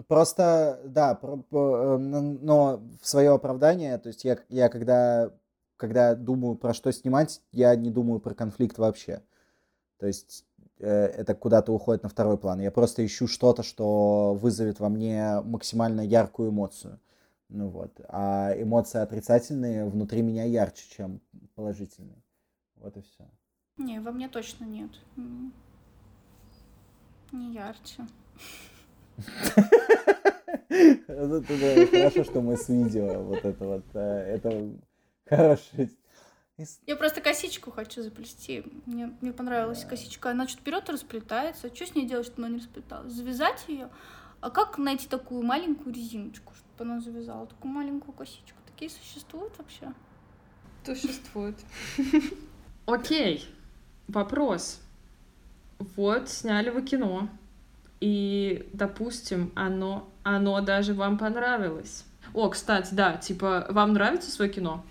Просто, 0.07 0.82
да, 0.86 1.14
про, 1.14 1.38
про, 1.38 1.95
э, 1.95 1.98
но 1.98 2.82
в 2.99 3.07
свое 3.07 3.32
оправдание, 3.32 3.98
то 3.99 4.07
есть 4.07 4.24
я, 4.24 4.40
я 4.49 4.68
когда, 4.70 5.32
когда 5.78 6.15
думаю 6.15 6.56
про 6.56 6.74
что 6.74 6.91
снимать, 6.91 7.41
я 7.52 7.76
не 7.76 7.91
думаю 7.91 8.20
про 8.20 8.34
конфликт 8.34 8.80
вообще. 8.80 9.22
То 9.99 10.07
есть 10.07 10.45
э, 10.80 10.90
это 10.90 11.36
куда-то 11.36 11.72
уходит 11.72 12.02
на 12.02 12.10
второй 12.10 12.40
план. 12.40 12.60
Я 12.60 12.72
просто 12.72 13.06
ищу 13.06 13.28
что-то, 13.28 13.61
что 13.61 14.34
вызовет 14.34 14.80
во 14.80 14.90
мне 14.90 15.41
максимально 15.41 16.02
яркую 16.02 16.49
эмоцию. 16.49 16.99
Ну 17.49 17.70
вот. 17.70 18.02
А 18.07 18.52
эмоции 18.57 18.99
отрицательные 18.99 19.86
внутри 19.86 20.24
меня 20.24 20.44
ярче, 20.44 20.90
чем 20.90 21.22
положительные. 21.53 22.24
Вот 22.78 22.98
и 22.98 23.02
все. 23.02 23.30
Не, 23.78 23.99
во 23.99 24.11
мне 24.11 24.28
точно 24.28 24.65
нет. 24.65 24.91
Не 27.32 27.53
ярче. 27.53 28.07
Хорошо, 31.07 32.23
что 32.23 32.41
мы 32.41 32.57
с 32.57 32.69
видео 32.69 33.22
вот 33.23 33.45
это 33.45 33.65
вот. 33.65 33.84
Это 33.95 34.69
хороший 35.26 35.90
я 36.85 36.95
просто 36.95 37.19
косичку 37.22 37.72
хочу 37.72 38.03
заплести. 38.03 38.64
Мне, 38.85 39.11
мне 39.22 39.34
понравилась 39.34 39.85
косичка. 39.85 40.30
Она 40.30 40.48
что-то 40.48 40.61
вперед 40.61 40.90
расплетается. 40.90 41.73
Что 41.73 41.88
с 41.88 41.95
ней 41.95 42.07
делать, 42.07 42.27
чтобы 42.27 42.44
она 42.45 42.56
не 42.56 42.60
расплеталась? 42.60 43.11
Завязать 43.11 43.65
ее? 43.68 43.90
А 44.40 44.52
как 44.52 44.77
найти 44.77 45.07
такую 45.07 45.44
маленькую 45.44 45.95
резиночку, 45.95 46.53
чтобы 46.53 46.91
она 46.91 47.02
завязала 47.02 47.48
такую 47.48 47.73
маленькую 47.73 48.14
косичку? 48.14 48.57
Такие 48.68 48.91
существуют 48.91 49.57
вообще? 49.57 49.94
Существуют. 50.85 51.57
Окей. 52.85 53.48
Вопрос 54.07 54.80
вот, 55.95 56.30
сняли 56.30 56.69
вы 56.69 56.81
кино, 56.84 57.30
и, 58.04 58.68
допустим, 58.74 59.54
оно, 59.56 60.10
оно 60.24 60.60
даже 60.60 60.94
вам 60.94 61.18
понравилось. 61.18 62.04
О, 62.34 62.50
кстати, 62.50 62.94
да, 62.94 63.16
типа, 63.16 63.66
вам 63.70 63.94
нравится 63.94 64.30
свое 64.30 64.52
кино? 64.52 64.84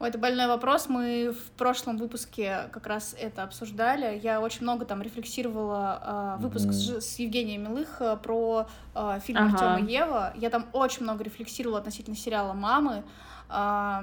Ой, 0.00 0.08
это 0.08 0.16
больной 0.16 0.46
вопрос. 0.46 0.88
Мы 0.88 1.34
в 1.34 1.50
прошлом 1.58 1.98
выпуске 1.98 2.70
как 2.72 2.86
раз 2.86 3.14
это 3.18 3.42
обсуждали. 3.42 4.18
Я 4.22 4.40
очень 4.40 4.62
много 4.62 4.86
там 4.86 5.02
рефлексировала 5.02 6.36
э, 6.38 6.42
выпуск 6.42 6.68
mm-hmm. 6.68 7.00
с, 7.00 7.04
с 7.04 7.18
Евгением 7.18 7.64
Милых 7.64 8.00
про 8.22 8.66
э, 8.94 9.20
фильм 9.22 9.38
ага. 9.38 9.74
Артема 9.74 9.90
Ева. 9.90 10.32
Я 10.36 10.48
там 10.48 10.64
очень 10.72 11.02
много 11.02 11.24
рефлексировала 11.24 11.80
относительно 11.80 12.16
сериала 12.16 12.54
Мамы, 12.54 13.04
э, 13.50 14.02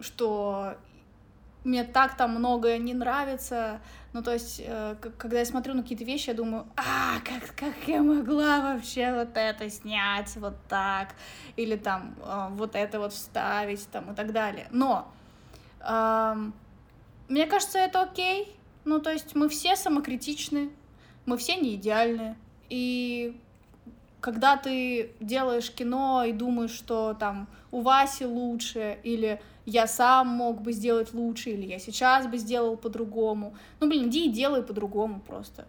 что 0.00 0.74
мне 1.64 1.84
так 1.84 2.16
там 2.16 2.34
многое 2.34 2.78
не 2.78 2.94
нравится. 2.94 3.80
Ну, 4.12 4.22
то 4.22 4.32
есть, 4.32 4.60
э, 4.64 4.96
когда 5.16 5.38
я 5.38 5.44
смотрю 5.44 5.74
на 5.74 5.82
какие-то 5.82 6.04
вещи, 6.04 6.28
я 6.28 6.34
думаю, 6.34 6.66
а, 6.76 7.20
как, 7.24 7.54
как 7.56 7.74
я 7.86 8.02
могла 8.02 8.74
вообще 8.74 9.12
вот 9.14 9.36
это 9.36 9.70
снять 9.70 10.36
вот 10.36 10.54
так, 10.68 11.14
или 11.56 11.76
там 11.76 12.14
э, 12.18 12.48
вот 12.50 12.74
это 12.74 12.98
вот 12.98 13.12
вставить, 13.12 13.88
там, 13.90 14.12
и 14.12 14.14
так 14.14 14.32
далее. 14.32 14.66
Но 14.70 15.12
э, 15.80 16.36
мне 17.28 17.46
кажется, 17.46 17.78
это 17.78 18.02
окей. 18.02 18.54
Ну, 18.84 18.98
то 18.98 19.10
есть, 19.10 19.34
мы 19.34 19.48
все 19.48 19.76
самокритичны, 19.76 20.70
мы 21.24 21.38
все 21.38 21.56
не 21.56 21.76
идеальны, 21.76 22.36
и 22.68 23.40
когда 24.20 24.56
ты 24.56 25.12
делаешь 25.20 25.70
кино 25.70 26.24
и 26.24 26.32
думаешь, 26.32 26.70
что 26.70 27.14
там 27.14 27.48
у 27.70 27.80
Васи 27.80 28.24
лучше, 28.24 28.98
или 29.02 29.40
я 29.66 29.86
сам 29.86 30.28
мог 30.28 30.60
бы 30.60 30.72
сделать 30.72 31.14
лучше, 31.14 31.50
или 31.50 31.66
я 31.66 31.78
сейчас 31.78 32.26
бы 32.26 32.38
сделал 32.38 32.76
по-другому. 32.76 33.54
Ну, 33.80 33.88
блин, 33.88 34.08
иди 34.08 34.26
и 34.26 34.30
делай 34.30 34.62
по-другому 34.62 35.20
просто. 35.20 35.66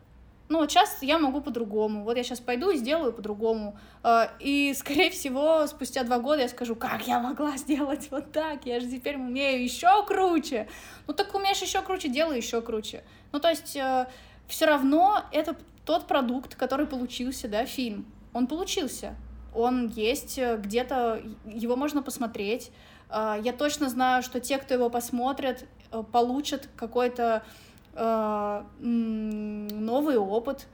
Ну, 0.50 0.60
вот 0.60 0.72
сейчас 0.72 0.98
я 1.02 1.18
могу 1.20 1.42
по-другому. 1.42 2.04
Вот 2.04 2.18
я 2.18 2.24
сейчас 2.24 2.40
пойду 2.40 2.70
и 2.70 2.78
сделаю 2.78 3.14
по-другому. 3.14 3.78
А, 4.04 4.32
и, 4.40 4.74
скорее 4.78 5.10
всего, 5.10 5.66
спустя 5.68 6.04
два 6.04 6.20
года 6.20 6.42
я 6.42 6.50
скажу, 6.50 6.76
как 6.76 7.08
я 7.08 7.20
могла 7.20 7.58
сделать 7.58 8.10
вот 8.12 8.32
так? 8.32 8.66
Я 8.66 8.80
же 8.80 8.88
теперь 8.88 9.16
умею 9.16 9.64
еще 9.64 10.06
круче. 10.06 10.68
Ну, 11.08 11.14
так 11.14 11.34
умеешь 11.34 11.62
еще 11.62 11.82
круче, 11.82 12.10
делай 12.10 12.38
еще 12.38 12.62
круче. 12.62 13.04
Ну, 13.32 13.40
то 13.40 13.50
есть, 13.50 13.76
э, 13.76 14.08
все 14.48 14.66
равно 14.66 15.24
это 15.32 15.56
тот 15.86 16.08
продукт, 16.08 16.56
который 16.56 16.86
получился, 16.86 17.48
да, 17.48 17.66
фильм 17.66 18.06
он 18.34 18.48
получился. 18.48 19.16
Он 19.54 19.88
есть 19.88 20.40
э, 20.40 20.58
где-то, 20.58 21.22
его 21.46 21.76
можно 21.76 22.02
посмотреть. 22.02 22.72
А, 23.10 23.38
я 23.44 23.54
точно 23.54 23.90
знаю, 23.90 24.24
что 24.24 24.40
те, 24.40 24.58
кто 24.58 24.74
его 24.74 24.90
посмотрят, 24.90 25.66
э, 25.92 26.04
получат 26.12 26.70
какой-то 26.76 27.44
э, 27.96 28.64
новый 28.80 30.18
опыт, 30.18 30.68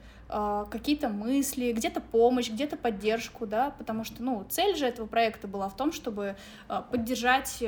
какие-то 0.70 1.08
мысли, 1.08 1.72
где-то 1.72 2.00
помощь, 2.00 2.48
где-то 2.50 2.76
поддержку, 2.76 3.48
да, 3.48 3.70
потому 3.70 4.04
что, 4.04 4.22
ну, 4.22 4.46
цель 4.48 4.76
же 4.76 4.86
этого 4.86 5.08
проекта 5.08 5.48
была 5.48 5.68
в 5.68 5.76
том, 5.76 5.92
чтобы 5.92 6.36
поддержать 6.92 7.60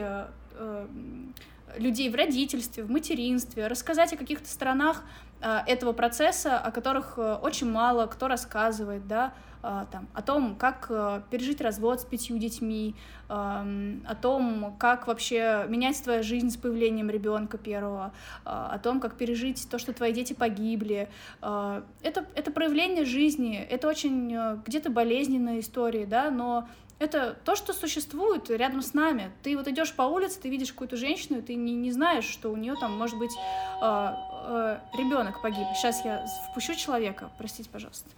людей 1.76 2.08
в 2.10 2.14
родительстве, 2.14 2.84
в 2.84 2.90
материнстве, 2.90 3.66
рассказать 3.66 4.12
о 4.12 4.16
каких-то 4.16 4.48
сторонах 4.48 5.04
этого 5.40 5.92
процесса, 5.92 6.58
о 6.58 6.70
которых 6.70 7.18
очень 7.18 7.68
мало 7.68 8.06
кто 8.06 8.28
рассказывает, 8.28 9.08
да, 9.08 9.32
а, 9.64 9.86
там, 9.92 10.08
о 10.12 10.22
том, 10.22 10.56
как 10.56 10.86
э, 10.90 11.22
пережить 11.30 11.60
развод 11.60 12.00
с 12.00 12.04
пятью 12.04 12.36
детьми, 12.38 12.96
о 13.28 14.14
том, 14.20 14.76
как 14.78 15.06
вообще 15.06 15.64
менять 15.68 16.02
твою 16.02 16.22
жизнь 16.22 16.50
с 16.50 16.56
появлением 16.58 17.08
ребенка 17.08 17.56
первого, 17.56 18.12
о 18.44 18.78
том, 18.78 19.00
как 19.00 19.16
пережить 19.16 19.66
то, 19.70 19.78
что 19.78 19.94
твои 19.94 20.12
дети 20.12 20.34
погибли. 20.34 21.08
Это, 21.40 22.26
это 22.34 22.50
проявление 22.50 23.06
жизни, 23.06 23.56
это 23.56 23.88
очень 23.88 24.34
э, 24.34 24.58
где-то 24.66 24.90
болезненная 24.90 25.60
история, 25.60 26.04
да, 26.04 26.30
но 26.30 26.68
это 27.02 27.36
то, 27.44 27.56
что 27.56 27.72
существует 27.72 28.48
рядом 28.50 28.80
с 28.80 28.94
нами. 28.94 29.32
Ты 29.42 29.56
вот 29.56 29.66
идешь 29.68 29.92
по 29.92 30.02
улице, 30.02 30.40
ты 30.40 30.48
видишь 30.48 30.72
какую-то 30.72 30.96
женщину, 30.96 31.38
и 31.38 31.42
ты 31.42 31.54
не, 31.54 31.74
не 31.74 31.90
знаешь, 31.90 32.24
что 32.24 32.50
у 32.50 32.56
нее 32.56 32.74
там 32.80 32.96
может 32.96 33.18
быть 33.18 33.32
э, 33.32 33.82
э, 33.82 34.78
ребенок 34.94 35.42
погиб. 35.42 35.66
Сейчас 35.74 36.04
я 36.04 36.24
впущу 36.50 36.74
человека, 36.74 37.30
простите, 37.38 37.68
пожалуйста. 37.68 38.08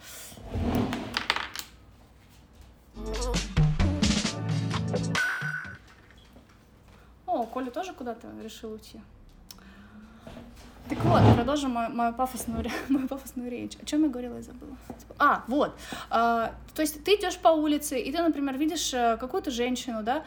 О, 7.26 7.44
Коля 7.46 7.70
тоже 7.70 7.94
куда-то 7.94 8.28
решил 8.42 8.72
уйти. 8.72 9.00
Так 10.88 11.02
вот, 11.04 11.22
продолжим 11.34 11.70
мою, 11.70 11.90
мою, 11.90 12.12
пафосную, 12.12 12.64
мою 12.88 13.08
пафосную 13.08 13.50
речь. 13.50 13.72
О 13.82 13.86
чем 13.86 14.02
я 14.02 14.08
говорила, 14.08 14.36
я 14.36 14.42
забыла. 14.42 14.76
А, 15.18 15.42
вот. 15.48 15.74
А, 16.10 16.52
то 16.74 16.82
есть 16.82 17.02
ты 17.04 17.14
идешь 17.14 17.38
по 17.38 17.48
улице, 17.48 17.98
и 17.98 18.12
ты, 18.12 18.22
например, 18.22 18.58
видишь 18.58 18.92
э, 18.92 19.16
какую-то 19.16 19.50
женщину, 19.50 20.02
да, 20.02 20.24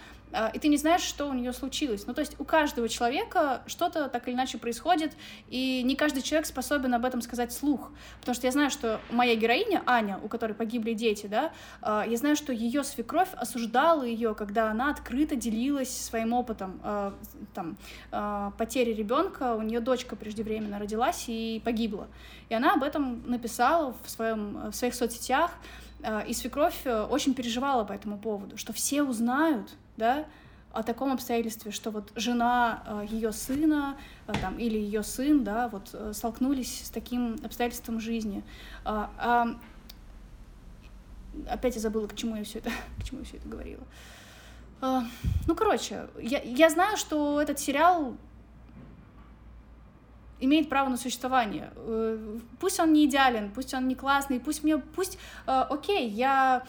и 0.53 0.59
ты 0.59 0.67
не 0.67 0.77
знаешь, 0.77 1.01
что 1.01 1.27
у 1.27 1.33
нее 1.33 1.53
случилось. 1.53 2.05
Ну, 2.05 2.13
то 2.13 2.21
есть 2.21 2.35
у 2.39 2.43
каждого 2.43 2.89
человека 2.89 3.61
что-то 3.65 4.09
так 4.09 4.27
или 4.27 4.35
иначе 4.35 4.57
происходит, 4.57 5.13
и 5.47 5.81
не 5.83 5.95
каждый 5.95 6.21
человек 6.21 6.45
способен 6.45 6.93
об 6.93 7.05
этом 7.05 7.21
сказать 7.21 7.51
вслух. 7.51 7.91
Потому 8.19 8.35
что 8.35 8.47
я 8.47 8.51
знаю, 8.51 8.69
что 8.69 8.99
моя 9.09 9.35
героиня, 9.35 9.83
Аня, 9.85 10.19
у 10.23 10.27
которой 10.27 10.53
погибли 10.53 10.93
дети, 10.93 11.27
да, 11.27 11.51
а, 11.81 12.05
я 12.05 12.17
знаю, 12.17 12.35
что 12.35 12.51
ее 12.51 12.83
свекровь 12.83 13.29
осуждала 13.33 14.03
ее, 14.03 14.35
когда 14.35 14.69
она 14.71 14.91
открыто 14.91 15.35
делилась 15.35 15.95
своим 15.95 16.33
опытом 16.33 16.79
а, 16.83 17.13
там, 17.53 17.77
потери 18.57 18.93
ребенка, 18.93 19.55
у 19.55 19.61
нее 19.61 19.79
дочка 19.79 20.15
преждевременно 20.15 20.79
родилась 20.79 21.25
и 21.27 21.61
погибла. 21.63 22.07
И 22.49 22.53
она 22.53 22.73
об 22.73 22.83
этом 22.83 23.23
написала 23.29 23.95
в, 24.03 24.09
своем, 24.09 24.71
в 24.71 24.73
своих 24.73 24.95
соцсетях, 24.95 25.51
и 26.27 26.33
свекровь 26.33 26.85
э, 26.85 27.03
очень 27.03 27.33
переживала 27.33 27.83
по 27.83 27.91
этому 27.91 28.19
поводу, 28.19 28.55
что 28.57 28.71
все 28.71 29.01
узнают, 29.01 29.71
да, 29.97 30.25
о 30.71 30.83
таком 30.83 31.11
обстоятельстве, 31.11 31.71
что 31.71 31.89
вот 31.89 32.11
жена 32.15 32.83
э, 32.85 33.05
ее 33.09 33.31
сына 33.31 33.97
э, 34.27 34.33
там, 34.39 34.59
или 34.59 34.77
ее 34.77 35.01
сын, 35.01 35.43
да, 35.43 35.69
вот 35.69 35.89
э, 35.93 36.13
столкнулись 36.13 36.85
с 36.85 36.89
таким 36.89 37.37
обстоятельством 37.43 37.99
жизни. 37.99 38.43
А, 38.85 39.09
а, 39.17 39.47
опять 41.51 41.75
я 41.75 41.81
забыла, 41.81 42.07
к 42.07 42.15
чему 42.15 42.35
я 42.35 42.43
все 42.43 42.59
это, 42.59 42.69
к 42.99 43.03
чему 43.03 43.21
я 43.21 43.25
все 43.25 43.37
это 43.37 43.47
говорила. 43.47 43.83
А, 44.81 45.03
ну, 45.47 45.55
короче, 45.55 46.07
я, 46.19 46.41
я 46.43 46.69
знаю, 46.69 46.97
что 46.97 47.41
этот 47.41 47.59
сериал 47.59 48.15
имеет 50.39 50.69
право 50.69 50.89
на 50.89 50.97
существование. 50.97 51.71
Пусть 52.59 52.79
он 52.79 52.93
не 52.93 53.05
идеален, 53.05 53.51
пусть 53.51 53.73
он 53.73 53.87
не 53.87 53.95
классный, 53.95 54.39
пусть 54.39 54.63
мне, 54.63 54.77
пусть, 54.77 55.17
окей, 55.47 56.07
я 56.07 56.63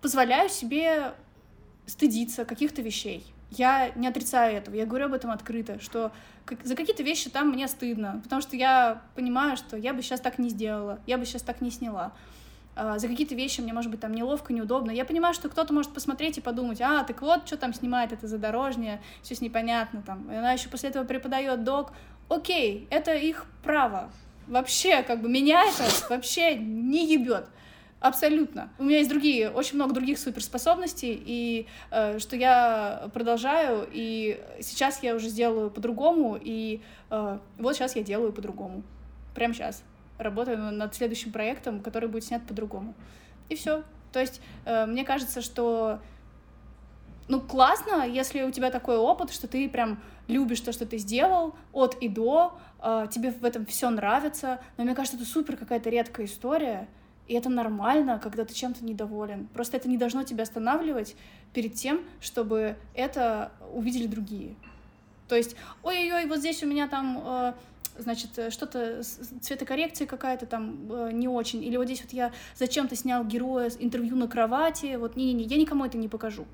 позволяю 0.00 0.48
себе 0.48 1.12
стыдиться 1.86 2.44
каких-то 2.44 2.82
вещей. 2.82 3.24
Я 3.50 3.90
не 3.96 4.08
отрицаю 4.08 4.56
этого, 4.56 4.74
я 4.74 4.86
говорю 4.86 5.06
об 5.06 5.14
этом 5.14 5.30
открыто, 5.30 5.80
что 5.80 6.10
за 6.64 6.74
какие-то 6.74 7.02
вещи 7.02 7.28
там 7.28 7.50
мне 7.50 7.68
стыдно, 7.68 8.20
потому 8.22 8.40
что 8.40 8.56
я 8.56 9.02
понимаю, 9.14 9.56
что 9.56 9.76
я 9.76 9.92
бы 9.92 10.02
сейчас 10.02 10.20
так 10.20 10.38
не 10.38 10.48
сделала, 10.48 11.00
я 11.06 11.18
бы 11.18 11.26
сейчас 11.26 11.42
так 11.42 11.60
не 11.60 11.70
сняла. 11.70 12.12
А, 12.74 12.98
за 12.98 13.08
какие-то 13.08 13.34
вещи 13.34 13.60
мне, 13.60 13.72
может 13.72 13.90
быть, 13.90 14.00
там 14.00 14.14
неловко, 14.14 14.52
неудобно. 14.52 14.90
Я 14.90 15.04
понимаю, 15.04 15.34
что 15.34 15.48
кто-то 15.48 15.74
может 15.74 15.92
посмотреть 15.92 16.38
и 16.38 16.40
подумать, 16.40 16.80
а, 16.80 17.04
так 17.04 17.20
вот, 17.20 17.46
что 17.46 17.58
там 17.58 17.74
снимает 17.74 18.12
это 18.12 18.26
задорожнее, 18.26 19.02
все 19.22 19.36
непонятно 19.40 20.02
там. 20.02 20.30
И 20.32 20.34
она 20.34 20.52
еще 20.52 20.68
после 20.68 20.88
этого 20.88 21.04
преподает 21.04 21.64
док. 21.64 21.92
Окей, 22.28 22.86
это 22.90 23.14
их 23.14 23.44
право. 23.62 24.10
Вообще, 24.46 25.02
как 25.02 25.20
бы, 25.20 25.28
меня 25.28 25.64
это 25.66 25.84
вообще 26.08 26.56
не 26.56 27.06
ебет. 27.12 27.46
Абсолютно. 28.02 28.68
У 28.80 28.82
меня 28.82 28.98
есть 28.98 29.08
другие, 29.08 29.48
очень 29.48 29.76
много 29.76 29.94
других 29.94 30.18
суперспособностей, 30.18 31.22
и 31.24 31.68
э, 31.92 32.18
что 32.18 32.34
я 32.34 33.08
продолжаю, 33.14 33.86
и 33.92 34.44
сейчас 34.60 35.04
я 35.04 35.14
уже 35.14 35.28
сделаю 35.28 35.70
по-другому, 35.70 36.36
и 36.36 36.82
э, 37.10 37.38
вот 37.58 37.76
сейчас 37.76 37.94
я 37.94 38.02
делаю 38.02 38.32
по-другому. 38.32 38.82
Прямо 39.36 39.54
сейчас. 39.54 39.84
Работаю 40.18 40.58
над 40.58 40.92
следующим 40.96 41.30
проектом, 41.30 41.78
который 41.78 42.08
будет 42.08 42.24
снят 42.24 42.44
по-другому. 42.44 42.94
И 43.48 43.54
все. 43.54 43.84
То 44.12 44.18
есть, 44.18 44.40
э, 44.64 44.84
мне 44.86 45.04
кажется, 45.04 45.40
что 45.40 46.00
ну, 47.28 47.40
классно, 47.40 48.04
если 48.04 48.42
у 48.42 48.50
тебя 48.50 48.72
такой 48.72 48.96
опыт, 48.96 49.32
что 49.32 49.46
ты 49.46 49.68
прям 49.68 50.02
любишь 50.26 50.60
то, 50.60 50.72
что 50.72 50.86
ты 50.86 50.98
сделал, 50.98 51.54
от 51.72 51.94
и 52.02 52.08
до, 52.08 52.58
э, 52.82 53.06
тебе 53.12 53.30
в 53.30 53.44
этом 53.44 53.64
все 53.64 53.90
нравится. 53.90 54.60
Но 54.76 54.82
мне 54.82 54.96
кажется, 54.96 55.16
это 55.16 55.24
супер 55.24 55.56
какая-то 55.56 55.88
редкая 55.88 56.26
история, 56.26 56.88
и 57.28 57.34
это 57.34 57.48
нормально, 57.48 58.20
когда 58.22 58.44
ты 58.44 58.52
чем-то 58.54 58.84
недоволен. 58.84 59.46
Просто 59.54 59.76
это 59.76 59.88
не 59.88 59.96
должно 59.96 60.22
тебя 60.24 60.42
останавливать 60.42 61.16
перед 61.52 61.74
тем, 61.74 62.00
чтобы 62.20 62.76
это 62.94 63.52
увидели 63.72 64.06
другие. 64.06 64.56
То 65.28 65.36
есть, 65.36 65.56
ой-ой-ой, 65.82 66.26
вот 66.26 66.40
здесь 66.40 66.62
у 66.62 66.66
меня 66.66 66.88
там, 66.88 67.22
э, 67.24 67.52
значит, 67.98 68.52
что-то, 68.52 69.02
цветокоррекция 69.40 70.06
какая-то 70.06 70.46
там 70.46 70.92
э, 70.92 71.10
не 71.12 71.28
очень. 71.28 71.64
Или 71.64 71.76
вот 71.76 71.86
здесь 71.86 72.02
вот 72.02 72.12
я 72.12 72.32
зачем-то 72.56 72.96
снял 72.96 73.24
героя 73.24 73.70
интервью 73.78 74.16
на 74.16 74.28
кровати. 74.28 74.96
Вот 74.96 75.16
не-не-не, 75.16 75.44
я 75.44 75.56
никому 75.56 75.84
это 75.84 75.96
не 75.96 76.08
покажу. 76.08 76.46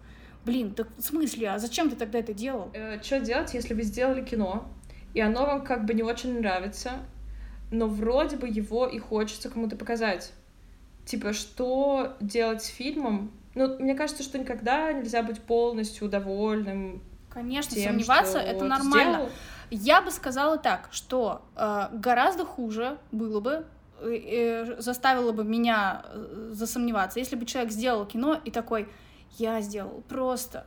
Блин, 0.45 0.74
так 0.74 0.89
в 0.97 1.03
смысле, 1.03 1.51
а 1.51 1.59
зачем 1.59 1.90
ты 1.90 1.97
тогда 1.97 2.20
это 2.20 2.32
делал? 2.32 2.70
Э, 2.73 3.03
что 3.03 3.20
делать, 3.20 3.55
если 3.55 3.74
вы 3.74 3.82
сделали 3.82 4.24
кино, 4.24 4.69
и 5.15 5.20
оно 5.20 5.47
вам 5.47 5.65
как 5.65 5.85
бы 5.85 5.95
не 5.95 6.03
очень 6.03 6.39
нравится, 6.39 6.93
но 7.70 7.86
вроде 7.86 8.36
бы 8.36 8.49
его 8.49 8.86
и 8.86 8.99
хочется 8.99 9.49
кому-то 9.49 9.77
показать? 9.77 10.32
Типа, 11.09 11.32
что 11.32 12.18
делать 12.20 12.62
с 12.62 12.66
фильмом? 12.66 13.30
Ну, 13.55 13.78
мне 13.78 13.94
кажется, 13.94 14.22
что 14.22 14.39
никогда 14.39 14.93
нельзя 14.93 15.22
быть 15.22 15.40
полностью 15.40 16.06
довольным. 16.06 17.02
Конечно, 17.30 17.74
тем, 17.74 17.93
сомневаться 17.93 18.39
это 18.39 18.66
нормально. 18.66 19.14
Сделал. 19.14 19.30
Я 19.70 20.02
бы 20.02 20.10
сказала 20.10 20.59
так, 20.59 20.90
что 20.90 21.40
э, 21.56 21.89
гораздо 21.93 22.44
хуже 22.44 22.98
было 23.10 23.40
бы, 23.40 23.64
э, 24.02 24.16
э, 24.16 24.82
заставило 24.82 25.32
бы 25.32 25.44
меня 25.44 26.05
э, 26.05 26.51
засомневаться, 26.52 27.20
если 27.20 27.36
бы 27.36 27.47
человек 27.47 27.72
сделал 27.72 28.05
кино 28.05 28.39
и 28.44 28.51
такой, 28.51 28.86
я 29.39 29.62
сделал 29.62 30.02
просто 30.10 30.66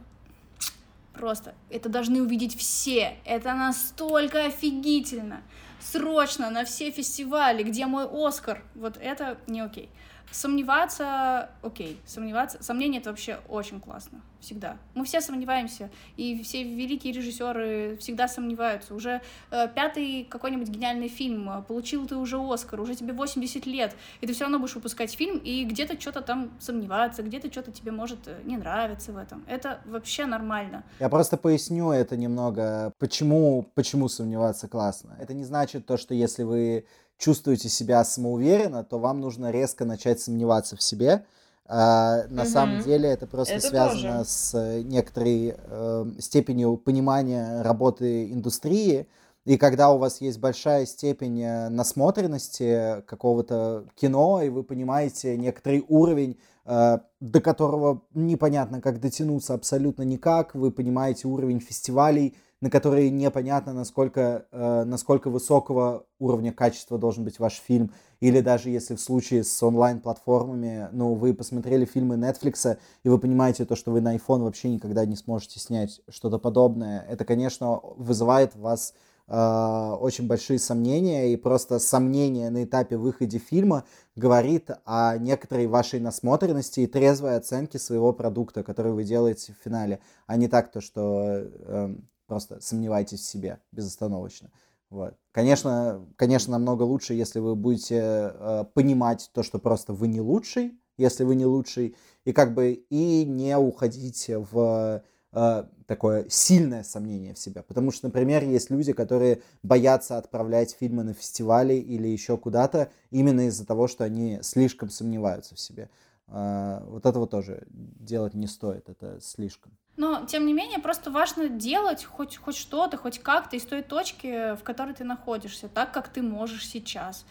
Просто. 1.13 1.53
Это 1.69 1.89
должны 1.89 2.21
увидеть 2.21 2.57
все. 2.57 3.17
Это 3.25 3.53
настолько 3.53 4.45
офигительно. 4.45 5.41
Срочно 5.79 6.49
на 6.49 6.63
все 6.63 6.89
фестивали, 6.89 7.61
где 7.61 7.85
мой 7.85 8.07
Оскар. 8.09 8.63
Вот 8.73 8.97
это 8.97 9.37
не 9.45 9.59
окей. 9.61 9.89
Сомневаться, 10.31 11.49
окей, 11.61 11.99
сомневаться, 12.05 12.63
сомнение 12.63 13.01
это 13.01 13.09
вообще 13.09 13.39
очень 13.49 13.81
классно, 13.81 14.21
всегда. 14.39 14.77
Мы 14.95 15.03
все 15.03 15.19
сомневаемся, 15.19 15.89
и 16.15 16.41
все 16.41 16.63
великие 16.63 17.11
режиссеры 17.11 17.97
всегда 17.99 18.27
сомневаются. 18.27 18.95
Уже 18.95 19.21
э, 19.51 19.67
пятый 19.75 20.23
какой-нибудь 20.23 20.69
гениальный 20.69 21.09
фильм, 21.09 21.49
э, 21.49 21.61
получил 21.63 22.07
ты 22.07 22.15
уже 22.15 22.37
Оскар, 22.37 22.79
уже 22.79 22.95
тебе 22.95 23.11
80 23.11 23.65
лет, 23.65 23.93
и 24.21 24.27
ты 24.27 24.33
все 24.33 24.45
равно 24.45 24.59
будешь 24.59 24.75
выпускать 24.75 25.13
фильм, 25.13 25.37
и 25.37 25.65
где-то 25.65 25.99
что-то 25.99 26.21
там 26.21 26.51
сомневаться, 26.59 27.23
где-то 27.23 27.51
что-то 27.51 27.71
тебе 27.71 27.91
может 27.91 28.19
э, 28.27 28.39
не 28.45 28.55
нравиться 28.55 29.11
в 29.11 29.17
этом. 29.17 29.43
Это 29.47 29.81
вообще 29.85 30.25
нормально. 30.25 30.83
Я 30.99 31.09
просто 31.09 31.35
поясню 31.35 31.91
это 31.91 32.15
немного, 32.15 32.93
почему, 32.99 33.69
почему 33.75 34.07
сомневаться 34.07 34.69
классно. 34.69 35.17
Это 35.19 35.33
не 35.33 35.43
значит 35.43 35.85
то, 35.85 35.97
что 35.97 36.13
если 36.13 36.43
вы 36.43 36.85
чувствуете 37.21 37.69
себя 37.69 38.03
самоуверенно, 38.03 38.83
то 38.83 38.97
вам 38.97 39.21
нужно 39.21 39.51
резко 39.51 39.85
начать 39.85 40.19
сомневаться 40.19 40.75
в 40.75 40.81
себе. 40.81 41.23
А, 41.67 42.23
на 42.29 42.41
угу. 42.41 42.49
самом 42.49 42.81
деле 42.81 43.09
это 43.09 43.27
просто 43.27 43.53
это 43.55 43.67
связано 43.67 44.17
тоже. 44.17 44.29
с 44.29 44.53
э, 44.55 44.81
некоторой 44.81 45.55
э, 45.55 46.05
степенью 46.19 46.75
понимания 46.77 47.61
работы 47.61 48.31
индустрии. 48.31 49.07
И 49.45 49.57
когда 49.57 49.91
у 49.91 49.97
вас 49.97 50.19
есть 50.19 50.39
большая 50.39 50.85
степень 50.85 51.41
э, 51.41 51.69
насмотренности 51.69 53.03
какого-то 53.05 53.85
кино, 53.95 54.41
и 54.41 54.49
вы 54.49 54.63
понимаете 54.63 55.37
некоторый 55.37 55.85
уровень, 55.87 56.39
э, 56.65 56.97
до 57.19 57.39
которого 57.39 58.01
непонятно, 58.15 58.81
как 58.81 58.99
дотянуться 58.99 59.53
абсолютно 59.53 60.01
никак, 60.01 60.55
вы 60.55 60.71
понимаете 60.71 61.27
уровень 61.27 61.59
фестивалей, 61.59 62.35
на 62.61 62.69
которые 62.69 63.09
непонятно, 63.09 63.73
насколько, 63.73 64.45
э, 64.51 64.83
насколько 64.85 65.31
высокого 65.31 66.05
уровня 66.19 66.53
качества 66.53 66.99
должен 66.99 67.23
быть 67.23 67.39
ваш 67.39 67.55
фильм. 67.55 67.91
Или 68.19 68.39
даже 68.39 68.69
если 68.69 68.95
в 68.95 69.01
случае 69.01 69.43
с 69.43 69.63
онлайн-платформами, 69.63 70.89
ну, 70.91 71.15
вы 71.15 71.33
посмотрели 71.33 71.85
фильмы 71.85 72.15
Netflix, 72.15 72.77
и 73.03 73.09
вы 73.09 73.17
понимаете 73.17 73.65
то, 73.65 73.75
что 73.75 73.91
вы 73.91 73.99
на 73.99 74.15
iPhone 74.15 74.43
вообще 74.43 74.69
никогда 74.69 75.05
не 75.05 75.15
сможете 75.15 75.59
снять 75.59 76.01
что-то 76.07 76.37
подобное. 76.37 77.03
Это, 77.09 77.25
конечно, 77.25 77.79
вызывает 77.97 78.53
в 78.53 78.59
вас 78.59 78.93
э, 79.27 79.95
очень 79.99 80.27
большие 80.27 80.59
сомнения, 80.59 81.33
и 81.33 81.37
просто 81.37 81.79
сомнение 81.79 82.51
на 82.51 82.63
этапе 82.63 82.95
выхода 82.95 83.39
фильма 83.39 83.85
говорит 84.15 84.69
о 84.85 85.17
некоторой 85.17 85.65
вашей 85.65 85.99
насмотренности 85.99 86.81
и 86.81 86.87
трезвой 86.87 87.37
оценке 87.37 87.79
своего 87.79 88.13
продукта, 88.13 88.61
который 88.61 88.91
вы 88.91 89.03
делаете 89.03 89.55
в 89.59 89.63
финале, 89.63 89.99
а 90.27 90.37
не 90.37 90.47
так 90.47 90.71
то, 90.71 90.79
что 90.79 91.23
э, 91.23 91.95
Просто 92.31 92.61
сомневайтесь 92.61 93.19
в 93.19 93.25
себе 93.25 93.59
безостановочно. 93.73 94.51
Вот. 94.89 95.15
Конечно, 95.33 96.07
конечно, 96.15 96.53
намного 96.53 96.83
лучше, 96.83 97.13
если 97.13 97.39
вы 97.39 97.57
будете 97.57 97.99
э, 98.01 98.63
понимать 98.73 99.29
то, 99.33 99.43
что 99.43 99.59
просто 99.59 99.91
вы 99.91 100.07
не 100.07 100.21
лучший, 100.21 100.79
если 100.95 101.25
вы 101.25 101.35
не 101.35 101.45
лучший, 101.45 101.97
и 102.23 102.31
как 102.31 102.53
бы 102.53 102.85
и 102.89 103.25
не 103.25 103.57
уходить 103.57 104.29
в 104.29 105.03
э, 105.33 105.63
такое 105.87 106.25
сильное 106.29 106.83
сомнение 106.83 107.33
в 107.33 107.37
себя. 107.37 107.63
Потому 107.63 107.91
что, 107.91 108.07
например, 108.07 108.45
есть 108.45 108.69
люди, 108.69 108.93
которые 108.93 109.41
боятся 109.61 110.17
отправлять 110.17 110.77
фильмы 110.79 111.03
на 111.03 111.13
фестивали 111.13 111.73
или 111.73 112.07
еще 112.07 112.37
куда-то 112.37 112.91
именно 113.09 113.47
из-за 113.47 113.65
того, 113.65 113.89
что 113.89 114.05
они 114.05 114.39
слишком 114.41 114.89
сомневаются 114.89 115.55
в 115.55 115.59
себе. 115.59 115.89
А, 116.33 116.81
вот 116.87 117.05
этого 117.05 117.27
тоже 117.27 117.67
делать 117.69 118.33
не 118.33 118.47
стоит, 118.47 118.87
это 118.87 119.19
слишком. 119.19 119.73
Но, 119.97 120.25
тем 120.25 120.45
не 120.45 120.53
менее, 120.53 120.79
просто 120.79 121.11
важно 121.11 121.49
делать 121.49 122.05
хоть, 122.05 122.37
хоть 122.37 122.55
что-то, 122.55 122.97
хоть 122.97 123.19
как-то 123.19 123.57
из 123.57 123.65
той 123.65 123.81
точки, 123.81 124.55
в 124.55 124.63
которой 124.63 124.93
ты 124.93 125.03
находишься, 125.03 125.67
так, 125.67 125.93
как 125.93 126.07
ты 126.07 126.21
можешь 126.21 126.67
сейчас. 126.67 127.25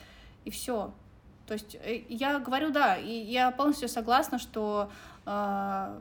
И 0.44 0.50
все. 0.50 0.92
То 1.46 1.54
есть 1.54 1.74
э, 1.76 2.04
я 2.08 2.38
говорю, 2.38 2.70
да, 2.70 2.96
и 2.96 3.10
я 3.10 3.50
полностью 3.50 3.88
согласна, 3.88 4.38
что 4.38 4.90
э, 5.24 6.00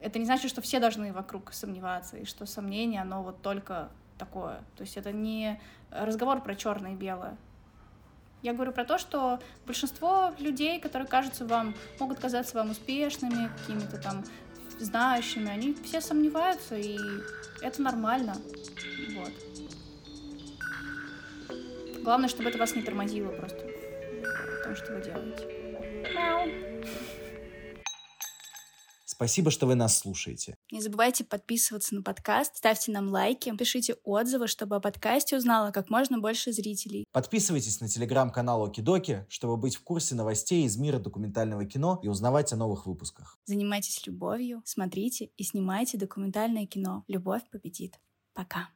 это 0.00 0.18
не 0.18 0.24
значит, 0.24 0.50
что 0.50 0.60
все 0.60 0.80
должны 0.80 1.12
вокруг 1.12 1.52
сомневаться, 1.52 2.16
и 2.16 2.24
что 2.24 2.46
сомнение, 2.46 3.02
оно 3.02 3.22
вот 3.22 3.42
только 3.42 3.90
такое. 4.18 4.58
То 4.76 4.82
есть 4.82 4.96
это 4.96 5.12
не 5.12 5.60
разговор 5.90 6.42
про 6.42 6.56
черное 6.56 6.92
и 6.92 6.96
белое. 6.96 7.36
Я 8.42 8.54
говорю 8.54 8.72
про 8.72 8.84
то, 8.84 8.98
что 8.98 9.38
большинство 9.66 10.32
людей, 10.38 10.80
которые 10.80 11.06
кажутся 11.06 11.44
вам, 11.44 11.74
могут 11.98 12.18
казаться 12.18 12.56
вам 12.56 12.70
успешными, 12.70 13.50
какими-то 13.58 13.98
там 13.98 14.24
знающими, 14.78 15.50
они 15.50 15.76
все 15.84 16.00
сомневаются, 16.00 16.76
и 16.76 16.96
это 17.60 17.82
нормально. 17.82 18.34
Вот. 19.14 19.32
Главное, 22.02 22.28
чтобы 22.28 22.48
это 22.48 22.58
вас 22.58 22.74
не 22.74 22.82
тормозило 22.82 23.28
просто 23.28 23.58
в 23.58 24.64
том, 24.64 24.76
что 24.76 24.94
вы 24.94 25.02
делаете. 25.02 25.44
Мяу. 26.14 26.48
Спасибо, 29.20 29.50
что 29.50 29.66
вы 29.66 29.74
нас 29.74 29.98
слушаете. 29.98 30.54
Не 30.72 30.80
забывайте 30.80 31.24
подписываться 31.24 31.94
на 31.94 32.00
подкаст, 32.00 32.56
ставьте 32.56 32.90
нам 32.90 33.10
лайки, 33.10 33.54
пишите 33.54 33.96
отзывы, 34.02 34.46
чтобы 34.46 34.76
о 34.76 34.80
подкасте 34.80 35.36
узнало 35.36 35.72
как 35.72 35.90
можно 35.90 36.18
больше 36.18 36.52
зрителей. 36.52 37.04
Подписывайтесь 37.12 37.82
на 37.82 37.88
телеграм-канал 37.88 38.64
Окидоки, 38.64 39.26
чтобы 39.28 39.58
быть 39.58 39.76
в 39.76 39.82
курсе 39.82 40.14
новостей 40.14 40.64
из 40.64 40.78
мира 40.78 40.98
документального 40.98 41.66
кино 41.66 42.00
и 42.02 42.08
узнавать 42.08 42.54
о 42.54 42.56
новых 42.56 42.86
выпусках. 42.86 43.36
Занимайтесь 43.44 44.06
любовью, 44.06 44.62
смотрите 44.64 45.26
и 45.36 45.44
снимайте 45.44 45.98
документальное 45.98 46.64
кино. 46.64 47.04
Любовь 47.06 47.42
победит. 47.50 48.00
Пока. 48.32 48.70